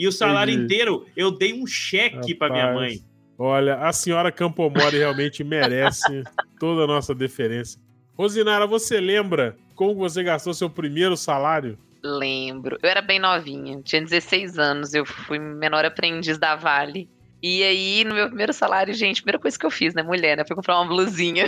e 0.00 0.08
o 0.08 0.12
salário 0.12 0.50
Entendi. 0.50 0.64
inteiro, 0.64 1.06
eu 1.14 1.30
dei 1.30 1.52
um 1.52 1.66
cheque 1.66 2.34
para 2.34 2.50
minha 2.50 2.72
mãe. 2.72 3.00
Olha, 3.36 3.76
a 3.76 3.92
senhora 3.92 4.32
Campomori 4.32 4.96
realmente 4.96 5.44
merece 5.44 6.24
toda 6.58 6.84
a 6.84 6.86
nossa 6.86 7.14
deferência. 7.14 7.78
Rosinara, 8.16 8.66
você 8.66 8.98
lembra 8.98 9.58
como 9.74 9.94
você 9.96 10.22
gastou 10.22 10.54
seu 10.54 10.70
primeiro 10.70 11.18
salário? 11.18 11.78
Lembro. 12.02 12.78
Eu 12.82 12.88
era 12.88 13.02
bem 13.02 13.18
novinha, 13.18 13.82
tinha 13.82 14.00
16 14.00 14.58
anos, 14.58 14.94
eu 14.94 15.04
fui 15.04 15.38
menor 15.38 15.84
aprendiz 15.84 16.38
da 16.38 16.56
Vale. 16.56 17.06
E 17.42 17.62
aí, 17.62 18.02
no 18.02 18.14
meu 18.14 18.28
primeiro 18.28 18.54
salário, 18.54 18.94
gente, 18.94 19.18
a 19.18 19.22
primeira 19.22 19.38
coisa 19.38 19.58
que 19.58 19.66
eu 19.66 19.70
fiz, 19.70 19.92
né, 19.92 20.02
mulher, 20.02 20.38
né, 20.38 20.44
foi 20.48 20.56
comprar 20.56 20.80
uma 20.80 20.88
blusinha. 20.88 21.46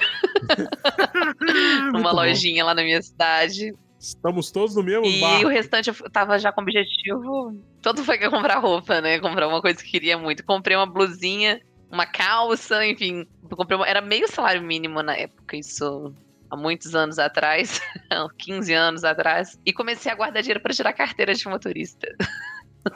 Numa 1.95 2.13
lojinha 2.13 2.67
lá 2.67 2.75
na 2.75 2.83
minha 2.83 3.01
cidade. 3.01 3.73
Estamos 4.03 4.51
todos 4.51 4.75
no 4.75 4.83
mesmo 4.83 5.07
e 5.07 5.21
bar. 5.21 5.41
E 5.41 5.45
o 5.45 5.49
restante 5.49 5.89
eu 5.89 6.11
tava 6.11 6.37
já 6.37 6.51
com 6.51 6.61
objetivo. 6.61 7.57
Todo 7.81 8.03
foi 8.03 8.19
que 8.19 8.29
comprar 8.29 8.59
roupa, 8.59 9.01
né? 9.01 9.21
Comprar 9.21 9.47
uma 9.47 9.63
coisa 9.63 9.81
que 9.81 9.89
queria 9.89 10.19
muito. 10.19 10.45
Comprei 10.45 10.77
uma 10.77 10.87
blusinha, 10.87 11.61
uma 11.89 12.05
calça, 12.05 12.85
enfim. 12.85 13.25
Comprei 13.49 13.79
uma... 13.79 13.87
Era 13.87 14.01
meio 14.01 14.27
salário 14.27 14.61
mínimo 14.61 15.01
na 15.05 15.17
época, 15.17 15.57
isso 15.57 16.13
há 16.51 16.57
muitos 16.57 16.97
anos 16.97 17.17
atrás, 17.21 17.81
15 18.39 18.75
anos 18.75 19.05
atrás. 19.05 19.57
E 19.65 19.73
comecei 19.73 20.11
a 20.11 20.17
guardar 20.17 20.43
dinheiro 20.43 20.61
para 20.61 20.75
tirar 20.75 20.93
carteira 20.93 21.33
de 21.33 21.49
motorista. 21.49 22.09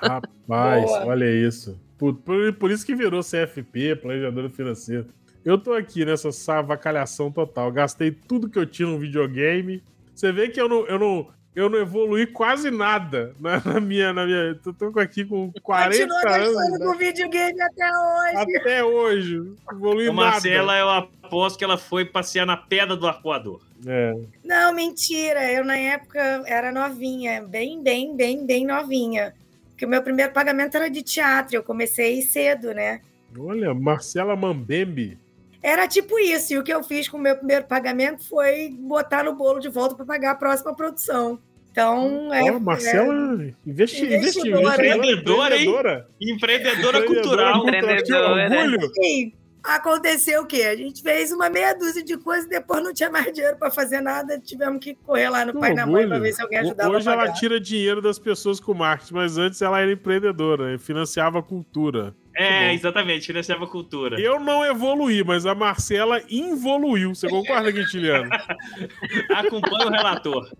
Rapaz, 0.02 0.90
olha 1.04 1.30
isso. 1.30 1.80
Por, 1.96 2.16
por, 2.16 2.52
por, 2.54 2.70
isso 2.72 2.84
que 2.84 2.96
virou 2.96 3.22
CFP, 3.22 3.94
planejador 4.02 4.50
financeiro. 4.50 5.06
Eu 5.44 5.56
tô 5.56 5.72
aqui 5.72 6.04
nessa 6.04 6.32
savacalhação 6.32 7.30
total. 7.30 7.70
Gastei 7.70 8.10
tudo 8.10 8.50
que 8.50 8.58
eu 8.58 8.66
tinha 8.66 8.88
no 8.88 8.98
videogame 8.98 9.80
você 10.16 10.32
vê 10.32 10.48
que 10.48 10.60
eu 10.60 10.68
não, 10.68 10.86
eu 10.86 10.98
não, 10.98 11.28
eu 11.54 11.68
não 11.68 11.78
evolui 11.78 12.26
quase 12.26 12.70
nada 12.70 13.34
na, 13.40 13.60
na 13.64 13.80
minha. 13.80 14.12
Na 14.12 14.24
minha 14.24 14.58
eu 14.64 14.72
tô 14.72 14.98
aqui 14.98 15.24
com 15.24 15.52
40 15.62 15.90
Continua 15.90 16.34
anos. 16.34 16.54
Continua 16.54 16.78
né? 16.78 16.84
com 16.84 16.98
videogame 16.98 17.60
até 17.62 17.90
hoje. 17.90 18.56
Até 18.56 18.84
hoje. 18.84 19.52
Evolui 19.72 20.06
nada. 20.06 20.16
Marcela, 20.16 20.78
eu 20.78 20.88
aposto 20.90 21.58
que 21.58 21.64
ela 21.64 21.78
foi 21.78 22.04
passear 22.04 22.46
na 22.46 22.56
pedra 22.56 22.96
do 22.96 23.06
arcoador. 23.06 23.60
É. 23.86 24.14
Não, 24.44 24.74
mentira. 24.74 25.52
Eu, 25.52 25.64
na 25.64 25.76
época, 25.76 26.20
era 26.46 26.72
novinha. 26.72 27.42
Bem, 27.42 27.82
bem, 27.82 28.14
bem, 28.16 28.46
bem 28.46 28.66
novinha. 28.66 29.34
Porque 29.70 29.84
o 29.84 29.88
meu 29.88 30.02
primeiro 30.02 30.32
pagamento 30.32 30.76
era 30.76 30.88
de 30.88 31.02
teatro. 31.02 31.56
Eu 31.56 31.62
comecei 31.62 32.22
cedo, 32.22 32.72
né? 32.72 33.00
Olha, 33.38 33.74
Marcela 33.74 34.34
Mambembe. 34.34 35.18
Era 35.66 35.88
tipo 35.88 36.16
isso. 36.16 36.54
E 36.54 36.58
o 36.58 36.62
que 36.62 36.72
eu 36.72 36.80
fiz 36.84 37.08
com 37.08 37.16
o 37.16 37.20
meu 37.20 37.34
primeiro 37.34 37.64
pagamento 37.64 38.22
foi 38.28 38.70
botar 38.78 39.24
no 39.24 39.34
bolo 39.34 39.58
de 39.58 39.68
volta 39.68 39.96
para 39.96 40.04
pagar 40.04 40.30
a 40.30 40.34
próxima 40.36 40.72
produção. 40.76 41.40
Então, 41.72 42.32
é. 42.32 42.52
Oh, 42.52 42.60
Marcela, 42.60 43.42
é, 43.42 43.52
investi, 43.66 44.06
investidora. 44.06 44.74
Empreendedora, 44.74 45.58
hein? 45.58 46.04
Empreendedora, 46.20 47.02
cultural. 47.02 47.66
Empreendedora. 47.66 48.44
Orgulho. 48.44 48.90
Sim. 48.94 49.32
Aconteceu 49.66 50.42
o 50.42 50.46
quê? 50.46 50.62
A 50.62 50.76
gente 50.76 51.02
fez 51.02 51.32
uma 51.32 51.50
meia 51.50 51.74
dúzia 51.74 52.02
de 52.02 52.16
coisas 52.16 52.46
e 52.46 52.48
depois 52.48 52.82
não 52.82 52.94
tinha 52.94 53.10
mais 53.10 53.32
dinheiro 53.32 53.56
para 53.56 53.70
fazer 53.70 54.00
nada, 54.00 54.38
tivemos 54.38 54.78
que 54.78 54.94
correr 54.94 55.28
lá 55.28 55.44
no 55.44 55.52
que 55.52 55.58
pai 55.58 55.72
e 55.72 55.74
na 55.74 55.86
mãe 55.86 56.06
para 56.06 56.20
ver 56.20 56.32
se 56.32 56.40
alguém 56.40 56.58
ajudava 56.60 56.90
Hoje 56.90 57.08
ela 57.08 57.32
tira 57.32 57.58
dinheiro 57.58 58.00
das 58.00 58.18
pessoas 58.18 58.60
com 58.60 58.72
marketing, 58.74 59.14
mas 59.14 59.36
antes 59.36 59.60
ela 59.60 59.80
era 59.80 59.90
empreendedora, 59.90 60.78
financiava 60.78 61.40
a 61.40 61.42
cultura. 61.42 62.14
É, 62.36 62.74
exatamente, 62.74 63.26
financiava 63.26 63.64
a 63.64 63.68
cultura. 63.68 64.20
Eu 64.20 64.38
não 64.38 64.64
evoluí, 64.64 65.24
mas 65.24 65.46
a 65.46 65.54
Marcela 65.54 66.22
involuiu. 66.28 67.14
Você 67.14 67.28
concorda, 67.28 67.72
Quintiliano? 67.72 68.28
Acompanha 69.34 69.86
o 69.86 69.90
relator. 69.90 70.50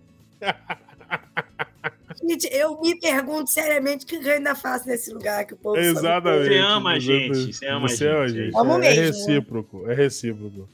Gente, 2.23 2.47
eu 2.51 2.79
me 2.81 2.99
pergunto 2.99 3.49
seriamente 3.49 4.05
o 4.05 4.07
que 4.07 4.15
eu 4.15 4.33
ainda 4.33 4.55
faço 4.55 4.87
nesse 4.87 5.13
lugar 5.13 5.45
que 5.45 5.53
o 5.53 5.57
povo 5.57 5.77
Exatamente. 5.77 6.47
Você 6.47 6.57
ama 6.57 6.91
a 6.91 6.99
gente. 6.99 7.53
Você 7.53 7.67
ama 7.67 7.85
a 7.85 7.89
gente. 7.89 8.05
Ama 8.05 8.27
gente. 8.27 8.55
É, 8.55 8.79
mesmo. 8.79 8.83
é 8.83 8.91
recíproco, 8.91 9.91
é 9.91 9.93
recíproco. 9.93 10.69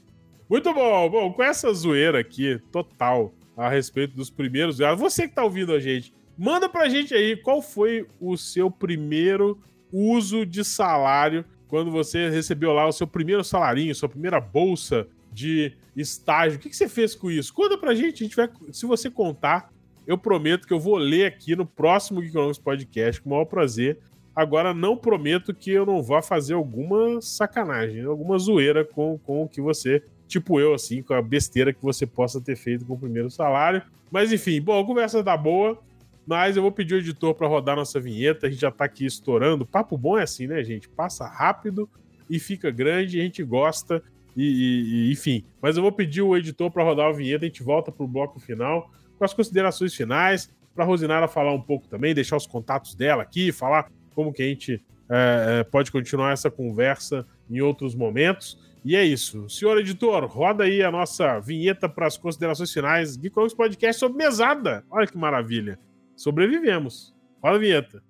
Muito 0.48 0.72
bom. 0.72 1.10
Bom, 1.10 1.32
com 1.32 1.42
essa 1.42 1.72
zoeira 1.72 2.18
aqui, 2.20 2.60
total, 2.70 3.34
a 3.56 3.68
respeito 3.68 4.14
dos 4.14 4.30
primeiros. 4.30 4.78
Você 4.98 5.28
que 5.28 5.34
tá 5.34 5.44
ouvindo 5.44 5.72
a 5.72 5.80
gente, 5.80 6.14
manda 6.36 6.68
pra 6.68 6.88
gente 6.88 7.14
aí 7.14 7.36
qual 7.36 7.60
foi 7.62 8.06
o 8.20 8.36
seu 8.36 8.70
primeiro 8.70 9.58
uso 9.92 10.44
de 10.44 10.64
salário 10.64 11.44
quando 11.68 11.90
você 11.90 12.28
recebeu 12.28 12.72
lá 12.72 12.86
o 12.86 12.92
seu 12.92 13.06
primeiro 13.06 13.42
salarinho, 13.42 13.94
sua 13.94 14.08
primeira 14.08 14.40
bolsa 14.40 15.08
de 15.32 15.72
estágio. 15.96 16.58
O 16.58 16.60
que, 16.60 16.68
que 16.68 16.76
você 16.76 16.88
fez 16.88 17.14
com 17.14 17.30
isso? 17.30 17.52
Conta 17.52 17.76
pra 17.76 17.94
gente. 17.94 18.22
A 18.22 18.26
gente 18.26 18.36
vai, 18.36 18.48
se 18.70 18.86
você 18.86 19.10
contar, 19.10 19.72
eu 20.06 20.18
prometo 20.18 20.66
que 20.66 20.72
eu 20.72 20.80
vou 20.80 20.96
ler 20.96 21.26
aqui 21.26 21.56
no 21.56 21.64
próximo 21.64 22.22
Geekonomics 22.22 22.58
Podcast 22.58 23.20
com 23.20 23.30
o 23.30 23.32
maior 23.32 23.44
prazer. 23.46 23.98
Agora, 24.34 24.74
não 24.74 24.96
prometo 24.96 25.54
que 25.54 25.70
eu 25.70 25.86
não 25.86 26.02
vá 26.02 26.20
fazer 26.20 26.54
alguma 26.54 27.20
sacanagem, 27.20 28.04
alguma 28.04 28.38
zoeira 28.38 28.84
com, 28.84 29.18
com 29.18 29.44
o 29.44 29.48
que 29.48 29.60
você, 29.60 30.02
tipo 30.26 30.58
eu, 30.58 30.74
assim, 30.74 31.02
com 31.02 31.14
a 31.14 31.22
besteira 31.22 31.72
que 31.72 31.82
você 31.82 32.06
possa 32.06 32.40
ter 32.40 32.56
feito 32.56 32.84
com 32.84 32.94
o 32.94 32.98
primeiro 32.98 33.30
salário. 33.30 33.82
Mas 34.10 34.32
enfim, 34.32 34.60
bom, 34.60 34.78
a 34.78 34.84
conversa 34.84 35.22
tá 35.22 35.36
boa. 35.36 35.78
Mas 36.26 36.56
eu 36.56 36.62
vou 36.62 36.72
pedir 36.72 36.94
o 36.94 36.98
editor 36.98 37.34
para 37.34 37.46
rodar 37.46 37.76
nossa 37.76 38.00
vinheta. 38.00 38.46
A 38.46 38.50
gente 38.50 38.60
já 38.60 38.70
tá 38.70 38.86
aqui 38.86 39.04
estourando. 39.04 39.66
Papo 39.66 39.96
bom 39.96 40.18
é 40.18 40.22
assim, 40.22 40.46
né, 40.46 40.64
gente? 40.64 40.88
Passa 40.88 41.26
rápido 41.26 41.88
e 42.30 42.38
fica 42.38 42.70
grande. 42.70 43.20
A 43.20 43.22
gente 43.22 43.42
gosta. 43.42 44.02
E, 44.34 44.42
e, 44.42 45.08
e 45.08 45.12
enfim. 45.12 45.44
Mas 45.60 45.76
eu 45.76 45.82
vou 45.82 45.92
pedir 45.92 46.22
o 46.22 46.34
editor 46.34 46.70
para 46.70 46.82
rodar 46.82 47.08
a 47.08 47.12
vinheta. 47.12 47.44
A 47.44 47.48
gente 47.48 47.62
volta 47.62 47.92
pro 47.92 48.08
bloco 48.08 48.40
final 48.40 48.90
com 49.18 49.24
as 49.24 49.34
considerações 49.34 49.94
finais. 49.94 50.50
Para 50.74 50.84
Rosinara 50.84 51.28
falar 51.28 51.52
um 51.52 51.60
pouco 51.60 51.86
também, 51.86 52.14
deixar 52.14 52.36
os 52.36 52.46
contatos 52.46 52.94
dela 52.94 53.22
aqui, 53.22 53.52
falar 53.52 53.90
como 54.14 54.32
que 54.32 54.42
a 54.42 54.46
gente 54.46 54.84
é, 55.08 55.64
pode 55.64 55.92
continuar 55.92 56.32
essa 56.32 56.50
conversa 56.50 57.26
em 57.48 57.60
outros 57.60 57.94
momentos. 57.94 58.58
E 58.84 58.96
é 58.96 59.04
isso. 59.04 59.48
Senhor 59.48 59.78
editor, 59.78 60.26
roda 60.26 60.64
aí 60.64 60.82
a 60.82 60.90
nossa 60.90 61.40
vinheta 61.40 61.88
para 61.88 62.06
as 62.06 62.18
considerações 62.18 62.72
finais. 62.72 63.14
Geekonomics 63.14 63.56
Podcast 63.56 64.00
sobre 64.00 64.18
mesada. 64.18 64.84
Olha 64.90 65.06
que 65.06 65.16
maravilha 65.16 65.78
sobrevivemos. 66.16 67.14
Roda 67.42 67.56
a 67.56 67.58
vinheta. 67.58 68.02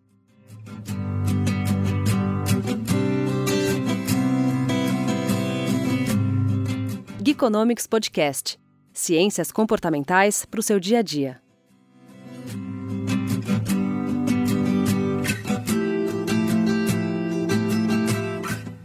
Geekonomics 7.24 7.86
Podcast. 7.86 8.64
Ciências 8.97 9.51
comportamentais 9.51 10.45
para 10.47 10.61
o 10.61 10.62
seu 10.62 10.79
dia 10.79 11.01
a 11.01 11.03
dia. 11.03 11.41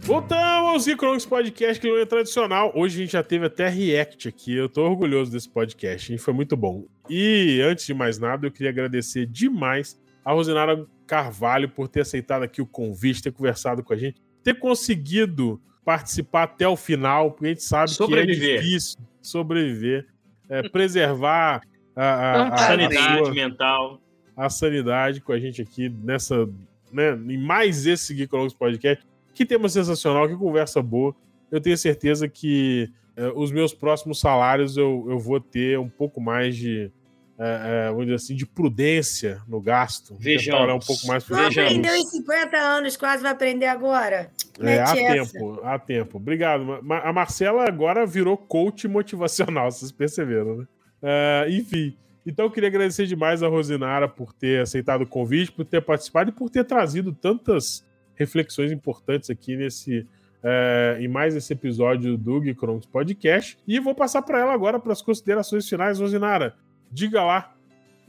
Voltamos 0.00 0.88
ao 0.88 0.92
Economics 0.92 1.24
Podcast, 1.24 1.80
que 1.80 1.88
não 1.88 1.96
é 1.96 2.04
tradicional. 2.04 2.72
Hoje 2.74 2.96
a 2.96 3.00
gente 3.02 3.12
já 3.12 3.22
teve 3.22 3.46
até 3.46 3.68
react 3.68 4.26
aqui. 4.26 4.52
Eu 4.52 4.68
tô 4.68 4.82
orgulhoso 4.82 5.30
desse 5.30 5.48
podcast, 5.48 6.10
hein? 6.10 6.18
Foi 6.18 6.34
muito 6.34 6.56
bom. 6.56 6.86
E 7.08 7.60
antes 7.62 7.86
de 7.86 7.94
mais 7.94 8.18
nada, 8.18 8.48
eu 8.48 8.50
queria 8.50 8.70
agradecer 8.70 9.26
demais 9.26 9.96
a 10.24 10.32
Rosinara 10.32 10.84
Carvalho 11.06 11.68
por 11.68 11.86
ter 11.86 12.00
aceitado 12.00 12.42
aqui 12.42 12.60
o 12.60 12.66
convite, 12.66 13.22
ter 13.22 13.30
conversado 13.32 13.84
com 13.84 13.92
a 13.92 13.96
gente, 13.96 14.20
ter 14.42 14.58
conseguido 14.58 15.62
participar 15.84 16.44
até 16.44 16.68
o 16.68 16.76
final, 16.76 17.30
porque 17.30 17.46
a 17.46 17.48
gente 17.50 17.62
sabe 17.62 17.90
sobreviver. 17.90 18.38
que 18.38 18.50
é 18.50 18.56
difícil 18.58 19.00
sobreviver, 19.22 20.06
é, 20.48 20.68
preservar 20.68 21.62
a, 21.94 22.04
a, 22.04 22.42
a, 22.42 22.54
a 22.54 22.58
sanidade 22.58 23.24
sua, 23.24 23.34
mental. 23.34 24.00
A 24.36 24.48
sanidade 24.48 25.20
com 25.20 25.32
a 25.32 25.38
gente 25.38 25.60
aqui 25.60 25.88
nessa, 25.88 26.48
né, 26.92 27.12
em 27.12 27.38
mais 27.38 27.86
esse 27.86 28.16
Geekonomics 28.16 28.56
Podcast. 28.56 29.04
Que 29.34 29.44
tema 29.44 29.68
sensacional, 29.68 30.28
que 30.28 30.36
conversa 30.36 30.82
boa. 30.82 31.14
Eu 31.50 31.60
tenho 31.60 31.76
certeza 31.76 32.28
que 32.28 32.90
é, 33.16 33.32
os 33.34 33.50
meus 33.50 33.74
próximos 33.74 34.20
salários 34.20 34.76
eu, 34.76 35.06
eu 35.08 35.18
vou 35.18 35.40
ter 35.40 35.78
um 35.78 35.88
pouco 35.88 36.20
mais 36.20 36.56
de, 36.56 36.90
é, 37.38 37.86
é, 37.86 37.88
vamos 37.88 38.04
dizer 38.04 38.16
assim, 38.16 38.34
de 38.34 38.46
prudência 38.46 39.40
no 39.48 39.60
gasto. 39.60 40.16
Vejamos. 40.18 40.84
um 40.84 40.86
pouco 40.86 41.06
mais 41.06 41.26
Não 41.28 41.46
aprendeu 41.46 41.94
em 41.94 42.04
50 42.04 42.56
anos, 42.56 42.96
quase 42.96 43.22
vai 43.22 43.32
aprender 43.32 43.66
agora. 43.66 44.30
É, 44.60 44.78
há 44.78 44.96
essa. 44.96 45.32
tempo, 45.32 45.60
há 45.62 45.78
tempo. 45.78 46.16
Obrigado. 46.18 46.80
A 47.02 47.12
Marcela 47.12 47.66
agora 47.66 48.04
virou 48.04 48.36
coach 48.36 48.86
motivacional, 48.86 49.70
vocês 49.72 49.90
perceberam, 49.90 50.58
né? 50.58 50.66
É, 51.02 51.46
enfim, 51.50 51.96
então 52.26 52.44
eu 52.44 52.50
queria 52.50 52.68
agradecer 52.68 53.06
demais 53.06 53.42
a 53.42 53.48
Rosinara 53.48 54.06
por 54.06 54.32
ter 54.32 54.60
aceitado 54.60 55.02
o 55.02 55.06
convite, 55.06 55.50
por 55.50 55.64
ter 55.64 55.80
participado 55.80 56.30
e 56.30 56.32
por 56.32 56.50
ter 56.50 56.64
trazido 56.64 57.12
tantas 57.12 57.84
reflexões 58.14 58.70
importantes 58.70 59.30
aqui 59.30 59.56
nesse 59.56 60.06
é, 60.42 60.98
em 61.00 61.08
mais 61.08 61.34
esse 61.36 61.52
episódio 61.52 62.16
do 62.16 62.42
Geekonomics 62.42 62.86
Podcast. 62.86 63.58
E 63.66 63.78
vou 63.78 63.94
passar 63.94 64.22
para 64.22 64.38
ela 64.38 64.52
agora 64.52 64.78
para 64.78 64.92
as 64.92 65.02
considerações 65.02 65.68
finais. 65.68 65.98
Rosinara, 65.98 66.54
diga 66.90 67.22
lá. 67.22 67.54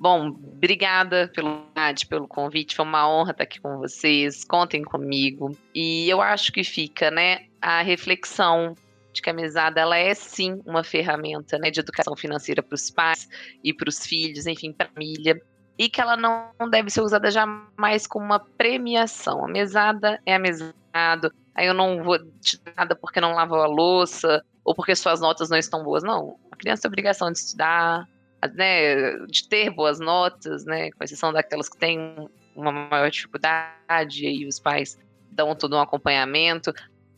Bom, 0.01 0.29
obrigada 0.29 1.31
pelo, 1.31 1.63
pelo 2.09 2.27
convite, 2.27 2.75
foi 2.75 2.83
uma 2.83 3.07
honra 3.07 3.33
estar 3.33 3.43
aqui 3.43 3.61
com 3.61 3.77
vocês, 3.77 4.43
contem 4.43 4.81
comigo. 4.81 5.55
E 5.75 6.09
eu 6.09 6.19
acho 6.19 6.51
que 6.51 6.63
fica, 6.63 7.11
né, 7.11 7.45
a 7.61 7.83
reflexão 7.83 8.73
de 9.13 9.21
que 9.21 9.29
a 9.29 9.33
mesada 9.33 9.79
ela 9.79 9.95
é 9.95 10.11
sim 10.15 10.59
uma 10.65 10.83
ferramenta 10.83 11.59
né, 11.59 11.69
de 11.69 11.81
educação 11.81 12.15
financeira 12.15 12.63
para 12.63 12.73
os 12.73 12.89
pais 12.89 13.29
e 13.63 13.71
para 13.71 13.87
os 13.87 14.03
filhos, 14.03 14.47
enfim, 14.47 14.73
para 14.73 14.87
a 14.87 14.89
família 14.89 15.39
e 15.77 15.87
que 15.87 16.01
ela 16.01 16.17
não 16.17 16.51
deve 16.71 16.89
ser 16.89 17.01
usada 17.01 17.29
jamais 17.29 18.07
como 18.07 18.25
uma 18.25 18.39
premiação. 18.39 19.45
A 19.45 19.47
mesada 19.47 20.19
é 20.25 20.33
a 20.33 20.39
mesada. 20.39 21.31
Aí 21.53 21.67
eu 21.67 21.75
não 21.75 22.03
vou 22.03 22.17
te 22.39 22.59
dar 22.63 22.73
nada 22.75 22.95
porque 22.95 23.21
não 23.21 23.35
lavou 23.35 23.61
a 23.61 23.67
louça 23.67 24.43
ou 24.65 24.73
porque 24.73 24.95
suas 24.95 25.21
notas 25.21 25.51
não 25.51 25.59
estão 25.59 25.83
boas. 25.83 26.01
Não. 26.01 26.39
A 26.51 26.55
criança 26.55 26.81
tem 26.81 26.89
a 26.89 26.91
obrigação 26.91 27.31
de 27.31 27.37
estudar, 27.37 28.07
né, 28.53 29.17
de 29.27 29.47
ter 29.47 29.69
boas 29.69 29.99
notas, 29.99 30.65
né, 30.65 30.91
com 30.91 31.03
exceção 31.03 31.31
daquelas 31.31 31.69
que 31.69 31.77
têm 31.77 32.29
uma 32.55 32.71
maior 32.71 33.09
dificuldade 33.09 34.25
e 34.25 34.45
os 34.47 34.59
pais 34.59 34.97
dão 35.31 35.55
todo 35.55 35.75
um 35.75 35.79
acompanhamento. 35.79 36.73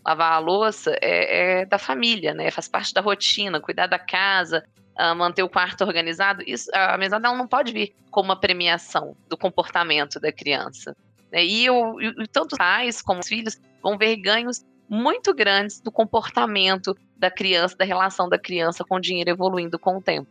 Lavar 0.06 0.34
a 0.34 0.40
louça 0.40 0.96
é, 1.02 1.62
é 1.62 1.66
da 1.66 1.78
família, 1.78 2.34
né? 2.34 2.52
Faz 2.52 2.68
parte 2.68 2.94
da 2.94 3.00
rotina, 3.00 3.62
cuidar 3.62 3.88
da 3.88 3.98
casa, 3.98 4.64
uh, 5.00 5.16
manter 5.16 5.44
o 5.44 5.50
quarto 5.50 5.84
organizado. 5.86 6.44
Isso, 6.46 6.70
a 6.74 6.98
mesada 6.98 7.32
não 7.32 7.48
pode 7.48 7.72
vir 7.72 7.96
como 8.12 8.30
uma 8.30 8.40
premiação 8.40 9.16
do 9.30 9.38
comportamento 9.38 10.20
da 10.20 10.32
criança. 10.32 10.96
Né? 11.32 11.46
E, 11.46 11.66
eu, 11.66 12.02
e 12.02 12.28
tanto 12.28 12.58
pais 12.58 13.02
como 13.02 13.22
os 13.22 13.28
filhos 13.28 13.60
vão 13.82 13.98
ver 13.98 14.18
ganhos 14.18 14.66
muito 14.90 15.34
grandes 15.34 15.80
do 15.80 15.92
comportamento 15.92 16.96
da 17.18 17.32
criança, 17.32 17.76
da 17.78 17.86
relação 17.86 18.28
da 18.28 18.38
criança 18.38 18.84
com 18.84 18.96
o 18.96 19.00
dinheiro 19.00 19.30
evoluindo 19.30 19.80
com 19.80 19.98
o 19.98 20.02
tempo. 20.02 20.30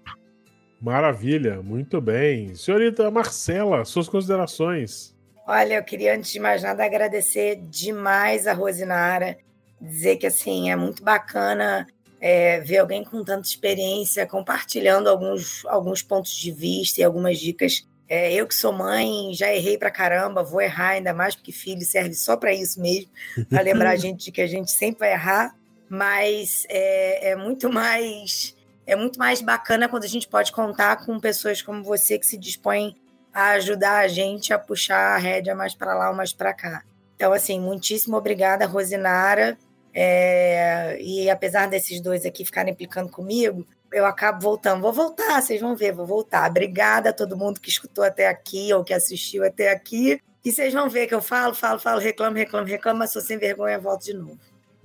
Maravilha, 0.82 1.62
muito 1.62 2.00
bem. 2.00 2.56
Senhorita 2.56 3.08
Marcela, 3.08 3.84
suas 3.84 4.08
considerações. 4.08 5.14
Olha, 5.46 5.74
eu 5.74 5.84
queria, 5.84 6.16
antes 6.16 6.32
de 6.32 6.40
mais 6.40 6.60
nada, 6.60 6.84
agradecer 6.84 7.62
demais 7.70 8.48
a 8.48 8.52
Rosinara, 8.52 9.38
dizer 9.80 10.16
que 10.16 10.26
assim 10.26 10.72
é 10.72 10.76
muito 10.76 11.00
bacana 11.04 11.86
é, 12.20 12.58
ver 12.60 12.78
alguém 12.78 13.04
com 13.04 13.22
tanta 13.22 13.46
experiência 13.46 14.26
compartilhando 14.26 15.08
alguns, 15.08 15.64
alguns 15.66 16.02
pontos 16.02 16.32
de 16.32 16.50
vista 16.50 17.00
e 17.00 17.04
algumas 17.04 17.38
dicas. 17.38 17.86
É, 18.08 18.32
eu 18.32 18.44
que 18.48 18.54
sou 18.54 18.72
mãe, 18.72 19.32
já 19.34 19.54
errei 19.54 19.78
pra 19.78 19.90
caramba, 19.90 20.42
vou 20.42 20.60
errar 20.60 20.90
ainda 20.90 21.14
mais, 21.14 21.36
porque 21.36 21.52
filho 21.52 21.82
serve 21.82 22.14
só 22.14 22.36
para 22.36 22.52
isso 22.52 22.80
mesmo, 22.80 23.08
para 23.48 23.62
lembrar 23.62 23.90
a 23.90 23.96
gente 23.96 24.24
de 24.24 24.32
que 24.32 24.40
a 24.40 24.48
gente 24.48 24.72
sempre 24.72 24.98
vai 24.98 25.12
errar, 25.12 25.54
mas 25.88 26.66
é, 26.68 27.30
é 27.30 27.36
muito 27.36 27.72
mais 27.72 28.56
é 28.86 28.96
muito 28.96 29.18
mais 29.18 29.40
bacana 29.40 29.88
quando 29.88 30.04
a 30.04 30.08
gente 30.08 30.28
pode 30.28 30.52
contar 30.52 31.04
com 31.04 31.18
pessoas 31.20 31.62
como 31.62 31.82
você 31.82 32.18
que 32.18 32.26
se 32.26 32.36
dispõem 32.36 32.96
a 33.32 33.50
ajudar 33.52 33.98
a 33.98 34.08
gente 34.08 34.52
a 34.52 34.58
puxar 34.58 35.14
a 35.14 35.18
rédea 35.18 35.54
mais 35.54 35.74
para 35.74 35.94
lá 35.94 36.10
ou 36.10 36.16
mais 36.16 36.32
para 36.32 36.52
cá. 36.52 36.82
Então, 37.16 37.32
assim, 37.32 37.60
muitíssimo 37.60 38.16
obrigada, 38.16 38.66
Rosinara. 38.66 39.56
É, 39.94 40.98
e 41.00 41.30
apesar 41.30 41.68
desses 41.68 42.00
dois 42.00 42.24
aqui 42.24 42.44
ficarem 42.44 42.72
implicando 42.72 43.10
comigo, 43.10 43.66
eu 43.92 44.04
acabo 44.04 44.40
voltando. 44.40 44.82
Vou 44.82 44.92
voltar, 44.92 45.40
vocês 45.40 45.60
vão 45.60 45.76
ver, 45.76 45.92
vou 45.92 46.06
voltar. 46.06 46.50
Obrigada 46.50 47.10
a 47.10 47.12
todo 47.12 47.36
mundo 47.36 47.60
que 47.60 47.68
escutou 47.68 48.04
até 48.04 48.26
aqui 48.26 48.72
ou 48.72 48.82
que 48.82 48.92
assistiu 48.92 49.44
até 49.44 49.70
aqui. 49.70 50.20
E 50.44 50.50
vocês 50.50 50.72
vão 50.72 50.88
ver 50.88 51.06
que 51.06 51.14
eu 51.14 51.22
falo, 51.22 51.54
falo, 51.54 51.78
falo, 51.78 52.00
reclamo, 52.00 52.36
reclamo, 52.36 52.66
reclamo, 52.66 52.98
mas 52.98 53.12
sou 53.12 53.22
sem 53.22 53.38
vergonha, 53.38 53.78
volto 53.78 54.04
de 54.04 54.14
novo. 54.14 54.38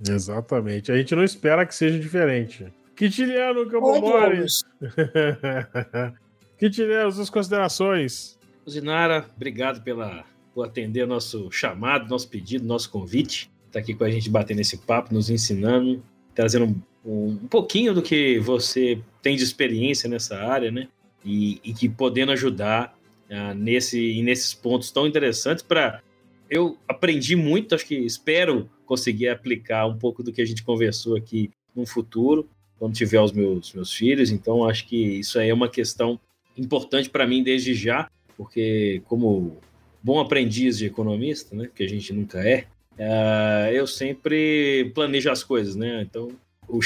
Exatamente. 0.08 0.92
A 0.92 0.96
gente 0.96 1.14
não 1.16 1.24
espera 1.24 1.66
que 1.66 1.74
seja 1.74 1.98
diferente. 1.98 2.72
Quintiliano 2.98 3.64
Camomori. 3.70 4.44
Quintiliano, 6.58 7.12
suas 7.12 7.30
considerações. 7.30 8.36
Zinara, 8.68 9.24
obrigado 9.36 9.84
pela, 9.84 10.24
por 10.52 10.66
atender 10.66 11.06
nosso 11.06 11.48
chamado, 11.52 12.10
nosso 12.10 12.28
pedido, 12.28 12.66
nosso 12.66 12.90
convite. 12.90 13.48
Está 13.68 13.78
aqui 13.78 13.94
com 13.94 14.02
a 14.02 14.10
gente 14.10 14.28
batendo 14.28 14.60
esse 14.60 14.78
papo, 14.78 15.14
nos 15.14 15.30
ensinando, 15.30 16.02
trazendo 16.34 16.64
um, 16.64 16.82
um, 17.04 17.26
um, 17.44 17.46
pouquinho 17.46 17.94
do 17.94 18.02
que 18.02 18.40
você 18.40 19.00
tem 19.22 19.36
de 19.36 19.44
experiência 19.44 20.08
nessa 20.08 20.36
área, 20.36 20.72
né? 20.72 20.88
E, 21.24 21.60
e 21.62 21.72
que 21.72 21.88
podendo 21.88 22.32
ajudar 22.32 22.98
uh, 23.30 23.54
nesse, 23.54 24.20
nesses 24.22 24.52
pontos 24.52 24.90
tão 24.90 25.06
interessantes 25.06 25.62
para 25.62 26.02
eu 26.50 26.76
aprendi 26.88 27.36
muito, 27.36 27.76
acho 27.76 27.86
que 27.86 27.94
espero 27.94 28.68
conseguir 28.84 29.28
aplicar 29.28 29.86
um 29.86 29.96
pouco 29.96 30.20
do 30.20 30.32
que 30.32 30.42
a 30.42 30.46
gente 30.46 30.64
conversou 30.64 31.14
aqui 31.14 31.50
no 31.76 31.86
futuro 31.86 32.48
quando 32.78 32.94
tiver 32.94 33.20
os 33.20 33.32
meus, 33.32 33.72
meus 33.72 33.92
filhos. 33.92 34.30
Então, 34.30 34.68
acho 34.68 34.86
que 34.86 34.96
isso 34.96 35.38
aí 35.38 35.50
é 35.50 35.54
uma 35.54 35.68
questão 35.68 36.18
importante 36.56 37.10
para 37.10 37.26
mim 37.26 37.42
desde 37.42 37.74
já, 37.74 38.10
porque 38.36 39.02
como 39.06 39.58
bom 40.02 40.20
aprendiz 40.20 40.78
de 40.78 40.86
economista, 40.86 41.54
né, 41.54 41.68
que 41.74 41.82
a 41.82 41.88
gente 41.88 42.12
nunca 42.12 42.40
é, 42.40 42.66
uh, 42.98 43.72
eu 43.72 43.86
sempre 43.86 44.90
planejo 44.94 45.30
as 45.30 45.42
coisas, 45.42 45.76
né? 45.76 46.02
Então, 46.02 46.28
o 46.68 46.80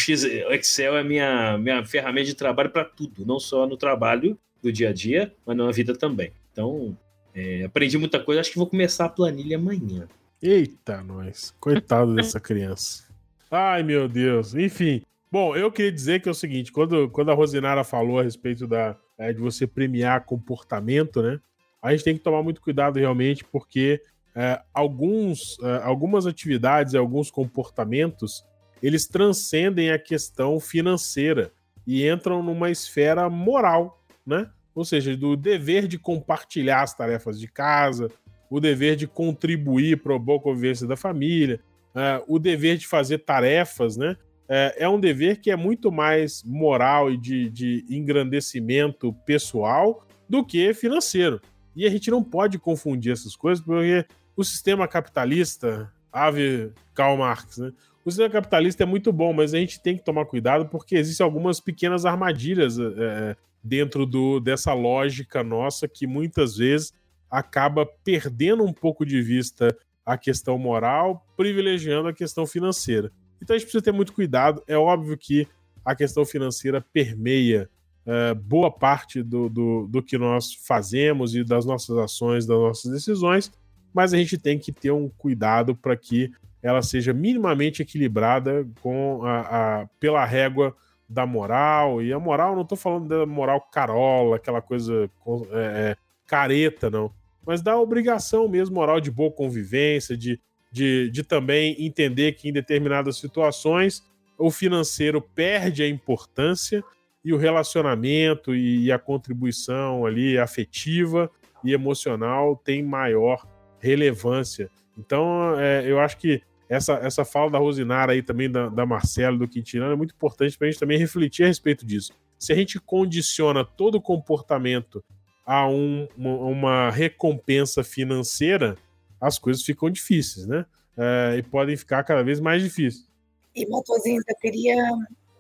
Excel 0.53 0.97
é 0.97 1.03
minha 1.03 1.59
minha 1.59 1.85
ferramenta 1.85 2.27
de 2.27 2.35
trabalho 2.35 2.71
para 2.71 2.85
tudo, 2.85 3.27
não 3.27 3.41
só 3.41 3.67
no 3.67 3.77
trabalho 3.77 4.39
do 4.63 4.73
dia 4.73 4.91
a 4.91 4.93
dia, 4.93 5.35
mas 5.45 5.57
na 5.57 5.71
vida 5.73 5.97
também. 5.97 6.33
Então, 6.53 6.97
é, 7.35 7.65
aprendi 7.65 7.99
muita 7.99 8.21
coisa. 8.21 8.41
Acho 8.41 8.53
que 8.53 8.59
vou 8.59 8.67
começar 8.67 9.07
a 9.07 9.09
planilha 9.09 9.57
amanhã. 9.57 10.07
Eita, 10.41 11.03
nós. 11.03 11.55
Coitado 11.59 12.15
dessa 12.15 12.39
criança. 12.39 13.05
Ai, 13.51 13.83
meu 13.83 14.09
Deus. 14.09 14.55
Enfim, 14.55 15.03
Bom, 15.33 15.57
eu 15.57 15.73
queria 15.73 15.91
dizer 15.91 16.21
que 16.21 16.29
é 16.29 16.31
o 16.31 16.35
seguinte: 16.35 16.71
quando, 16.71 17.09
quando 17.09 17.31
a 17.31 17.35
Rosinara 17.35 17.83
falou 17.83 18.19
a 18.19 18.23
respeito 18.23 18.67
da, 18.67 18.95
é, 19.17 19.33
de 19.33 19.41
você 19.41 19.67
premiar 19.67 20.27
comportamento, 20.27 21.23
né? 21.23 21.41
A 21.81 21.91
gente 21.91 22.05
tem 22.05 22.15
que 22.15 22.23
tomar 22.23 22.43
muito 22.43 22.61
cuidado 22.61 22.99
realmente, 22.99 23.43
porque 23.43 24.03
é, 24.37 24.61
alguns, 24.75 25.59
é, 25.63 25.83
algumas 25.85 26.27
atividades 26.27 26.93
e 26.93 26.99
alguns 26.99 27.31
comportamentos 27.31 28.45
eles 28.83 29.07
transcendem 29.09 29.91
a 29.91 29.99
questão 29.99 30.61
financeira 30.61 31.51
e 31.87 32.07
entram 32.07 32.43
numa 32.43 32.71
esfera 32.71 33.31
moral, 33.31 34.05
né? 34.27 34.51
Ou 34.75 34.85
seja, 34.85 35.17
do 35.17 35.35
dever 35.35 35.89
de 35.89 35.99
compartilhar 35.99 36.83
as 36.83 36.95
tarefas 36.95 37.41
de 37.41 37.49
casa, 37.49 38.11
o 38.51 38.61
dever 38.61 38.97
de 38.97 39.07
contribuir 39.07 40.03
para 40.03 40.15
a 40.15 40.19
boa 40.19 40.39
convivência 40.39 40.87
da 40.87 40.97
família, 40.97 41.59
é, 41.95 42.23
o 42.29 42.39
dever 42.39 42.77
de 42.77 42.87
fazer 42.87 43.21
tarefas, 43.21 43.97
né? 43.97 44.15
É, 44.55 44.85
é 44.85 44.89
um 44.89 45.01
dever 45.01 45.41
que 45.41 45.51
é 45.51 45.57
muito 45.57 45.91
mais 45.91 46.43
moral 46.45 47.11
e 47.11 47.17
de, 47.17 47.49
de 47.49 47.87
engrandecimento 47.89 49.11
pessoal 49.25 50.07
do 50.29 50.45
que 50.45 50.75
financeiro. 50.75 51.41
E 51.75 51.87
a 51.87 51.91
gente 51.91 52.11
não 52.11 52.23
pode 52.23 52.59
confundir 52.59 53.13
essas 53.13 53.35
coisas, 53.35 53.65
porque 53.65 54.05
o 54.37 54.45
sistema 54.45 54.87
capitalista, 54.87 55.91
ave 56.13 56.71
Karl 56.93 57.17
Marx, 57.17 57.57
né? 57.57 57.73
O 58.05 58.11
sistema 58.11 58.29
capitalista 58.29 58.83
é 58.83 58.87
muito 58.87 59.11
bom, 59.11 59.33
mas 59.33 59.55
a 59.55 59.59
gente 59.59 59.81
tem 59.81 59.97
que 59.97 60.05
tomar 60.05 60.27
cuidado 60.27 60.67
porque 60.67 60.97
existem 60.97 61.25
algumas 61.25 61.59
pequenas 61.59 62.05
armadilhas 62.05 62.79
é, 62.79 62.83
é 62.83 63.37
dentro 63.65 64.05
do, 64.05 64.39
dessa 64.39 64.75
lógica 64.75 65.43
nossa 65.43 65.89
que 65.89 66.07
muitas 66.07 66.57
vezes 66.59 66.93
acaba 67.31 67.87
perdendo 68.05 68.65
um 68.65 68.73
pouco 68.73 69.07
de 69.07 69.23
vista 69.23 69.75
a 70.05 70.19
questão 70.19 70.59
moral, 70.59 71.25
privilegiando 71.39 72.09
a 72.09 72.13
questão 72.13 72.45
financeira. 72.45 73.11
Então 73.43 73.57
a 73.57 73.59
gente 73.59 73.67
precisa 73.67 73.83
ter 73.83 73.93
muito 73.93 74.13
cuidado. 74.13 74.63
É 74.69 74.77
óbvio 74.77 75.19
que 75.19 75.49
a 75.85 75.97
questão 75.97 76.25
financeira 76.25 76.81
permeia 76.93 77.69
é, 78.07 78.35
boa 78.35 78.71
parte 78.71 79.23
do, 79.23 79.49
do, 79.49 79.87
do, 79.89 80.03
que 80.03 80.17
nós 80.17 80.55
fazemos 80.55 81.35
e 81.35 81.43
das 81.43 81.65
nossas 81.65 81.97
ações, 81.99 82.47
das 82.47 82.57
nossas 82.57 82.91
decisões, 82.91 83.53
mas 83.93 84.15
a 84.15 84.17
gente 84.17 84.39
tem 84.39 84.59
que 84.59 84.73
ter 84.73 84.93
um 84.93 85.09
cuidado 85.09 85.75
para 85.75 85.97
que 85.97 86.31
ela 86.63 86.83
seja 86.83 87.13
minimamente 87.13 87.83
equilibrada 87.83 88.67
com 88.81 89.25
a, 89.25 89.41
a, 89.81 89.87
pela 89.99 90.25
régua 90.25 90.75
da 91.09 91.27
moral. 91.27 92.01
E 92.01 92.13
a 92.13 92.19
moral, 92.19 92.55
não 92.55 92.63
estou 92.63 92.79
falando 92.79 93.09
da 93.09 93.27
moral 93.27 93.61
carola, 93.61 94.37
aquela 94.37 94.63
coisa 94.63 95.11
é, 95.51 95.91
é, 95.91 95.97
careta, 96.27 96.89
não. 96.89 97.11
Mas 97.45 97.61
da 97.61 97.77
obrigação 97.77 98.49
mesmo 98.49 98.77
moral 98.77 99.01
de 99.01 99.11
boa 99.11 99.31
convivência, 99.31 100.17
de 100.17 100.41
de, 100.73 101.11
de 101.11 101.23
também 101.23 101.77
entender 101.79 102.33
que 102.33 102.49
em 102.49 102.53
determinadas 102.53 103.19
situações 103.19 104.03
o 104.39 104.51
financeiro 104.51 105.21
perde 105.21 105.83
a 105.83 105.89
importância 105.89 106.83
e 107.25 107.33
o 107.33 107.37
relacionamento 107.37 108.55
e, 108.55 108.91
a 108.91 108.99
contribuição 108.99 110.05
ali 110.05 110.39
afetiva 110.39 111.31
e 111.63 111.73
emocional 111.73 112.57
tem 112.57 112.83
maior 112.83 113.47
relevância. 113.79 114.69
Então, 114.99 115.59
é, 115.61 115.89
eu 115.89 116.01
acho 116.01 116.17
que 116.17 116.43
essa, 116.69 116.95
essa 116.95 117.25
fala 117.25 117.51
da 117.51 117.59
Rosinara 117.59 118.13
aí 118.13 118.23
também, 118.23 118.51
da, 118.51 118.69
da 118.69 118.85
do 118.85 119.47
Quintiliano, 119.47 119.93
é 119.93 119.97
muito 119.97 120.15
importante 120.15 120.57
para 120.59 120.67
a 120.67 120.71
gente 120.71 120.81
também 120.81 120.99
refletir 120.99 121.45
a 121.45 121.47
respeito 121.47 121.87
disso. 121.87 122.13
Se 122.39 122.53
a 122.53 122.57
gente 122.57 122.81
condiciona 122.81 123.65
todo 123.65 123.97
o 123.97 124.01
comportamento 124.01 125.05
a 125.47 125.69
um, 125.69 126.09
uma, 126.17 126.35
uma 126.37 126.91
recompensa 126.91 127.85
financeira, 127.85 128.77
as 129.23 129.39
coisas 129.39 129.63
ficam 129.63 129.89
difíceis, 129.89 130.47
né? 130.47 130.67
É, 130.99 131.37
e 131.39 131.43
podem 131.45 131.77
ficar 131.77 132.03
cada 132.03 132.23
vez 132.25 132.41
mais 132.41 132.61
difíceis. 132.61 133.07
E, 133.55 133.65
Matosinho, 133.69 134.21
eu 134.27 134.37
queria, 134.37 134.77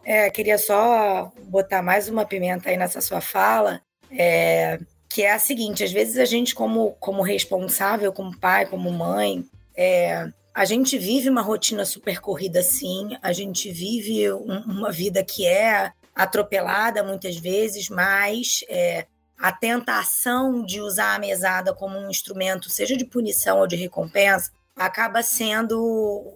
é, 0.04 0.30
queria 0.30 0.56
só 0.56 1.32
botar 1.48 1.82
mais 1.82 2.08
uma 2.08 2.24
pimenta 2.24 2.70
aí 2.70 2.76
nessa 2.76 3.00
sua 3.00 3.20
fala, 3.20 3.82
é, 4.10 4.78
que 5.08 5.22
é 5.22 5.32
a 5.32 5.38
seguinte: 5.38 5.82
às 5.82 5.90
vezes 5.90 6.16
a 6.16 6.24
gente, 6.24 6.54
como, 6.54 6.92
como 7.00 7.22
responsável, 7.22 8.12
como 8.12 8.38
pai, 8.38 8.66
como 8.66 8.90
mãe, 8.92 9.44
é, 9.76 10.30
a 10.54 10.64
gente 10.64 10.96
vive 10.96 11.28
uma 11.28 11.42
rotina 11.42 11.84
super 11.84 12.20
corrida, 12.20 12.62
sim, 12.62 13.16
a 13.20 13.32
gente 13.32 13.70
vive 13.72 14.32
um, 14.32 14.60
uma 14.60 14.92
vida 14.92 15.24
que 15.24 15.44
é 15.44 15.92
atropelada 16.14 17.02
muitas 17.02 17.36
vezes, 17.36 17.88
mas 17.88 18.64
é, 18.68 19.06
a 19.42 19.50
tentação 19.50 20.64
de 20.64 20.80
usar 20.80 21.16
a 21.16 21.18
mesada 21.18 21.74
como 21.74 21.98
um 21.98 22.08
instrumento, 22.08 22.70
seja 22.70 22.96
de 22.96 23.04
punição 23.04 23.58
ou 23.58 23.66
de 23.66 23.74
recompensa, 23.74 24.52
acaba 24.76 25.20
sendo 25.20 26.32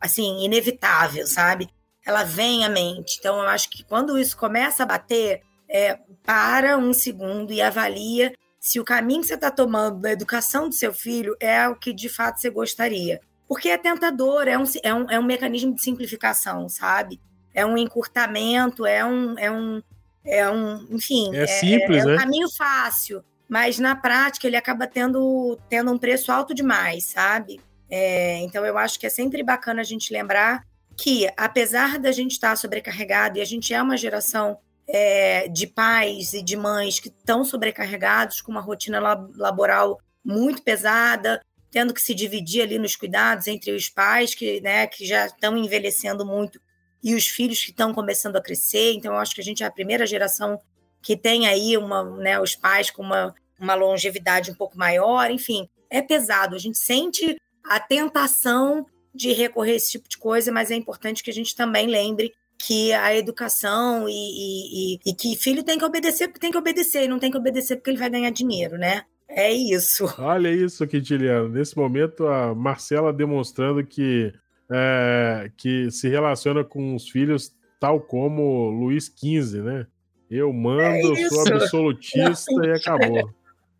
assim 0.00 0.44
inevitável, 0.44 1.26
sabe? 1.26 1.68
Ela 2.06 2.22
vem 2.22 2.64
à 2.64 2.68
mente. 2.68 3.16
Então, 3.18 3.42
eu 3.42 3.48
acho 3.48 3.68
que 3.68 3.82
quando 3.82 4.16
isso 4.16 4.36
começa 4.36 4.84
a 4.84 4.86
bater, 4.86 5.42
é, 5.68 5.98
para 6.24 6.76
um 6.78 6.92
segundo 6.92 7.52
e 7.52 7.60
avalia 7.60 8.32
se 8.60 8.78
o 8.78 8.84
caminho 8.84 9.22
que 9.22 9.26
você 9.26 9.34
está 9.34 9.50
tomando 9.50 10.00
na 10.00 10.12
educação 10.12 10.68
do 10.68 10.74
seu 10.74 10.92
filho 10.92 11.34
é 11.40 11.68
o 11.68 11.74
que 11.74 11.92
de 11.92 12.08
fato 12.08 12.40
você 12.40 12.50
gostaria. 12.50 13.20
porque 13.48 13.68
é 13.68 13.76
tentador, 13.76 14.46
é 14.46 14.56
um, 14.56 14.64
é 14.84 14.94
um, 14.94 15.10
é 15.10 15.18
um 15.18 15.24
mecanismo 15.24 15.74
de 15.74 15.82
simplificação, 15.82 16.68
sabe? 16.68 17.20
É 17.52 17.66
um 17.66 17.76
encurtamento, 17.76 18.86
é 18.86 19.04
um, 19.04 19.36
é 19.36 19.50
um, 19.50 19.82
é 20.24 20.48
um 20.48 20.86
enfim, 20.90 21.34
é, 21.34 21.46
simples, 21.46 22.04
é, 22.04 22.10
é 22.10 22.14
um 22.14 22.18
caminho 22.18 22.48
fácil, 22.50 23.24
mas 23.48 23.78
na 23.78 23.96
prática 23.96 24.46
ele 24.46 24.56
acaba 24.56 24.86
tendo, 24.86 25.58
tendo 25.68 25.92
um 25.92 25.98
preço 25.98 26.30
alto 26.30 26.54
demais, 26.54 27.04
sabe? 27.04 27.60
É, 27.90 28.38
então 28.38 28.64
eu 28.64 28.78
acho 28.78 28.98
que 28.98 29.06
é 29.06 29.10
sempre 29.10 29.42
bacana 29.42 29.80
a 29.80 29.84
gente 29.84 30.12
lembrar 30.12 30.64
que, 30.96 31.28
apesar 31.36 31.98
da 31.98 32.12
gente 32.12 32.32
estar 32.32 32.56
sobrecarregado, 32.56 33.38
e 33.38 33.40
a 33.40 33.44
gente 33.44 33.72
é 33.72 33.82
uma 33.82 33.96
geração 33.96 34.58
é, 34.86 35.48
de 35.48 35.66
pais 35.66 36.34
e 36.34 36.42
de 36.42 36.56
mães 36.56 37.00
que 37.00 37.08
estão 37.08 37.44
sobrecarregados 37.44 38.40
com 38.40 38.52
uma 38.52 38.60
rotina 38.60 39.00
laboral 39.36 39.98
muito 40.24 40.62
pesada, 40.62 41.40
tendo 41.70 41.94
que 41.94 42.02
se 42.02 42.14
dividir 42.14 42.62
ali 42.62 42.78
nos 42.78 42.96
cuidados 42.96 43.46
entre 43.46 43.72
os 43.72 43.88
pais 43.88 44.34
que, 44.34 44.60
né, 44.60 44.86
que 44.86 45.06
já 45.06 45.26
estão 45.26 45.56
envelhecendo 45.56 46.26
muito 46.26 46.60
e 47.02 47.14
os 47.14 47.26
filhos 47.26 47.62
que 47.62 47.70
estão 47.70 47.92
começando 47.92 48.36
a 48.36 48.42
crescer. 48.42 48.92
Então, 48.92 49.12
eu 49.14 49.18
acho 49.18 49.34
que 49.34 49.40
a 49.40 49.44
gente 49.44 49.62
é 49.62 49.66
a 49.66 49.70
primeira 49.70 50.06
geração 50.06 50.60
que 51.02 51.16
tem 51.16 51.46
aí 51.46 51.76
uma, 51.76 52.04
né, 52.18 52.40
os 52.40 52.54
pais 52.54 52.90
com 52.90 53.02
uma, 53.02 53.34
uma 53.58 53.74
longevidade 53.74 54.50
um 54.50 54.54
pouco 54.54 54.76
maior. 54.76 55.30
Enfim, 55.30 55.68
é 55.88 56.02
pesado. 56.02 56.54
A 56.54 56.58
gente 56.58 56.78
sente 56.78 57.36
a 57.64 57.80
tentação 57.80 58.86
de 59.14 59.32
recorrer 59.32 59.72
a 59.72 59.76
esse 59.76 59.92
tipo 59.92 60.08
de 60.08 60.18
coisa, 60.18 60.52
mas 60.52 60.70
é 60.70 60.76
importante 60.76 61.22
que 61.22 61.30
a 61.30 61.34
gente 61.34 61.54
também 61.54 61.86
lembre 61.86 62.32
que 62.58 62.92
a 62.92 63.16
educação 63.16 64.06
e, 64.08 64.12
e, 64.12 64.94
e, 64.94 65.00
e 65.06 65.14
que 65.14 65.34
filho 65.34 65.62
tem 65.62 65.78
que 65.78 65.84
obedecer 65.84 66.28
porque 66.28 66.40
tem 66.40 66.50
que 66.50 66.58
obedecer, 66.58 67.04
e 67.04 67.08
não 67.08 67.18
tem 67.18 67.30
que 67.30 67.36
obedecer 67.36 67.76
porque 67.76 67.90
ele 67.90 67.98
vai 67.98 68.10
ganhar 68.10 68.30
dinheiro, 68.30 68.76
né? 68.76 69.04
É 69.26 69.50
isso. 69.52 70.12
Olha 70.18 70.50
isso, 70.50 70.86
Quintiliano. 70.86 71.48
Nesse 71.48 71.76
momento, 71.76 72.26
a 72.26 72.54
Marcela 72.54 73.12
demonstrando 73.12 73.84
que, 73.84 74.32
é, 74.70 75.50
que 75.56 75.90
se 75.90 76.08
relaciona 76.08 76.64
com 76.64 76.94
os 76.94 77.08
filhos 77.08 77.54
tal 77.80 78.00
como 78.00 78.70
Luiz 78.70 79.06
XV, 79.06 79.62
né? 79.62 79.86
Eu 80.30 80.52
mando, 80.52 81.14
é 81.14 81.28
sou 81.28 81.40
absolutista 81.40 82.52
e 82.64 82.70
acabou. 82.76 83.32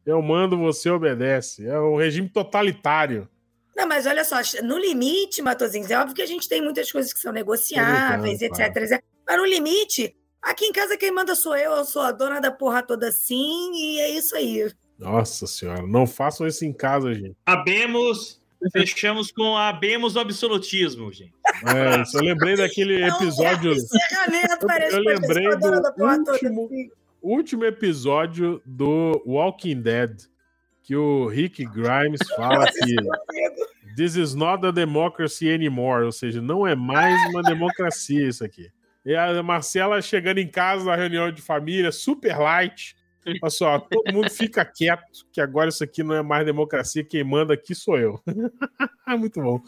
Eu 0.04 0.20
mando, 0.20 0.58
você 0.58 0.90
obedece. 0.90 1.66
É 1.66 1.78
um 1.78 1.96
regime 1.96 2.28
totalitário. 2.28 3.28
Não, 3.76 3.86
mas 3.86 4.06
olha 4.06 4.24
só, 4.24 4.36
no 4.64 4.78
limite, 4.78 5.42
Matosinhos, 5.42 5.90
é 5.90 5.98
óbvio 5.98 6.16
que 6.16 6.22
a 6.22 6.26
gente 6.26 6.48
tem 6.48 6.60
muitas 6.60 6.90
coisas 6.90 7.12
que 7.12 7.20
são 7.20 7.32
negociáveis, 7.32 8.42
etc, 8.42 8.76
etc. 8.76 9.02
Mas 9.26 9.38
no 9.38 9.46
limite, 9.46 10.14
aqui 10.42 10.64
em 10.66 10.72
casa 10.72 10.96
quem 10.96 11.12
manda 11.12 11.34
sou 11.36 11.56
eu, 11.56 11.72
eu 11.72 11.84
sou 11.84 12.02
a 12.02 12.10
dona 12.10 12.40
da 12.40 12.50
porra 12.50 12.82
toda 12.82 13.08
assim, 13.08 13.70
e 13.72 14.00
é 14.00 14.10
isso 14.10 14.34
aí. 14.34 14.70
Nossa 14.98 15.46
senhora, 15.46 15.86
não 15.86 16.06
façam 16.06 16.46
isso 16.46 16.64
em 16.64 16.72
casa, 16.72 17.14
gente. 17.14 17.36
Abemos, 17.46 18.39
fechamos 18.72 19.32
com 19.32 19.56
abemos 19.56 20.16
o 20.16 20.20
absolutismo, 20.20 21.12
gente. 21.12 21.32
É, 21.66 22.02
isso, 22.02 22.18
eu 22.18 22.22
lembrei 22.22 22.56
daquele 22.56 23.04
episódio. 23.04 23.72
eu, 23.72 24.90
eu 24.90 25.00
lembrei 25.00 25.48
do 25.56 26.04
último, 26.04 26.68
último 27.22 27.64
episódio 27.64 28.60
do 28.64 29.22
Walking 29.26 29.80
Dead, 29.80 30.22
que 30.82 30.94
o 30.94 31.26
Rick 31.26 31.64
Grimes 31.64 32.20
fala 32.36 32.66
que 32.66 32.96
This 33.96 34.16
is 34.16 34.34
not 34.34 34.64
a 34.64 34.70
democracy 34.70 35.50
anymore, 35.50 36.04
ou 36.04 36.12
seja, 36.12 36.40
não 36.40 36.66
é 36.66 36.74
mais 36.74 37.14
uma 37.30 37.42
democracia 37.42 38.28
isso 38.28 38.44
aqui. 38.44 38.70
E 39.04 39.14
a 39.14 39.42
Marcela 39.42 40.00
chegando 40.02 40.38
em 40.38 40.48
casa 40.48 40.84
na 40.84 40.96
reunião 40.96 41.32
de 41.32 41.42
família, 41.42 41.90
super 41.90 42.38
light, 42.38 42.96
Olha 43.26 43.50
só, 43.50 43.78
todo 43.78 44.12
mundo 44.12 44.30
fica 44.30 44.64
quieto, 44.64 45.26
que 45.32 45.40
agora 45.40 45.68
isso 45.68 45.84
aqui 45.84 46.02
não 46.02 46.14
é 46.14 46.22
mais 46.22 46.44
democracia, 46.44 47.04
quem 47.04 47.22
manda 47.22 47.54
aqui 47.54 47.74
sou 47.74 47.98
eu. 47.98 48.20
Muito 49.18 49.40
bom. 49.42 49.60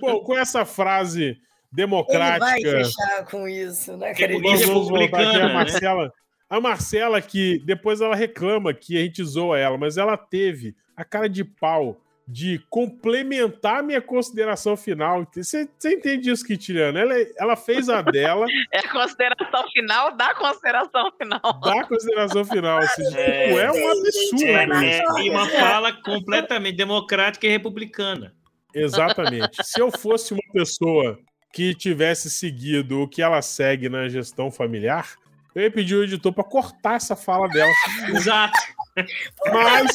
Bom, 0.00 0.20
com 0.20 0.36
essa 0.36 0.64
frase 0.64 1.38
democrática. 1.70 2.58
Ele 2.58 2.72
vai 2.72 2.84
fechar 2.84 3.24
com 3.26 3.48
isso, 3.48 3.96
né, 3.96 4.14
vamos 4.66 4.88
voltar 4.88 5.20
aqui 5.20 5.36
a 5.36 5.48
né? 5.48 5.52
Marcela. 5.52 6.12
A 6.48 6.60
Marcela, 6.60 7.20
que 7.20 7.58
depois 7.64 8.00
ela 8.00 8.14
reclama 8.14 8.72
que 8.72 8.96
a 8.96 9.00
gente 9.00 9.22
zoa 9.24 9.58
ela, 9.58 9.76
mas 9.76 9.96
ela 9.96 10.16
teve 10.16 10.74
a 10.96 11.04
cara 11.04 11.28
de 11.28 11.44
pau 11.44 12.00
de 12.26 12.58
complementar 12.70 13.82
minha 13.82 14.00
consideração 14.00 14.76
final. 14.76 15.26
Você, 15.34 15.68
você 15.78 15.94
entende 15.94 16.30
isso, 16.30 16.44
Kitiliano? 16.44 16.98
Ela, 16.98 17.14
ela 17.38 17.56
fez 17.56 17.88
a 17.88 18.00
dela. 18.02 18.46
É 18.72 18.78
a 18.78 18.90
consideração 18.90 19.68
final 19.70 20.16
da 20.16 20.34
consideração 20.34 21.12
final. 21.16 21.60
Da 21.60 21.84
consideração 21.84 22.44
final. 22.44 22.82
Seja, 22.82 23.20
é, 23.20 23.46
tipo, 23.46 23.58
é 23.58 23.70
um 23.70 23.90
absurdo. 23.90 24.44
É, 24.44 24.98
é, 24.98 25.22
e 25.22 25.30
uma 25.30 25.48
fala 25.48 25.92
completamente 25.92 26.76
democrática 26.76 27.46
e 27.46 27.50
republicana. 27.50 28.34
Exatamente. 28.74 29.62
Se 29.62 29.80
eu 29.80 29.90
fosse 29.90 30.32
uma 30.32 30.42
pessoa 30.52 31.18
que 31.52 31.74
tivesse 31.74 32.30
seguido 32.30 33.02
o 33.02 33.08
que 33.08 33.22
ela 33.22 33.40
segue 33.42 33.88
na 33.88 34.08
gestão 34.08 34.50
familiar, 34.50 35.14
eu 35.54 35.62
ia 35.62 35.70
pedir 35.70 35.94
o 35.94 36.02
editor 36.02 36.32
para 36.32 36.42
cortar 36.42 36.96
essa 36.96 37.14
fala 37.14 37.48
dela. 37.48 37.70
Exato. 38.08 38.58
Mas, 39.52 39.90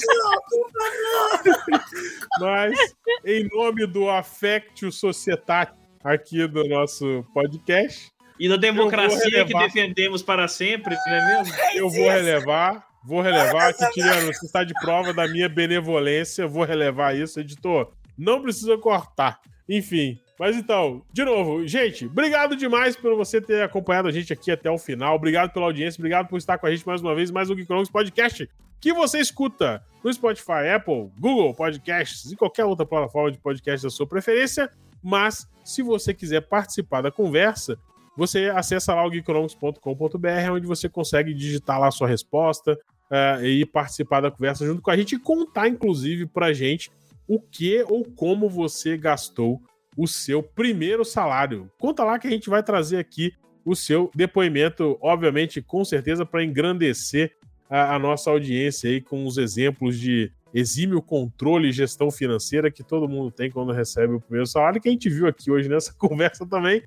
mas, 2.40 2.96
em 3.26 3.48
nome 3.48 3.88
do 3.88 4.10
Affectio 4.10 4.92
Societate 4.92 5.80
aqui 6.04 6.46
do 6.48 6.68
nosso 6.68 7.26
podcast. 7.34 8.12
E 8.40 8.48
da 8.48 8.56
democracia 8.56 9.46
que 9.46 9.54
defendemos 9.54 10.24
para 10.24 10.48
sempre, 10.48 10.96
não 11.06 11.14
é 11.14 11.38
mesmo? 11.38 11.56
Eu 11.76 11.90
vou 11.90 12.10
relevar, 12.10 12.86
vou 13.04 13.22
relevar. 13.22 13.74
Que 13.74 13.90
Tiriano, 13.92 14.28
você 14.28 14.46
está 14.46 14.64
de 14.64 14.74
prova 14.76 15.14
da 15.14 15.28
minha 15.28 15.50
benevolência, 15.50 16.48
vou 16.48 16.64
relevar 16.64 17.16
isso, 17.16 17.40
editor. 17.40 17.92
Não 18.18 18.42
precisa 18.42 18.78
cortar. 18.78 19.40
Enfim, 19.68 20.20
mas 20.40 20.56
então, 20.56 21.04
de 21.12 21.24
novo, 21.26 21.68
gente, 21.68 22.06
obrigado 22.06 22.56
demais 22.56 22.96
por 22.96 23.16
você 23.16 23.42
ter 23.42 23.62
acompanhado 23.62 24.08
a 24.08 24.12
gente 24.12 24.32
aqui 24.32 24.50
até 24.50 24.72
o 24.72 24.78
final. 24.78 25.16
Obrigado 25.16 25.52
pela 25.52 25.66
audiência, 25.66 26.00
obrigado 26.00 26.28
por 26.28 26.38
estar 26.38 26.58
com 26.58 26.66
a 26.66 26.72
gente 26.72 26.88
mais 26.88 27.02
uma 27.02 27.14
vez, 27.14 27.30
mais 27.30 27.50
um 27.50 27.56
Geekonomics 27.56 27.92
Podcast 27.92 28.50
que 28.80 28.94
você 28.94 29.20
escuta 29.20 29.84
no 30.04 30.12
Spotify, 30.12 30.70
Apple, 30.74 31.12
Google 31.20 31.54
Podcasts 31.54 32.32
e 32.32 32.36
qualquer 32.36 32.66
outra 32.66 32.86
plataforma 32.86 33.32
de 33.32 33.38
podcast 33.38 33.86
da 33.86 33.90
sua 33.90 34.08
preferência. 34.08 34.72
Mas, 35.04 35.48
se 35.64 35.82
você 35.82 36.14
quiser 36.14 36.42
participar 36.42 37.02
da 37.02 37.12
conversa, 37.12 37.78
você 38.16 38.52
acessa 38.54 38.94
lá 38.94 39.06
o 39.06 39.12
geekonomics.com.br, 39.12 40.52
onde 40.52 40.68
você 40.68 40.88
consegue 40.88 41.34
digitar 41.34 41.80
lá 41.80 41.88
a 41.88 41.92
sua 41.92 42.08
resposta 42.08 42.74
uh, 42.74 43.44
e 43.44 43.66
participar 43.66 44.22
da 44.22 44.32
conversa 44.32 44.66
junto 44.66 44.82
com 44.82 44.92
a 44.92 44.98
gente 44.98 45.16
e 45.16 45.20
contar, 45.20 45.68
inclusive, 45.68 46.26
pra 46.26 46.54
gente 46.54 46.92
o 47.28 47.40
que 47.40 47.84
ou 47.88 48.04
como 48.04 48.50
você 48.50 48.98
gastou 48.98 49.62
o 50.00 50.08
seu 50.08 50.42
primeiro 50.42 51.04
salário. 51.04 51.70
Conta 51.78 52.06
lá 52.06 52.18
que 52.18 52.26
a 52.26 52.32
gente 52.32 52.50
vai 52.50 52.64
trazer 52.64 52.96
aqui 52.96 53.34
o 53.66 53.76
seu 53.76 54.10
depoimento, 54.16 54.98
obviamente, 55.02 55.62
com 55.62 55.84
certeza, 55.84 56.26
para 56.26 56.42
engrandecer 56.42 57.36
a, 57.70 57.96
a 57.96 58.00
nossa 58.00 58.30
audiência 58.30 58.90
aí 58.90 59.02
com 59.02 59.26
os 59.26 59.38
exemplos 59.38 60.00
de 60.00 60.32
exímio 60.54 61.02
controle 61.02 61.68
e 61.68 61.74
gestão 61.74 62.10
financeira 62.10 62.72
que 62.72 62.82
todo 62.82 63.10
mundo 63.10 63.30
tem 63.30 63.52
quando 63.52 63.74
recebe 63.74 64.14
o 64.14 64.22
primeiro 64.22 64.48
salário, 64.48 64.80
que 64.80 64.88
a 64.88 64.92
gente 64.92 65.10
viu 65.10 65.28
aqui 65.28 65.52
hoje 65.52 65.68
nessa 65.68 65.92
conversa 66.00 66.48
também. 66.48 66.82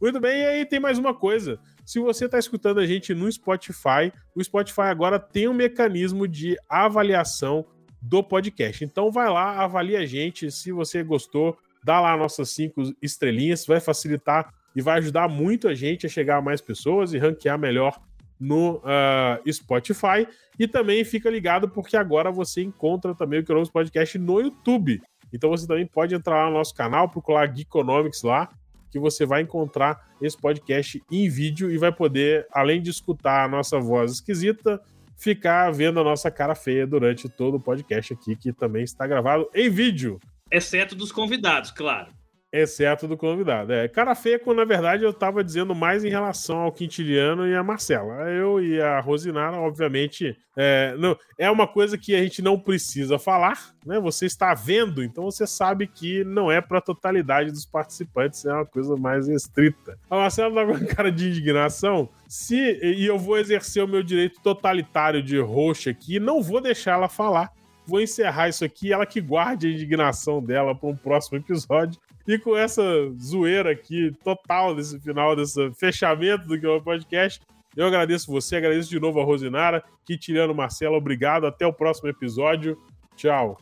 Muito 0.00 0.18
bem, 0.18 0.40
e 0.40 0.46
aí 0.46 0.64
tem 0.64 0.80
mais 0.80 0.98
uma 0.98 1.12
coisa. 1.12 1.60
Se 1.84 2.00
você 2.00 2.24
está 2.24 2.38
escutando 2.38 2.80
a 2.80 2.86
gente 2.86 3.12
no 3.14 3.30
Spotify, 3.30 4.10
o 4.34 4.42
Spotify 4.42 4.82
agora 4.82 5.18
tem 5.18 5.48
um 5.48 5.54
mecanismo 5.54 6.26
de 6.26 6.56
avaliação 6.66 7.66
do 8.00 8.22
podcast. 8.22 8.82
Então 8.82 9.10
vai 9.10 9.28
lá, 9.28 9.62
avalia 9.62 10.00
a 10.00 10.06
gente. 10.06 10.50
Se 10.50 10.72
você 10.72 11.02
gostou, 11.02 11.56
dá 11.84 12.00
lá 12.00 12.16
nossas 12.16 12.50
cinco 12.50 12.82
estrelinhas, 13.02 13.66
vai 13.66 13.78
facilitar 13.78 14.52
e 14.74 14.80
vai 14.80 14.98
ajudar 14.98 15.28
muito 15.28 15.68
a 15.68 15.74
gente 15.74 16.06
a 16.06 16.08
chegar 16.08 16.38
a 16.38 16.42
mais 16.42 16.60
pessoas 16.60 17.12
e 17.12 17.18
ranquear 17.18 17.58
melhor 17.58 18.00
no 18.40 18.76
uh, 18.78 19.52
Spotify. 19.52 20.26
E 20.58 20.66
também 20.66 21.04
fica 21.04 21.30
ligado 21.30 21.68
porque 21.68 21.96
agora 21.96 22.32
você 22.32 22.62
encontra 22.62 23.14
também 23.14 23.40
o 23.40 23.44
Cronos 23.44 23.70
Podcast 23.70 24.18
no 24.18 24.40
YouTube. 24.40 25.00
Então 25.32 25.50
você 25.50 25.66
também 25.66 25.86
pode 25.86 26.14
entrar 26.14 26.44
lá 26.44 26.50
no 26.50 26.56
nosso 26.56 26.74
canal, 26.74 27.08
procurar 27.08 27.54
Geekonomics 27.54 28.22
lá, 28.22 28.48
que 28.90 28.98
você 28.98 29.26
vai 29.26 29.42
encontrar 29.42 30.08
esse 30.22 30.36
podcast 30.36 31.02
em 31.10 31.28
vídeo 31.28 31.70
e 31.70 31.76
vai 31.76 31.92
poder, 31.92 32.46
além 32.52 32.80
de 32.80 32.90
escutar 32.90 33.44
a 33.44 33.48
nossa 33.48 33.78
voz 33.78 34.12
esquisita, 34.12 34.80
ficar 35.16 35.70
vendo 35.72 35.98
a 36.00 36.04
nossa 36.04 36.30
cara 36.30 36.54
feia 36.54 36.86
durante 36.86 37.28
todo 37.28 37.56
o 37.56 37.60
podcast 37.60 38.12
aqui, 38.12 38.36
que 38.36 38.52
também 38.52 38.84
está 38.84 39.06
gravado 39.06 39.48
em 39.54 39.68
vídeo. 39.68 40.20
Exceto 40.50 40.94
dos 40.94 41.10
convidados, 41.10 41.70
claro. 41.70 42.12
Exceto 42.56 43.08
do 43.08 43.16
convidado. 43.16 43.72
É, 43.72 43.88
cara 43.88 44.14
quando 44.44 44.58
na 44.58 44.64
verdade 44.64 45.02
eu 45.02 45.10
estava 45.10 45.42
dizendo 45.42 45.74
mais 45.74 46.04
em 46.04 46.08
relação 46.08 46.58
ao 46.58 46.70
Quintiliano 46.70 47.48
e 47.48 47.56
a 47.56 47.64
Marcela. 47.64 48.30
Eu 48.30 48.62
e 48.62 48.80
a 48.80 49.00
Rosinara, 49.00 49.56
obviamente, 49.56 50.36
é, 50.56 50.94
não, 50.96 51.18
é 51.36 51.50
uma 51.50 51.66
coisa 51.66 51.98
que 51.98 52.14
a 52.14 52.22
gente 52.22 52.40
não 52.40 52.56
precisa 52.56 53.18
falar, 53.18 53.74
né? 53.84 53.98
Você 53.98 54.26
está 54.26 54.54
vendo, 54.54 55.02
então 55.02 55.24
você 55.24 55.48
sabe 55.48 55.88
que 55.88 56.22
não 56.22 56.48
é 56.48 56.60
para 56.60 56.78
a 56.78 56.80
totalidade 56.80 57.50
dos 57.50 57.66
participantes, 57.66 58.44
é 58.44 58.52
uma 58.52 58.66
coisa 58.66 58.96
mais 58.96 59.26
restrita. 59.26 59.98
A 60.08 60.14
Marcela 60.14 60.54
tá 60.54 60.78
com 60.78 60.86
cara 60.86 61.10
de 61.10 61.30
indignação. 61.30 62.08
Se, 62.28 62.78
e 62.80 63.04
eu 63.04 63.18
vou 63.18 63.36
exercer 63.36 63.82
o 63.82 63.88
meu 63.88 64.04
direito 64.04 64.40
totalitário 64.40 65.20
de 65.20 65.40
roxa 65.40 65.90
aqui, 65.90 66.20
não 66.20 66.40
vou 66.40 66.60
deixar 66.60 66.92
ela 66.92 67.08
falar 67.08 67.50
vou 67.86 68.00
encerrar 68.00 68.48
isso 68.48 68.64
aqui. 68.64 68.92
Ela 68.92 69.06
que 69.06 69.20
guarde 69.20 69.66
a 69.66 69.70
indignação 69.70 70.42
dela 70.42 70.74
para 70.74 70.88
um 70.88 70.96
próximo 70.96 71.38
episódio. 71.38 72.00
E 72.26 72.38
com 72.38 72.56
essa 72.56 72.82
zoeira 73.20 73.70
aqui 73.70 74.12
total 74.24 74.74
desse 74.74 74.98
final, 75.00 75.36
desse 75.36 75.70
fechamento 75.74 76.46
do 76.46 76.58
que 76.58 76.64
é 76.64 76.68
o 76.70 76.80
podcast, 76.80 77.40
eu 77.76 77.86
agradeço 77.86 78.30
você, 78.30 78.56
agradeço 78.56 78.88
de 78.88 79.00
novo 79.00 79.20
a 79.20 79.24
Rosinara, 79.24 79.82
Quitiliano 80.04 80.54
Marcelo, 80.54 80.96
obrigado. 80.96 81.46
Até 81.46 81.66
o 81.66 81.72
próximo 81.72 82.08
episódio. 82.08 82.78
Tchau. 83.16 83.58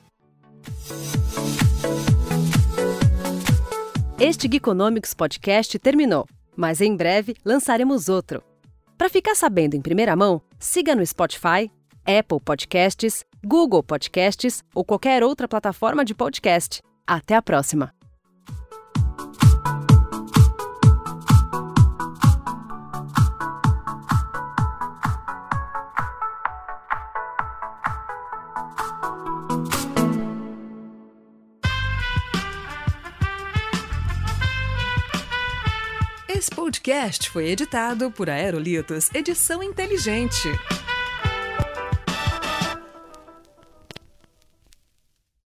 Este 4.20 4.49
Geekonomics 4.49 5.15
Podcast 5.15 5.77
terminou, 5.78 6.28
mas 6.57 6.81
em 6.81 6.94
breve 6.94 7.35
lançaremos 7.44 8.09
outro. 8.09 8.43
Para 8.97 9.09
ficar 9.09 9.35
sabendo 9.35 9.74
em 9.74 9.81
primeira 9.81 10.15
mão, 10.15 10.40
siga 10.61 10.94
no 10.94 11.05
Spotify, 11.05 11.69
Apple 12.06 12.40
Podcasts, 12.44 13.24
Google 13.44 13.82
Podcasts 13.82 14.62
ou 14.74 14.84
qualquer 14.84 15.22
outra 15.22 15.48
plataforma 15.48 16.04
de 16.04 16.14
podcast. 16.14 16.80
Até 17.06 17.34
a 17.34 17.42
próxima! 17.42 17.92
Esse 36.28 36.50
podcast 36.50 37.30
foi 37.30 37.50
editado 37.50 38.10
por 38.10 38.28
Aerolitos 38.28 39.08
Edição 39.14 39.62
Inteligente. 39.62 40.48